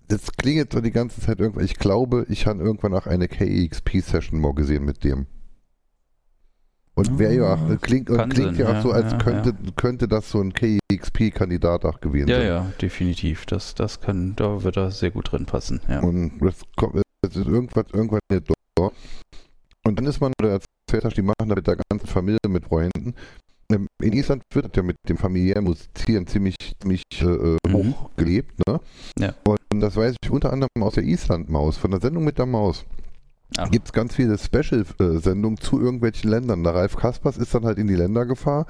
das 0.07 0.31
klingelt 0.31 0.73
so 0.73 0.81
die 0.81 0.91
ganze 0.91 1.21
Zeit 1.21 1.39
irgendwann. 1.39 1.65
Ich 1.65 1.77
glaube, 1.77 2.25
ich 2.29 2.47
habe 2.47 2.63
irgendwann 2.63 2.93
auch 2.93 3.07
eine 3.07 3.27
KEXP-Session 3.27 4.39
mal 4.39 4.53
gesehen 4.53 4.85
mit 4.85 5.03
dem. 5.03 5.27
Und 6.95 7.11
oh, 7.11 7.19
wäre 7.19 7.35
ja 7.35 7.53
auch, 7.53 7.81
klingt, 7.81 8.09
und 8.09 8.29
klingt 8.29 8.57
ja 8.57 8.75
auch 8.75 8.81
so, 8.81 8.91
als 8.91 9.11
ja, 9.11 9.17
könnte, 9.19 9.49
ja. 9.49 9.71
könnte 9.75 10.07
das 10.07 10.31
so 10.31 10.41
ein 10.41 10.51
KEXP-Kandidat 10.53 11.85
auch 11.85 12.01
gewesen 12.01 12.29
ja, 12.29 12.37
sein. 12.37 12.47
Ja, 12.47 12.55
ja, 12.63 12.71
definitiv. 12.81 13.45
Das, 13.45 13.75
das 13.75 14.01
kann, 14.01 14.35
da 14.35 14.63
wird 14.63 14.77
er 14.77 14.89
sehr 14.89 15.11
gut 15.11 15.31
drin 15.31 15.45
passen. 15.45 15.79
Ja. 15.87 15.99
Und 15.99 16.39
das, 16.39 16.61
kommt, 16.75 16.99
das 17.21 17.35
ist 17.35 17.45
irgendwas, 17.45 17.85
irgendwann 17.93 18.19
da. 18.29 18.91
Und 19.85 19.99
dann 19.99 20.05
ist 20.07 20.19
man, 20.19 20.33
oder 20.41 20.59
erzählt 20.89 21.17
die 21.17 21.21
machen 21.21 21.35
da 21.47 21.55
mit 21.55 21.67
der 21.67 21.77
ganzen 21.89 22.07
Familie, 22.07 22.39
mit 22.47 22.65
Freunden, 22.65 23.13
in 23.69 24.13
Island 24.13 24.43
wird 24.53 24.75
ja 24.77 24.83
mit 24.83 24.97
dem 25.09 25.17
familiären 25.17 25.65
Musizieren 25.65 26.25
ziemlich, 26.27 26.55
ziemlich 26.81 27.03
äh, 27.21 27.25
äh, 27.25 27.57
mhm. 27.67 27.73
hoch 27.73 28.09
gelebt. 28.15 28.53
Ne? 28.67 28.79
Ja. 29.19 29.33
Und 29.45 29.79
das 29.79 29.95
weiß 29.95 30.15
ich 30.21 30.31
unter 30.31 30.53
anderem 30.53 30.69
aus 30.81 30.95
der 30.95 31.03
Island-Maus, 31.03 31.77
von 31.77 31.91
der 31.91 31.99
Sendung 31.99 32.23
mit 32.23 32.37
der 32.37 32.45
Maus. 32.45 32.85
Gibt 33.71 33.87
es 33.87 33.93
ganz 33.93 34.13
viele 34.13 34.37
Special-Sendungen 34.37 35.57
zu 35.57 35.79
irgendwelchen 35.79 36.29
Ländern. 36.29 36.63
Der 36.63 36.75
Ralf 36.75 36.97
Kaspers 36.97 37.37
ist 37.37 37.55
dann 37.55 37.63
halt 37.65 37.77
in 37.77 37.87
die 37.87 37.95
Länder 37.95 38.25
gefahren 38.25 38.65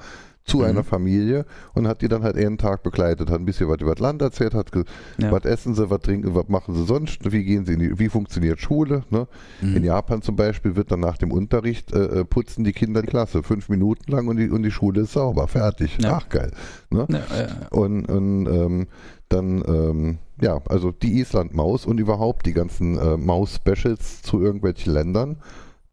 zu 0.48 0.58
mhm. 0.58 0.64
einer 0.64 0.84
Familie 0.84 1.44
und 1.74 1.86
hat 1.86 2.02
die 2.02 2.08
dann 2.08 2.22
halt 2.22 2.36
einen 2.36 2.58
Tag 2.58 2.82
begleitet, 2.82 3.30
hat 3.30 3.38
ein 3.38 3.44
bisschen 3.44 3.68
was 3.68 3.80
über 3.80 3.94
das 3.94 4.00
Land 4.00 4.22
erzählt, 4.22 4.54
hat 4.54 4.70
ja. 5.18 5.30
was 5.30 5.44
essen 5.44 5.74
sie, 5.74 5.90
was 5.90 6.00
trinken, 6.00 6.34
was 6.34 6.48
machen 6.48 6.74
sie 6.74 6.84
sonst, 6.84 7.30
wie 7.30 7.44
gehen 7.44 7.66
sie 7.66 7.74
in 7.74 7.78
die, 7.80 7.98
wie 7.98 8.08
funktioniert 8.08 8.60
Schule. 8.60 9.04
Ne? 9.10 9.28
Mhm. 9.60 9.76
In 9.76 9.84
Japan 9.84 10.22
zum 10.22 10.36
Beispiel 10.36 10.74
wird 10.76 10.90
dann 10.90 11.00
nach 11.00 11.18
dem 11.18 11.30
Unterricht 11.30 11.92
äh, 11.92 12.20
äh, 12.20 12.24
putzen 12.24 12.64
die 12.64 12.72
Kinder 12.72 13.02
die 13.02 13.08
Klasse 13.08 13.42
fünf 13.42 13.68
Minuten 13.68 14.10
lang 14.10 14.28
und 14.28 14.38
die, 14.38 14.48
und 14.48 14.62
die 14.62 14.70
Schule 14.70 15.02
ist 15.02 15.12
sauber, 15.12 15.46
fertig. 15.48 15.98
Ja. 16.00 16.18
Ach 16.20 16.28
geil. 16.28 16.52
Ne? 16.90 17.06
Ja, 17.10 17.68
und, 17.70 18.06
und 18.06 18.46
ähm, 18.46 18.86
dann 19.28 19.62
ähm, 19.66 20.18
ja, 20.40 20.60
also 20.68 20.92
die 20.92 21.18
Island-Maus 21.20 21.84
und 21.84 21.98
überhaupt 21.98 22.46
die 22.46 22.52
ganzen 22.52 22.96
äh, 22.96 23.16
Maus-Specials 23.16 24.22
zu 24.22 24.40
irgendwelchen 24.40 24.92
Ländern. 24.92 25.36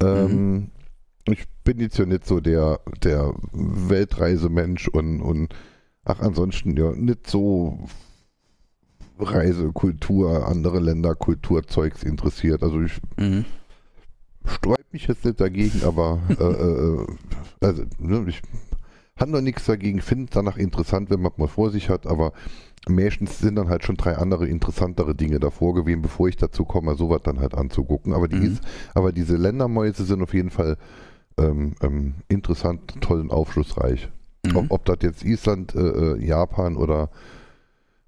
Ähm, 0.02 0.54
mhm 0.54 0.68
ich 1.28 1.46
bin 1.64 1.80
jetzt 1.80 1.98
ja 1.98 2.06
nicht 2.06 2.26
so 2.26 2.40
der, 2.40 2.80
der 3.04 3.34
Weltreisemensch 3.52 4.88
und, 4.90 5.22
und 5.22 5.56
ach, 6.04 6.20
ansonsten 6.20 6.78
ja 6.78 6.92
nicht 6.92 7.28
so 7.28 7.80
Reisekultur, 9.18 10.48
andere 10.48 10.80
Länder, 10.80 11.16
Kulturzeugs 11.16 12.04
interessiert. 12.04 12.64
Also 12.64 12.82
ich 12.82 13.00
mhm. 13.18 13.46
sträube 14.46 14.84
mich 14.92 15.08
jetzt 15.08 15.26
nicht 15.26 15.40
dagegen, 15.40 15.84
aber 15.84 16.20
äh, 16.30 16.44
äh, 16.44 17.06
also, 17.62 17.84
ne, 17.98 18.26
ich 18.28 18.42
habe 19.18 19.32
noch 19.32 19.42
nichts 19.42 19.66
dagegen, 19.66 20.02
finde 20.02 20.26
es 20.26 20.32
danach 20.32 20.58
interessant, 20.58 21.10
wenn 21.10 21.22
man 21.22 21.32
mal 21.38 21.48
vor 21.48 21.72
sich 21.72 21.90
hat, 21.90 22.06
aber 22.06 22.34
meistens 22.88 23.40
sind 23.40 23.56
dann 23.56 23.70
halt 23.70 23.84
schon 23.86 23.96
drei 23.96 24.18
andere 24.18 24.48
interessantere 24.48 25.16
Dinge 25.16 25.40
davor 25.40 25.74
gewesen, 25.74 26.02
bevor 26.02 26.28
ich 26.28 26.36
dazu 26.36 26.66
komme, 26.66 26.96
sowas 26.96 27.22
dann 27.24 27.40
halt 27.40 27.56
anzugucken. 27.56 28.14
Aber, 28.14 28.28
die 28.28 28.36
mhm. 28.36 28.54
ist, 28.54 28.64
aber 28.94 29.12
diese 29.12 29.38
Ländermäuse 29.38 30.04
sind 30.04 30.22
auf 30.22 30.34
jeden 30.34 30.50
Fall 30.50 30.78
ähm, 31.38 31.76
ähm, 31.82 32.16
interessant, 32.28 32.96
toll 33.02 33.20
und 33.20 33.32
aufschlussreich. 33.32 34.10
Mhm. 34.46 34.56
Ob, 34.56 34.72
ob, 34.72 34.86
das 34.86 34.98
jetzt 35.02 35.24
Island, 35.24 35.76
äh, 35.76 35.80
äh 35.80 36.26
Japan 36.26 36.78
oder 36.78 37.10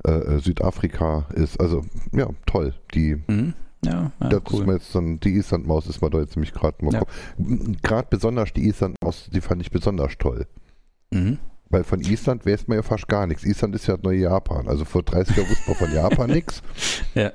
äh, 0.06 0.12
äh, 0.12 0.40
Südafrika 0.40 1.28
ist. 1.34 1.60
Also 1.60 1.84
ja, 2.12 2.30
toll. 2.46 2.74
Die 2.94 3.16
mhm. 3.28 3.54
Ja, 3.86 4.12
ja, 4.20 4.30
das 4.30 4.42
cool. 4.52 4.62
ist 4.62 4.68
mir 4.68 4.74
jetzt 4.74 4.96
dann, 4.96 5.20
die 5.20 5.34
Islandmaus 5.34 5.88
ist 5.88 6.02
mir 6.02 6.10
da 6.10 6.20
jetzt 6.20 6.36
nämlich 6.36 6.54
gerade 6.54 6.84
mal 6.84 6.94
ja. 6.94 7.04
Gerade 7.84 8.08
besonders 8.10 8.52
die 8.54 8.68
Islandmaus, 8.68 9.30
die 9.32 9.42
fand 9.42 9.62
ich 9.62 9.70
besonders 9.70 10.18
toll. 10.18 10.48
Mhm. 11.12 11.38
Weil 11.70 11.84
von 11.84 12.00
Island 12.00 12.46
weiß 12.46 12.68
man 12.68 12.78
ja 12.78 12.84
fast 12.84 13.08
gar 13.08 13.28
nichts. 13.28 13.44
Island 13.44 13.76
ist 13.76 13.88
ja 13.88 13.98
neue 14.02 14.20
Japan. 14.20 14.68
Also 14.68 14.86
vor 14.86 15.04
30 15.04 15.36
Jahren 15.36 15.50
wusste 15.50 15.70
man 15.70 15.78
von 15.78 15.94
Japan 15.94 16.30
nichts. 16.32 16.62
Ja. 17.14 17.32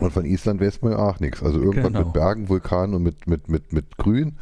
Und 0.00 0.12
von 0.12 0.24
Island 0.24 0.60
weiß 0.60 0.82
man 0.82 0.92
ja 0.92 0.98
auch 0.98 1.20
nichts. 1.20 1.42
Also 1.42 1.60
irgendwann 1.60 1.92
genau. 1.92 2.06
mit 2.06 2.12
Bergen, 2.12 2.48
Vulkanen 2.48 2.94
und 2.94 3.02
mit, 3.02 3.26
mit, 3.26 3.48
mit, 3.48 3.72
mit 3.72 3.96
Grün. 3.98 4.38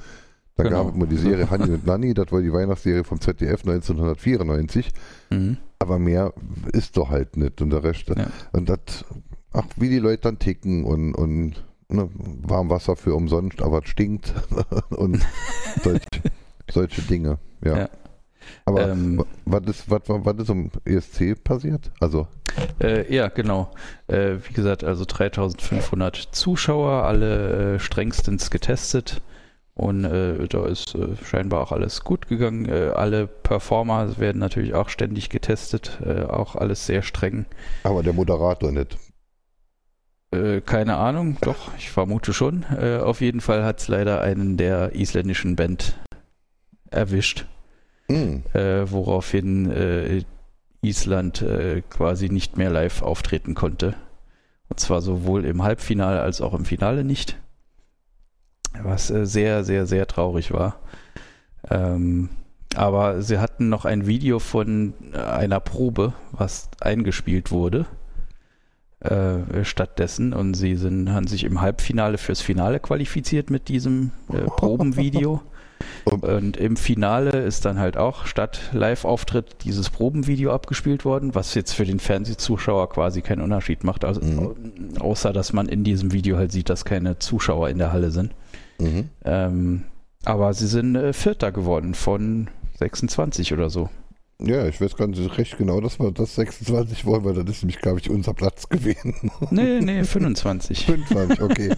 Da 0.58 0.64
genau. 0.64 0.84
gab 0.84 0.92
es 0.92 0.98
mal 0.98 1.06
die 1.06 1.16
Serie 1.16 1.48
Honey 1.50 1.72
und 1.72 1.86
Nanny, 1.86 2.14
das 2.14 2.32
war 2.32 2.42
die 2.42 2.52
Weihnachtsserie 2.52 3.04
vom 3.04 3.20
ZDF 3.20 3.60
1994. 3.60 4.90
Mhm. 5.30 5.56
Aber 5.78 6.00
mehr 6.00 6.34
ist 6.72 6.96
doch 6.96 7.10
halt 7.10 7.36
nicht. 7.36 7.62
Und 7.62 7.70
der 7.70 7.84
Rest, 7.84 8.08
ja. 8.08 8.26
und 8.52 8.68
das, 8.68 9.04
ach, 9.52 9.62
wie 9.76 9.88
die 9.88 10.00
Leute 10.00 10.22
dann 10.22 10.40
ticken 10.40 10.84
und, 10.84 11.14
und 11.14 11.64
ne, 11.88 12.10
warm 12.42 12.70
Wasser 12.70 12.96
für 12.96 13.14
umsonst, 13.14 13.62
aber 13.62 13.82
es 13.84 13.88
stinkt 13.88 14.34
und 14.90 15.24
solch, 15.84 16.02
solche 16.68 17.02
Dinge. 17.02 17.38
Ja. 17.64 17.78
ja. 17.78 17.88
Aber 18.64 18.88
ähm, 18.88 19.24
was, 19.44 19.62
ist, 19.66 19.88
was, 19.88 20.02
was 20.06 20.36
ist 20.38 20.50
um 20.50 20.72
ESC 20.84 21.42
passiert? 21.44 21.92
Also 22.00 22.26
äh, 22.80 23.14
ja, 23.14 23.28
genau. 23.28 23.70
Äh, 24.08 24.38
wie 24.48 24.54
gesagt, 24.54 24.82
also 24.82 25.04
3500 25.06 26.16
Zuschauer, 26.32 27.04
alle 27.04 27.74
äh, 27.74 27.78
strengstens 27.78 28.50
getestet. 28.50 29.22
Und 29.78 30.04
äh, 30.04 30.48
da 30.48 30.66
ist 30.66 30.96
äh, 30.96 31.14
scheinbar 31.24 31.60
auch 31.60 31.70
alles 31.70 32.02
gut 32.02 32.26
gegangen. 32.26 32.68
Äh, 32.68 32.90
alle 32.96 33.28
Performer 33.28 34.18
werden 34.18 34.40
natürlich 34.40 34.74
auch 34.74 34.88
ständig 34.88 35.30
getestet, 35.30 36.00
äh, 36.04 36.24
auch 36.24 36.56
alles 36.56 36.84
sehr 36.84 37.02
streng. 37.02 37.46
Aber 37.84 38.02
der 38.02 38.12
Moderator 38.12 38.72
nicht. 38.72 38.98
Äh, 40.32 40.62
keine 40.62 40.96
Ahnung, 40.96 41.36
doch, 41.42 41.70
ich 41.78 41.90
vermute 41.90 42.32
schon. 42.32 42.64
Äh, 42.76 42.96
auf 42.98 43.20
jeden 43.20 43.40
Fall 43.40 43.64
hat 43.64 43.78
es 43.78 43.86
leider 43.86 44.20
einen 44.20 44.56
der 44.56 44.96
isländischen 44.96 45.54
Band 45.54 45.96
erwischt, 46.90 47.46
Hm. 48.10 48.42
äh, 48.54 48.90
woraufhin 48.90 50.24
Island 50.82 51.44
quasi 51.90 52.30
nicht 52.30 52.56
mehr 52.56 52.70
live 52.70 53.02
auftreten 53.02 53.54
konnte. 53.54 53.94
Und 54.70 54.80
zwar 54.80 55.02
sowohl 55.02 55.44
im 55.44 55.62
Halbfinale 55.62 56.20
als 56.20 56.40
auch 56.40 56.54
im 56.54 56.64
Finale 56.64 57.04
nicht. 57.04 57.38
Was 58.82 59.10
äh, 59.10 59.26
sehr, 59.26 59.64
sehr, 59.64 59.86
sehr 59.86 60.06
traurig 60.06 60.52
war. 60.52 60.78
Ähm, 61.70 62.28
aber 62.76 63.22
sie 63.22 63.38
hatten 63.38 63.68
noch 63.68 63.84
ein 63.84 64.06
Video 64.06 64.38
von 64.38 64.94
äh, 65.12 65.18
einer 65.18 65.60
Probe, 65.60 66.12
was 66.32 66.68
eingespielt 66.80 67.50
wurde. 67.50 67.86
Äh, 69.00 69.64
stattdessen 69.64 70.32
und 70.32 70.54
sie 70.54 70.74
sind, 70.74 71.12
haben 71.12 71.28
sich 71.28 71.44
im 71.44 71.60
Halbfinale 71.60 72.18
fürs 72.18 72.40
Finale 72.40 72.80
qualifiziert 72.80 73.48
mit 73.48 73.68
diesem 73.68 74.10
äh, 74.32 74.38
Probenvideo. 74.56 75.40
Und 76.04 76.56
im 76.56 76.76
Finale 76.76 77.30
ist 77.42 77.64
dann 77.64 77.78
halt 77.78 77.96
auch 77.96 78.26
statt 78.26 78.58
Live-Auftritt 78.72 79.62
dieses 79.62 79.90
Probenvideo 79.90 80.52
abgespielt 80.52 81.04
worden, 81.04 81.36
was 81.36 81.54
jetzt 81.54 81.74
für 81.74 81.84
den 81.84 82.00
Fernsehzuschauer 82.00 82.88
quasi 82.88 83.22
keinen 83.22 83.42
Unterschied 83.42 83.84
macht, 83.84 84.04
also, 84.04 84.20
Mhm. 84.20 84.98
außer 84.98 85.32
dass 85.32 85.52
man 85.52 85.68
in 85.68 85.84
diesem 85.84 86.12
Video 86.12 86.36
halt 86.36 86.50
sieht, 86.50 86.68
dass 86.68 86.84
keine 86.84 87.20
Zuschauer 87.20 87.68
in 87.68 87.78
der 87.78 87.92
Halle 87.92 88.10
sind. 88.10 88.32
Mhm. 88.80 89.08
Ähm, 89.24 89.84
aber 90.24 90.52
sie 90.54 90.66
sind 90.66 90.96
äh, 90.96 91.12
Vierter 91.12 91.52
geworden 91.52 91.94
von 91.94 92.48
26 92.78 93.52
oder 93.52 93.70
so. 93.70 93.88
Ja, 94.40 94.66
ich 94.66 94.80
weiß 94.80 94.96
gar 94.96 95.08
nicht 95.08 95.36
recht 95.36 95.58
genau, 95.58 95.80
dass 95.80 95.98
wir 95.98 96.12
das 96.12 96.36
26 96.36 97.04
wollen, 97.04 97.24
weil 97.24 97.34
das 97.34 97.56
ist 97.56 97.62
nämlich, 97.62 97.80
glaube 97.80 97.98
ich, 97.98 98.08
unser 98.08 98.34
Platz 98.34 98.68
gewesen. 98.68 99.32
Nee, 99.50 99.80
nee, 99.80 100.04
25. 100.04 100.86
25, 100.86 101.42
okay. 101.42 101.74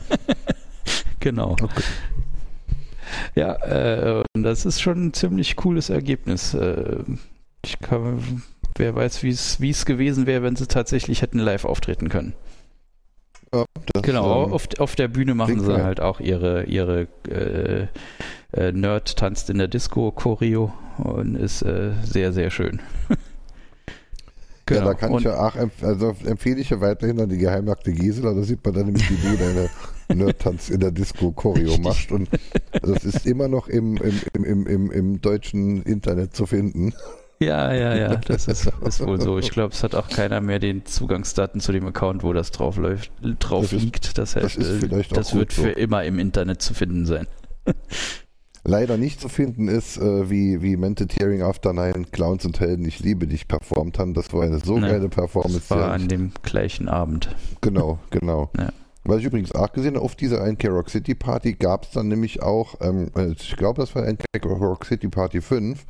genau. 1.21 1.53
okay. 1.53 1.83
Ja, 3.35 3.55
äh, 3.55 4.23
das 4.35 4.67
ist 4.67 4.81
schon 4.81 5.07
ein 5.07 5.13
ziemlich 5.15 5.57
cooles 5.57 5.91
Ergebnis. 5.91 6.55
Äh, 6.55 6.99
ich 7.65 7.79
kann, 7.81 8.43
wer 8.77 8.95
weiß, 8.95 9.23
wie 9.23 9.31
es 9.71 9.87
gewesen 9.87 10.27
wäre, 10.27 10.43
wenn 10.43 10.57
sie 10.57 10.67
tatsächlich 10.67 11.23
hätten 11.23 11.39
live 11.39 11.65
auftreten 11.65 12.09
können. 12.09 12.35
Ja, 13.55 13.65
Genau, 14.03 14.47
ähm, 14.47 14.53
auf, 14.53 14.69
auf 14.79 14.95
der 14.95 15.09
Bühne 15.09 15.35
machen 15.35 15.61
sie 15.61 15.83
halt 15.83 16.01
auch 16.01 16.21
ihre, 16.21 16.65
ihre 16.65 17.09
äh, 17.29 17.87
äh, 18.53 18.73
Nerd 18.73 19.17
tanzt 19.17 19.51
in 19.51 19.59
der 19.59 19.69
Disco 19.69 20.13
Choreo 20.13 20.73
und 20.99 21.35
ist 21.37 21.63
äh, 21.63 21.93
sehr, 22.05 22.33
sehr 22.33 22.51
schön. 22.51 22.81
Ja, 24.69 24.85
da 24.85 24.95
kann 24.95 25.09
Genau. 25.09 25.17
und, 25.17 25.23
ich 25.23 25.25
ja 25.27 25.49
auch, 25.49 25.57
empf- 25.57 25.85
also 25.85 26.15
empfehle 26.25 26.61
ich 26.61 26.71
ja 26.71 26.81
weiterhin 26.81 27.19
an 27.21 27.29
die 27.29 27.39
Geheimakte 27.39 27.91
Gisela, 27.91 28.35
da 28.35 28.43
sieht 28.45 28.65
man 28.65 28.73
dann 28.73 28.85
nämlich, 28.87 29.11
wie 29.11 29.17
du 29.17 29.37
deine 29.37 29.69
Nerd-Tanz 30.15 30.71
in 30.71 30.79
der 30.79 30.93
Disco 30.93 31.33
Choreo 31.33 31.77
machst 31.79 32.13
und 32.13 32.29
das 32.81 33.05
ist 33.05 33.27
immer 33.27 33.49
noch 33.49 33.67
im, 33.67 33.97
im, 33.97 34.45
im, 34.45 34.67
im, 34.69 34.91
im 34.93 35.21
deutschen 35.21 35.83
Internet 35.83 36.37
zu 36.37 36.47
finden. 36.47 36.95
Ja, 37.41 37.73
ja, 37.73 37.95
ja, 37.97 38.17
das 38.27 38.47
ist, 38.49 38.71
ist 38.85 39.01
wohl 39.07 39.21
so. 39.21 39.39
Ich 39.39 39.51
glaube, 39.51 39.73
es 39.73 39.83
hat 39.83 39.95
auch 39.95 40.09
keiner 40.09 40.41
mehr 40.41 40.59
den 40.59 40.85
Zugangsdaten 40.87 41.61
zu 41.61 41.73
dem 41.73 41.87
Account, 41.87 42.23
wo 42.23 42.33
das 42.33 42.51
drauf 42.51 42.77
läuft, 42.77 43.11
drauf 43.39 43.63
Das 43.65 43.73
ist- 43.73 43.83
liegt. 43.83 44.19
Das 44.19 44.37
heißt, 44.37 44.59
das 44.59 44.83
äh, 44.83 45.03
das 45.13 45.35
wird 45.35 45.53
so. 45.53 45.63
für 45.63 45.71
immer 45.71 46.05
im 46.05 46.19
Internet 46.19 46.63
zu 46.63 46.75
finden 46.75 47.07
sein. 47.07 47.27
Leider 48.63 48.99
nicht 48.99 49.23
zu 49.23 49.31
finden 49.31 49.69
ist, 49.69 49.97
äh, 49.97 50.29
wie, 50.29 50.61
wie 50.61 50.77
Mente 50.77 51.07
Tearing 51.07 51.41
After 51.43 51.73
Nine 51.73 52.05
Clowns 52.13 52.45
und 52.45 52.61
Helden, 52.61 52.85
ich 52.85 53.01
liebe 53.01 53.27
dich 53.27 53.49
performt 53.49 53.99
haben. 53.99 54.13
Das 54.13 54.33
war 54.35 54.43
eine 54.43 54.59
so 54.59 54.79
Ne, 54.79 54.89
geile 54.89 55.09
Performance. 55.09 55.61
Das 55.61 55.71
war 55.71 55.79
ja, 55.87 55.93
an 55.93 56.09
dem 56.09 56.33
gleichen 56.43 56.87
Abend. 56.89 57.35
Genau, 57.63 57.99
genau. 58.11 58.51
Ja. 58.59 58.69
Was 59.05 59.21
ich 59.21 59.25
übrigens 59.25 59.53
auch 59.55 59.73
gesehen 59.73 59.95
habe, 59.95 60.05
auf 60.05 60.15
dieser 60.15 60.45
NK 60.47 60.69
Rock 60.69 60.91
City 60.91 61.15
Party 61.15 61.55
gab 61.55 61.85
es 61.85 61.93
dann 61.93 62.09
nämlich 62.09 62.43
auch, 62.43 62.75
ähm, 62.83 63.11
äh, 63.17 63.29
ich 63.33 63.57
glaube, 63.57 63.81
das 63.81 63.95
war 63.95 64.07
NK 64.07 64.25
Rock 64.45 64.85
City 64.85 65.09
Party 65.09 65.41
5 65.41 65.87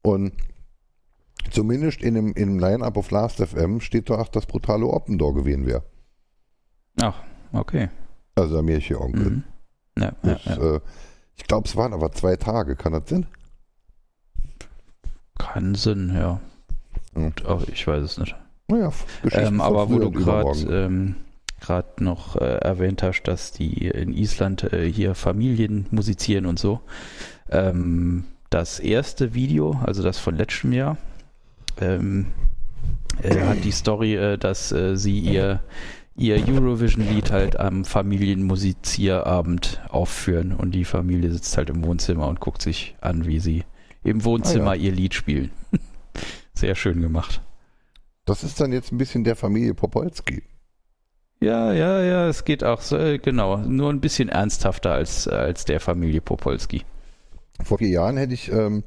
und 0.00 0.32
zumindest 1.50 2.02
in 2.02 2.14
dem, 2.14 2.28
in 2.34 2.48
dem 2.48 2.58
Line-Up 2.58 2.96
auf 2.96 3.10
Last 3.10 3.38
FM 3.38 3.80
steht 3.80 4.10
da 4.10 4.14
auch, 4.14 4.28
dass 4.28 4.46
Brutale 4.46 4.86
Open 4.86 5.18
Door 5.18 5.34
gewesen 5.34 5.66
wäre. 5.66 5.82
Ach, 7.00 7.22
okay. 7.52 7.88
Also 8.34 8.54
der 8.54 8.62
Märchenonkel. 8.62 9.30
Mhm. 9.30 9.44
Ja, 9.98 10.12
ja, 10.22 10.34
Das, 10.34 10.44
ja. 10.44 10.74
Äh, 10.76 10.80
ich 11.36 11.44
glaube, 11.44 11.68
es 11.68 11.76
waren 11.76 11.92
aber 11.92 12.12
zwei 12.12 12.36
Tage, 12.36 12.76
kann 12.76 12.92
das 12.92 13.08
sein? 13.08 13.26
Kann 15.38 15.74
Sinn, 15.74 16.12
ja. 16.14 16.40
Mhm. 17.14 17.32
Auch 17.46 17.66
ich 17.66 17.86
weiß 17.86 18.02
es 18.02 18.18
nicht. 18.18 18.36
Naja, 18.68 18.92
Ähm, 19.32 19.60
aber 19.60 19.90
wo 19.90 19.98
du 19.98 20.10
gerade 20.10 20.60
ähm, 20.70 21.16
noch 21.98 22.36
äh, 22.36 22.58
erwähnt 22.58 23.02
hast, 23.02 23.22
dass 23.24 23.52
die 23.52 23.88
in 23.88 24.12
Island 24.12 24.72
äh, 24.72 24.90
hier 24.90 25.14
Familien 25.14 25.86
musizieren 25.90 26.46
und 26.46 26.58
so. 26.58 26.80
Ähm, 27.50 28.24
das 28.50 28.80
erste 28.80 29.34
Video, 29.34 29.78
also 29.84 30.02
das 30.02 30.18
von 30.18 30.36
letztem 30.36 30.72
Jahr, 30.72 30.96
ähm, 31.80 32.26
äh, 33.22 33.40
hat 33.40 33.64
die 33.64 33.72
Story, 33.72 34.14
äh, 34.14 34.38
dass 34.38 34.72
äh, 34.72 34.96
sie 34.96 35.18
ihr, 35.18 35.60
ihr 36.16 36.36
Eurovision-Lied 36.36 37.30
halt 37.30 37.58
am 37.58 37.84
Familienmusizierabend 37.84 39.82
aufführen 39.88 40.52
und 40.52 40.72
die 40.72 40.84
Familie 40.84 41.30
sitzt 41.32 41.56
halt 41.56 41.70
im 41.70 41.84
Wohnzimmer 41.84 42.28
und 42.28 42.40
guckt 42.40 42.62
sich 42.62 42.96
an, 43.00 43.26
wie 43.26 43.40
sie 43.40 43.64
im 44.02 44.24
Wohnzimmer 44.24 44.70
Ah, 44.70 44.74
ja. 44.74 44.82
ihr 44.84 44.92
Lied 44.92 45.14
spielen. 45.14 45.50
Sehr 46.54 46.74
schön 46.74 47.00
gemacht. 47.00 47.40
Das 48.24 48.44
ist 48.44 48.60
dann 48.60 48.72
jetzt 48.72 48.92
ein 48.92 48.98
bisschen 48.98 49.24
der 49.24 49.36
Familie 49.36 49.74
Popolski. 49.74 50.42
Ja, 51.42 51.72
ja, 51.72 52.02
ja, 52.02 52.28
es 52.28 52.44
geht 52.44 52.62
auch 52.64 52.82
so, 52.82 52.98
äh, 52.98 53.18
genau, 53.18 53.56
nur 53.56 53.90
ein 53.90 54.00
bisschen 54.00 54.28
ernsthafter 54.28 54.92
als, 54.92 55.26
als 55.26 55.64
der 55.64 55.80
Familie 55.80 56.20
Popolski. 56.20 56.82
Vor 57.64 57.78
vier 57.78 57.88
Jahren 57.88 58.18
hätte 58.18 58.34
ich 58.34 58.52
ähm, 58.52 58.84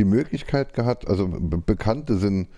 die 0.00 0.04
Möglichkeit 0.04 0.72
gehabt, 0.72 1.06
also 1.06 1.28
Be 1.28 1.58
Bekannte 1.58 2.16
sind, 2.16 2.48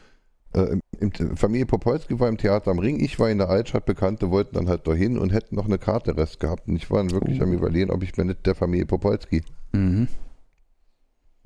äh, 0.54 0.76
im, 1.00 1.36
Familie 1.36 1.66
Popolski 1.66 2.18
war 2.20 2.28
im 2.28 2.38
Theater 2.38 2.70
am 2.70 2.78
Ring, 2.78 3.00
ich 3.00 3.18
war 3.18 3.30
in 3.30 3.38
der 3.38 3.48
Altstadt, 3.48 3.84
Bekannte 3.84 4.30
wollten 4.30 4.54
dann 4.54 4.68
halt 4.68 4.86
dahin 4.86 5.18
und 5.18 5.32
hätten 5.32 5.56
noch 5.56 5.64
eine 5.66 5.78
Karte 5.78 6.16
Rest 6.16 6.38
gehabt. 6.40 6.68
Und 6.68 6.76
ich 6.76 6.90
war 6.90 6.98
dann 6.98 7.10
wirklich 7.10 7.40
Oh. 7.40 7.44
am 7.44 7.52
überlegen, 7.52 7.90
ob 7.90 8.02
ich 8.02 8.16
mir 8.16 8.24
nicht 8.24 8.46
der 8.46 8.54
Familie 8.54 8.86
Popolski. 8.86 9.42
Mhm. 9.72 10.06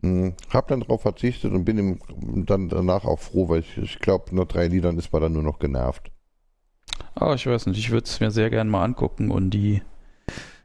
Hm, 0.02 0.34
hab 0.50 0.68
dann 0.68 0.80
darauf 0.80 1.00
verzichtet 1.00 1.52
und 1.52 1.64
bin 1.64 1.78
im, 1.78 2.44
dann 2.44 2.68
danach 2.68 3.04
auch 3.06 3.18
froh, 3.18 3.48
weil 3.48 3.60
ich, 3.60 3.78
ich 3.78 3.98
glaube, 3.98 4.34
nur 4.34 4.44
drei 4.44 4.66
Liedern 4.68 4.98
ist 4.98 5.10
man 5.12 5.22
dann 5.22 5.32
nur 5.32 5.42
noch 5.42 5.58
genervt. 5.58 6.12
Aber 7.14 7.34
ich 7.34 7.46
weiß 7.46 7.66
nicht, 7.66 7.78
ich 7.78 7.90
würde 7.90 8.04
es 8.04 8.20
mir 8.20 8.30
sehr 8.30 8.50
gern 8.50 8.68
mal 8.68 8.84
angucken 8.84 9.30
und 9.30 9.50
die, 9.50 9.82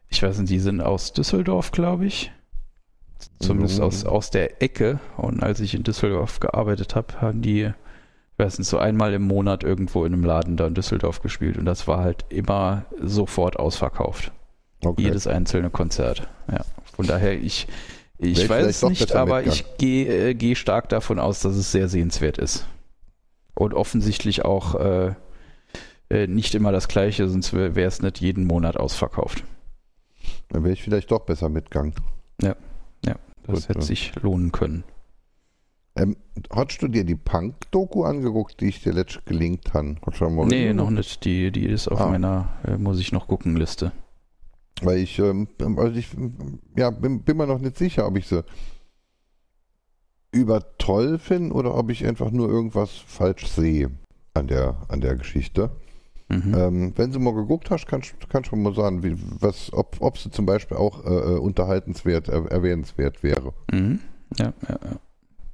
ich 0.09 0.21
weiß 0.21 0.39
nicht, 0.39 0.51
die 0.51 0.59
sind 0.59 0.81
aus 0.81 1.13
Düsseldorf, 1.13 1.71
glaube 1.71 2.05
ich. 2.05 2.31
Zumindest 3.39 3.79
Mhm. 3.79 3.83
aus, 3.85 4.05
aus 4.05 4.29
der 4.31 4.61
Ecke. 4.61 4.99
Und 5.17 5.41
als 5.43 5.59
ich 5.59 5.73
in 5.73 5.83
Düsseldorf 5.83 6.39
gearbeitet 6.39 6.95
habe, 6.95 7.21
haben 7.21 7.41
die, 7.41 7.63
ich 7.63 8.39
weiß 8.39 8.59
nicht, 8.59 8.67
so 8.67 8.77
einmal 8.77 9.13
im 9.13 9.23
Monat 9.23 9.63
irgendwo 9.63 10.05
in 10.05 10.13
einem 10.13 10.23
Laden 10.23 10.57
da 10.57 10.67
in 10.67 10.73
Düsseldorf 10.73 11.21
gespielt. 11.21 11.57
Und 11.57 11.65
das 11.65 11.87
war 11.87 11.99
halt 11.99 12.25
immer 12.29 12.85
sofort 13.01 13.57
ausverkauft. 13.57 14.31
Okay. 14.83 15.03
Jedes 15.03 15.27
einzelne 15.27 15.69
Konzert. 15.69 16.27
Ja. 16.51 16.61
Von 16.95 17.05
daher, 17.07 17.33
ich, 17.39 17.67
ich 18.17 18.49
weiß 18.49 18.65
es 18.67 18.81
nicht, 18.83 19.15
aber 19.15 19.43
ich 19.45 19.65
gehe 19.77 20.29
äh, 20.29 20.33
gehe 20.33 20.55
stark 20.55 20.89
davon 20.89 21.19
aus, 21.19 21.41
dass 21.41 21.55
es 21.55 21.71
sehr 21.71 21.87
sehenswert 21.87 22.37
ist. 22.37 22.65
Und 23.53 23.73
offensichtlich 23.75 24.43
auch 24.43 24.75
äh, 24.75 25.13
äh, 26.09 26.25
nicht 26.27 26.55
immer 26.55 26.71
das 26.71 26.87
gleiche, 26.87 27.27
sonst 27.27 27.53
wäre 27.53 27.79
es 27.81 28.01
nicht 28.01 28.19
jeden 28.21 28.45
Monat 28.45 28.75
ausverkauft. 28.77 29.43
Dann 30.49 30.63
wäre 30.63 30.73
ich 30.73 30.81
vielleicht 30.83 31.11
doch 31.11 31.21
besser 31.21 31.49
mitgegangen. 31.49 31.93
Das 33.43 33.61
Gut, 33.61 33.69
hätte 33.69 33.79
ja. 33.79 33.85
sich 33.85 34.13
lohnen 34.21 34.51
können. 34.51 34.83
Ähm, 35.95 36.15
hast 36.51 36.81
du 36.81 36.87
dir 36.87 37.03
die 37.03 37.15
Punk-Doku 37.15 38.03
angeguckt, 38.03 38.61
die 38.61 38.67
ich 38.67 38.81
dir 38.81 38.93
letztens 38.93 39.25
gelinkt 39.25 39.73
habe? 39.73 39.87
Nee, 39.89 39.97
reingeguckt? 39.97 40.75
noch 40.75 40.89
nicht. 40.89 41.25
Die, 41.25 41.51
die 41.51 41.65
ist 41.65 41.87
auf 41.89 41.99
Ah. 41.99 42.09
meiner 42.09 42.49
äh, 42.65 42.77
muss 42.77 42.99
ich 42.99 43.11
noch 43.11 43.27
gucken 43.27 43.57
Liste. 43.57 43.91
Weil 44.81 44.99
ich, 44.99 45.19
ähm, 45.19 45.47
also 45.77 45.97
ich 45.97 46.07
ja, 46.77 46.89
bin, 46.91 47.23
bin 47.23 47.37
mir 47.37 47.45
noch 47.45 47.59
nicht 47.59 47.77
sicher, 47.77 48.07
ob 48.07 48.17
ich 48.17 48.27
sie 48.27 48.43
über 50.31 50.77
toll 50.77 51.19
finde 51.19 51.53
oder 51.53 51.75
ob 51.75 51.89
ich 51.89 52.05
einfach 52.05 52.31
nur 52.31 52.47
irgendwas 52.49 52.91
falsch 52.91 53.47
sehe 53.47 53.91
an 54.33 54.47
der, 54.47 54.77
an 54.87 55.01
der 55.01 55.17
Geschichte. 55.17 55.71
Mhm. 56.31 56.53
Ähm, 56.55 56.93
wenn 56.95 57.11
du 57.11 57.19
mal 57.19 57.33
geguckt 57.33 57.69
hast, 57.71 57.87
kannst 57.87 58.15
kannst 58.29 58.51
du 58.51 58.55
mal 58.55 58.73
sagen, 58.73 59.03
wie, 59.03 59.15
was, 59.17 59.73
ob, 59.73 59.97
ob 59.99 60.17
sie 60.17 60.31
zum 60.31 60.45
Beispiel 60.45 60.77
auch 60.77 61.03
äh, 61.05 61.09
äh, 61.09 61.37
unterhaltenswert, 61.37 62.29
er, 62.29 62.49
erwähnenswert 62.49 63.21
wäre. 63.21 63.53
Mhm. 63.71 63.99
Ja, 64.37 64.53
ja, 64.67 64.79
ja. 64.83 64.99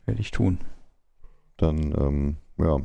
Werde 0.05 0.21
ich 0.21 0.29
tun. 0.29 0.59
Dann, 1.57 1.95
ähm, 1.97 2.35
ja. 2.59 2.77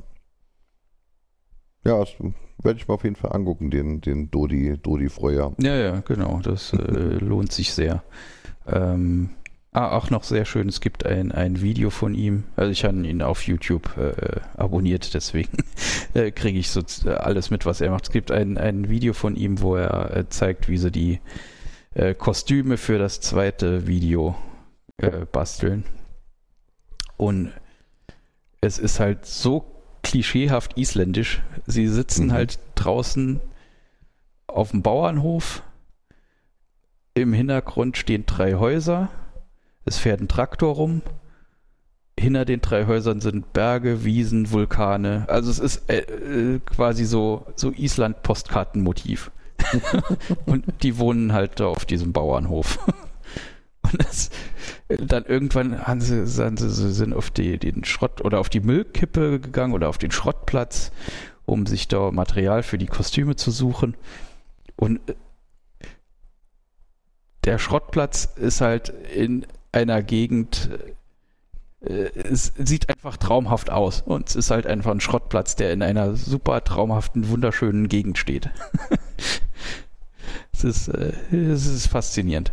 Ja, 1.85 1.98
das 1.98 2.14
werde 2.62 2.78
ich 2.78 2.89
mir 2.89 2.94
auf 2.94 3.05
jeden 3.05 3.16
Fall 3.16 3.32
angucken, 3.32 3.70
den, 3.70 4.01
den 4.01 4.31
Dodi, 4.31 4.78
Dodi 4.78 5.10
Freuer. 5.10 5.52
Ja, 5.60 5.77
ja, 5.77 6.01
genau. 6.01 6.40
Das 6.43 6.73
äh, 6.73 6.78
lohnt 6.78 7.52
sich 7.52 7.74
sehr. 7.74 8.02
Ähm, 8.66 9.31
ah, 9.73 9.97
auch 9.97 10.11
noch 10.11 10.24
sehr 10.24 10.44
schön, 10.44 10.69
es 10.69 10.81
gibt 10.81 11.05
ein, 11.07 11.32
ein 11.32 11.61
Video 11.61 11.90
von 11.90 12.15
ihm. 12.15 12.44
Also 12.57 12.70
ich 12.70 12.85
habe 12.85 12.97
ihn 13.07 13.23
auf 13.23 13.43
YouTube 13.47 13.97
äh, 13.97 14.40
abonniert, 14.57 15.15
deswegen 15.15 15.59
äh, 16.15 16.31
kriege 16.31 16.59
ich 16.59 16.70
so 16.70 16.82
äh, 17.05 17.11
alles 17.11 17.51
mit, 17.51 17.66
was 17.66 17.81
er 17.81 17.90
macht. 17.90 18.05
Es 18.05 18.11
gibt 18.11 18.31
ein, 18.31 18.59
ein 18.59 18.89
Video 18.89 19.12
von 19.12 19.36
ihm, 19.36 19.61
wo 19.61 19.77
er 19.77 20.16
äh, 20.16 20.28
zeigt, 20.28 20.69
wie 20.69 20.78
sie 20.78 20.90
die 20.90 21.20
äh, 21.94 22.15
Kostüme 22.15 22.77
für 22.77 22.99
das 22.99 23.20
zweite 23.20 23.86
Video 23.86 24.36
äh, 24.99 25.27
basteln. 25.31 25.85
Und 27.16 27.53
es 28.61 28.78
ist 28.78 29.01
halt 29.01 29.27
so 29.27 29.65
klischeehaft 30.03 30.77
isländisch. 30.77 31.43
Sie 31.66 31.86
sitzen 31.89 32.27
Mhm. 32.27 32.32
halt 32.32 32.59
draußen 32.74 33.40
auf 34.47 34.70
dem 34.73 34.82
Bauernhof. 34.82 35.62
Im 37.15 37.32
Hintergrund 37.32 37.97
stehen 37.97 38.24
drei 38.27 38.55
Häuser. 38.55 39.11
Es 39.84 39.98
fährt 39.98 40.20
ein 40.20 40.28
Traktor 40.28 40.74
rum. 40.74 41.02
Hinter 42.18 42.44
den 42.44 42.60
drei 42.60 42.86
Häusern 42.86 43.20
sind 43.20 43.52
Berge, 43.52 44.04
Wiesen, 44.04 44.50
Vulkane. 44.52 45.24
Also 45.28 45.50
es 45.50 45.59
ist 45.59 45.90
äh, 45.90 46.00
äh, 46.00 46.60
quasi 46.60 47.04
so, 47.04 47.46
so 47.56 47.72
Island-Postkartenmotiv. 47.72 49.30
Und 50.46 50.64
die 50.82 50.98
wohnen 50.98 51.32
halt 51.32 51.59
da 51.59 51.66
auf 51.66 51.84
diesem 51.84 52.12
Bauernhof. 52.12 52.78
Und 53.82 54.04
das, 54.04 54.30
dann 54.88 55.24
irgendwann 55.24 55.86
haben 55.86 56.00
sie, 56.00 56.26
sind 56.26 56.59
sie 56.59 56.92
sind 56.92 57.14
auf 57.14 57.30
die, 57.30 57.59
den 57.59 57.84
Schrott 57.84 58.20
oder 58.24 58.38
auf 58.40 58.48
die 58.48 58.60
Müllkippe 58.60 59.40
gegangen 59.40 59.72
oder 59.72 59.88
auf 59.88 59.98
den 59.98 60.10
Schrottplatz, 60.10 60.92
um 61.44 61.66
sich 61.66 61.88
da 61.88 62.10
Material 62.10 62.62
für 62.62 62.78
die 62.78 62.86
Kostüme 62.86 63.36
zu 63.36 63.50
suchen. 63.50 63.96
Und 64.76 65.00
äh, 65.09 65.14
der 67.44 67.59
Schrottplatz 67.59 68.28
ist 68.36 68.60
halt 68.60 68.90
in 69.14 69.46
einer 69.73 70.03
Gegend, 70.03 70.70
äh, 71.81 72.11
es 72.15 72.53
sieht 72.57 72.89
einfach 72.89 73.16
traumhaft 73.16 73.70
aus. 73.70 74.03
Und 74.03 74.28
es 74.28 74.36
ist 74.36 74.51
halt 74.51 74.66
einfach 74.66 74.90
ein 74.93 75.01
Schrottplatz, 75.01 75.57
der 75.57 75.73
in 75.73 75.82
einer 75.82 76.15
super 76.15 76.62
traumhaften, 76.62 77.28
wunderschönen 77.28 77.89
Gegend 77.89 78.19
steht. 78.19 78.51
es, 80.53 80.65
ist, 80.65 80.89
äh, 80.89 81.12
es 81.35 81.66
ist 81.66 81.86
faszinierend. 81.86 82.53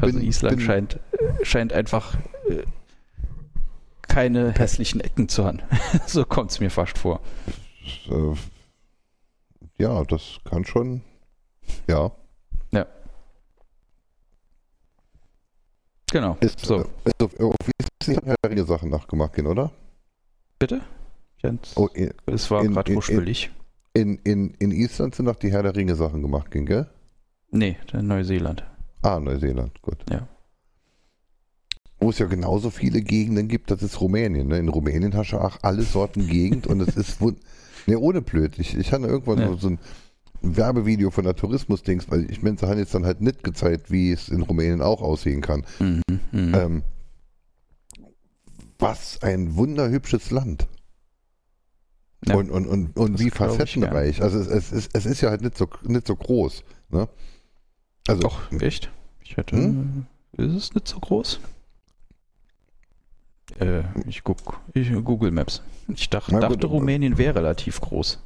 Also 0.00 0.18
Bin- 0.18 0.26
Island 0.26 0.58
bin- 0.58 0.66
scheint, 0.66 1.00
scheint 1.42 1.72
einfach 1.72 2.14
äh, 2.48 2.62
keine 4.02 4.52
hässlichen 4.52 5.00
Ecken 5.00 5.28
zu 5.28 5.44
haben. 5.44 5.60
so 6.06 6.24
kommt 6.24 6.50
es 6.50 6.60
mir 6.60 6.70
fast 6.70 6.98
vor. 6.98 7.20
Ja, 9.78 10.04
das 10.04 10.40
kann 10.44 10.64
schon. 10.64 11.00
Ja. 11.88 12.12
Genau. 16.12 16.36
Ist, 16.40 16.60
so, 16.64 16.80
ist 16.80 18.08
wie 18.08 18.14
Herr 18.24 18.34
der 18.42 18.50
Ringe 18.50 18.64
Sachen 18.64 18.90
nachgemacht 18.90 19.34
gehen, 19.34 19.46
oder? 19.46 19.70
bitte? 20.58 20.80
Jens, 21.42 21.72
Oh, 21.76 21.86
in, 21.94 22.12
es 22.26 22.50
war 22.50 22.62
gerade 22.66 22.90
in- 22.92 22.96
ruschelig. 22.98 23.50
in, 23.94 24.16
in, 24.24 24.50
in 24.58 24.72
Island 24.72 25.14
sind 25.14 25.24
noch 25.24 25.36
die 25.36 25.50
Herr 25.50 25.62
der 25.62 25.74
Ringe 25.74 25.94
Sachen 25.94 26.20
gemacht 26.20 26.50
gell? 26.66 26.86
Nee, 27.50 27.76
in 27.92 28.06
Neuseeland. 28.06 28.62
Ah, 29.02 29.18
Neuseeland, 29.18 29.80
gut. 29.80 29.96
Ja. 30.10 30.28
Wo 31.98 32.10
es 32.10 32.18
ja 32.18 32.26
genauso 32.26 32.70
viele 32.70 33.00
Gegenden 33.02 33.48
gibt, 33.48 33.70
das 33.70 33.82
ist 33.82 34.00
Rumänien. 34.00 34.48
Ne? 34.48 34.58
In 34.58 34.68
Rumänien 34.68 35.14
hast 35.14 35.32
du 35.32 35.38
auch 35.38 35.58
alle 35.62 35.82
Sorten 35.82 36.26
Gegend 36.26 36.66
und 36.66 36.80
es 36.80 36.96
ist 36.96 37.20
ne, 37.86 37.98
ohne 37.98 38.20
blöd. 38.22 38.58
Ich, 38.58 38.76
ich 38.76 38.92
hatte 38.92 39.06
irgendwann 39.06 39.38
Ja. 39.38 39.54
so 39.56 39.68
ein 39.68 39.78
Werbevideo 40.42 41.10
von 41.10 41.24
der 41.24 41.36
Tourismus-Dings, 41.36 42.10
weil 42.10 42.30
ich 42.30 42.42
meine, 42.42 42.58
sie 42.58 42.66
haben 42.66 42.78
jetzt 42.78 42.94
dann 42.94 43.04
halt 43.04 43.20
nicht 43.20 43.44
gezeigt, 43.44 43.90
wie 43.90 44.12
es 44.12 44.28
in 44.28 44.42
Rumänien 44.42 44.82
auch 44.82 45.02
aussehen 45.02 45.40
kann. 45.40 45.64
Mhm, 45.78 46.02
mhm. 46.32 46.54
Ähm, 46.54 46.82
was 48.78 49.22
ein 49.22 49.56
wunderhübsches 49.56 50.30
Land. 50.30 50.66
Ja, 52.26 52.36
und, 52.36 52.50
und, 52.50 52.66
und, 52.66 52.96
und 52.96 53.18
wie 53.18 53.28
glaub 53.28 53.50
ich 53.50 53.56
facettenreich. 53.56 54.22
Also 54.22 54.38
es, 54.38 54.46
es, 54.46 54.72
ist, 54.72 54.90
es 54.94 55.06
ist 55.06 55.20
ja 55.20 55.30
halt 55.30 55.42
nicht 55.42 55.56
so, 55.56 55.68
nicht 55.82 56.06
so 56.06 56.16
groß. 56.16 56.64
Ne? 56.90 57.08
Also, 58.08 58.22
Doch, 58.22 58.52
echt? 58.52 58.90
Ich 59.22 59.36
hätte. 59.36 59.56
Hm? 59.56 60.06
Ist 60.36 60.54
es 60.54 60.74
nicht 60.74 60.88
so 60.88 60.98
groß? 60.98 61.40
Äh, 63.58 63.82
ich 64.06 64.22
guck. 64.22 64.60
Ich, 64.74 64.92
Google 65.04 65.30
Maps. 65.30 65.62
Ich 65.88 66.10
gut, 66.10 66.42
dachte 66.42 66.66
Rumänien 66.66 67.18
wäre 67.18 67.36
relativ 67.36 67.80
groß. 67.80 68.18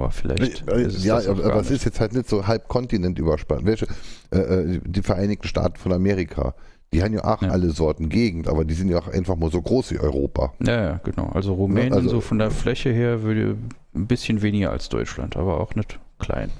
Aber 0.00 0.10
vielleicht. 0.10 0.66
Äh, 0.68 0.82
ist 0.82 0.96
es 0.98 1.04
ja, 1.04 1.16
aber, 1.18 1.44
aber 1.44 1.60
es 1.60 1.70
ist 1.70 1.84
jetzt 1.84 2.00
halt 2.00 2.14
nicht 2.14 2.28
so 2.28 2.46
halb 2.46 2.68
Kontinent 2.68 3.18
überspannt. 3.18 3.64
Welche, 3.66 3.86
äh, 4.32 4.38
äh, 4.38 4.80
die 4.84 5.02
Vereinigten 5.02 5.46
Staaten 5.46 5.76
von 5.76 5.92
Amerika, 5.92 6.54
die 6.92 7.02
haben 7.02 7.12
ja 7.12 7.22
auch 7.24 7.42
Ja. 7.42 7.50
alle 7.50 7.70
Sorten 7.70 8.08
Gegend, 8.08 8.48
aber 8.48 8.64
die 8.64 8.74
sind 8.74 8.88
ja 8.88 8.98
auch 8.98 9.08
einfach 9.08 9.36
mal 9.36 9.50
so 9.50 9.60
groß 9.60 9.90
wie 9.92 9.98
Europa. 9.98 10.52
Ja, 10.64 10.82
ja, 10.82 11.00
genau. 11.04 11.28
Also 11.34 11.52
Rumänien 11.54 11.92
also- 11.92 12.08
so 12.08 12.20
von 12.20 12.38
der 12.38 12.50
Fläche 12.50 12.90
her 12.90 13.22
würde 13.22 13.56
ein 13.94 14.06
bisschen 14.06 14.40
weniger 14.42 14.70
als 14.70 14.88
Deutschland, 14.88 15.36
aber 15.36 15.60
auch 15.60 15.74
nicht 15.74 15.98
klein. 16.18 16.50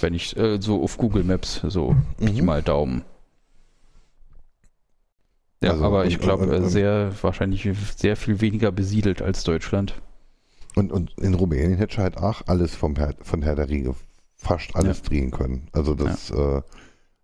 Wenn 0.00 0.14
ich 0.14 0.36
äh, 0.36 0.60
so 0.60 0.82
auf 0.82 0.96
Google 0.98 1.24
Maps 1.24 1.60
so 1.66 1.96
Mhm. 2.20 2.44
mal 2.44 2.62
Daumen. 2.62 3.02
Ja, 5.62 5.72
Also, 5.72 5.84
aber 5.84 6.06
ich 6.06 6.18
glaube, 6.20 6.46
und- 6.46 6.68
sehr 6.68 7.12
wahrscheinlich 7.22 7.68
sehr 7.96 8.16
viel 8.16 8.40
weniger 8.40 8.72
besiedelt 8.72 9.22
als 9.22 9.44
Deutschland. 9.44 9.94
Und, 10.74 10.92
und 10.92 11.18
in 11.18 11.34
Rumänien 11.34 11.76
hätte 11.76 11.92
ich 11.92 11.98
halt 11.98 12.16
auch 12.16 12.42
alles 12.46 12.74
vom 12.74 12.96
Herr, 12.96 13.14
von 13.22 13.42
Herr 13.42 13.56
der 13.56 13.68
Ringe, 13.68 13.94
fast 14.36 14.74
alles 14.74 15.02
drehen 15.02 15.30
können. 15.30 15.68
Also 15.72 15.94
das, 15.94 16.30
äh, 16.30 16.62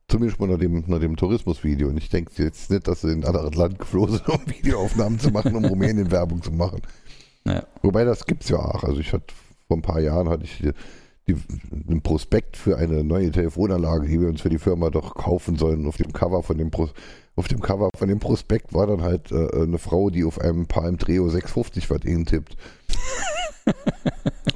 zumindest 0.08 0.40
mal 0.40 0.48
nach 0.48 0.58
dem, 0.58 0.84
nach 0.86 1.00
dem 1.00 1.16
Tourismusvideo. 1.16 1.88
Und 1.88 1.98
ich 1.98 2.08
denke 2.08 2.30
jetzt 2.42 2.70
nicht, 2.70 2.88
dass 2.88 3.02
sie 3.02 3.12
in 3.12 3.22
ein 3.22 3.26
anderes 3.26 3.54
Land 3.54 3.78
geflogen 3.78 4.16
sind, 4.16 4.28
um 4.28 4.40
Videoaufnahmen 4.46 5.18
zu 5.18 5.30
machen, 5.30 5.54
um 5.54 5.64
Rumänien 5.64 6.10
Werbung 6.10 6.42
zu 6.42 6.52
machen. 6.52 6.82
Ja. 7.44 7.64
Wobei 7.82 8.04
das 8.04 8.26
gibt's 8.26 8.48
ja 8.48 8.58
auch. 8.58 8.84
Also 8.84 9.00
ich 9.00 9.12
hatte 9.12 9.34
vor 9.66 9.76
ein 9.76 9.82
paar 9.82 10.00
Jahren 10.00 10.28
hatte 10.28 10.44
ich 10.44 10.58
die, 10.58 10.72
die, 11.28 11.36
einen 11.88 12.02
Prospekt 12.02 12.56
für 12.56 12.78
eine 12.78 13.04
neue 13.04 13.30
Telefonanlage, 13.30 14.08
die 14.08 14.20
wir 14.20 14.28
uns 14.28 14.40
für 14.40 14.48
die 14.48 14.58
Firma 14.58 14.90
doch 14.90 15.14
kaufen 15.14 15.56
sollen. 15.56 15.86
Auf 15.86 15.98
dem 15.98 16.12
Cover 16.12 16.42
von 16.42 16.56
dem 16.56 16.70
Pro, 16.70 16.88
auf 17.36 17.48
dem 17.48 17.60
Cover 17.60 17.90
von 17.96 18.08
dem 18.08 18.18
Prospekt 18.18 18.72
war 18.72 18.86
dann 18.86 19.02
halt 19.02 19.30
äh, 19.30 19.62
eine 19.62 19.78
Frau, 19.78 20.10
die 20.10 20.24
auf 20.24 20.40
einem 20.40 20.66
Palm 20.66 20.98
Treo 20.98 21.28
650 21.28 21.90
Watt 21.90 22.02
tippt. 22.02 22.56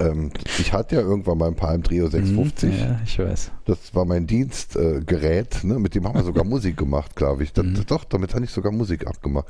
Ähm, 0.07 0.31
ich 0.59 0.73
hatte 0.73 0.97
ja 0.97 1.01
irgendwann 1.03 1.39
mal 1.39 1.49
ein 1.49 1.55
Palm 1.55 1.83
Treo 1.83 2.09
650. 2.09 2.71
Mhm, 2.73 2.79
Ja, 2.79 3.01
ich 3.05 3.19
weiß. 3.19 3.51
Das 3.65 3.95
war 3.95 4.05
mein 4.05 4.27
Dienstgerät, 4.27 5.65
äh, 5.65 5.67
ne? 5.67 5.79
mit 5.79 5.95
dem 5.95 6.07
haben 6.07 6.15
wir 6.17 6.25
sogar 6.25 6.45
Musik 6.55 6.77
gemacht, 6.77 7.17
glaube 7.17 7.43
ich. 7.43 7.53
Das, 7.53 7.65
Mhm. 7.65 7.85
Doch, 7.87 8.05
damit 8.05 8.35
hatte 8.35 8.45
ich 8.45 8.51
sogar 8.51 8.73
Musik 8.73 9.07
abgemacht. 9.07 9.47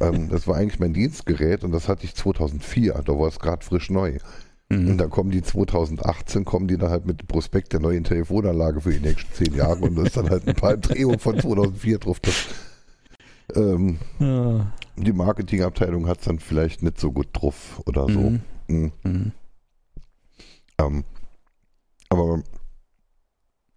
ähm, 0.00 0.28
das 0.30 0.46
war 0.48 0.56
eigentlich 0.56 0.80
mein 0.80 0.92
Dienstgerät 0.92 1.62
und 1.64 1.72
das 1.72 1.88
hatte 1.88 2.04
ich 2.04 2.14
2004, 2.14 2.94
da 3.04 3.12
war 3.18 3.28
es 3.28 3.38
gerade 3.38 3.64
frisch 3.64 3.90
neu. 3.90 4.18
Und 4.70 4.84
Mhm. 4.94 4.98
dann 4.98 5.10
kommen 5.10 5.30
die 5.30 5.42
2018, 5.42 6.44
kommen 6.46 6.66
die 6.66 6.78
dann 6.78 6.88
halt 6.90 7.04
mit 7.06 7.20
dem 7.20 7.26
Prospekt 7.26 7.74
der 7.74 7.80
neuen 7.80 8.02
Telefonanlage 8.02 8.80
für 8.80 8.92
die 8.92 8.98
nächsten 9.00 9.32
zehn 9.34 9.54
Jahre 9.54 9.80
und 9.84 9.94
da 9.94 10.02
ist 10.04 10.16
dann 10.16 10.30
halt 10.30 10.48
ein 10.48 10.54
paar 10.54 10.76
Drehungen 10.78 11.18
von 11.18 11.38
2004 11.38 11.98
drauf. 11.98 12.18
Das, 12.20 12.34
ähm, 13.54 13.98
Ja. 14.18 14.72
die 14.96 15.12
Marketingabteilung 15.12 16.08
hat 16.08 16.18
es 16.20 16.24
dann 16.24 16.38
vielleicht 16.38 16.82
nicht 16.82 16.98
so 16.98 17.12
gut 17.12 17.28
drauf 17.34 17.82
oder 17.86 18.08
so. 18.08 18.32
Mhm. 18.68 18.92
Mhm. 19.04 19.32
Ähm, 20.86 21.04
aber 22.08 22.42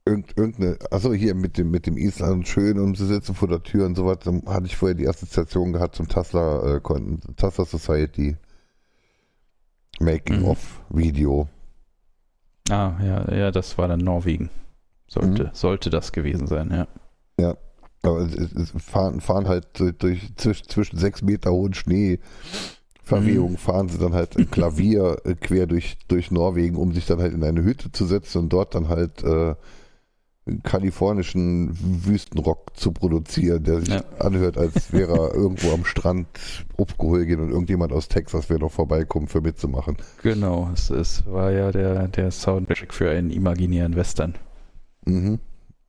irgend, 0.05 0.37
irgendeine, 0.37 0.77
also 0.91 1.13
hier 1.13 1.35
mit 1.35 1.57
dem, 1.57 1.71
mit 1.71 1.85
dem 1.85 1.97
Island 1.97 2.47
schön 2.47 2.79
und 2.79 2.97
sie 2.97 3.05
sitzen 3.07 3.35
vor 3.35 3.47
der 3.47 3.63
Tür 3.63 3.85
und 3.85 3.95
so 3.95 4.13
dann 4.15 4.43
hatte 4.47 4.65
ich 4.65 4.77
vorher 4.77 4.95
die 4.95 5.07
Assoziation 5.07 5.73
gehabt 5.73 5.95
zum 5.95 6.07
Tesla, 6.07 6.77
äh, 6.77 6.81
Tesla 7.35 7.65
Society 7.65 8.37
Making 9.99 10.41
Mhm. 10.41 10.45
of 10.45 10.81
Video. 10.89 11.49
Ah, 12.69 12.93
ja, 13.01 13.33
ja, 13.33 13.51
das 13.51 13.77
war 13.77 13.87
dann 13.87 13.99
Norwegen. 13.99 14.49
Sollte, 15.07 15.45
Mhm. 15.45 15.49
sollte 15.53 15.89
das 15.89 16.11
gewesen 16.11 16.47
sein, 16.47 16.71
ja. 16.71 16.87
Aber 18.03 18.19
es, 18.19 18.35
es, 18.35 18.71
fahren, 18.77 19.19
fahren 19.21 19.47
halt 19.47 19.67
durch, 19.79 19.97
durch 19.97 20.35
zwisch, 20.37 20.63
zwischen 20.63 20.97
sechs 20.97 21.21
Meter 21.23 21.51
hohen 21.51 21.73
Schnee. 21.73 22.19
Verwehung 23.07 23.53
Mhm. 23.53 23.57
fahren 23.57 23.89
sie 23.89 23.97
dann 23.97 24.13
halt 24.13 24.37
ein 24.37 24.49
Klavier 24.51 25.17
äh, 25.25 25.33
quer 25.35 25.65
durch, 25.65 25.97
durch 26.07 26.29
Norwegen, 26.31 26.75
um 26.75 26.91
sich 26.93 27.05
dann 27.05 27.19
halt 27.19 27.33
in 27.33 27.43
eine 27.43 27.63
Hütte 27.63 27.91
zu 27.91 28.05
setzen 28.05 28.39
und 28.39 28.49
dort 28.53 28.75
dann 28.75 28.89
halt 28.89 29.23
äh, 29.23 29.55
kalifornischen 30.63 31.77
Wüstenrock 32.05 32.71
zu 32.75 32.91
produzieren, 32.93 33.63
der 33.63 33.81
sich 33.81 33.89
Ja. 33.89 34.03
anhört, 34.19 34.57
als 34.57 34.93
wäre 34.93 35.11
er 35.13 35.33
irgendwo 35.35 35.71
am 35.71 35.83
Strand 35.83 36.27
aufgeholt 36.77 37.27
gehen 37.27 37.41
und 37.41 37.49
irgendjemand 37.49 37.91
aus 37.91 38.07
Texas 38.07 38.49
wäre 38.49 38.59
noch 38.61 38.71
vorbeikommen 38.71 39.27
für 39.27 39.41
mitzumachen. 39.41 39.97
Genau, 40.23 40.69
es, 40.73 40.89
es 40.89 41.25
war 41.25 41.51
ja 41.51 41.71
der, 41.71 42.07
der 42.07 42.31
Soundtrack 42.31 42.93
für 42.93 43.09
einen 43.11 43.29
imaginären 43.29 43.95
Western. 43.95 44.35
Mhm. 45.05 45.39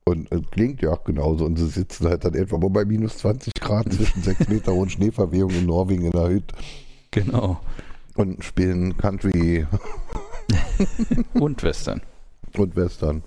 Und 0.05 0.31
äh, 0.31 0.41
klingt 0.51 0.81
ja 0.81 0.91
auch 0.91 1.03
genauso. 1.05 1.45
Und 1.45 1.57
sie 1.57 1.67
sitzen 1.67 2.07
halt 2.07 2.25
dann 2.25 2.33
etwa 2.33 2.57
bei 2.57 2.83
minus 2.83 3.17
20 3.19 3.53
Grad 3.53 3.93
zwischen 3.93 4.23
sechs 4.23 4.47
Meter 4.49 4.73
hohen 4.73 4.89
Schneeverwehung 4.89 5.51
in 5.51 5.67
Norwegen 5.67 6.05
in 6.05 6.11
der 6.11 6.27
Hütte 6.29 6.55
Genau. 7.11 7.59
und 8.15 8.43
spielen 8.43 8.95
Country 8.97 9.65
Und 11.33 11.63
Western. 11.63 12.01
und 12.57 12.75
Western. 12.75 13.23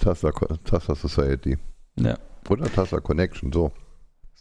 Tassa, 0.00 0.30
Tassa 0.64 0.94
Society. 0.94 1.56
Ja. 1.98 2.18
Oder 2.48 2.66
Tassa 2.70 3.00
Connection, 3.00 3.52
so. 3.52 3.72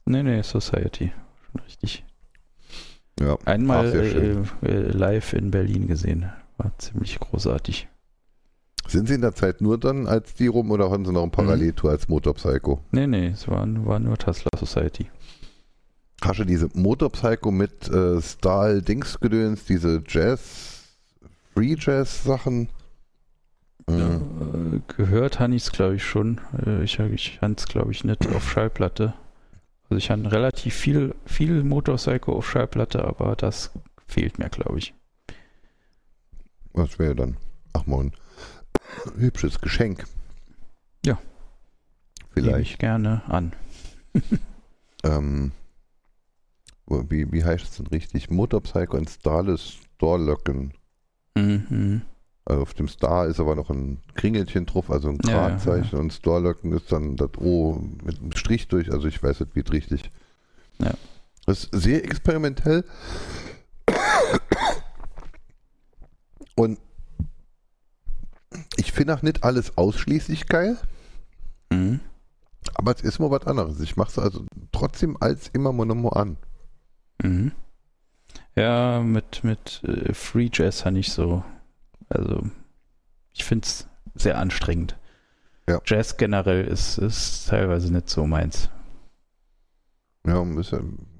Nee, 0.06 0.24
nee, 0.24 0.42
Society. 0.42 1.12
Schon 1.52 1.62
richtig. 1.62 2.04
Ja. 3.20 3.38
Einmal 3.46 3.94
äh, 3.94 4.68
äh, 4.68 4.80
live 4.92 5.34
in 5.34 5.52
Berlin 5.52 5.88
gesehen. 5.88 6.30
War 6.58 6.72
ziemlich 6.78 7.20
großartig. 7.20 7.88
Sind 8.88 9.08
Sie 9.08 9.16
in 9.16 9.22
der 9.22 9.36
Zeit 9.36 9.60
nur 9.62 9.78
dann 9.78 10.08
als 10.08 10.34
die 10.34 10.48
rum 10.48 10.72
oder 10.72 10.90
haben 10.92 11.06
Sie 11.06 11.12
noch 11.12 11.24
ein 11.24 11.32
Paralleltour 11.32 11.92
als 11.92 12.08
Motorpsycho? 12.08 12.80
Nee, 12.92 13.08
nee, 13.08 13.28
es 13.28 13.48
war, 13.48 13.66
war 13.86 14.00
nur 14.00 14.18
Tesla 14.18 14.50
Society. 14.58 15.10
Hast 16.24 16.40
du 16.40 16.46
diese 16.46 16.70
Motorpsycho 16.74 17.52
mit 17.52 17.90
äh, 17.90 18.22
Stahl-Dings-Gedöns, 18.22 19.66
diese 19.66 20.04
Jazz, 20.08 20.84
Free 21.54 21.76
Jazz-Sachen? 21.78 22.70
Ja, 23.90 24.16
äh, 24.16 24.82
gehört 24.88 25.40
habe 25.40 25.56
ich 25.56 25.64
es, 25.64 25.72
glaube 25.72 25.96
ich, 25.96 26.04
schon. 26.04 26.42
Äh, 26.66 26.84
ich 26.84 27.00
ich 27.00 27.42
habe 27.42 27.54
es, 27.56 27.66
glaube 27.66 27.92
ich, 27.92 28.04
nicht 28.04 28.28
auf 28.36 28.50
Schallplatte. 28.50 29.14
Also 29.90 29.98
ich 29.98 30.10
habe 30.10 30.30
relativ 30.32 30.76
viel, 30.76 31.16
viel 31.26 31.64
Motorcycle 31.64 32.34
auf 32.34 32.50
Schallplatte, 32.50 33.06
aber 33.06 33.36
das 33.36 33.72
fehlt 34.08 34.40
mir, 34.40 34.50
glaube 34.50 34.80
ich. 34.80 34.94
Was 36.74 37.00
wäre 37.00 37.16
dann? 37.16 37.38
Ach 37.74 37.86
man, 37.86 38.12
hübsches 39.18 39.62
Geschenk. 39.62 40.06
Ja. 41.06 41.18
Vielleicht. 42.32 42.52
Nehme 42.52 42.62
ich 42.62 42.78
gerne 42.80 43.22
an. 43.28 43.54
ähm, 45.04 45.52
wie, 46.88 47.32
wie 47.32 47.44
heißt 47.44 47.66
es 47.66 47.78
denn 47.78 47.88
richtig? 47.88 48.30
Motorpsycho 48.30 48.98
und 48.98 49.10
Starless 49.10 49.78
Storlöcken. 49.96 50.74
Mhm. 51.36 52.02
Also 52.46 52.62
auf 52.62 52.74
dem 52.74 52.88
Star 52.88 53.28
ist 53.28 53.40
aber 53.40 53.56
noch 53.56 53.70
ein 53.70 54.00
Kringelchen 54.16 54.66
drauf, 54.66 54.90
also 54.90 55.10
ein 55.10 55.18
Gradzeichen 55.18 55.90
ja, 55.92 55.98
ja. 55.98 56.00
und 56.00 56.14
Storlöcken 56.14 56.72
ist 56.72 56.92
dann 56.92 57.18
das 57.18 57.32
O 57.40 57.82
mit 58.04 58.20
einem 58.20 58.32
Strich 58.34 58.70
durch, 58.70 58.92
also 58.92 59.08
ich 59.08 59.22
weiß 59.22 59.42
nicht, 59.42 59.56
wie 59.56 59.60
richtig. 59.60 60.10
Ja. 60.80 60.94
Das 61.46 61.66
ist 61.66 61.84
sehr 61.84 62.06
experimentell. 62.06 62.86
Und 66.56 66.80
ich 68.78 68.92
finde 68.92 69.14
auch 69.14 69.22
nicht 69.22 69.44
alles 69.44 69.78
ausschließlich 69.78 70.48
geil. 70.48 70.78
Mhm. 71.70 72.00
Aber 72.74 72.96
es 72.96 73.02
ist 73.02 73.20
mal 73.20 73.32
was 73.32 73.46
anderes. 73.46 73.80
Ich 73.80 73.96
mache 73.98 74.10
es 74.10 74.20
also 74.20 74.46
trotzdem 74.72 75.18
als 75.20 75.50
immer 75.50 75.72
Monomo 75.72 76.10
an. 76.10 76.38
Mhm. 77.24 77.52
Ja, 78.56 79.02
mit, 79.02 79.44
mit 79.44 79.84
äh, 79.84 80.14
Free 80.14 80.50
Jazz 80.52 80.86
habe 80.86 81.00
ich 81.00 81.12
so. 81.12 81.44
Also, 82.10 82.50
ich 83.34 83.44
finde 83.44 83.66
es 83.66 83.88
sehr 84.16 84.38
anstrengend. 84.38 84.98
Ja. 85.70 85.80
Jazz 85.86 86.18
generell 86.18 86.66
ist, 86.66 86.98
ist 86.98 87.50
teilweise 87.50 87.92
nicht 87.92 88.10
so 88.10 88.26
meins. 88.26 88.70
Ja, 90.26 90.44
ist, 90.60 90.76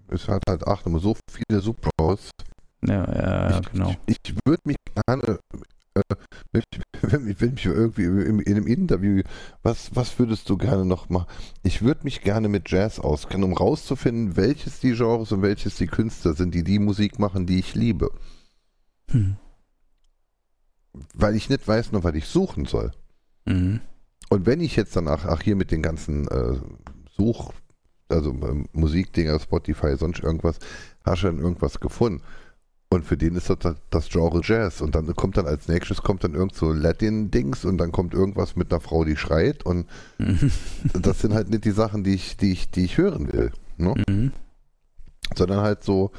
ist 0.10 0.28
halt 0.28 0.44
halt 0.48 0.66
acht, 0.66 0.86
immer 0.86 1.00
so 1.00 1.16
viele 1.30 1.62
Subpros. 1.62 2.32
Ja, 2.86 3.06
ja, 3.06 3.50
ja, 3.50 3.60
ich, 3.60 3.72
genau. 3.72 3.96
Ich, 4.06 4.18
ich 4.24 4.36
würde 4.46 4.62
mich 4.66 4.78
gerne 5.06 5.40
wenn, 6.52 7.26
ich, 7.28 7.40
wenn 7.40 7.54
mich 7.54 7.66
irgendwie 7.66 8.04
in, 8.04 8.40
in 8.40 8.56
einem 8.56 8.68
Interview, 8.68 9.22
was, 9.64 9.96
was 9.96 10.18
würdest 10.20 10.50
du 10.50 10.58
gerne 10.58 10.86
noch 10.86 11.10
machen? 11.10 11.28
Ich 11.64 11.82
würde 11.82 12.04
mich 12.04 12.22
gerne 12.22 12.50
mit 12.50 12.70
Jazz 12.70 13.00
auskennen, 13.00 13.44
um 13.44 13.54
rauszufinden, 13.54 14.38
welches 14.38 14.80
die 14.80 14.94
Genres 14.94 15.32
und 15.32 15.42
welches 15.42 15.76
die 15.76 15.88
Künstler 15.88 16.34
sind, 16.34 16.54
die 16.54 16.64
die 16.64 16.80
Musik 16.80 17.20
machen, 17.20 17.46
die 17.46 17.60
ich 17.60 17.76
liebe. 17.76 18.12
Hm. 19.12 19.38
Weil 21.14 21.36
ich 21.36 21.50
nicht 21.50 21.68
weiß 21.68 21.92
noch, 21.92 22.04
was 22.04 22.16
ich 22.16 22.26
suchen 22.26 22.66
soll. 22.66 22.92
Mhm. 23.46 23.82
Und 24.30 24.46
wenn 24.46 24.62
ich 24.62 24.76
jetzt 24.76 24.96
danach, 24.96 25.26
ach 25.26 25.42
hier 25.42 25.56
mit 25.56 25.72
den 25.72 25.82
ganzen 25.82 26.28
äh, 26.28 26.58
Such, 27.16 27.54
also 28.10 28.32
äh, 28.32 28.64
Musikdinger, 28.74 29.40
Spotify, 29.40 29.96
sonst 29.98 30.20
irgendwas, 30.20 30.60
hast 31.04 31.24
du 31.24 31.28
dann 31.28 31.40
irgendwas 31.40 31.80
gefunden. 31.80 32.22
Und 32.90 33.04
für 33.04 33.18
den 33.18 33.36
ist 33.36 33.50
das 33.50 33.76
das 33.90 34.10
Genre 34.10 34.42
Jazz. 34.44 34.82
Und 34.82 34.96
dann 34.96 35.14
kommt 35.16 35.38
dann 35.38 35.46
als 35.46 35.68
nächstes 35.68 36.02
kommt 36.02 36.24
dann 36.24 36.34
irgend 36.34 36.56
so 36.56 36.72
Latin-Dings 36.72 37.66
und 37.66 37.78
dann 37.78 37.92
kommt 37.92 38.14
irgendwas 38.14 38.56
mit 38.56 38.72
einer 38.72 38.80
Frau, 38.80 39.04
die 39.04 39.18
schreit. 39.18 39.66
Und 39.66 39.88
das 40.94 41.20
sind 41.20 41.34
halt 41.34 41.50
nicht 41.50 41.66
die 41.66 41.72
Sachen, 41.72 42.04
die 42.04 42.14
ich, 42.14 42.38
die 42.38 42.54
ich, 42.54 42.72
die 42.72 42.86
ich 42.86 42.98
hören 42.98 43.32
will. 43.32 43.52
Ne? 43.78 43.94
Mhm. 44.08 44.32
Sondern 45.36 45.60
halt 45.60 45.84
so, 45.84 46.12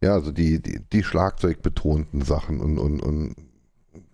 ja, 0.00 0.20
so 0.20 0.32
die, 0.32 0.60
die, 0.60 0.80
die 0.92 1.04
Schlagzeugbetonten 1.04 2.22
Sachen 2.22 2.60
und, 2.60 2.78
und, 2.78 3.00
und 3.00 3.34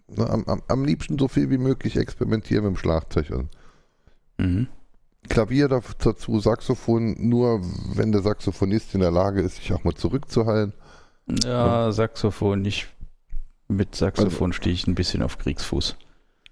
ne, 0.09 0.29
am, 0.29 0.45
am, 0.45 0.63
am 0.69 0.85
liebsten 0.85 1.19
so 1.19 1.29
viel 1.29 1.49
wie 1.49 1.59
möglich 1.59 1.97
experimentieren 1.97 2.65
mit 2.65 2.75
dem 2.75 2.79
Schlagzeug. 2.79 3.31
Und 3.31 3.49
Mhm. 4.39 4.69
Klavier 5.29 5.69
dazu, 5.69 6.39
Saxophon, 6.39 7.17
nur 7.19 7.63
wenn 7.95 8.13
der 8.13 8.21
Saxophonist 8.21 8.95
in 8.95 9.01
der 9.01 9.11
Lage 9.11 9.41
ist, 9.41 9.57
sich 9.57 9.73
auch 9.73 9.85
mal 9.85 9.95
zurückzuhalten. 9.95 10.75
Ja, 11.45 11.91
Saxophon 11.93 12.63
nicht. 12.63 12.89
Mit 13.69 13.95
Saxophon 13.95 14.53
stehe 14.53 14.75
ich 14.75 14.87
ein 14.87 14.95
bisschen 14.95 15.23
auf 15.23 15.39
Kriegsfuß. 15.39 15.97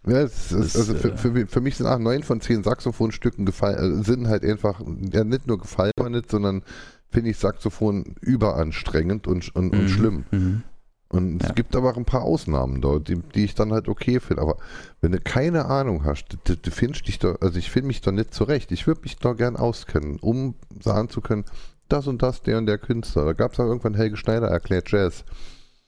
Ja, 0.07 0.23
ist, 0.23 0.51
Das, 0.53 0.75
also 0.75 0.95
für, 0.95 1.13
äh, 1.13 1.17
für, 1.17 1.47
für 1.47 1.61
mich 1.61 1.77
sind 1.77 1.87
auch 1.87 1.99
neun 1.99 2.23
von 2.23 2.41
zehn 2.41 2.65
Saxophonstücken 2.65 3.45
gefallen, 3.47 4.01
äh, 4.01 4.05
sind 4.05 4.27
halt 4.29 4.45
einfach, 4.45 4.81
ja 5.13 5.23
nicht 5.25 5.47
nur 5.47 5.59
gefallen 5.59 5.93
sondern 6.29 6.63
finde 7.11 7.31
ich 7.31 7.37
Saxophon 7.39 8.17
überanstrengend 8.21 9.27
und, 9.27 9.55
und, 9.55 9.73
und 9.73 9.83
Mhm. 9.83 9.89
schlimm. 9.89 10.25
Mhm. 10.31 10.63
Und 11.09 11.43
Ja. 11.43 11.51
es 11.51 11.55
gibt 11.55 11.77
aber 11.77 11.91
auch 11.93 11.99
ein 11.99 12.07
paar 12.07 12.23
Ausnahmen 12.23 12.81
dort, 12.81 13.07
die, 13.09 13.17
die 13.35 13.45
ich 13.45 13.55
dann 13.55 13.71
halt 13.73 13.87
okay 13.87 14.19
finde. 14.19 14.41
Aber 14.43 14.57
wenn 15.03 15.13
du 15.13 15.21
keine 15.21 15.67
Ahnung 15.67 16.05
hast, 16.05 16.25
du, 16.45 16.57
du 16.57 16.71
findest 16.71 17.07
dich 17.07 17.19
da, 17.19 17.37
also 17.43 17.59
ich 17.59 17.71
finde 17.71 17.89
mich 17.89 18.01
da 18.01 18.11
nicht 18.13 18.33
zurecht. 18.33 18.73
Ich 18.73 18.87
würde 18.87 19.03
mich 19.03 19.19
da 19.19 19.35
gern 19.35 19.57
auskennen, 19.57 20.19
um 20.21 20.55
sagen 20.83 21.11
zu 21.11 21.21
können, 21.21 21.45
das 21.93 22.07
und 22.07 22.23
das, 22.23 22.43
der 22.43 22.59
und 22.59 22.67
der 22.67 22.79
Künstler. 22.79 23.25
Da 23.25 23.33
gab 23.35 23.53
es 23.53 23.61
auch 23.61 23.67
irgendwann 23.67 23.95
Helge 23.95 24.17
Schneider 24.17 24.49
erklärt 24.49 24.91
Jazz 24.91 25.25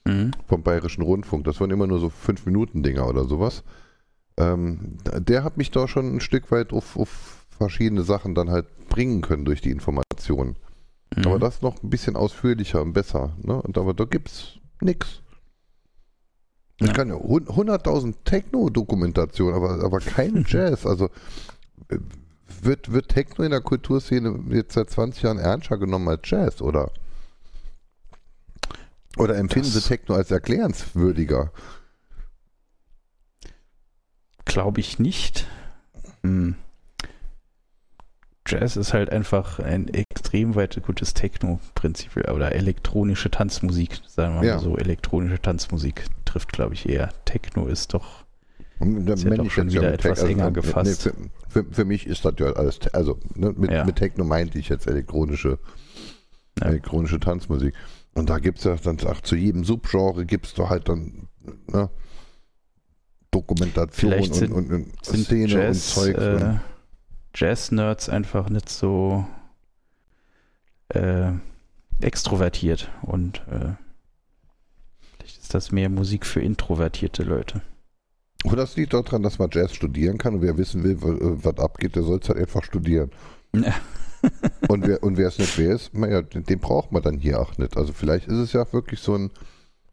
Mhm. 0.06 0.32
vom 0.46 0.62
Bayerischen 0.62 1.02
Rundfunk. 1.02 1.44
Das 1.44 1.60
waren 1.60 1.70
immer 1.70 1.86
nur 1.86 1.98
so 1.98 2.10
fünf 2.10 2.44
Minuten 2.44 2.82
Dinger 2.82 3.08
oder 3.08 3.24
sowas. 3.24 3.62
Ähm, 4.36 4.98
der 5.18 5.44
hat 5.44 5.56
mich 5.56 5.70
da 5.70 5.88
schon 5.88 6.16
ein 6.16 6.20
Stück 6.20 6.50
weit 6.50 6.72
auf, 6.74 6.96
auf 6.98 7.46
verschiedene 7.56 8.02
Sachen 8.02 8.34
dann 8.34 8.50
halt 8.50 8.66
bringen 8.88 9.22
können 9.22 9.44
durch 9.46 9.62
die 9.62 9.70
Informationen. 9.70 10.56
Mhm. 11.16 11.26
Aber 11.26 11.38
das 11.38 11.62
noch 11.62 11.82
ein 11.82 11.88
bisschen 11.88 12.16
ausführlicher 12.16 12.82
und 12.82 12.92
besser. 12.92 13.34
Ne? 13.42 13.62
Und 13.62 13.78
aber 13.78 13.94
da 13.94 14.04
gibt's 14.04 14.58
nix. 14.82 15.22
Ich 16.80 16.88
Ja. 16.88 16.92
kann 16.92 17.08
ja 17.08 17.14
hun- 17.14 17.46
100.000 17.48 18.16
Techno-Dokumentationen, 18.24 19.54
aber, 19.54 19.82
aber 19.82 20.00
kein 20.00 20.44
Jazz. 20.48 20.84
Also 20.84 21.08
äh, 21.88 21.98
wird, 22.64 22.92
wird 22.92 23.08
Techno 23.08 23.44
in 23.44 23.50
der 23.50 23.60
Kulturszene 23.60 24.44
jetzt 24.54 24.74
seit 24.74 24.90
20 24.90 25.22
Jahren 25.22 25.38
ernster 25.38 25.78
genommen 25.78 26.08
als 26.08 26.22
Jazz, 26.24 26.60
oder? 26.60 26.90
Oder 29.16 29.36
empfinden 29.36 29.72
Das- 29.72 29.82
Sie 29.84 29.88
Techno 29.88 30.14
als 30.16 30.30
erklärenswürdiger? 30.30 31.52
Glaube 34.44 34.80
ich 34.80 34.98
nicht. 34.98 35.46
Hm. 36.22 36.56
Jazz 38.46 38.76
ist 38.76 38.92
halt 38.92 39.08
einfach 39.10 39.58
ein 39.58 39.88
extrem 39.88 40.54
weit 40.54 40.80
gutes 40.82 41.14
Techno-Prinzip 41.14 42.16
oder 42.28 42.52
elektronische 42.52 43.30
Tanzmusik, 43.30 44.02
sagen 44.06 44.40
wir 44.40 44.46
Ja. 44.46 44.56
mal 44.56 44.62
so. 44.62 44.76
Elektronische 44.76 45.40
Tanzmusik 45.40 46.04
trifft, 46.26 46.52
glaube 46.52 46.74
ich, 46.74 46.86
eher. 46.88 47.10
Techno 47.24 47.66
ist 47.66 47.94
doch. 47.94 48.23
Und 48.80 49.06
dann 49.06 49.14
Ist 49.16 49.24
ja 49.24 49.34
doch 49.36 49.50
schon 49.50 49.70
wieder 49.70 49.82
mit 49.90 50.04
etwas 50.04 50.20
Tech- 50.20 50.30
enger 50.30 50.46
nee, 50.50 50.54
gefasst. 50.54 51.02
für, 51.02 51.14
für, 51.48 51.64
für 51.72 51.84
mich 51.84 52.06
ist 52.06 52.24
das 52.24 52.34
ja 52.38 52.46
alles, 52.52 52.80
also 52.92 53.18
ne, 53.34 53.52
mit, 53.56 53.70
Ja. 53.70 53.84
mit 53.84 53.96
Techno 53.96 54.24
meinte 54.24 54.58
ich 54.58 54.68
jetzt 54.68 54.86
elektronische, 54.86 55.58
Ja. 56.60 56.66
elektronische 56.68 57.20
Tanzmusik. 57.20 57.74
Und 58.14 58.30
da 58.30 58.38
gibt 58.38 58.58
es 58.58 58.64
ja 58.64 58.76
dann 58.76 58.98
auch 59.06 59.20
zu 59.20 59.36
jedem 59.36 59.64
Subgenre 59.64 60.24
gibt 60.26 60.46
es 60.46 60.54
da 60.54 60.68
halt 60.68 60.88
dann 60.88 61.28
ne, 61.68 61.88
Dokumentation 63.30 64.12
Vielleicht 64.12 64.32
und, 64.32 64.38
sind- 64.38 64.52
und, 64.52 64.72
und 64.72 65.04
Sind 65.04 65.24
Szene 65.24 65.46
Jazz, 65.46 65.96
und 65.96 66.04
Zeugs. 66.04 66.18
äh, 66.18 66.34
und, 66.44 66.60
Jazz-Nerds 67.36 68.08
einfach 68.08 68.48
nicht 68.48 68.68
so 68.68 69.26
äh, 70.88 71.32
extrovertiert 72.00 72.90
und 73.02 73.38
äh, 73.50 73.72
vielleicht 75.16 75.42
ist 75.42 75.54
das 75.54 75.72
mehr 75.72 75.88
Musik 75.88 76.26
für 76.26 76.40
introvertierte 76.40 77.24
Leute. 77.24 77.62
Und 78.44 78.56
das 78.56 78.76
liegt 78.76 78.94
daran, 78.94 79.22
dass 79.22 79.38
man 79.38 79.50
Jazz 79.52 79.74
studieren 79.74 80.18
kann 80.18 80.34
und 80.34 80.42
wer 80.42 80.56
wissen 80.58 80.82
will, 80.84 81.00
wa- 81.02 81.16
was 81.42 81.58
abgeht, 81.58 81.96
der 81.96 82.02
soll 82.04 82.20
es 82.22 82.28
halt 82.28 82.38
einfach 82.38 82.62
studieren. 82.64 83.10
Ja. 83.54 83.74
und 84.68 84.86
wer 84.86 85.02
und 85.02 85.16
wer 85.18 85.28
es 85.28 85.38
nicht 85.38 85.58
weiß, 85.58 85.90
naja, 85.92 86.22
den, 86.22 86.58
braucht 86.60 86.92
man 86.92 87.02
dann 87.02 87.18
hier 87.18 87.40
auch 87.40 87.58
nicht. 87.58 87.76
Also 87.76 87.92
vielleicht 87.92 88.26
ist 88.28 88.38
es 88.38 88.52
ja 88.52 88.70
wirklich 88.72 89.00
so 89.00 89.14
ein 89.16 89.30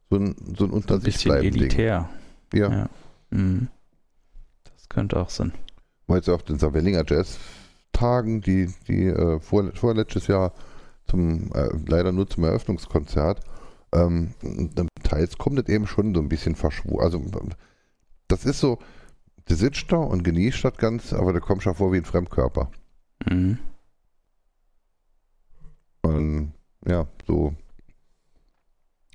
so 0.10 0.18
ein, 0.18 0.36
so 0.58 0.66
ein 0.66 0.72
unter 0.72 0.96
Ein 0.96 1.02
sich 1.02 1.24
bleiben 1.24 1.42
Ding. 1.52 1.54
elitär. 1.56 2.10
Ja. 2.54 2.72
Ja. 2.72 2.90
Mhm. 3.30 3.68
Das 4.74 4.88
könnte 4.90 5.18
auch 5.20 5.30
sein. 5.30 5.54
war 6.08 6.18
jetzt 6.18 6.30
auf 6.30 6.44
den 6.44 6.60
Savellinger 6.60 7.04
Jazz-Tagen, 7.08 8.42
die, 8.42 8.70
die 8.88 9.06
äh, 9.08 9.40
vor, 9.40 9.72
vorletztes 9.74 10.28
Jahr 10.28 10.54
zum, 11.08 11.52
äh, 11.54 11.70
leider 11.88 12.12
nur 12.12 12.28
zum 12.30 12.44
Eröffnungskonzert. 12.44 13.40
Ähm, 13.94 14.34
und 14.44 14.88
teils 15.04 15.38
kommt 15.38 15.60
das 15.60 15.68
eben 15.70 15.88
schon 15.88 16.14
so 16.16 16.22
ein 16.22 16.30
bisschen 16.30 16.56
verschwurbelt. 16.56 17.04
Also, 17.04 17.20
das 18.32 18.46
ist 18.46 18.60
so, 18.60 18.80
du 19.46 19.56
sitzt 19.56 19.92
da 19.92 19.98
und 19.98 20.24
genießt 20.24 20.64
das 20.64 20.78
Ganze, 20.78 21.18
aber 21.18 21.34
du 21.34 21.40
kommst 21.40 21.66
ja 21.66 21.74
vor 21.74 21.92
wie 21.92 21.98
ein 21.98 22.06
Fremdkörper. 22.06 22.72
Mhm. 23.30 23.60
Und 26.02 26.54
ja, 26.88 27.08
so. 27.28 27.54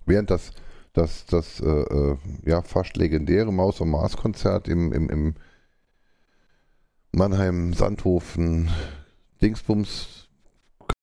Während 0.04 0.30
das, 0.30 0.52
das, 0.92 1.26
das 1.26 1.60
äh, 1.60 1.66
äh, 1.66 2.16
ja, 2.44 2.62
fast 2.62 2.96
legendäre 2.96 3.52
Maus- 3.52 3.80
und 3.80 3.90
Mars-Konzert 3.90 4.68
im, 4.68 4.92
im, 4.92 5.10
im 5.10 5.34
Mannheim, 7.10 7.72
Sandhofen, 7.72 8.70
Dingsbums, 9.42 10.28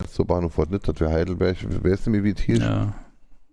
zur 0.08 0.26
Bahnhof 0.26 0.54
Fort 0.54 0.70
das 0.72 1.00
wäre 1.00 1.12
Heidelberg. 1.12 1.58
Wer 1.62 1.94
ist 1.94 2.06
denn 2.06 2.24
wie 2.24 2.34
hier? 2.34 2.58
Ja, 2.58 2.94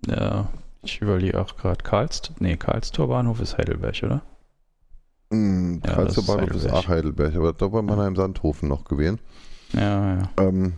ja. 0.07 0.51
Ich 0.82 1.01
überlege 1.01 1.39
auch 1.41 1.57
gerade, 1.57 1.82
Karls, 1.82 2.23
nee, 2.39 2.57
Karlstor 2.57 3.09
Bahnhof 3.09 3.41
ist 3.41 3.59
Heidelberg, 3.59 4.03
oder? 4.03 4.23
Mm, 5.31 5.78
Ja, 5.86 5.93
Bahnhof 6.27 6.51
ist 6.57 6.66
auch 6.73 6.89
Heidelberg, 6.89 7.35
aber 7.36 7.52
da 7.52 7.73
war 7.73 7.82
Mannheim 7.82 8.16
Sandhofen 8.16 8.69
noch 8.69 8.85
gewesen. 8.85 9.20
Ja, 9.73 10.15
ja. 10.16 10.31
Ähm, 10.39 10.73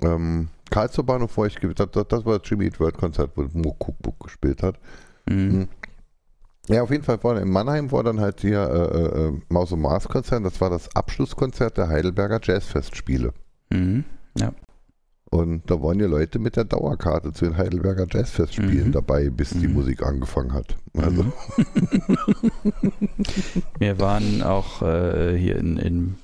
ähm, 0.00 0.48
Karlsruhe 0.70 1.04
Bahnhof, 1.04 1.36
wo 1.36 1.44
ich 1.44 1.60
ge- 1.60 1.74
das, 1.74 1.90
das, 1.90 2.08
das 2.08 2.24
war 2.24 2.38
das 2.38 2.48
Jimmy 2.48 2.64
Eat 2.66 2.80
World 2.80 2.96
Konzert, 2.96 3.32
wo 3.36 3.42
Mo 3.52 3.76
Cookbook 3.78 4.20
gespielt 4.20 4.62
hat. 4.62 4.78
Mhm. 5.28 5.68
Ja, 6.68 6.82
auf 6.82 6.90
jeden 6.90 7.02
Fall 7.04 7.22
war 7.24 7.38
in 7.40 7.50
Mannheim 7.50 7.90
war 7.92 8.02
dann 8.04 8.20
halt 8.20 8.40
hier 8.40 8.60
äh, 8.62 9.26
äh, 9.26 9.40
Maus 9.48 9.72
und 9.72 9.80
Mars 9.80 10.08
Konzert. 10.08 10.44
Das 10.46 10.60
war 10.60 10.70
das 10.70 10.94
Abschlusskonzert 10.96 11.76
der 11.76 11.88
Heidelberger 11.88 12.40
Jazzfestspiele. 12.42 13.32
Mhm. 13.70 14.04
Und 15.32 15.62
da 15.70 15.82
waren 15.82 15.98
ja 15.98 16.06
Leute 16.08 16.38
mit 16.38 16.56
der 16.56 16.64
Dauerkarte 16.64 17.32
zu 17.32 17.46
den 17.46 17.56
Heidelberger 17.56 18.06
Jazzfestspielen 18.10 18.88
Mhm. 18.88 18.92
dabei, 18.92 19.30
bis 19.30 19.48
die 19.50 19.66
Mhm. 19.66 19.72
Musik 19.72 20.02
angefangen 20.02 20.52
hat. 20.52 20.76
Also, 20.94 21.22
Mhm. 21.24 21.32
Wir 23.78 23.98
waren 23.98 24.42
auch 24.42 24.82
äh, 24.82 25.34
hier 25.36 25.56
in, 25.56 25.78
in 25.78 26.14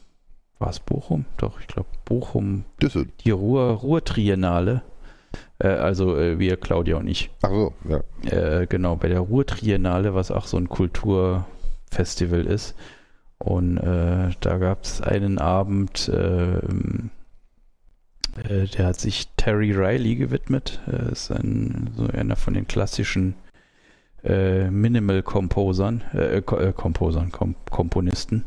war 0.58 0.68
es 0.70 0.78
Bochum? 0.80 1.24
Doch, 1.38 1.58
ich 1.60 1.66
glaube 1.68 1.88
Bochum, 2.04 2.64
ist, 2.82 2.98
die 3.24 3.30
Ruhr, 3.30 3.70
Ruhr-Triennale. 3.70 4.82
Äh, 5.58 5.68
also 5.68 6.16
äh, 6.16 6.38
wir, 6.38 6.56
Claudia 6.58 6.96
und 6.96 7.06
ich. 7.08 7.30
ach 7.42 7.50
so, 7.50 7.72
ja. 7.88 8.00
Äh, 8.30 8.66
genau, 8.66 8.96
bei 8.96 9.08
der 9.08 9.20
Ruhr-Triennale, 9.20 10.14
was 10.14 10.30
auch 10.30 10.46
so 10.46 10.56
ein 10.58 10.68
Kulturfestival 10.68 12.44
ist. 12.46 12.74
Und 13.38 13.78
äh, 13.78 14.30
da 14.40 14.58
gab 14.58 14.84
es 14.84 15.00
einen 15.00 15.38
Abend, 15.38 16.10
äh, 18.48 18.62
äh, 18.62 18.66
der 18.66 18.86
hat 18.86 19.00
sich 19.00 19.28
Terry 19.36 19.72
Riley 19.72 20.16
gewidmet. 20.16 20.80
Äh, 20.86 21.12
ist 21.12 21.30
ein, 21.30 21.90
so 21.96 22.06
einer 22.06 22.36
von 22.36 22.54
den 22.54 22.66
klassischen 22.66 23.34
äh, 24.24 24.70
Minimal-Composern, 24.70 26.02
äh, 26.12 26.42
Ko- 26.42 26.58
äh, 26.58 26.72
Composern, 26.72 27.30
Kom 27.32 27.54
Komponisten. 27.70 28.44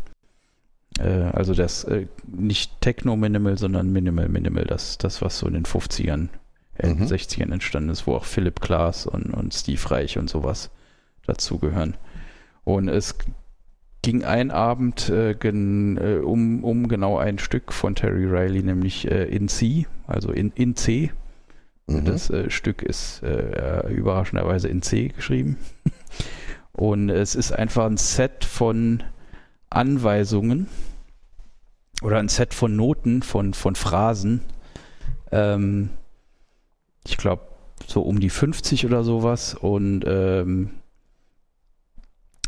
Äh, 1.00 1.08
also 1.08 1.54
das 1.54 1.84
äh, 1.86 2.08
nicht 2.28 2.82
Techno-Minimal, 2.82 3.58
sondern 3.58 3.92
Minimal-Minimal, 3.92 4.66
das, 4.66 4.98
das, 4.98 5.22
was 5.22 5.40
so 5.40 5.48
in 5.48 5.54
den 5.54 5.66
50ern, 5.66 6.30
äh, 6.78 6.90
Mhm. 6.90 7.04
60ern 7.04 7.52
entstanden 7.54 7.90
ist, 7.90 8.06
wo 8.08 8.16
auch 8.16 8.26
Philipp 8.26 8.60
Glass 8.60 9.06
und, 9.06 9.34
und 9.34 9.54
Steve 9.54 9.92
Reich 9.92 10.18
und 10.18 10.30
sowas 10.30 10.72
dazugehören. 11.26 11.96
Und 12.64 12.90
es 12.90 13.16
ging 14.02 14.24
ein 14.24 14.52
Abend 14.52 15.10
äh, 15.10 15.36
gen, 15.36 15.98
äh, 15.98 16.16
um, 16.18 16.64
um 16.64 16.88
genau 16.88 17.18
ein 17.18 17.38
Stück 17.38 17.72
von 17.72 17.96
Terry 17.96 18.26
Riley, 18.26 18.64
nämlich 18.64 19.10
äh, 19.10 19.26
in 19.26 19.48
C, 19.48 19.86
also 20.08 20.32
in, 20.32 20.52
in 20.56 20.76
C. 20.76 21.12
Mhm. 21.88 22.06
Das 22.06 22.30
äh, 22.30 22.50
Stück 22.50 22.82
ist 22.82 23.22
äh, 23.24 23.88
überraschenderweise 23.90 24.68
in 24.68 24.82
C 24.82 25.10
geschrieben. 25.10 25.58
Und 26.74 27.10
es 27.10 27.36
ist 27.36 27.52
einfach 27.52 27.86
ein 27.86 27.98
Set 27.98 28.46
von 28.46 29.04
Anweisungen 29.70 30.68
oder 32.02 32.18
ein 32.18 32.30
Set 32.30 32.54
von 32.54 32.76
Noten, 32.76 33.22
von, 33.22 33.54
von 33.54 33.76
Phrasen. 33.76 34.42
Ähm, 35.32 35.90
ich 37.06 37.18
glaube, 37.18 37.44
so 37.88 38.02
um 38.02 38.20
die 38.20 38.30
50 38.30 38.86
oder 38.86 39.04
sowas. 39.04 39.54
Und 39.54 40.04
ähm, 40.08 40.72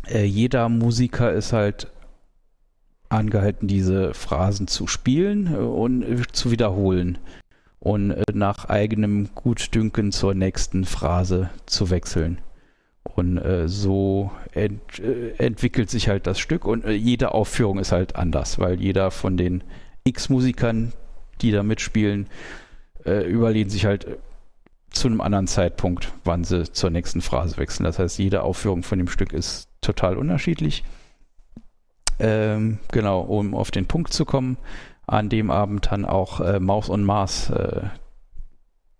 äh, 0.08 0.24
jeder 0.24 0.68
Musiker 0.68 1.32
ist 1.32 1.52
halt 1.52 1.88
angehalten, 3.08 3.68
diese 3.68 4.14
Phrasen 4.14 4.66
zu 4.66 4.86
spielen 4.86 5.52
äh, 5.54 5.58
und 5.58 6.02
äh, 6.02 6.22
zu 6.32 6.50
wiederholen 6.50 7.18
und 7.80 8.14
nach 8.32 8.64
eigenem 8.64 9.28
Gutdünken 9.34 10.10
zur 10.10 10.34
nächsten 10.34 10.84
Phrase 10.86 11.50
zu 11.66 11.90
wechseln. 11.90 12.38
Und 13.02 13.36
äh, 13.36 13.68
so 13.68 14.30
ent, 14.52 14.80
entwickelt 15.36 15.90
sich 15.90 16.08
halt 16.08 16.26
das 16.26 16.38
Stück 16.38 16.64
und 16.64 16.84
äh, 16.86 16.92
jede 16.92 17.32
Aufführung 17.32 17.78
ist 17.78 17.92
halt 17.92 18.16
anders, 18.16 18.58
weil 18.58 18.80
jeder 18.80 19.10
von 19.10 19.36
den 19.36 19.62
X-Musikern, 20.04 20.94
die 21.42 21.50
da 21.50 21.62
mitspielen, 21.62 22.28
äh, 23.04 23.28
überlegen 23.28 23.68
sich 23.68 23.84
halt 23.84 24.06
zu 24.94 25.08
einem 25.08 25.20
anderen 25.20 25.46
Zeitpunkt, 25.46 26.12
wann 26.24 26.44
sie 26.44 26.70
zur 26.70 26.90
nächsten 26.90 27.20
Phrase 27.20 27.56
wechseln. 27.56 27.84
Das 27.84 27.98
heißt, 27.98 28.18
jede 28.18 28.42
Aufführung 28.42 28.82
von 28.82 28.98
dem 28.98 29.08
Stück 29.08 29.32
ist 29.32 29.68
total 29.80 30.16
unterschiedlich. 30.16 30.84
Ähm, 32.18 32.78
genau, 32.92 33.20
um 33.20 33.54
auf 33.54 33.70
den 33.70 33.86
Punkt 33.86 34.12
zu 34.12 34.24
kommen, 34.24 34.56
an 35.06 35.28
dem 35.28 35.50
Abend 35.50 35.88
dann 35.90 36.04
auch 36.04 36.40
äh, 36.40 36.60
Maus 36.60 36.88
und 36.88 37.04
Mars 37.04 37.50
äh, 37.50 37.82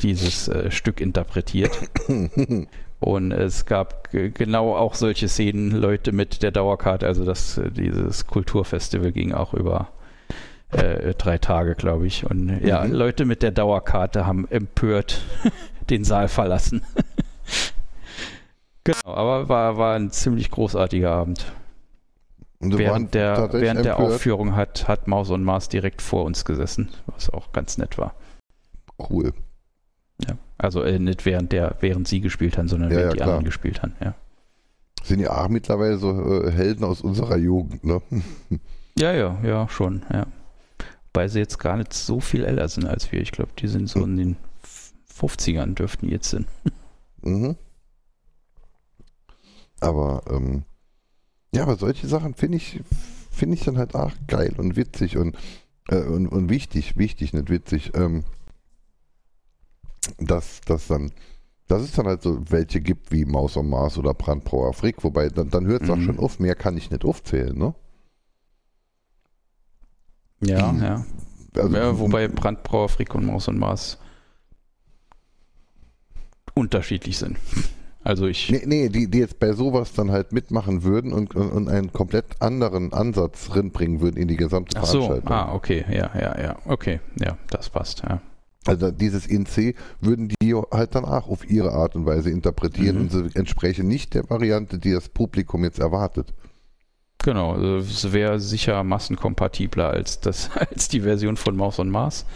dieses 0.00 0.48
äh, 0.48 0.70
Stück 0.70 1.00
interpretiert. 1.00 1.70
Und 3.00 3.32
es 3.32 3.66
gab 3.66 4.10
genau 4.12 4.74
auch 4.74 4.94
solche 4.94 5.28
Szenen, 5.28 5.72
Leute 5.72 6.12
mit 6.12 6.42
der 6.42 6.52
Dauerkarte, 6.52 7.06
also 7.06 7.24
das, 7.24 7.58
äh, 7.58 7.70
dieses 7.70 8.26
Kulturfestival 8.26 9.12
ging 9.12 9.32
auch 9.32 9.52
über 9.52 9.88
äh, 10.70 11.14
drei 11.14 11.38
Tage, 11.38 11.74
glaube 11.74 12.06
ich. 12.06 12.24
Und 12.28 12.60
ja, 12.64 12.82
Mhm. 12.84 12.92
Leute 12.92 13.24
mit 13.26 13.42
der 13.42 13.50
Dauerkarte 13.50 14.26
haben 14.26 14.48
empört 14.48 15.20
den 15.90 16.04
Saal 16.04 16.28
verlassen. 16.28 16.82
genau, 18.84 19.14
aber 19.14 19.48
war, 19.48 19.76
war 19.76 19.96
ein 19.96 20.10
ziemlich 20.10 20.50
großartiger 20.50 21.10
Abend. 21.10 21.46
Während 22.60 23.14
der, 23.14 23.52
während 23.52 23.84
der. 23.84 23.98
Aufführung 23.98 24.56
hat, 24.56 24.88
hat 24.88 25.06
Maus 25.06 25.30
und 25.30 25.44
Mars 25.44 25.68
direkt 25.68 26.00
vor 26.00 26.24
uns 26.24 26.44
gesessen, 26.44 26.88
was 27.06 27.28
auch 27.30 27.52
ganz 27.52 27.78
nett 27.78 27.98
war. 27.98 28.14
Cool. 28.98 29.32
Ja. 30.26 30.36
Also 30.56 30.82
äh, 30.82 30.98
nicht 30.98 31.26
während 31.26 31.52
der, 31.52 31.76
während 31.80 32.08
sie 32.08 32.20
gespielt 32.20 32.56
haben, 32.56 32.68
sondern 32.68 32.90
Ja, 32.90 32.96
während 32.96 33.06
ja, 33.06 33.12
die 33.12 33.16
klar. 33.16 33.28
anderen 33.28 33.44
gespielt 33.44 33.82
haben. 33.82 33.94
Ja, 34.00 34.14
Sind 35.02 35.20
ja 35.20 35.36
auch 35.36 35.48
mittlerweile 35.48 35.98
so 35.98 36.42
äh, 36.42 36.50
Helden 36.50 36.84
aus 36.84 37.00
unserer 37.00 37.36
Jugend, 37.36 37.84
ne? 37.84 38.00
ja, 38.98 39.12
ja, 39.12 39.36
ja 39.42 39.68
schon, 39.68 40.02
ja. 40.12 40.26
Wobei 41.12 41.28
sie 41.28 41.40
jetzt 41.40 41.58
gar 41.58 41.76
nicht 41.76 41.92
so 41.92 42.20
viel 42.20 42.44
älter 42.44 42.68
sind 42.68 42.86
als 42.86 43.12
wir. 43.12 43.20
Ich 43.20 43.32
glaube, 43.32 43.52
die 43.58 43.68
sind 43.68 43.88
so 43.88 44.02
in 44.02 44.16
den 44.16 44.36
50ern 45.18 45.74
dürften 45.74 46.08
jetzt 46.08 46.30
sind. 46.30 46.46
Mhm. 47.22 47.56
Aber 49.80 50.22
ähm, 50.30 50.64
ja, 51.54 51.62
aber 51.62 51.76
solche 51.76 52.06
Sachen 52.08 52.34
finde 52.34 52.56
ich 52.58 52.80
finde 53.30 53.54
ich 53.56 53.64
dann 53.64 53.78
halt 53.78 53.94
auch 53.94 54.12
geil 54.28 54.54
und 54.56 54.76
witzig 54.76 55.16
und 55.16 55.36
äh, 55.88 56.02
und, 56.02 56.28
und 56.28 56.48
wichtig, 56.48 56.96
wichtig, 56.96 57.32
nicht 57.32 57.50
witzig, 57.50 57.92
ähm, 57.94 58.24
dass 60.18 60.60
das 60.66 60.86
dann 60.88 61.12
dass 61.66 61.82
es 61.82 61.92
dann 61.92 62.06
halt 62.06 62.22
so 62.22 62.42
welche 62.50 62.80
gibt 62.80 63.10
wie 63.10 63.24
Maus 63.24 63.56
und 63.56 63.70
Mars 63.70 63.96
oder 63.96 64.12
Brandbrauer 64.12 64.74
Frick, 64.74 65.02
wobei 65.02 65.28
dann, 65.30 65.48
dann 65.48 65.66
hört 65.66 65.82
es 65.84 65.90
auch 65.90 65.96
Mhm. 65.96 66.02
schon 66.02 66.18
auf, 66.18 66.38
mehr 66.38 66.54
kann 66.54 66.76
ich 66.76 66.90
nicht 66.90 67.04
aufzählen, 67.06 67.56
ne? 67.56 67.74
Ja, 70.40 70.72
Mhm. 70.72 70.82
ja. 70.82 71.06
Also, 71.56 71.76
ja 71.76 71.98
wobei 71.98 72.28
Brandbrauer, 72.28 72.88
Frick 72.88 73.14
und 73.14 73.24
Maus 73.26 73.48
und 73.48 73.58
Mars 73.58 73.98
unterschiedlich 76.54 77.18
sind. 77.18 77.36
Also 78.02 78.26
ich, 78.26 78.50
Nee, 78.50 78.62
nee 78.66 78.88
die, 78.90 79.10
die 79.10 79.18
jetzt 79.18 79.38
bei 79.38 79.52
sowas 79.54 79.92
dann 79.94 80.10
halt 80.10 80.32
mitmachen 80.32 80.82
würden 80.82 81.12
und, 81.12 81.34
und, 81.34 81.68
einen 81.68 81.92
komplett 81.92 82.26
anderen 82.40 82.92
Ansatz 82.92 83.48
drinbringen 83.48 84.00
würden 84.00 84.18
in 84.18 84.28
die 84.28 84.36
gesamte 84.36 84.76
ach 84.78 84.84
so, 84.84 85.06
Veranstaltung. 85.06 85.32
ah, 85.32 85.54
okay, 85.54 85.84
ja, 85.90 86.10
ja, 86.14 86.38
ja, 86.42 86.56
okay, 86.66 87.00
ja, 87.18 87.38
das 87.50 87.70
passt, 87.70 88.02
ja. 88.06 88.20
Also 88.66 88.90
dieses 88.90 89.26
in 89.26 89.44
C 89.46 89.74
würden 90.00 90.28
die 90.40 90.54
halt 90.54 90.94
dann 90.94 91.04
auch 91.04 91.28
auf 91.28 91.48
ihre 91.50 91.72
Art 91.72 91.96
und 91.96 92.06
Weise 92.06 92.30
interpretieren 92.30 92.96
Mhm. 92.96 93.02
und 93.02 93.10
sie 93.12 93.38
entsprechen 93.38 93.88
nicht 93.88 94.14
der 94.14 94.28
Variante, 94.28 94.78
die 94.78 94.92
das 94.92 95.08
Publikum 95.08 95.64
jetzt 95.64 95.78
erwartet. 95.78 96.32
Genau, 97.18 97.52
also 97.52 97.76
es 97.78 98.12
wäre 98.12 98.38
sicher 98.38 98.82
massenkompatibler 98.84 99.88
als 99.90 100.20
das, 100.20 100.50
als 100.70 100.88
die 100.88 101.00
Version 101.00 101.36
von 101.38 101.56
Maus 101.56 101.78
und 101.78 101.88
Mars. 101.90 102.26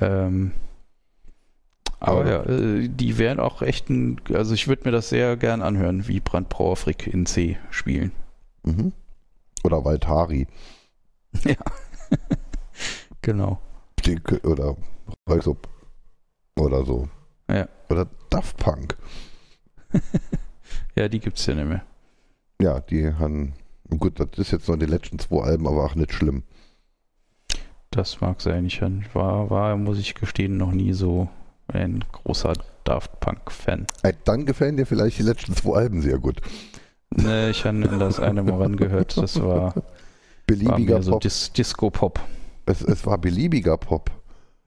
Ähm, 0.00 0.52
aber 2.00 2.20
Aber- 2.20 2.30
ja, 2.30 2.42
äh, 2.44 2.88
die 2.88 3.18
wären 3.18 3.38
auch 3.40 3.62
echt 3.62 3.88
ein, 3.90 4.20
also 4.32 4.54
ich 4.54 4.66
würde 4.68 4.84
mir 4.84 4.90
das 4.90 5.08
sehr 5.10 5.36
gern 5.36 5.62
anhören, 5.62 6.08
wie 6.08 6.20
Brandbrauer 6.20 6.76
Frick 6.76 7.06
in 7.06 7.26
C 7.26 7.58
spielen. 7.70 8.12
Mhm. 8.64 8.92
Oder 9.64 9.84
Valtari 9.84 10.46
ja. 11.44 11.56
genau. 13.22 13.60
oder 14.44 14.76
Röyksup 15.28 15.68
oder 16.58 16.84
so. 16.84 17.08
Ja. 17.50 17.68
Oder 17.88 18.06
Daft 18.30 18.56
Punk. 18.56 18.96
Ja, 20.96 21.08
die 21.08 21.20
gibt's 21.20 21.46
ja 21.46 21.54
nicht 21.54 21.68
mehr. 21.68 21.82
Ja, 22.60 22.80
die 22.80 23.14
haben, 23.14 23.54
gut, 23.88 24.18
das 24.20 24.28
ist 24.36 24.50
jetzt 24.50 24.68
noch 24.68 24.76
die 24.76 24.86
letzten 24.86 25.18
zwei 25.18 25.42
Alben, 25.44 25.66
aber 25.66 25.84
auch 25.84 25.94
nicht 25.94 26.12
schlimm. 26.12 26.42
Das 27.90 28.20
mag 28.20 28.40
sein. 28.40 28.66
Ich 28.66 28.82
war, 28.82 29.50
war, 29.50 29.76
muss 29.76 29.98
ich 29.98 30.14
gestehen, 30.14 30.56
noch 30.56 30.72
nie 30.72 30.92
so 30.92 31.28
ein 31.72 32.04
großer 32.12 32.54
Daft 32.84 33.20
Punk-Fan. 33.20 33.86
Dann 34.24 34.46
gefallen 34.46 34.76
dir 34.76 34.86
vielleicht 34.86 35.18
die 35.18 35.22
letzten 35.22 35.54
zwei 35.54 35.78
Alben 35.78 36.02
sehr 36.02 36.18
gut. 36.18 36.40
Ne, 37.10 37.50
ich 37.50 37.64
habe 37.64 37.80
das 37.98 38.20
eine 38.20 38.42
mal 38.42 38.70
gehört. 38.76 39.16
Das 39.16 39.40
war 39.40 39.74
beliebiger 40.46 40.96
war 40.96 41.02
so 41.02 41.10
Pop. 41.12 41.20
Dis 41.22 41.52
Disco-Pop. 41.52 42.20
Es, 42.66 42.82
es 42.82 43.04
war 43.06 43.18
beliebiger 43.18 43.76
Pop. 43.76 44.10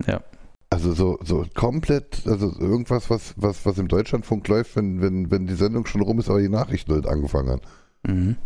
Ja. 0.06 0.22
Also 0.70 0.94
so, 0.94 1.20
so 1.24 1.46
komplett, 1.54 2.26
also 2.26 2.52
irgendwas, 2.60 3.10
was, 3.10 3.34
was, 3.38 3.66
was 3.66 3.78
im 3.78 3.88
Deutschlandfunk 3.88 4.48
läuft, 4.48 4.76
wenn, 4.76 5.02
wenn, 5.02 5.30
wenn 5.30 5.46
die 5.46 5.54
Sendung 5.54 5.86
schon 5.86 6.02
rum 6.02 6.20
ist, 6.20 6.30
aber 6.30 6.42
die 6.42 6.50
Nachrichten 6.50 6.94
halt 6.94 7.06
angefangen 7.06 7.50
haben. 7.50 7.62
Mhm. 8.08 8.38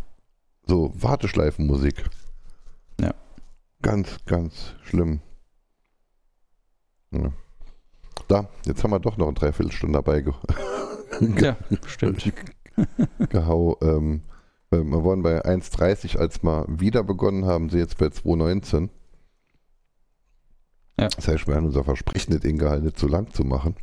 So 0.67 0.91
Warteschleifenmusik. 0.95 2.03
Ja. 2.99 3.13
Ganz, 3.81 4.17
ganz 4.25 4.75
schlimm. 4.83 5.21
Ja. 7.11 7.31
Da, 8.27 8.49
jetzt 8.65 8.83
haben 8.83 8.91
wir 8.91 8.99
doch 8.99 9.17
noch 9.17 9.27
eine 9.27 9.35
Dreiviertelstunde 9.35 9.97
dabei 9.97 10.21
ge 10.21 10.33
Ja, 11.41 11.57
stimmt. 11.85 12.31
gehau. 13.29 13.77
Ähm, 13.81 14.21
wir 14.69 15.03
waren 15.05 15.23
bei 15.23 15.43
1,30, 15.45 16.17
als 16.17 16.43
wir 16.43 16.65
wieder 16.67 17.03
begonnen 17.03 17.45
haben, 17.45 17.69
sie 17.69 17.77
jetzt 17.77 17.97
bei 17.97 18.07
2,19. 18.07 18.89
Ja. 20.99 21.07
Das 21.07 21.27
heißt, 21.27 21.47
wir 21.47 21.55
haben 21.55 21.67
unser 21.67 21.83
Versprechen 21.83 22.33
nicht 22.33 22.43
ingehalten, 22.43 22.85
nicht 22.85 22.99
zu 22.99 23.07
lang 23.07 23.31
zu 23.31 23.43
machen. 23.43 23.75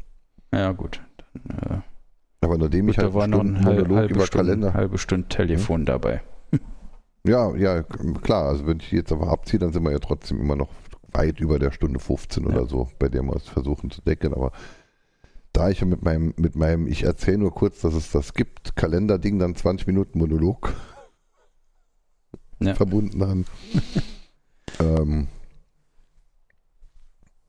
Ja, 0.53 0.73
gut. 0.73 1.01
Dann, 1.33 1.79
äh, 1.79 1.81
Aber 2.41 2.59
nachdem 2.59 2.89
ich 2.89 2.97
gut, 2.97 3.05
halt 3.05 3.15
da 3.15 3.19
war 3.19 3.27
noch 3.27 3.39
Stunden 3.39 3.57
eine 3.57 3.67
halbe, 3.67 4.15
über 4.15 4.27
Stunde, 4.27 4.29
Kalender. 4.29 4.75
halbe 4.75 4.99
Stunde 4.99 5.29
Telefon 5.29 5.87
dabei. 5.87 6.23
Ja, 7.27 7.55
ja, 7.57 7.83
klar. 8.23 8.45
Also 8.49 8.67
wenn 8.67 8.81
ich 8.81 8.93
jetzt 8.93 9.11
aber 9.11 9.29
abziehe, 9.29 9.59
dann 9.59 9.73
sind 9.73 9.83
wir 9.83 9.93
ja 9.93 9.99
trotzdem 9.99 10.41
immer 10.41 10.57
noch 10.57 10.69
weit 11.15 11.41
über 11.41 11.59
der 11.59 11.71
Stunde 11.73 11.99
15 12.01 12.43
Ja. 12.45 12.51
oder 12.51 12.67
so, 12.67 12.91
bei 12.99 13.09
der 13.09 13.23
wir 13.23 13.37
es 13.37 13.49
versuchen 13.49 13.91
zu 13.91 14.03
decken. 14.03 14.35
Aber 14.35 14.53
da 15.53 15.71
ich 15.71 15.81
ja 15.81 15.87
mit 15.87 16.03
meinem, 16.03 16.35
mit 16.37 16.57
meinem, 16.57 16.87
ich 16.89 17.05
erzähle 17.05 17.39
nur 17.39 17.55
kurz, 17.55 17.81
dass 17.81 17.95
es 17.95 18.11
das 18.11 18.35
gibt, 18.35 18.75
Kalenderding 18.77 19.39
dann 19.39 19.55
20 19.55 19.87
Minuten 19.87 20.19
Monolog 20.19 20.75
Ja. 22.61 22.75
verbunden 22.75 23.23
haben. 23.27 23.45
ähm, 24.81 25.29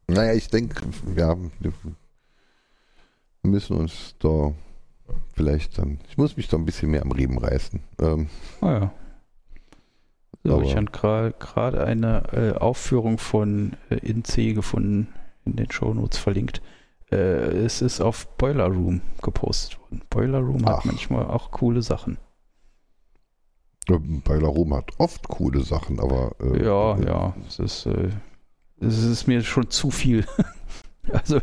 naja, 0.07 0.33
ich 0.33 0.47
denke, 0.49 0.81
ja, 1.15 1.35
wir 1.59 1.73
müssen 3.43 3.75
uns 3.77 4.15
da 4.19 4.53
vielleicht 5.33 5.77
dann, 5.79 5.99
ich 6.09 6.17
muss 6.17 6.37
mich 6.37 6.47
da 6.47 6.57
ein 6.57 6.65
bisschen 6.65 6.91
mehr 6.91 7.01
am 7.01 7.11
Riemen 7.11 7.37
reißen. 7.39 7.81
Ähm, 7.99 8.29
Ah 8.61 8.71
ja. 8.71 8.93
So, 10.45 10.61
ich 10.61 10.75
habe 10.75 10.85
gerade 11.39 11.83
eine 11.83 12.23
äh, 12.31 12.57
Aufführung 12.59 13.17
von 13.17 13.73
äh, 13.89 13.95
INC 13.95 14.53
gefunden, 14.53 15.07
in 15.43 15.55
den 15.55 15.71
Shownotes 15.71 16.19
verlinkt. 16.19 16.61
Äh, 17.11 17.15
es 17.15 17.81
ist 17.81 17.99
auf 17.99 18.27
Boiler 18.37 18.67
Room 18.67 19.01
gepostet 19.23 19.79
worden. 19.81 20.03
Boiler 20.09 20.39
Room 20.39 20.65
hat 20.67 20.79
Ach. 20.81 20.85
manchmal 20.85 21.25
auch 21.25 21.49
coole 21.49 21.81
Sachen. 21.81 22.19
Beiler 23.87 24.47
Rom 24.47 24.75
hat 24.75 24.91
oft 24.99 25.27
coole 25.27 25.61
Sachen, 25.61 25.99
aber 25.99 26.35
äh, 26.39 26.63
Ja, 26.63 26.95
äh, 26.95 27.05
ja, 27.05 27.35
es 27.47 27.59
ist, 27.59 27.85
äh, 27.87 28.09
es 28.79 29.03
ist 29.03 29.27
mir 29.27 29.41
schon 29.41 29.69
zu 29.71 29.89
viel. 29.89 30.25
also 31.11 31.39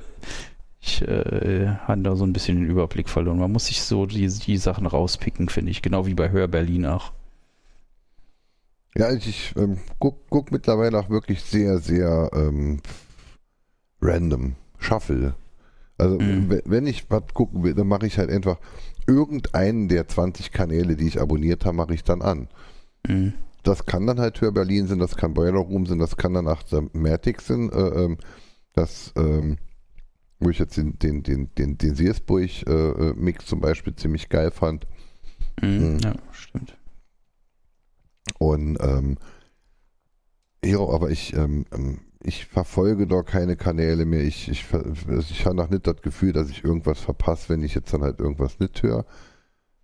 ich 0.81 1.03
äh, 1.03 1.69
habe 1.87 2.03
da 2.03 2.15
so 2.15 2.25
ein 2.25 2.33
bisschen 2.33 2.59
den 2.59 2.71
Überblick 2.71 3.09
verloren. 3.09 3.39
Man 3.39 3.53
muss 3.53 3.67
sich 3.67 3.83
so 3.83 4.07
die, 4.07 4.29
die 4.29 4.57
Sachen 4.59 4.87
rauspicken, 4.87 5.49
finde 5.49 5.71
ich. 5.71 5.83
Genau 5.83 6.07
wie 6.07 6.15
bei 6.15 6.31
Hör 6.31 6.49
Berlin 6.49 6.87
auch. 6.87 7.13
Ja, 8.97 9.11
ich, 9.13 9.55
ähm, 9.57 9.79
guck, 9.99 10.29
guck 10.29 10.53
mittlerweile 10.53 10.99
auch 10.99 11.09
wirklich 11.09 11.43
sehr, 11.43 11.79
sehr 11.79 12.31
ähm, 12.35 12.81
random, 14.01 14.55
Shuffle. 14.79 15.35
Also 15.99 16.19
Mhm. 16.19 16.51
we- 16.51 16.63
wenn 16.67 16.87
ich 16.87 17.09
was 17.11 17.23
gucken 17.33 17.63
will, 17.63 17.75
dann 17.75 17.87
mache 17.87 18.07
ich 18.07 18.19
halt 18.19 18.31
einfach 18.31 18.59
irgendeinen 19.07 19.89
der 19.89 20.09
20 20.09 20.53
Kanäle, 20.53 20.97
die 20.97 21.07
ich 21.07 21.21
abonniert 21.21 21.65
habe, 21.65 21.77
mache 21.77 21.95
ich 21.95 22.05
dann 22.05 22.23
an. 22.23 22.49
Mhm. 23.09 23.35
Das 23.63 23.87
kann 23.87 24.07
dann 24.07 24.19
halt 24.21 24.41
Hör 24.41 24.51
Berlin 24.53 24.89
sein, 24.89 24.99
das 24.99 25.17
kann 25.17 25.35
Boiler 25.35 25.59
Room 25.61 25.87
sein, 25.87 25.99
das 25.99 26.17
kann 26.17 26.35
dann 26.35 26.49
auch 26.49 26.63
Matic 26.93 27.41
sein, 27.41 27.71
äh, 27.71 27.77
ähm, 28.05 28.19
das, 28.75 29.13
ähm, 29.17 29.57
wo 30.41 30.51
ich 30.51 30.59
jetzt 30.59 30.77
den, 30.77 30.99
den, 30.99 31.23
den, 31.23 31.55
den, 31.57 31.79
den 31.79 31.95
Seersburg-Mix 31.95 33.47
zum 33.47 33.61
Beispiel 33.61 33.95
ziemlich 33.95 34.29
geil 34.29 34.51
fand. 34.51 34.87
Mhm. 35.63 35.93
Mhm. 35.95 35.99
Ja, 36.01 36.15
stimmt. 36.33 36.77
Und 38.39 38.79
ähm, 38.81 39.19
ja, 40.65 40.79
aber 40.79 41.11
ich, 41.11 41.35
ähm, 41.35 41.65
ähm, 41.73 42.01
ich 42.23 42.47
verfolge 42.47 43.07
da 43.07 43.23
keine 43.23 43.57
Kanäle 43.57 44.05
mehr. 44.07 44.23
Ich, 44.23 44.49
ich, 44.49 44.65
ich 45.31 45.45
habe 45.47 45.57
noch 45.57 45.71
nicht 45.71 45.87
das 45.87 46.03
Gefühl, 46.03 46.33
dass 46.33 46.51
ich 46.51 46.63
irgendwas 46.65 47.01
verpasse, 47.01 47.49
wenn 47.49 47.63
ich 47.63 47.75
jetzt 47.75 47.93
dann 47.93 48.03
halt 48.03 48.21
irgendwas 48.21 48.61
nicht 48.61 48.83
höre. 48.83 49.05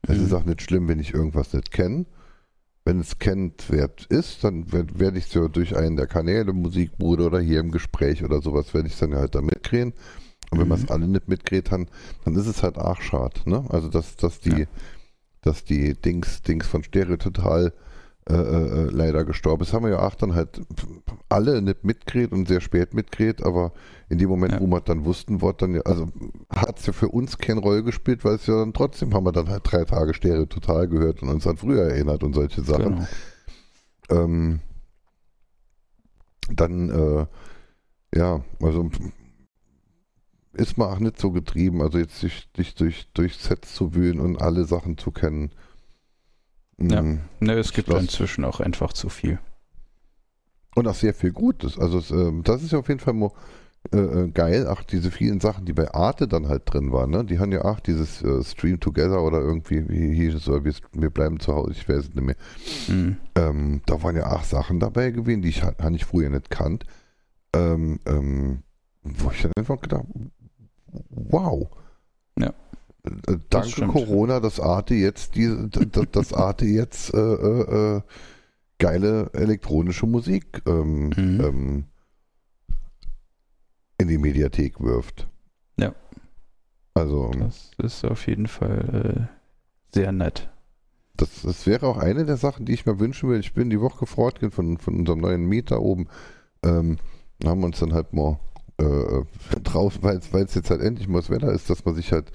Es 0.02 0.16
Mhm. 0.18 0.24
ist 0.26 0.32
auch 0.32 0.44
nicht 0.44 0.62
schlimm, 0.62 0.86
wenn 0.88 1.00
ich 1.00 1.12
irgendwas 1.14 1.52
nicht 1.52 1.72
kenne. 1.72 2.06
Wenn 2.84 3.00
es 3.00 3.18
kennt 3.18 3.70
wert 3.70 4.06
ist, 4.06 4.44
dann 4.44 4.72
werde 4.72 4.98
werd 4.98 5.16
ich 5.16 5.26
so 5.26 5.48
durch 5.48 5.76
einen 5.76 5.96
der 5.96 6.06
Kanäle, 6.06 6.52
Musikbruder 6.52 7.26
oder 7.26 7.40
hier 7.40 7.60
im 7.60 7.70
Gespräch 7.72 8.24
oder 8.24 8.40
sowas, 8.40 8.72
werde 8.72 8.88
ich 8.88 8.96
dann 8.98 9.14
halt 9.14 9.34
da 9.34 9.42
mitkriegen. 9.42 9.92
Und 10.50 10.58
wenn 10.58 10.62
Mhm. 10.62 10.68
man 10.68 10.78
es 10.84 10.90
alle 10.90 11.08
nicht 11.08 11.28
mitkriegt 11.28 11.70
haben, 11.72 11.86
dann 12.24 12.36
ist 12.36 12.46
es 12.46 12.62
halt 12.62 12.78
arg 12.78 13.02
schade. 13.02 13.40
Ne? 13.44 13.66
Also 13.68 13.88
dass, 13.88 14.16
dass 14.16 14.38
die, 14.40 14.60
Ja. 14.60 14.66
dass 15.42 15.64
die 15.64 15.94
Dings, 15.94 16.40
Dings 16.42 16.66
von 16.68 16.82
Stereo 16.84 17.16
total 17.16 17.74
äh, 18.30 18.34
äh, 18.34 18.90
leider 18.90 19.24
gestorben 19.24 19.62
ist, 19.62 19.72
haben 19.72 19.84
wir 19.84 19.92
ja 19.92 20.06
auch 20.06 20.14
dann 20.14 20.34
halt 20.34 20.60
alle 21.28 21.62
nicht 21.62 21.84
mitgekriegt 21.84 22.32
und 22.32 22.46
sehr 22.46 22.60
spät 22.60 22.92
mitgekriegt, 22.94 23.42
aber 23.42 23.72
in 24.08 24.18
dem 24.18 24.28
Moment, 24.28 24.52
Ja. 24.54 24.60
wo 24.60 24.66
wir 24.66 24.80
dann 24.80 25.04
wussten, 25.04 25.40
wurde 25.40 25.58
dann 25.66 25.74
ja, 25.74 25.80
also 25.82 26.08
hat 26.54 26.78
es 26.78 26.86
ja 26.86 26.92
für 26.92 27.08
uns 27.08 27.38
keine 27.38 27.60
Rolle 27.60 27.82
gespielt, 27.82 28.24
weil 28.24 28.34
es 28.34 28.46
ja 28.46 28.56
dann 28.56 28.72
trotzdem 28.72 29.14
haben 29.14 29.24
wir 29.24 29.32
dann 29.32 29.48
halt 29.48 29.62
drei 29.64 29.84
Tage 29.84 30.14
Stereo 30.14 30.46
total 30.46 30.88
gehört 30.88 31.22
und 31.22 31.28
uns 31.30 31.46
an 31.46 31.56
früher 31.56 31.84
erinnert 31.84 32.22
und 32.22 32.34
solche 32.34 32.62
Sachen. 32.62 33.06
Genau. 34.08 34.24
Ähm, 34.24 34.60
dann, 36.50 36.90
äh, 36.90 37.26
ja, 38.16 38.42
also 38.62 38.90
ist 40.52 40.76
man 40.76 40.88
auch 40.90 40.98
nicht 40.98 41.18
so 41.18 41.30
getrieben, 41.30 41.82
also 41.82 41.98
jetzt 41.98 42.18
sich, 42.20 42.48
sich 42.56 42.74
durch, 42.74 43.08
durch 43.14 43.36
Sets 43.36 43.74
zu 43.74 43.94
wühlen 43.94 44.20
und 44.20 44.40
alle 44.40 44.64
Sachen 44.64 44.98
zu 44.98 45.12
kennen. 45.12 45.50
Ja. 46.80 47.02
Mm. 47.02 47.20
Ne, 47.40 47.52
es 47.54 47.72
gibt 47.72 47.88
lass- 47.88 48.00
inzwischen 48.02 48.44
auch 48.44 48.60
einfach 48.60 48.92
zu 48.92 49.08
viel. 49.08 49.38
Und 50.74 50.86
auch 50.86 50.94
sehr 50.94 51.14
viel 51.14 51.32
Gutes. 51.32 51.78
Also 51.78 51.98
es, 51.98 52.10
ähm, 52.10 52.42
das 52.44 52.62
ist 52.62 52.72
ja 52.72 52.78
auf 52.78 52.88
jeden 52.88 53.00
Fall 53.00 53.14
mo- 53.14 53.34
äh, 53.92 53.96
äh, 53.98 54.28
geil. 54.30 54.66
Ach, 54.68 54.84
diese 54.84 55.10
vielen 55.10 55.40
Sachen, 55.40 55.64
die 55.64 55.72
bei 55.72 55.92
Arte 55.92 56.28
dann 56.28 56.48
halt 56.48 56.62
drin 56.66 56.92
waren, 56.92 57.10
ne? 57.10 57.24
Die 57.24 57.38
haben 57.38 57.50
ja 57.52 57.64
auch 57.64 57.80
dieses 57.80 58.22
äh, 58.22 58.44
Stream 58.44 58.78
Together 58.78 59.22
oder 59.22 59.40
irgendwie, 59.40 59.88
wie 59.88 60.14
hieß 60.14 60.34
es, 60.34 60.48
oder 60.48 60.64
wir, 60.64 60.74
wir 60.92 61.10
bleiben 61.10 61.40
zu 61.40 61.54
Hause, 61.54 61.72
ich 61.72 61.88
weiß 61.88 61.96
es 62.08 62.14
nicht 62.14 62.22
mehr. 62.24 62.36
Mhm. 62.88 63.16
Ähm, 63.34 63.82
da 63.86 64.02
waren 64.02 64.16
ja 64.16 64.30
auch 64.30 64.44
Sachen 64.44 64.78
dabei 64.78 65.10
gewesen, 65.10 65.42
die 65.42 65.48
ich 65.48 65.62
habe 65.62 65.94
ich 65.96 66.04
früher 66.04 66.28
nicht 66.30 66.50
kannt. 66.50 66.84
Ähm, 67.54 67.98
ähm, 68.06 68.62
wo 69.02 69.30
ich 69.30 69.42
dann 69.42 69.52
einfach 69.56 69.80
gedacht, 69.80 70.04
wow. 71.10 71.68
Ja. 72.38 72.52
Äh, 73.26 73.36
Danke 73.50 73.68
stimmt. 73.68 73.92
Corona, 73.92 74.40
dass 74.40 74.60
Arte 74.60 74.94
jetzt 74.94 75.34
diese, 75.34 75.68
dass, 75.68 76.32
Arte 76.32 76.64
jetzt 76.64 77.12
äh, 77.14 77.18
äh, 77.18 77.96
äh, 77.96 78.00
geile 78.78 79.30
elektronische 79.32 80.06
Musik 80.06 80.62
ähm, 80.66 81.08
Mhm. 81.16 81.40
ähm, 81.40 81.84
in 83.98 84.08
die 84.08 84.18
Mediathek 84.18 84.80
wirft. 84.80 85.26
Ja. 85.78 85.94
Also 86.94 87.30
Das 87.38 87.70
ist 87.78 88.04
auf 88.04 88.26
jeden 88.26 88.46
Fall 88.46 89.28
äh, 89.92 89.94
sehr 89.94 90.12
nett. 90.12 90.48
Das, 91.16 91.42
das 91.42 91.66
wäre 91.66 91.86
auch 91.86 91.98
eine 91.98 92.24
der 92.24 92.36
Sachen, 92.36 92.64
die 92.64 92.72
ich 92.74 92.86
mir 92.86 93.00
wünschen 93.00 93.28
würde. 93.28 93.40
Ich 93.40 93.54
bin 93.54 93.70
die 93.70 93.80
Woche 93.80 94.06
fortgehend 94.06 94.54
von, 94.54 94.78
von 94.78 95.00
unserem 95.00 95.18
neuen 95.20 95.46
Mieter 95.48 95.80
oben. 95.80 96.06
Ähm, 96.64 96.98
haben 97.44 97.60
wir 97.60 97.66
uns 97.66 97.80
dann 97.80 97.92
halt 97.92 98.12
mal 98.12 98.38
äh, 98.78 99.22
draußen, 99.64 100.02
weil 100.02 100.18
es 100.44 100.54
jetzt 100.54 100.70
halt 100.70 100.80
endlich 100.80 101.08
mal 101.08 101.18
das 101.20 101.30
Wetter 101.30 101.52
ist, 101.52 101.68
dass 101.70 101.84
man 101.84 101.96
sich 101.96 102.12
halt 102.12 102.30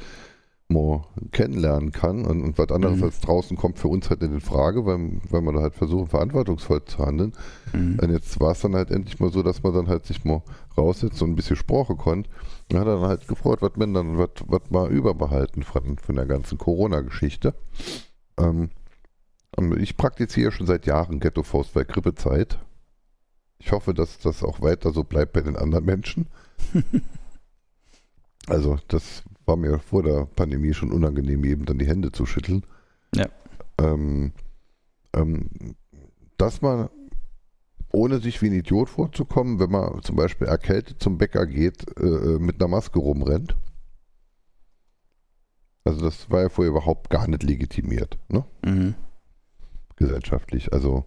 mal 0.70 1.06
kennenlernen 1.32 1.92
kann. 1.92 2.26
Und, 2.26 2.42
und 2.42 2.58
was 2.58 2.70
anderes 2.72 2.98
Mhm. 2.98 3.04
als 3.04 3.20
draußen 3.20 3.58
kommt 3.58 3.80
für 3.80 3.88
uns 3.88 4.10
halt 4.10 4.22
in 4.24 4.42
Frage, 4.42 4.86
weil, 4.86 5.20
weil 5.30 5.42
wir 5.42 5.54
da 5.54 5.62
halt 5.62 5.76
versuchen, 5.76 6.08
verantwortungsvoll 6.08 6.86
zu 6.86 7.00
handeln. 7.00 7.34
Mhm. 7.74 8.00
Und 8.02 8.12
jetzt 8.12 8.40
war 8.40 8.52
es 8.52 8.62
dann 8.62 8.76
halt 8.76 8.92
endlich 8.92 9.20
mal 9.20 9.32
so, 9.32 9.44
dass 9.44 9.64
man 9.64 9.74
dann 9.74 9.88
halt 9.88 10.06
sich 10.06 10.24
mal 10.26 10.42
raussetzt 10.78 11.22
und 11.22 11.32
ein 11.32 11.36
bisschen 11.36 11.56
Sprache 11.56 11.96
konnte. 11.96 12.30
Und 12.72 12.80
hat 12.80 12.88
dann 12.88 13.02
halt 13.02 13.28
gefreut, 13.28 13.62
was 13.62 13.76
man 13.76 13.94
dann, 13.94 14.18
was, 14.18 14.30
was 14.48 14.70
mal 14.72 14.90
überbehalten 14.92 15.64
von, 15.64 15.98
von 15.98 16.16
der 16.16 16.26
ganzen 16.26 16.58
Corona-Geschichte. 16.58 17.54
Ähm, 18.40 18.70
ähm, 19.58 19.78
ich 19.78 19.98
praktiziere 19.98 20.52
schon 20.52 20.66
seit 20.68 20.86
Jahren 20.86 21.20
Ghetto-Faust 21.20 21.74
bei 21.74 21.84
Grippezeit. 21.84 22.58
Ich 23.60 23.72
hoffe, 23.72 23.94
dass 23.94 24.18
das 24.20 24.44
auch 24.44 24.62
weiter 24.62 24.92
so 24.92 25.04
bleibt 25.04 25.34
bei 25.34 25.42
den 25.42 25.56
anderen 25.56 25.86
Menschen. 25.86 26.28
Also, 28.48 28.78
das 28.90 29.24
war 29.46 29.56
mir 29.56 29.80
vor 29.80 30.04
der 30.04 30.26
Pandemie 30.26 30.74
schon 30.74 30.92
unangenehm, 30.92 31.44
eben 31.44 31.66
dann 31.66 31.78
die 31.78 31.88
Hände 31.88 32.12
zu 32.12 32.26
schütteln. 32.26 32.66
Ja. 33.16 33.28
Ähm, 33.80 34.34
ähm, 35.16 35.50
dass 36.38 36.62
man 36.62 36.90
ohne 37.92 38.20
sich 38.20 38.42
wie 38.42 38.48
ein 38.48 38.54
Idiot 38.54 38.90
vorzukommen, 38.90 39.60
wenn 39.60 39.70
man 39.70 40.02
zum 40.02 40.16
Beispiel 40.16 40.48
erkältet 40.48 41.02
zum 41.02 41.18
Bäcker 41.18 41.46
geht, 41.46 41.86
äh, 42.00 42.06
äh, 42.06 42.40
mit 42.40 42.60
einer 42.60 42.68
Maske 42.68 43.00
rumrennt. 43.00 43.56
Also 45.86 46.02
das 46.02 46.30
war 46.30 46.42
ja 46.42 46.50
vorher 46.50 46.72
überhaupt 46.72 47.10
gar 47.10 47.28
nicht 47.28 47.44
legitimiert, 47.44 48.18
ne? 48.30 48.46
Mhm. 48.66 48.96
Gesellschaftlich. 49.96 50.74
Also 50.74 51.06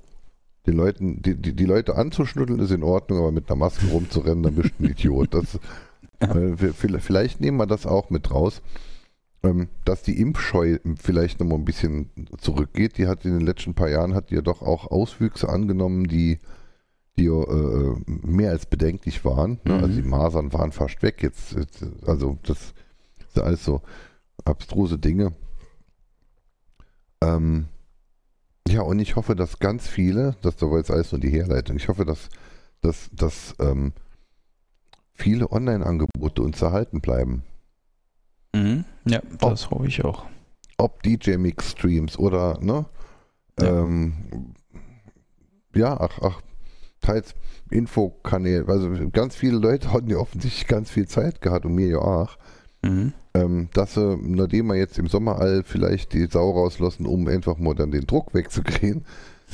den 0.67 0.75
Leuten, 0.75 1.23
die, 1.23 1.35
die, 1.35 1.55
die 1.55 1.65
Leute 1.65 1.97
anzuschnütteln 1.97 2.61
ist 2.61 2.71
in 2.71 2.83
Ordnung, 2.83 3.19
aber 3.19 3.33
mit 3.33 3.49
einer 3.49 3.57
Maske 3.57 3.87
rumzurennen, 3.89 4.43
dann 4.43 4.55
bist 4.55 4.75
du 4.79 4.85
ein 4.85 4.91
Idiot. 4.91 5.35
Das, 5.35 5.59
vielleicht 6.57 7.41
nehmen 7.41 7.59
wir 7.59 7.67
das 7.67 7.87
auch 7.87 8.11
mit 8.11 8.31
raus, 8.31 8.63
ähm, 9.43 9.69
dass 9.85 10.03
die 10.03 10.21
Impfscheu 10.21 10.79
vielleicht 11.01 11.41
noch 11.41 11.47
mal 11.47 11.57
ein 11.57 11.65
bisschen 11.65 12.11
zurückgeht. 12.39 12.99
Die 12.99 13.07
hat 13.07 13.25
in 13.25 13.33
den 13.39 13.47
letzten 13.47 13.75
paar 13.75 13.89
Jahren 13.89 14.15
hat 14.15 14.31
ja 14.31 14.41
doch 14.41 14.63
auch 14.63 14.91
Auswüchse 14.91 15.49
angenommen, 15.49 16.07
die, 16.07 16.39
die 17.19 17.27
äh, 17.27 17.97
mehr 18.07 18.51
als 18.51 18.67
bedenklich 18.67 19.25
waren. 19.25 19.61
Ne? 19.65 19.75
Mhm. 19.75 19.85
Also 19.85 20.01
die 20.01 20.09
Masern 20.09 20.53
waren 20.53 20.73
fast 20.73 21.03
weg. 21.03 21.23
Jetzt, 21.23 21.57
also 22.07 22.39
das 22.45 22.75
ja 23.37 23.43
alles 23.43 23.65
so 23.65 23.83
abstruse 24.45 24.99
Dinge. 24.99 25.33
Ähm, 27.23 27.67
ja, 28.69 28.81
und 28.81 28.99
ich 28.99 29.17
hoffe, 29.17 29.37
dass 29.37 29.59
ganz 29.59 29.87
viele, 29.87 30.37
das 30.43 30.61
war 30.61 30.79
jetzt 30.79 30.91
alles 30.91 31.13
nur 31.13 31.21
die 31.21 31.31
Herleitung, 31.31 31.77
ich 31.77 31.89
hoffe, 31.89 32.05
dass, 32.05 32.29
dass, 32.81 33.09
dass 33.13 33.55
ähm, 33.61 33.93
viele 35.17 35.51
Online-Angebote 35.51 36.43
uns 36.43 36.63
erhalten 36.63 37.01
bleiben. 37.01 37.43
Mhm. 38.55 38.85
Ja, 39.07 39.21
das 39.41 39.71
hoffe 39.71 39.87
ich 39.87 40.05
auch. 40.05 40.27
Ob 40.79 41.03
DJ-Mix-Streams 41.03 42.19
oder, 42.19 42.59
ne? 42.61 42.87
Ja. 43.61 43.83
Ähm, 43.83 44.55
ja, 45.75 45.99
ach, 45.99 46.19
ach, 46.23 46.41
teils 47.01 47.35
Infokanäle. 47.71 48.67
Also 48.69 48.91
ganz 49.11 49.35
viele 49.37 49.59
Leute 49.59 49.93
hatten 49.93 50.11
ja 50.11 50.19
offensichtlich 50.19 50.67
ganz 50.67 50.91
viel 50.91 51.09
Zeit 51.09 51.41
gehabt 51.41 51.65
und 51.65 51.75
mir 51.75 51.89
ja 51.89 51.99
auch. 51.99 52.37
Mhm. 52.83 53.15
ähm, 53.35 53.69
dass 53.73 53.95
sie, 53.95 54.17
nachdem 54.21 54.67
wir 54.67 54.77
jetzt 54.77 54.99
im 54.99 55.09
Sommer 55.09 55.41
all 55.41 55.65
vielleicht 55.65 56.13
die 56.13 56.27
Sau 56.27 56.51
rauslassen, 56.51 57.07
um 57.07 57.27
einfach 57.27 57.57
mal 57.57 57.75
dann 57.75 57.91
den 57.91 58.07
Druck 58.07 58.35
wegzukriegen, 58.35 59.05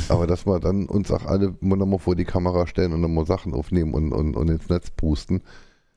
aber 0.09 0.27
dass 0.27 0.47
wir 0.47 0.61
dann 0.61 0.87
uns 0.87 1.11
auch 1.11 1.25
alle 1.27 1.55
mal 1.61 1.77
nochmal 1.77 1.99
vor 1.99 2.17
die 2.17 2.25
Kamera 2.25 2.67
stellen 2.67 2.93
und 2.93 3.01
nochmal 3.01 3.27
Sachen 3.27 3.55
aufnehmen 3.55 3.95
und, 3.95 4.13
und, 4.13 4.37
und 4.37 4.49
ins 4.49 4.69
Netz 4.69 4.91
pusten. 4.91 5.43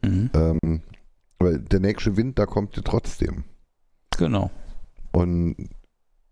Mhm. 0.03 0.29
Ähm, 0.33 0.81
weil 1.39 1.59
der 1.59 1.79
nächste 1.79 2.17
Wind, 2.17 2.39
da 2.39 2.45
kommt 2.45 2.75
ja 2.75 2.81
trotzdem. 2.83 3.43
Genau. 4.17 4.49
Und 5.11 5.69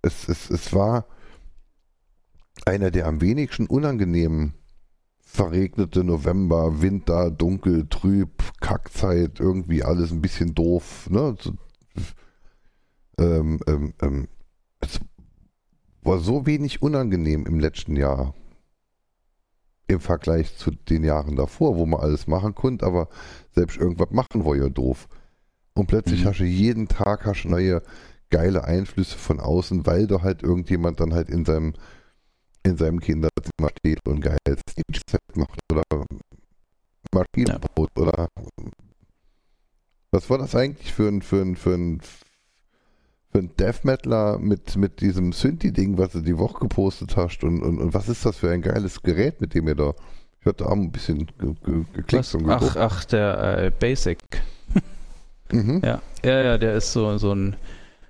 es, 0.01 0.27
es, 0.27 0.49
es 0.49 0.73
war 0.73 1.05
einer 2.65 2.91
der 2.91 3.07
am 3.07 3.21
wenigsten 3.21 3.67
unangenehmen 3.67 4.53
verregnete 5.33 6.03
November, 6.03 6.81
Winter, 6.81 7.31
dunkel, 7.31 7.87
trüb, 7.89 8.43
Kackzeit, 8.61 9.39
irgendwie 9.39 9.83
alles 9.83 10.11
ein 10.11 10.21
bisschen 10.21 10.53
doof. 10.53 11.09
Ne? 11.09 11.35
So, 11.39 11.53
ähm, 13.17 13.59
ähm, 13.67 13.93
ähm, 14.01 14.27
es 14.79 14.99
war 16.05 16.19
so 16.19 16.45
wenig 16.45 16.81
unangenehm 16.81 17.45
im 17.45 17.59
letzten 17.59 17.95
Jahr 17.95 18.33
im 19.87 19.99
Vergleich 19.99 20.55
zu 20.57 20.71
den 20.71 21.03
Jahren 21.03 21.35
davor, 21.35 21.75
wo 21.75 21.85
man 21.85 21.99
alles 21.99 22.27
machen 22.27 22.55
konnte, 22.55 22.85
aber 22.85 23.09
selbst 23.51 23.77
irgendwas 23.77 24.11
machen 24.11 24.45
war 24.45 24.55
ja 24.55 24.69
doof. 24.69 25.07
Und 25.73 25.87
plötzlich 25.87 26.23
Mhm. 26.23 26.27
hast 26.27 26.39
du 26.39 26.45
jeden 26.45 26.87
Tag 26.87 27.25
hast 27.25 27.43
du 27.43 27.49
neue 27.49 27.81
geile 28.29 28.63
Einflüsse 28.63 29.17
von 29.17 29.39
außen, 29.39 29.85
weil 29.85 30.07
da 30.07 30.21
halt 30.21 30.41
irgendjemand 30.41 30.99
dann 30.99 31.13
halt 31.13 31.29
in 31.29 31.45
seinem 31.45 31.73
in 32.65 32.77
seinem 32.77 32.99
Kinderzimmer 33.01 33.69
steht 33.77 33.99
und 34.07 34.21
geil 34.21 34.37
Set 34.45 35.19
macht 35.35 35.59
oder 35.71 35.83
Maschinenbrot 37.13 37.89
oder 37.97 38.27
was 40.11 40.29
war 40.29 40.37
das 40.37 40.55
eigentlich 40.55 40.93
für 40.93 41.07
ein 41.09 41.21
für 41.21 41.41
ein 41.41 41.55
für 41.55 41.73
ein 41.75 42.01
für 43.33 43.39
ein 43.39 43.51
Death 43.59 43.83
Metaler 43.83 44.37
mit 44.37 44.77
mit 44.77 45.01
diesem 45.01 45.33
Synthi-Ding, 45.33 45.97
was 45.97 46.11
du 46.13 46.21
die 46.21 46.37
Woche 46.37 46.59
gepostet 46.59 47.17
hast 47.17 47.43
und, 47.43 47.61
und, 47.61 47.79
und 47.79 47.93
was 47.93 48.07
ist 48.07 48.25
das 48.25 48.37
für 48.37 48.51
ein 48.51 48.61
geiles 48.61 49.01
Gerät, 49.01 49.41
mit 49.41 49.53
dem 49.55 49.67
ihr 49.67 49.75
da 49.75 49.93
ich 50.39 50.45
hatte 50.45 50.65
auch 50.65 50.73
ein 50.73 50.91
bisschen 50.91 51.25
ge 51.39 51.53
ge 51.63 51.85
geklickt 51.93 52.13
Was? 52.13 52.35
und 52.35 52.49
Ach, 52.49 52.59
geguckt. 52.59 52.77
ach, 52.77 53.05
der 53.05 53.57
äh, 53.57 53.71
Basic. 53.71 54.19
Mhm. 55.51 55.81
Ja. 55.83 56.01
ja, 56.25 56.41
ja, 56.41 56.57
der 56.57 56.73
ist 56.73 56.93
so, 56.93 57.15
so 57.19 57.31
ein 57.35 57.55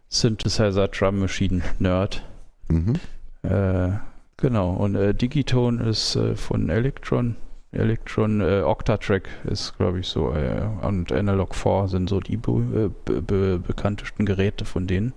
Synthesizer 0.07 0.87
Drum 0.87 1.19
Machine 1.19 1.61
Nerd. 1.77 2.23
Mhm. 2.69 2.93
Äh, 3.41 3.89
genau. 4.37 4.71
Und 4.71 4.95
äh, 4.95 5.13
Digitone 5.13 5.83
ist 5.89 6.15
äh, 6.15 6.37
von 6.37 6.69
Electron. 6.69 7.35
Electron 7.73 8.41
äh, 8.41 8.61
Octatrack 8.61 9.27
ist, 9.45 9.75
glaube 9.77 9.99
ich, 9.99 10.07
so. 10.07 10.31
Äh, 10.31 10.67
und 10.81 11.11
Analog 11.11 11.55
4 11.55 11.87
sind 11.87 12.09
so 12.09 12.19
die 12.19 12.37
be 12.37 12.91
be 13.05 13.21
be 13.21 13.59
bekanntesten 13.59 14.25
Geräte 14.25 14.65
von 14.65 14.87
denen. 14.87 15.13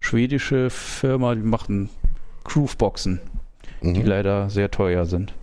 Schwedische 0.00 0.70
Firma, 0.70 1.34
die 1.34 1.42
machen 1.42 1.90
Grooveboxen, 2.44 3.20
die 3.82 4.00
Mhm. 4.00 4.06
leider 4.06 4.50
sehr 4.50 4.70
teuer 4.70 5.04
sind. 5.06 5.34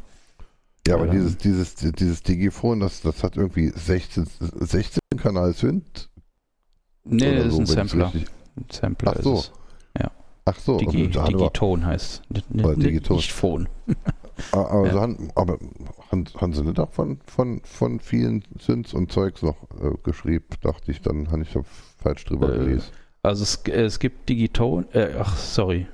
Ja, 0.88 0.96
aber 0.96 1.06
Ähm. 1.06 1.12
dieses, 1.12 1.38
dieses, 1.38 1.76
dieses 1.76 2.24
Digiphone, 2.24 2.80
das, 2.80 3.02
das 3.02 3.24
hat 3.24 3.36
irgendwie 3.38 3.70
16, 3.70 4.28
16 4.60 5.00
Kanal 5.18 5.54
Synth. 5.54 6.10
Nee, 7.06 7.36
das 7.36 7.48
ist 7.48 7.54
so, 7.54 7.60
ein 7.60 7.66
Sampler. 7.66 8.12
Ein 8.16 8.66
Sampler 8.70 9.14
Ach 9.18 9.22
so. 9.22 9.34
ist 9.36 9.40
es. 9.40 9.52
Ach 10.46 10.60
so, 10.60 10.78
Digi, 10.78 11.08
Digitone 11.08 11.86
heißt 11.86 12.22
es. 12.34 12.50
Nicht 13.10 13.32
Phone. 13.32 13.70
Ah, 14.52 14.58
Aber, 14.66 14.86
Ja. 14.88 14.94
so 14.94 15.02
haben, 15.02 15.32
aber 15.36 15.58
haben, 16.12 16.26
haben 16.40 16.54
sie 16.54 16.64
nicht 16.64 16.80
auch 16.80 16.92
von, 16.92 17.20
von, 17.26 17.62
von 17.64 18.00
vielen 18.00 18.44
Synths 18.60 18.94
und 18.94 19.12
Zeugs 19.12 19.42
noch 19.42 19.56
äh, 19.82 19.92
geschrieben, 20.04 20.46
dachte 20.62 20.92
ich, 20.92 21.02
dann 21.02 21.32
habe 21.32 21.44
ich 21.44 21.52
da 21.54 21.62
falsch 21.98 22.26
drüber 22.26 22.54
Äh, 22.54 22.58
gelesen. 22.60 22.92
Also 23.22 23.44
es, 23.44 23.64
es 23.68 24.00
gibt 24.00 24.28
Digitone, 24.30 24.86
äh, 24.94 25.16
ach 25.20 25.38
sorry, 25.38 25.88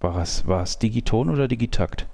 war 0.00 0.20
es, 0.22 0.46
war 0.46 0.62
es 0.62 0.78
Digitone 0.78 1.32
oder 1.32 1.46
Digitakt? 1.48 2.06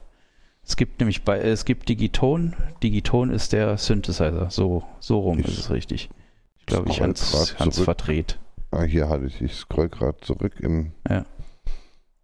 Es 0.63 0.77
gibt 0.77 1.01
nämlich 1.01 1.25
bei, 1.25 1.39
es 1.39 1.65
gibt 1.65 1.89
Digitone, 1.89 2.53
Digitone 2.83 3.33
ist 3.33 3.53
der 3.55 3.79
Synthesizer, 3.79 4.51
so, 4.51 4.83
so 5.01 5.21
rum 5.21 5.39
Ich 5.39 5.47
ist 5.49 5.59
es 5.59 5.71
richtig. 5.71 6.11
Ich 6.59 6.67
glaube, 6.67 6.91
ich 6.91 7.01
hans, 7.01 7.57
hans 7.59 7.77
zurück. 7.77 7.85
verdreht. 7.87 8.39
Ah, 8.71 8.83
hier 8.83 9.09
hatte 9.09 9.25
ich, 9.25 9.41
ich 9.41 9.55
scroll 9.55 9.89
gerade 9.89 10.19
zurück 10.21 10.61
im. 10.61 10.93
Ja. 11.09 11.25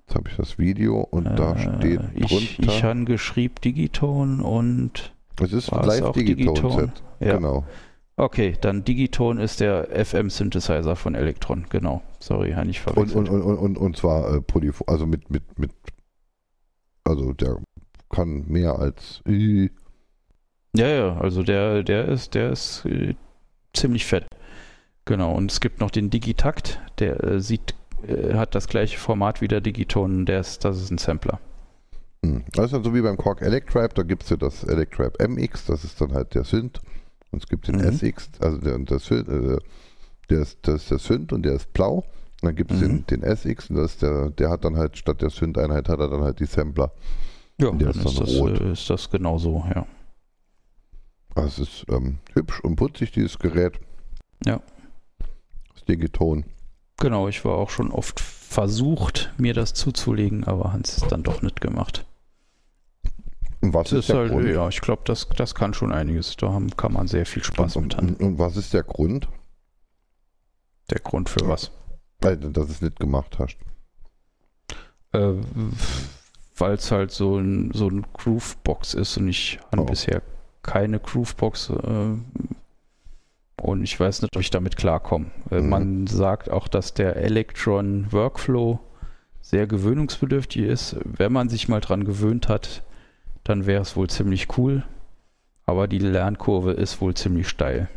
Jetzt 0.07 0.15
habe 0.17 0.29
ich 0.29 0.37
das 0.37 0.59
Video 0.59 1.01
und 1.01 1.25
da 1.25 1.55
Äh, 1.55 1.79
steht 1.79 2.01
ich, 2.15 2.57
drunter. 2.57 2.73
ich 2.73 2.85
habe 2.85 3.05
geschrieben 3.05 3.55
Digitone 3.65 4.43
und 4.43 5.15
es 5.41 5.53
ist 5.53 5.73
auch 5.73 5.83
Digitone? 5.83 6.01
Live-Digitone-Set. 6.13 7.03
Ja. 7.21 7.37
Genau. 7.37 7.65
Okay, 8.17 8.55
dann 8.61 8.85
Digitone 8.85 9.43
ist 9.43 9.59
der 9.61 9.89
FM-Synthesizer 10.05 10.95
von 10.95 11.15
Electron, 11.17 11.67
genau. 11.69 12.03
Sorry, 12.21 12.53
habe 12.53 12.69
ich 12.71 12.79
Und, 12.87 12.95
verwechselt. 12.95 13.29
und, 13.29 13.43
und, 13.43 13.57
und, 13.59 13.79
und 13.79 13.97
zwar 13.97 14.33
äh, 14.35 14.41
Polyphon, 14.41 14.87
also 14.89 15.07
mit, 15.07 15.31
mit, 15.31 15.59
mit, 15.59 15.73
also 17.03 17.33
der 17.33 17.57
kann 18.11 18.45
mehr 18.47 18.79
als. 18.79 19.21
Äh, 19.27 19.71
Ja, 20.77 20.87
ja, 20.89 21.17
also 21.17 21.43
der, 21.43 21.83
der 21.83 22.07
ist, 22.07 22.35
der 22.35 22.51
ist 22.53 22.85
äh, 22.85 23.15
ziemlich 23.73 24.05
fett. 24.07 24.27
Genau, 25.07 25.35
und 25.35 25.51
es 25.51 25.61
gibt 25.61 25.81
noch 25.81 25.91
den 25.91 26.11
Digitakt, 26.11 26.81
der 27.01 27.23
äh, 27.25 27.41
sieht, 27.41 27.75
äh, 28.09 28.35
hat 28.35 28.55
das 28.55 28.69
gleiche 28.69 28.99
Format 28.99 29.41
wie 29.41 29.49
der 29.49 29.61
Digiton, 29.61 30.27
der 30.27 30.41
ist, 30.41 30.65
das 30.65 30.81
ist 30.81 30.91
ein 30.91 30.99
Sampler. 30.99 31.41
hm. 32.25 32.45
Das 32.53 32.67
ist 32.67 32.75
dann 32.75 32.85
so 32.85 32.95
wie 32.95 33.03
beim 33.03 33.17
Korg 33.17 33.43
Electribe, 33.43 33.95
da 33.95 34.03
gibt 34.03 34.23
es 34.25 34.31
ja 34.31 34.37
das 34.37 34.65
Electribe 34.65 35.13
MX, 35.29 35.67
das 35.67 35.85
ist 35.85 36.01
dann 36.01 36.13
halt 36.13 36.35
der 36.35 36.45
Synth. 36.45 36.81
Und 37.31 37.43
es 37.43 37.49
gibt 37.49 37.67
den 37.69 37.77
Mhm. 37.77 37.93
SX, 37.93 38.31
also 38.41 38.59
der, 38.59 38.79
der, 38.79 38.99
Synth, 39.01 39.29
äh, 39.29 39.59
der, 40.31 40.41
ist, 40.41 40.59
das 40.63 40.83
ist 40.83 40.91
der 40.91 40.99
Synth 40.99 41.33
und 41.33 41.43
der 41.45 41.55
ist 41.55 41.73
blau. 41.73 42.05
Und 42.43 42.49
dann 42.49 42.55
gibt 42.57 42.71
es 42.71 42.81
Mhm. 42.81 43.05
den, 43.07 43.21
den 43.23 43.37
SX 43.37 43.71
und 43.71 43.77
das 43.77 43.93
ist 43.95 44.03
der, 44.03 44.31
der 44.31 44.51
hat 44.51 44.65
dann 44.65 44.77
halt 44.77 44.97
statt 44.97 45.21
der 45.23 45.31
Synth-Einheit 45.31 45.89
hat 45.89 45.99
er 45.99 46.09
dann 46.09 46.23
halt 46.23 46.39
die 46.41 46.47
Sampler. 46.47 46.93
Ja, 47.61 47.69
Und 47.69 47.81
der 47.81 47.93
dann 47.93 48.01
ist 48.01 48.07
ist 48.07 48.19
dann 48.19 48.27
das, 48.27 48.39
rot. 48.39 48.61
äh, 48.61 48.73
ist 48.73 48.91
das 48.91 49.11
genau 49.11 49.39
so, 49.39 49.65
ja. 49.75 49.87
Also 51.35 51.63
es 51.63 51.69
ist 51.81 51.87
ähm, 51.89 52.19
hübsch 52.35 52.61
und 52.61 52.77
putzig, 52.77 53.11
dieses 53.13 53.39
Gerät. 53.39 53.81
Ja. 54.45 54.61
Das 55.75 55.85
Digiton. 55.85 56.45
Genau, 56.99 57.29
ich 57.29 57.45
war 57.45 57.57
auch 57.57 57.71
schon 57.71 57.91
oft 57.91 58.21
versucht, 58.21 59.33
mir 59.37 59.53
das 59.55 59.75
zuzulegen, 59.75 60.45
aber 60.45 60.73
Hans 60.73 60.97
es 60.97 61.09
dann 61.09 61.23
doch 61.23 61.43
nicht 61.43 61.61
gemacht. 61.61 62.07
Und 63.61 63.75
was 63.75 63.91
Das 63.91 63.93
ist 63.93 63.99
ist 64.01 64.09
der 64.11 64.17
halt, 64.19 64.31
Grund? 64.31 64.47
ja, 64.49 64.69
ich 64.69 64.81
glaube, 64.81 65.03
das, 65.07 65.29
das 65.37 65.55
kann 65.55 65.75
schon 65.75 65.93
einiges. 65.93 66.37
Da 66.37 66.53
haben, 66.53 66.77
kann 66.77 66.93
man 66.93 67.09
sehr 67.09 67.27
viel 67.27 67.43
Spaß 67.43 67.77
mit 67.77 67.85
und, 67.85 67.97
haben. 67.97 68.09
und, 68.15 68.21
und 68.21 68.39
was 68.39 68.57
ist 68.57 68.73
der 68.75 68.83
Grund? 68.83 69.29
Der 70.91 71.01
Grund 71.01 71.29
für 71.29 71.49
was? 71.49 71.71
Weil, 72.21 72.37
dass 72.37 72.53
du 72.53 72.73
es 72.73 72.81
nicht 72.83 73.01
gemacht 73.01 73.39
hast. 73.39 73.57
Äh, 75.13 75.35
Weil 76.57 76.75
es 76.75 76.91
halt 76.93 77.11
so 77.11 77.39
ein, 77.39 77.71
so 77.73 77.89
ein 77.89 78.05
Groovebox 78.13 78.95
ist 78.95 79.17
und 79.17 79.29
ich 79.29 79.59
habe 79.73 79.83
Oh. 79.83 79.87
bisher 79.87 80.23
keine 80.63 81.01
Groovebox 81.01 81.71
äh, 81.71 82.17
und 83.61 83.83
ich 83.83 83.99
weiß 83.99 84.23
nicht, 84.23 84.35
ob 84.35 84.41
ich 84.43 84.51
damit 84.51 84.77
klarkomme. 84.77 85.27
Äh, 85.51 85.61
Mhm. 85.61 85.69
Man 85.69 86.07
sagt 86.07 86.51
auch, 86.51 86.69
dass 86.69 86.95
der 86.95 87.17
Electron 87.17 88.07
Workflow 88.11 88.81
sehr 89.41 89.67
gewöhnungsbedürftig 89.67 90.63
ist. 90.63 90.97
Wenn 91.05 91.33
man 91.33 91.49
sich 91.49 91.69
mal 91.69 91.81
dran 91.81 92.05
gewöhnt 92.05 92.49
hat, 92.49 92.83
dann 93.45 93.67
wäre 93.67 93.83
es 93.83 93.97
wohl 93.97 94.09
ziemlich 94.09 94.57
cool. 94.59 94.85
Aber 95.67 95.87
die 95.89 95.99
Lernkurve 95.99 96.73
ist 96.73 97.01
wohl 97.01 97.15
ziemlich 97.15 97.49
steil. 97.49 97.89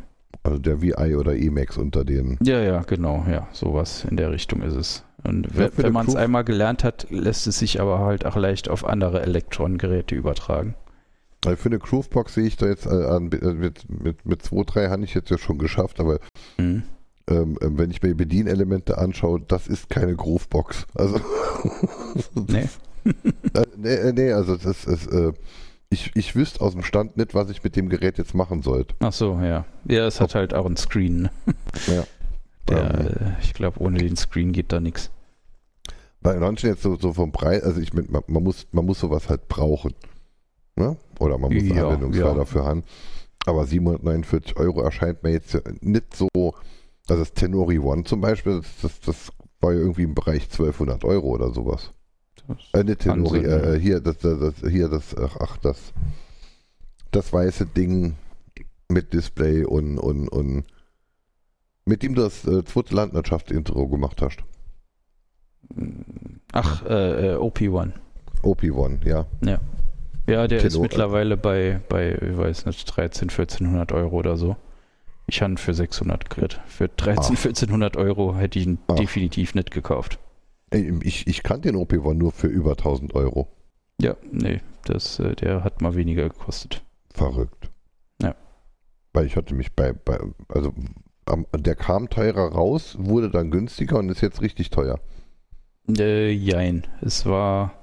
Also 0.43 0.59
der 0.59 0.81
VI 0.81 1.15
oder 1.15 1.35
Emacs 1.35 1.77
unter 1.77 2.05
denen. 2.05 2.37
Ja, 2.41 2.61
ja, 2.61 2.81
genau, 2.81 3.25
ja, 3.29 3.47
sowas 3.51 4.05
in 4.09 4.15
der 4.17 4.31
Richtung 4.31 4.61
ist 4.61 4.75
es. 4.75 5.03
Und 5.23 5.47
Ja, 5.55 5.69
wenn, 5.75 5.91
man 5.91 6.07
es 6.07 6.15
einmal 6.15 6.43
gelernt 6.43 6.83
hat, 6.83 7.07
lässt 7.09 7.47
es 7.47 7.59
sich 7.59 7.81
aber 7.81 7.99
halt 7.99 8.25
auch 8.25 8.35
leicht 8.37 8.69
auf 8.69 8.85
andere 8.85 9.21
Elektronengeräte 9.21 10.15
übertragen. 10.15 10.75
Also 11.47 11.61
für 11.61 11.69
eine 11.69 11.79
Groovebox 11.79 12.33
sehe 12.33 12.45
ich 12.45 12.57
da 12.57 12.67
jetzt 12.67 12.85
äh, 12.85 12.89
an, 12.89 13.31
äh, 13.31 13.53
mit, 13.53 13.89
mit, 13.89 14.25
mit 14.25 14.41
2, 14.41 14.63
3 14.65 14.89
habe 14.89 15.03
ich 15.03 15.13
jetzt 15.13 15.29
ja 15.29 15.37
schon 15.37 15.57
geschafft, 15.57 15.99
aber 15.99 16.19
Mhm. 16.57 16.83
ähm, 17.29 17.57
ähm, 17.61 17.77
wenn 17.77 17.91
ich 17.91 18.01
mir 18.01 18.09
die 18.09 18.13
Bedienelemente 18.15 18.97
anschaue, 18.97 19.41
das 19.47 19.67
ist 19.67 19.89
keine 19.89 20.15
Groovebox. 20.15 20.85
Also 20.95 21.19
Nee. 22.47 22.67
äh, 23.53 23.65
nee, 23.77 23.93
äh, 23.93 24.13
nee, 24.13 24.31
also 24.33 24.57
das 24.57 24.85
ist, 24.85 25.07
äh, 25.07 25.31
ich, 25.89 26.11
ich 26.15 26.35
wüsste 26.35 26.59
aus 26.59 26.73
dem 26.73 26.83
Stand 26.83 27.15
nicht, 27.15 27.33
was 27.33 27.49
ich 27.49 27.63
mit 27.63 27.75
dem 27.77 27.87
Gerät 27.87 28.17
jetzt 28.17 28.33
machen 28.33 28.61
sollte. 28.61 28.93
Ach 28.99 29.13
so, 29.13 29.39
ja. 29.41 29.63
Ja, 29.85 30.05
es 30.07 30.19
hat 30.19 30.35
halt 30.35 30.53
auch 30.53 30.65
einen 30.65 30.75
Screen. 30.77 31.21
Ne? 31.23 31.29
Ja. 31.87 32.03
Der, 32.67 32.93
Ähm. 32.99 33.07
äh, 33.07 33.13
ich 33.41 33.53
glaube, 33.53 33.79
ohne 33.79 33.99
den 33.99 34.17
Screen 34.17 34.51
geht 34.51 34.73
da 34.73 34.81
nichts. 34.81 35.09
Bei 36.21 36.35
manchen 36.37 36.69
jetzt 36.69 36.81
so, 36.83 36.97
so 36.97 37.13
vom 37.13 37.31
Preis, 37.31 37.63
also 37.63 37.79
ich 37.79 37.93
man, 37.93 38.07
man 38.09 38.43
muss 38.43 38.67
man 38.73 38.85
muss 38.85 38.99
sowas 38.99 39.29
halt 39.29 39.47
brauchen. 39.47 39.93
Ne? 40.77 40.95
Oder 41.19 41.37
man 41.37 41.53
muss 41.53 41.63
einen 41.63 41.75
Ja, 41.75 41.87
Anwendungsfall 41.87 42.31
ja. 42.31 42.33
dafür 42.35 42.65
haben. 42.65 42.83
Aber 43.45 43.65
749 43.65 44.57
Euro 44.57 44.81
erscheint 44.81 45.23
mir 45.23 45.31
jetzt 45.31 45.59
nicht 45.81 46.15
so, 46.15 46.29
also 46.35 47.21
das 47.21 47.33
Tenori 47.33 47.79
One 47.79 48.03
zum 48.03 48.21
Beispiel, 48.21 48.57
das, 48.61 48.67
das, 48.81 48.99
das 49.01 49.31
war 49.59 49.73
ja 49.73 49.79
irgendwie 49.79 50.03
im 50.03 50.13
Bereich 50.13 50.43
1200 50.43 51.03
Euro 51.03 51.29
oder 51.29 51.51
sowas. 51.51 51.91
Äh, 52.73 52.83
nicht 52.83 52.99
Tenori, 52.99 53.43
Wahnsinn, 53.43 53.75
äh, 53.75 53.79
hier, 53.79 53.99
das, 53.99 54.19
das, 54.19 54.53
hier, 54.69 54.87
das, 54.87 55.15
ach, 55.17 55.57
das, 55.57 55.93
das 57.11 57.33
weiße 57.33 57.65
Ding 57.65 58.15
mit 58.89 59.13
Display 59.13 59.65
und, 59.65 59.97
und, 59.97 60.29
und 60.29 60.63
mit 61.85 62.03
dem 62.03 62.15
du 62.15 62.21
das 62.21 62.45
äh, 62.45 62.63
zweite 62.65 62.93
Landwirtschaft-Intro 62.95 63.87
gemacht 63.87 64.21
hast. 64.21 64.39
Ach, 66.53 66.85
äh, 66.85 67.33
äh, 67.33 67.35
OP1. 67.35 67.93
OP1, 68.43 69.07
ja. 69.07 69.25
Ja, 69.41 69.59
der 70.27 70.51
ist 70.63 70.73
Tenor- 70.73 70.81
mittlerweile 70.83 71.37
bei, 71.37 71.79
bei, 71.89 72.13
ich 72.15 72.37
weiß 72.37 72.65
nicht, 72.65 72.85
13, 72.85 73.29
1400 73.29 73.91
Euro 73.93 74.17
oder 74.17 74.37
so. 74.37 74.55
Ich 75.25 75.41
habe 75.41 75.53
ihn 75.53 75.57
für 75.57 75.73
600 75.73 76.29
gekriegt. 76.29 76.59
Für 76.67 76.87
13, 76.89 77.17
Ach. 77.19 77.29
1400 77.45 77.97
Euro 77.97 78.35
hätte 78.35 78.59
ich 78.59 78.65
ihn 78.67 78.79
Ach. 78.87 78.95
definitiv 78.95 79.55
nicht 79.55 79.71
gekauft. 79.71 80.19
Ich, 80.71 81.27
ich 81.27 81.43
kannte 81.43 81.71
den 81.71 81.77
OP1 81.81 82.13
nur 82.13 82.31
für 82.31 82.47
über 82.47 82.71
1000 82.71 83.15
Euro. 83.15 83.47
Ja, 84.01 84.15
nee, 84.31 84.59
das, 84.85 85.19
äh, 85.19 85.35
der 85.35 85.63
hat 85.63 85.81
mal 85.81 85.95
weniger 85.95 86.23
gekostet. 86.29 86.83
Verrückt. 87.13 87.69
Ja. 88.21 88.35
Weil 89.13 89.25
ich 89.25 89.35
hatte 89.35 89.55
mich 89.55 89.73
bei, 89.73 89.93
bei 89.93 90.19
also 90.49 90.73
am, 91.25 91.45
der 91.55 91.75
kam 91.75 92.09
teurer 92.09 92.51
raus, 92.51 92.95
wurde 92.99 93.29
dann 93.29 93.49
günstiger 93.49 93.97
und 93.97 94.09
ist 94.09 94.21
jetzt 94.21 94.41
richtig 94.41 94.69
teuer. 94.69 94.99
Äh, 95.89 96.31
jein. 96.31 96.85
Es 97.01 97.25
war, 97.25 97.73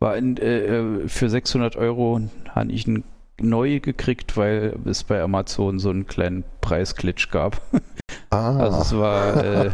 war 0.00 0.16
in, 0.16 0.36
äh, 0.38 0.78
äh, 0.78 1.08
für 1.08 1.28
600 1.28 1.76
Euro 1.76 2.20
habe 2.48 2.72
ich 2.72 2.88
ihn 2.88 3.04
neu 3.38 3.80
gekriegt, 3.80 4.36
weil 4.36 4.74
es 4.86 5.04
bei 5.04 5.20
Amazon 5.22 5.78
so 5.78 5.90
einen 5.90 6.06
kleinen 6.06 6.44
Preisglitch 6.60 7.30
gab. 7.30 7.60
Ah. 8.30 8.56
Also 8.60 8.80
es 8.80 8.96
war, 8.96 9.44
äh, 9.44 9.70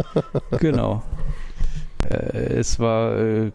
genau. 0.60 1.02
Äh, 2.08 2.54
es 2.54 2.78
war 2.78 3.18
äh, 3.18 3.52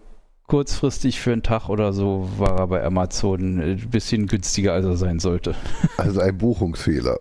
kurzfristig 0.48 1.20
für 1.20 1.32
einen 1.32 1.44
Tag 1.44 1.70
oder 1.70 1.94
so, 1.94 2.28
war 2.38 2.60
er 2.60 2.68
bei 2.68 2.84
Amazon 2.84 3.60
äh, 3.60 3.74
ein 3.74 3.90
bisschen 3.90 4.26
günstiger, 4.26 4.74
als 4.74 4.86
er 4.86 4.98
sein 4.98 5.20
sollte. 5.20 5.56
also 5.98 6.20
ein 6.20 6.38
Buchungsfehler. 6.38 7.20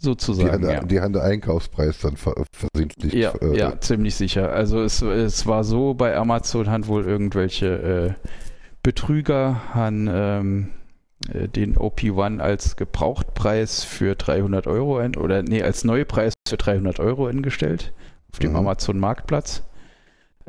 Die 0.00 0.04
Sozusagen, 0.04 0.52
haben, 0.52 0.64
ja. 0.64 0.84
die 0.84 1.00
haben 1.00 1.12
den 1.12 1.22
Einkaufspreis 1.22 1.98
dann 2.00 2.16
ver 2.16 2.34
versehentlich. 2.52 3.12
Ja, 3.14 3.32
äh, 3.40 3.58
ja, 3.58 3.80
ziemlich 3.80 4.14
sicher. 4.14 4.52
Also 4.52 4.80
es, 4.80 5.02
es 5.02 5.46
war 5.46 5.64
so, 5.64 5.94
bei 5.94 6.16
Amazon 6.16 6.70
haben 6.70 6.86
wohl 6.86 7.04
irgendwelche 7.04 8.16
äh, 8.16 8.28
Betrüger 8.82 9.74
haben 9.74 10.08
ähm, 10.10 10.68
äh, 11.32 11.48
den 11.48 11.76
OP1 11.76 12.38
als 12.38 12.76
Gebrauchtpreis 12.76 13.82
für 13.82 14.14
300 14.14 14.68
Euro 14.68 14.98
ein, 14.98 15.16
oder 15.16 15.42
nee, 15.42 15.62
als 15.62 15.82
Neupreis 15.84 16.34
für 16.48 16.56
300 16.56 17.00
Euro 17.00 17.26
eingestellt 17.26 17.92
auf 18.32 18.38
dem 18.38 18.52
Mhm. 18.52 18.56
Amazon 18.56 18.98
Marktplatz. 19.00 19.64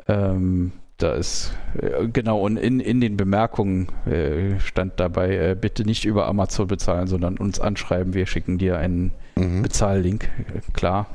Ähm, 0.06 0.72
da 1.02 1.12
ist, 1.14 1.52
äh, 1.80 2.06
genau, 2.08 2.40
und 2.40 2.56
in, 2.56 2.80
in 2.80 3.00
den 3.00 3.16
Bemerkungen 3.16 3.88
äh, 4.06 4.58
stand 4.60 4.98
dabei, 5.00 5.36
äh, 5.50 5.56
bitte 5.60 5.84
nicht 5.84 6.04
über 6.04 6.26
Amazon 6.26 6.66
bezahlen, 6.68 7.06
sondern 7.06 7.36
uns 7.38 7.58
anschreiben, 7.60 8.14
wir 8.14 8.26
schicken 8.26 8.58
dir 8.58 8.78
einen 8.78 9.12
Mhm. 9.36 9.62
Bezahllink. 9.62 10.28
Klar, 10.74 11.06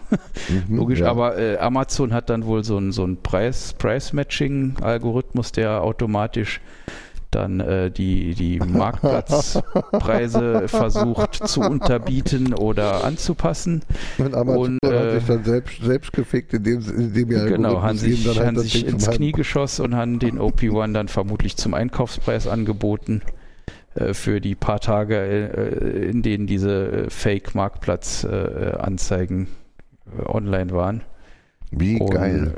Mhm, 0.68 0.76
Logisch, 0.78 1.00
ja. 1.02 1.12
aber 1.12 1.38
äh, 1.38 1.58
Amazon 1.58 2.12
hat 2.14 2.30
dann 2.30 2.46
wohl 2.46 2.64
so 2.64 2.78
einen 2.78 2.92
so 2.92 3.04
einen 3.04 3.18
Preis, 3.22 3.74
Price-Matching-Algorithmus, 3.78 5.52
der 5.52 5.82
automatisch 5.84 6.60
dann 7.36 7.60
äh, 7.60 7.92
die, 7.92 8.34
die 8.34 8.58
Marktplatzpreise 8.60 10.64
versucht 10.68 11.48
zu 11.48 11.62
unterbieten 11.62 12.54
oder 12.54 13.04
anzupassen. 13.04 13.82
Und 14.18 14.34
und, 14.34 14.80
hat 14.84 14.94
äh, 14.94 15.20
sich 15.20 15.28
dann 15.28 15.44
selbst, 15.44 15.84
selbst 15.84 16.14
gefickt, 16.14 16.54
indem, 16.54 16.80
indem 16.90 17.32
ihr 17.32 17.44
Genau, 17.46 17.82
haben 17.82 17.98
sich, 17.98 18.24
dann 18.24 18.38
halt 18.38 18.48
haben 18.48 18.60
sich 18.60 18.88
ins 18.88 19.10
Knie 19.10 19.34
geschossen 19.34 19.84
und 19.86 19.96
haben 19.96 20.20
den 20.20 20.40
OP1 20.40 20.94
dann 20.94 21.10
vermutlich 21.10 21.58
zum 21.58 21.74
Einkaufspreis 21.74 22.48
angeboten 22.48 23.22
äh, 23.96 24.14
für 24.14 24.40
die 24.42 24.54
paar 24.56 24.80
Tage, 24.80 25.18
äh, 25.18 26.10
in 26.10 26.22
denen 26.22 26.46
diese 26.48 27.06
äh, 27.06 27.10
Fake-Marktplatz-Anzeigen 27.10 29.48
äh, 30.18 30.22
online 30.26 30.72
waren. 30.72 31.02
Wie 31.72 32.00
Und, 32.00 32.12
geil. 32.12 32.56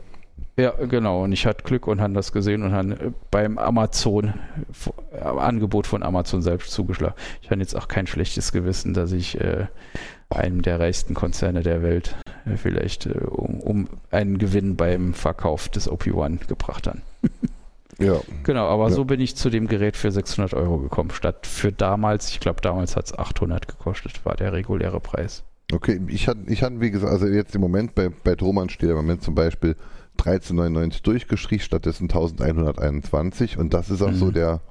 Ja, 0.59 0.71
genau. 0.71 1.23
Und 1.23 1.31
ich 1.33 1.45
hatte 1.45 1.63
Glück 1.63 1.85
und 1.87 2.01
habe 2.01 2.13
das 2.13 2.31
gesehen 2.31 2.63
und 2.63 2.71
habe 2.73 2.93
äh, 2.93 3.11
beim 3.29 3.57
Amazon, 3.59 4.33
äh, 5.11 5.19
Angebot 5.19 5.85
von 5.85 6.01
Amazon 6.03 6.41
selbst 6.41 6.71
zugeschlagen. 6.71 7.15
Ich 7.41 7.51
habe 7.51 7.61
jetzt 7.61 7.75
auch 7.75 7.87
kein 7.87 8.07
schlechtes 8.07 8.51
Gewissen, 8.51 8.93
dass 8.95 9.11
ich 9.11 9.39
äh, 9.39 9.67
einem 10.29 10.63
der 10.63 10.79
reichsten 10.79 11.13
Konzerne 11.13 11.61
der 11.61 11.83
Welt 11.83 12.15
äh, 12.45 12.57
vielleicht 12.57 13.05
äh, 13.05 13.11
um, 13.19 13.59
um 13.59 13.87
einen 14.09 14.39
Gewinn 14.39 14.75
beim 14.75 15.13
Verkauf 15.13 15.69
des 15.69 15.89
OP1 15.89 16.47
gebracht 16.47 16.87
habe. 16.87 16.99
Ja. 17.99 18.21
Genau, 18.43 18.67
aber 18.67 18.89
Ja. 18.89 18.93
so 18.93 19.05
bin 19.05 19.19
ich 19.19 19.35
zu 19.35 19.49
dem 19.49 19.67
Gerät 19.67 19.97
für 19.97 20.11
600 20.11 20.53
Euro 20.53 20.77
gekommen, 20.77 21.09
statt 21.09 21.47
für 21.47 21.71
damals, 21.71 22.29
ich 22.29 22.39
glaube 22.39 22.61
damals 22.61 22.95
hat 22.95 23.07
es 23.07 23.17
800 23.17 23.67
gekostet, 23.67 24.23
war 24.23 24.35
der 24.35 24.53
reguläre 24.53 24.99
Preis. 24.99 25.41
Okay, 25.73 25.99
ich 26.07 26.27
hatte, 26.27 26.41
ich 26.45 26.61
hatte, 26.61 26.79
wie 26.79 26.91
gesagt, 26.91 27.11
also 27.11 27.25
jetzt 27.25 27.55
im 27.55 27.61
Moment 27.61 27.95
bei, 27.95 28.09
bei 28.23 28.35
Thomann 28.35 28.69
steht 28.69 28.91
im 28.91 28.97
Moment 28.97 29.23
zum 29.23 29.33
Beispiel 29.33 29.75
13,99 30.17 31.03
durchgeschrieben, 31.03 31.63
stattdessen 31.63 32.03
1121 32.09 33.57
und 33.57 33.73
das 33.73 33.89
ist 33.89 34.01
auch 34.01 34.11
Mhm. 34.11 34.15
so 34.15 34.31
der, 34.31 34.61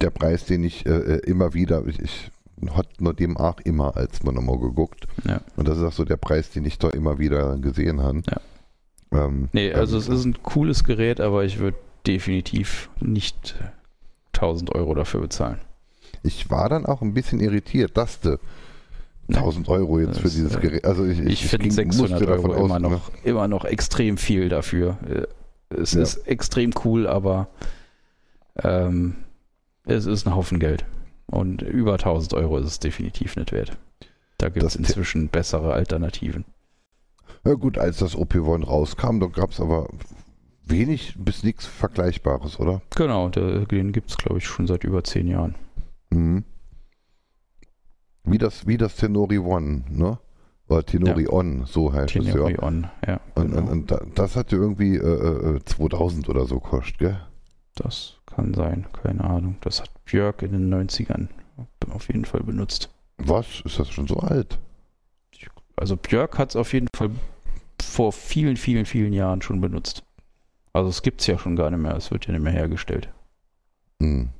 der 0.00 0.10
Preis, 0.10 0.44
den 0.44 0.64
ich 0.64 0.86
äh, 0.86 1.16
immer 1.24 1.54
wieder, 1.54 1.84
ich, 1.86 1.98
ich 2.00 2.30
hat 2.74 3.00
nur 3.00 3.14
dem 3.14 3.36
auch 3.36 3.58
immer 3.64 3.96
als 3.96 4.22
nochmal 4.22 4.58
geguckt 4.58 5.06
Ja. 5.28 5.40
und 5.56 5.68
das 5.68 5.78
ist 5.78 5.84
auch 5.84 5.92
so 5.92 6.04
der 6.04 6.16
Preis, 6.16 6.50
den 6.50 6.64
ich 6.64 6.78
da 6.78 6.88
immer 6.90 7.18
wieder 7.18 7.56
gesehen 7.58 8.00
habe. 8.02 8.22
Ja. 8.30 8.40
Ähm, 9.26 9.48
Nee, 9.52 9.72
also 9.72 9.96
ähm, 9.96 10.02
es 10.02 10.08
ist 10.08 10.24
ein 10.24 10.42
cooles 10.42 10.84
Gerät, 10.84 11.20
aber 11.20 11.44
ich 11.44 11.58
würde 11.58 11.76
definitiv 12.06 12.90
nicht 13.00 13.56
1000 14.34 14.74
Euro 14.74 14.94
dafür 14.94 15.20
bezahlen. 15.20 15.60
Ich 16.22 16.50
war 16.50 16.68
dann 16.68 16.86
auch 16.86 17.02
ein 17.02 17.12
bisschen 17.14 17.40
irritiert, 17.40 17.96
dass 17.96 18.20
du. 18.20 18.38
1000 19.28 19.68
Euro 19.68 20.00
jetzt 20.00 20.18
für 20.18 20.24
Das, 20.24 20.34
dieses 20.34 20.54
äh, 20.56 20.60
Gerät, 20.60 20.84
also 20.84 21.04
ich, 21.04 21.18
Ich, 21.20 21.46
finde 21.46 21.64
ging- 21.64 21.72
600 21.72 22.10
musste 22.10 22.26
davon 22.26 22.50
Euro 22.50 22.64
immer 22.66 22.74
aus- 22.76 22.80
ne? 22.82 22.88
noch, 22.90 23.10
immer 23.24 23.48
noch 23.48 23.64
extrem 23.64 24.16
viel 24.18 24.48
dafür. 24.48 24.98
Äh, 25.08 25.26
Es 25.76 25.92
Ja. 25.94 26.02
ist 26.02 26.28
extrem 26.28 26.70
cool, 26.84 27.06
aber 27.08 27.48
ähm, 28.62 29.16
es 29.86 30.06
ist 30.06 30.26
ein 30.26 30.34
Haufen 30.34 30.58
Geld. 30.60 30.84
Und 31.26 31.62
über 31.62 31.94
1000 31.98 32.34
Euro 32.34 32.58
ist 32.58 32.66
es 32.66 32.78
definitiv 32.78 33.34
nicht 33.36 33.50
wert. 33.50 33.76
Da 34.38 34.50
gibt 34.50 34.64
es 34.64 34.76
inzwischen 34.76 35.28
bessere 35.28 35.72
Alternativen. 35.72 36.44
Ja 37.44 37.54
gut, 37.54 37.78
als 37.78 37.98
das 37.98 38.14
OP1 38.16 38.64
rauskam, 38.66 39.18
da 39.20 39.26
gab 39.26 39.50
es 39.50 39.60
aber 39.60 39.88
wenig 40.66 41.14
bis 41.18 41.42
nichts 41.42 41.66
Vergleichbares, 41.66 42.60
oder? 42.60 42.80
Genau, 42.94 43.28
den 43.30 43.92
gibt 43.92 44.10
es, 44.10 44.16
glaube 44.16 44.38
ich, 44.38 44.46
schon 44.46 44.66
seit 44.66 44.84
über 44.84 45.02
10 45.02 45.26
Jahren. 45.26 45.54
Mhm. 46.10 46.44
Wie 48.24 48.38
das, 48.38 48.66
wie 48.66 48.76
das 48.76 48.96
Tenori 48.96 49.38
One, 49.38 49.84
ne? 49.90 50.18
Oder 50.68 50.84
Tenori 50.84 51.28
On, 51.28 51.66
so 51.66 51.92
heißt 51.92 52.16
es 52.16 52.24
Tenori 52.24 52.54
ja. 52.54 52.62
On, 52.62 52.86
ja. 53.06 53.20
Und, 53.34 53.50
Genau. 53.50 53.58
und, 53.62 53.68
und 53.68 53.90
da- 53.90 54.02
das 54.14 54.34
hat 54.36 54.50
ja 54.52 54.58
irgendwie 54.58 54.96
äh, 54.96 55.56
äh, 55.56 55.60
2000 55.64 56.28
oder 56.30 56.46
so 56.46 56.58
kostet, 56.58 56.98
gell? 56.98 57.20
Das 57.74 58.14
kann 58.26 58.54
sein, 58.54 58.86
keine 59.02 59.22
Ahnung. 59.24 59.56
Das 59.60 59.80
hat 59.82 59.90
Björk 60.06 60.42
in 60.42 60.52
den 60.52 60.72
90ern 60.72 61.28
auf 61.90 62.08
jeden 62.08 62.24
Fall 62.24 62.42
benutzt. 62.42 62.88
Was? 63.18 63.60
Ist 63.64 63.78
das 63.78 63.90
schon 63.90 64.06
so 64.06 64.16
alt? 64.16 64.58
Also 65.76 65.96
Björk 65.96 66.38
hat 66.38 66.50
es 66.50 66.56
auf 66.56 66.72
jeden 66.72 66.88
Fall 66.96 67.10
vor 67.82 68.12
vielen, 68.12 68.56
vielen, 68.56 68.86
vielen 68.86 69.12
Jahren 69.12 69.42
schon 69.42 69.60
benutzt. 69.60 70.02
Also 70.72 70.88
es 70.88 71.02
gibt 71.02 71.20
es 71.20 71.26
ja 71.26 71.36
schon 71.38 71.56
gar 71.56 71.70
nicht 71.70 71.80
mehr, 71.80 71.96
es 71.96 72.10
wird 72.10 72.26
ja 72.26 72.32
nicht 72.32 72.42
mehr 72.42 72.52
hergestellt. 72.52 73.08
Hm. 74.00 74.30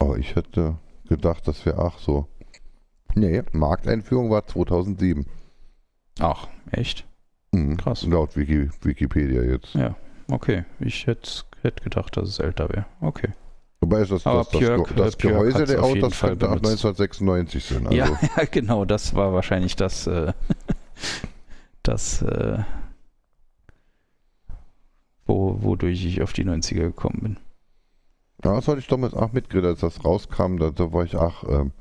Aber 0.00 0.18
ich 0.18 0.34
hätte 0.36 0.76
gedacht, 1.08 1.46
das 1.48 1.64
wäre 1.66 1.78
auch 1.78 1.98
so. 1.98 2.26
Nee, 3.14 3.42
Markteinführung 3.52 4.30
war 4.30 4.46
2007. 4.46 5.26
Ach, 6.20 6.48
echt? 6.70 7.06
Mhm. 7.52 7.76
Krass. 7.76 8.02
Laut 8.04 8.36
Wiki, 8.36 8.70
Wikipedia 8.82 9.42
jetzt. 9.42 9.74
Ja, 9.74 9.96
okay. 10.30 10.64
Ich 10.80 11.06
hätte 11.06 11.28
hätt 11.62 11.82
gedacht, 11.82 12.16
dass 12.16 12.28
es 12.28 12.38
älter 12.38 12.68
wäre. 12.68 12.86
Okay. 13.00 13.28
Wobei 13.80 14.00
das, 14.04 14.26
Aber 14.26 14.38
das, 14.40 14.50
das, 14.50 14.60
Björk- 14.60 14.96
das 14.96 15.16
Björk 15.16 15.34
Gehäuse 15.34 15.58
hat's 15.60 15.70
der 15.70 15.82
Autos 15.82 16.20
könnte 16.20 16.46
ab 16.48 16.60
benutzt. 16.60 16.84
1996 16.84 17.64
sein. 17.64 17.86
Also. 17.86 17.96
Ja, 17.96 18.18
ja, 18.36 18.44
genau, 18.50 18.84
das 18.84 19.14
war 19.14 19.32
wahrscheinlich 19.32 19.76
das, 19.76 20.06
äh, 20.08 20.32
das, 21.84 22.22
äh, 22.22 22.58
wo, 25.26 25.62
wodurch 25.62 26.04
ich 26.04 26.22
auf 26.22 26.32
die 26.32 26.44
90er 26.44 26.74
gekommen 26.80 27.18
bin. 27.22 27.36
Ja, 28.44 28.54
das 28.54 28.68
hatte 28.68 28.78
ich 28.78 28.86
damals 28.86 29.14
auch 29.14 29.32
mitgekriegt, 29.32 29.66
als 29.66 29.80
das 29.80 30.04
rauskam, 30.04 30.58
da, 30.58 30.70
da 30.70 30.92
war 30.92 31.04
ich 31.04 31.16
auch 31.16 31.44
ähm, 31.48 31.72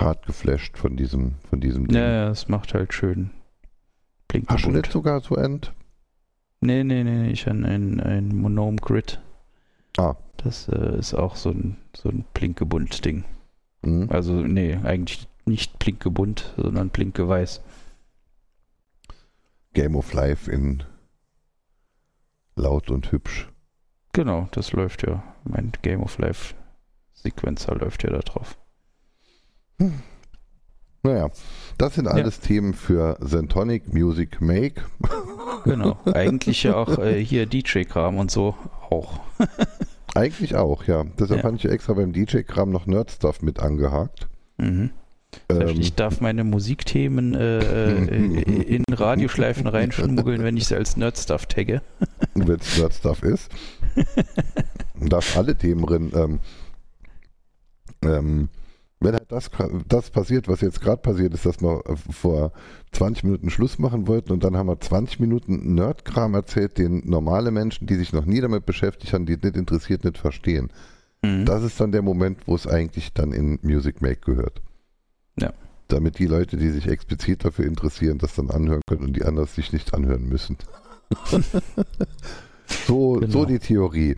hart 0.00 0.26
geflasht 0.26 0.78
von 0.78 0.96
diesem, 0.96 1.34
von 1.48 1.60
diesem 1.60 1.86
Ding. 1.88 1.96
Ja, 1.96 2.08
ja, 2.10 2.30
es 2.30 2.48
macht 2.48 2.74
halt 2.74 2.92
schön 2.92 3.30
blink 4.28 4.50
Hast 4.50 4.66
du 4.66 4.70
nicht 4.70 4.92
sogar 4.92 5.20
so 5.20 5.34
End? 5.34 5.72
Nee, 6.60 6.84
nee, 6.84 7.02
nee, 7.02 7.22
nee, 7.22 7.30
ich 7.30 7.46
habe 7.46 7.64
ein, 7.64 8.00
ein 8.00 8.36
Monome 8.36 8.76
Grid. 8.76 9.20
Ah. 9.96 10.16
Das 10.36 10.68
äh, 10.68 10.98
ist 10.98 11.14
auch 11.14 11.34
so 11.34 11.50
ein, 11.50 11.78
so 11.96 12.08
ein 12.08 12.24
Blinkebunt-Ding. 12.34 13.24
Mhm. 13.82 14.08
Also, 14.10 14.34
nee, 14.34 14.76
eigentlich 14.76 15.26
nicht 15.46 15.78
Blinkebunt, 15.78 16.52
sondern 16.56 16.90
Blinkeweiß. 16.90 17.62
Game 19.72 19.96
of 19.96 20.12
Life 20.12 20.50
in 20.50 20.82
laut 22.56 22.90
und 22.90 23.12
hübsch. 23.12 23.48
Genau, 24.12 24.48
das 24.50 24.72
läuft 24.72 25.06
ja. 25.06 25.22
Mein 25.44 25.72
Game 25.82 26.02
of 26.02 26.18
Life 26.18 26.54
Sequencer 27.12 27.76
läuft 27.76 28.02
ja 28.02 28.10
da 28.10 28.18
drauf. 28.18 28.58
Naja, 31.02 31.30
das 31.78 31.94
sind 31.94 32.08
alles 32.08 32.40
Themen 32.40 32.74
für 32.74 33.18
Zentonic 33.24 33.92
Music 33.94 34.40
Make. 34.40 34.82
Genau. 35.64 35.98
Eigentlich 36.12 36.64
ja 36.64 36.74
auch 36.76 36.98
äh, 36.98 37.24
hier 37.24 37.46
DJ-Kram 37.46 38.18
und 38.18 38.30
so 38.30 38.54
auch. 38.90 39.20
Eigentlich 40.14 40.56
auch, 40.56 40.84
ja. 40.84 41.04
Deshalb 41.18 41.40
Ja. 41.40 41.44
habe 41.46 41.56
ich 41.56 41.62
ja 41.62 41.70
extra 41.70 41.92
beim 41.94 42.12
DJ-Kram 42.12 42.70
noch 42.70 42.86
Nerd-Stuff 42.86 43.42
mit 43.42 43.60
angehakt. 43.60 44.28
Mhm. 44.56 44.90
Das 45.46 45.58
heißt, 45.60 45.70
Ähm, 45.74 45.80
ich 45.80 45.94
darf 45.94 46.20
meine 46.20 46.42
Musikthemen 46.42 47.34
äh, 47.34 47.58
äh, 47.58 48.62
in 48.62 48.82
Radioschleifen 48.90 49.66
reinschmuggeln, 49.66 50.42
wenn 50.42 50.56
ich 50.56 50.66
sie 50.66 50.74
als 50.74 50.96
Nerdstuff 50.96 51.46
tagge. 51.46 51.82
wenn 52.34 52.58
es 52.58 52.78
Nerd-Stuff 52.78 53.22
ist. 53.22 53.50
darf 55.00 55.36
alle 55.36 55.56
Themen 55.56 55.86
drin. 55.86 56.10
Ähm, 56.14 56.40
ähm, 58.02 58.48
wenn 59.00 59.12
halt 59.12 59.30
das, 59.30 59.50
das 59.86 60.10
passiert, 60.10 60.48
was 60.48 60.60
jetzt 60.60 60.80
gerade 60.80 61.00
passiert 61.00 61.32
ist, 61.32 61.46
dass 61.46 61.62
wir 61.62 61.82
vor 62.10 62.52
20 62.92 63.24
Minuten 63.24 63.50
Schluss 63.50 63.78
machen 63.78 64.08
wollten 64.08 64.32
und 64.32 64.42
dann 64.42 64.56
haben 64.56 64.66
wir 64.68 64.80
20 64.80 65.20
Minuten 65.20 65.74
Nerdkram 65.74 66.34
erzählt, 66.34 66.78
den 66.78 67.08
normale 67.08 67.50
Menschen, 67.52 67.86
die 67.86 67.94
sich 67.94 68.12
noch 68.12 68.24
nie 68.24 68.40
damit 68.40 68.66
beschäftigt 68.66 69.12
haben, 69.12 69.26
die 69.26 69.34
es 69.34 69.42
nicht 69.42 69.56
interessiert, 69.56 70.04
nicht 70.04 70.18
verstehen. 70.18 70.70
Mhm. 71.22 71.44
Das 71.44 71.62
ist 71.62 71.80
dann 71.80 71.92
der 71.92 72.02
Moment, 72.02 72.46
wo 72.46 72.56
es 72.56 72.66
eigentlich 72.66 73.12
dann 73.12 73.32
in 73.32 73.60
Music 73.62 74.02
Make 74.02 74.20
gehört. 74.20 74.62
Ja. 75.38 75.52
Damit 75.86 76.18
die 76.18 76.26
Leute, 76.26 76.56
die 76.56 76.70
sich 76.70 76.88
explizit 76.88 77.44
dafür 77.44 77.66
interessieren, 77.66 78.18
das 78.18 78.34
dann 78.34 78.50
anhören 78.50 78.82
können 78.86 79.04
und 79.04 79.16
die 79.16 79.24
anderen 79.24 79.48
sich 79.48 79.72
nicht 79.72 79.94
anhören 79.94 80.28
müssen. 80.28 80.58
so, 82.86 83.12
Genau. 83.14 83.32
so 83.32 83.44
die 83.44 83.58
Theorie. 83.58 84.16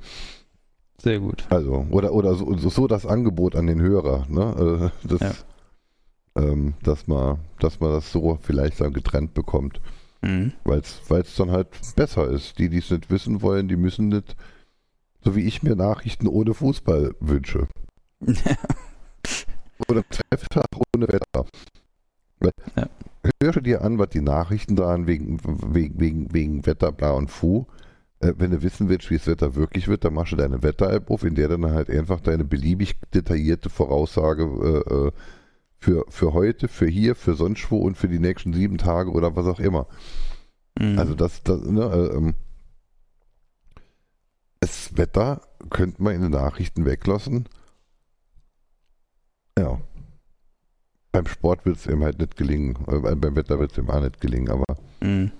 Sehr 1.02 1.18
gut. 1.18 1.44
Also, 1.51 1.86
oder, 1.90 2.12
oder 2.12 2.35
so, 2.35 2.55
so- 2.56 2.68
das 2.86 3.06
Angebot 3.06 3.56
an 3.56 3.66
den 3.66 3.81
Hörer, 3.81 4.27
ne? 4.28 4.90
Äh, 5.02 5.09
Das, 5.09 5.20
Ja. 5.20 6.43
ähm, 6.43 6.74
dass, 6.82 7.06
man, 7.06 7.39
dass 7.59 7.81
man 7.81 7.90
das 7.93 8.12
so 8.12 8.39
vielleicht 8.43 8.81
dann 8.81 8.93
getrennt 8.93 9.32
bekommt, 9.35 9.81
Mhm. 10.22 10.52
weil 10.64 10.81
es 10.81 11.35
dann 11.36 11.51
halt 11.51 11.68
besser 11.97 12.28
ist. 12.28 12.59
Die, 12.59 12.68
die 12.68 12.78
es 12.78 12.90
nicht 12.90 13.10
wissen 13.10 13.40
wollen, 13.40 13.68
die 13.68 13.77
müssen 13.77 14.09
nicht, 14.09 14.36
so 15.24 15.35
wie 15.35 15.44
ich 15.47 15.62
mir 15.62 15.74
Nachrichten 15.77 16.27
ohne 16.28 16.52
Fußball 16.55 17.14
wünsche. 17.20 17.66
Oder 19.89 20.02
auch 20.74 20.82
ohne 20.94 21.09
Wetter. 21.09 21.47
Ja. 22.77 22.86
Hör 23.43 23.52
dir 23.52 23.62
dir 23.62 23.82
an, 23.82 23.98
was 23.98 24.10
die 24.10 24.20
Nachrichten 24.20 24.77
da 24.77 24.93
an 24.93 25.06
wegen, 25.06 25.39
wegen, 25.74 25.98
wegen, 26.01 26.32
wegen 26.35 26.66
Wetter, 26.66 26.93
bla 26.93 27.12
und 27.12 27.31
fu. 27.31 27.66
Äh, 28.20 28.34
wenn 28.36 28.51
du 28.51 28.62
wissen 28.62 28.88
willst, 28.88 29.10
wie 29.10 29.16
das 29.16 29.26
Wetter 29.26 29.55
wirklich 29.55 29.88
wird, 29.88 30.05
dann 30.05 30.14
machst 30.14 30.32
du 30.32 30.36
deine 30.36 30.62
Wetter-App 30.62 31.10
auf, 31.10 31.24
in 31.24 31.34
der 31.34 31.48
dann 31.48 31.70
halt 31.72 31.90
einfach 31.90 32.20
deine 32.20 32.44
beliebig 32.44 32.97
detaillierte 33.14 33.70
Voraussage 33.70 34.42
äh, 34.44 34.94
äh, 34.94 35.12
für, 35.78 36.05
für 36.09 36.34
heute, 36.34 36.68
für 36.68 36.86
hier, 36.86 37.16
für 37.16 37.34
sonst 37.34 37.70
wo 37.70 37.78
und 37.78 37.97
für 37.97 38.09
die 38.09 38.18
nächsten 38.18 38.52
sieben 38.52 38.76
Tage 38.78 39.10
oder 39.10 39.34
was 39.36 39.47
auch 39.47 39.60
immer. 39.60 39.86
Mhm. 40.78 40.98
Also 40.98 41.14
das, 41.14 41.42
das 41.42 41.62
ne, 41.62 41.82
äh, 41.82 42.16
ähm, 42.16 42.34
das 44.60 44.97
Wetter 44.98 45.40
könnte 45.70 46.02
man 46.02 46.14
in 46.14 46.20
den 46.20 46.32
Nachrichten 46.32 46.84
weglassen. 46.84 47.48
Ja. 49.59 49.80
Beim 51.12 51.26
Sport 51.26 51.64
wird 51.64 51.78
es 51.78 51.86
ihm 51.86 52.05
halt 52.05 52.18
nicht 52.18 52.36
gelingen. 52.36 52.76
Äh, 52.86 53.16
beim 53.16 53.34
Wetter 53.34 53.59
wird 53.59 53.72
es 53.72 53.78
ihm 53.78 53.88
auch 53.88 54.01
nicht 54.01 54.20
gelingen, 54.20 54.51
aber, 54.51 54.64
Mhm. 55.01 55.32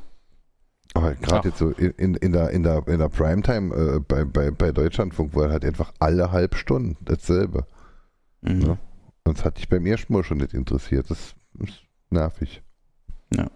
Aber 0.95 1.15
gerade 1.15 1.49
jetzt 1.49 1.59
so 1.59 1.71
in, 1.71 2.15
in, 2.15 2.33
der, 2.33 2.51
in, 2.51 2.63
der, 2.63 2.87
in 2.89 2.99
der 2.99 3.09
Primetime 3.09 3.75
äh, 3.75 4.01
bei, 4.01 4.25
bei, 4.25 4.51
bei 4.51 4.73
Deutschlandfunk 4.73 5.35
war 5.35 5.51
halt 5.51 5.65
einfach 5.65 5.93
alle 5.99 6.33
halb 6.33 6.57
Stunden 6.57 6.97
dasselbe. 7.05 7.67
Mhm. 8.43 8.61
Ja. 8.63 8.79
Sonst 9.25 9.45
hatte 9.45 9.61
ich 9.61 9.69
beim 9.69 9.87
ersten 9.87 10.13
Mal 10.13 10.25
schon 10.25 10.39
nicht 10.39 10.55
interessiert. 10.55 11.11
Das 11.11 11.35
ist 11.61 11.83
nervig. 12.11 12.63
Ja. 13.35 13.51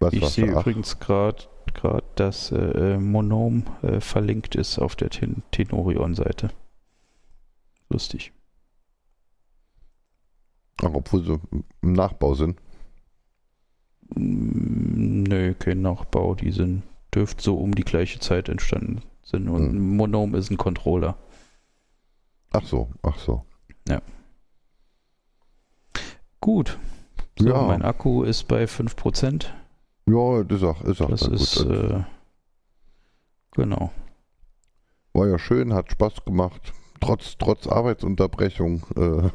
Was 0.00 0.12
Ich 0.12 0.26
sehe? 0.26 0.54
Ach, 0.54 0.60
übrigens 0.60 0.98
gerade, 0.98 1.46
dass 2.16 2.50
äh, 2.52 2.98
Monom 2.98 3.64
äh, 3.82 4.00
verlinkt 4.00 4.54
ist 4.54 4.78
auf 4.78 4.96
der 4.96 5.10
Ten 5.10 5.42
Tenorion-Seite. 5.52 6.50
Lustig. 7.88 8.32
ach, 10.82 10.90
obwohl 10.92 11.24
sie 11.24 11.40
im 11.82 11.92
Nachbau 11.92 12.34
sind. 12.34 12.60
Nö, 15.28 15.54
kein 15.54 15.82
Nachbau. 15.82 16.34
Die 16.34 16.50
sind, 16.52 16.82
dürfte 17.14 17.42
so 17.42 17.56
um 17.56 17.74
die 17.74 17.84
gleiche 17.84 18.18
Zeit 18.20 18.48
entstanden 18.48 19.02
sind. 19.22 19.48
Und 19.48 19.70
Hm. 19.70 19.96
Monom 19.96 20.34
ist 20.34 20.50
ein 20.50 20.56
Controller. 20.56 21.16
Ach 22.50 22.64
so, 22.64 22.88
ach 23.02 23.18
so. 23.18 23.44
Gut. 26.40 26.78
So, 27.38 27.48
Ja. 27.48 27.62
mein 27.62 27.82
Akku 27.82 28.22
ist 28.22 28.48
bei 28.48 28.66
5%. 28.66 29.52
Ja, 30.06 30.42
das 30.44 30.58
ist 30.58 30.64
auch, 30.64 30.80
ist 30.82 31.02
auch 31.02 31.10
Das 31.10 31.22
ist, 31.22 31.60
äh, 31.64 32.04
genau. 33.52 33.92
War 35.12 35.28
ja 35.28 35.38
schön, 35.38 35.74
hat 35.74 35.90
Spaß 35.90 36.24
gemacht. 36.24 36.72
Trotz, 37.00 37.36
trotz 37.38 37.66
Arbeitsunterbrechung. 37.66 38.86
Äh, 38.96 39.30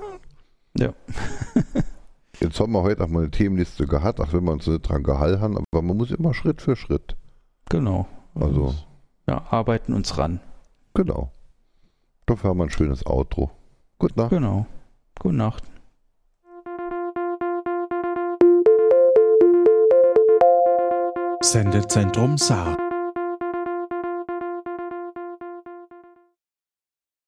Ja. 0.82 0.94
Jetzt 2.40 2.60
haben 2.60 2.72
wir 2.74 2.82
heute 2.82 3.04
auch 3.04 3.08
mal 3.08 3.20
eine 3.22 3.32
Themenliste 3.32 3.86
gehabt, 3.86 4.20
auch 4.20 4.34
wenn 4.34 4.44
wir 4.44 4.52
uns 4.52 4.68
nicht 4.68 4.82
dran 4.82 5.04
gehalten 5.04 5.42
haben, 5.42 5.58
aber 5.72 5.82
man 5.82 5.98
muss 5.98 6.12
immer 6.12 6.34
Schritt 6.34 6.62
für 6.62 6.76
Schritt. 6.76 7.16
Genau. 7.70 8.08
Also, 8.36 8.74
Ja, 9.28 9.44
arbeiten 9.52 9.94
uns 9.94 10.18
ran. 10.18 10.40
genau. 10.94 11.32
Dafür 12.26 12.52
haben 12.52 12.58
wir 12.58 12.64
ein 12.66 12.70
schönes 12.70 13.06
Outro. 13.06 13.52
Gute 14.00 14.18
Nacht. 14.18 14.30
Genau. 14.30 14.66
Gute 15.20 15.36
Nacht. 15.36 15.64
Sendezentrum 21.42 22.38
Saar. 22.38 22.78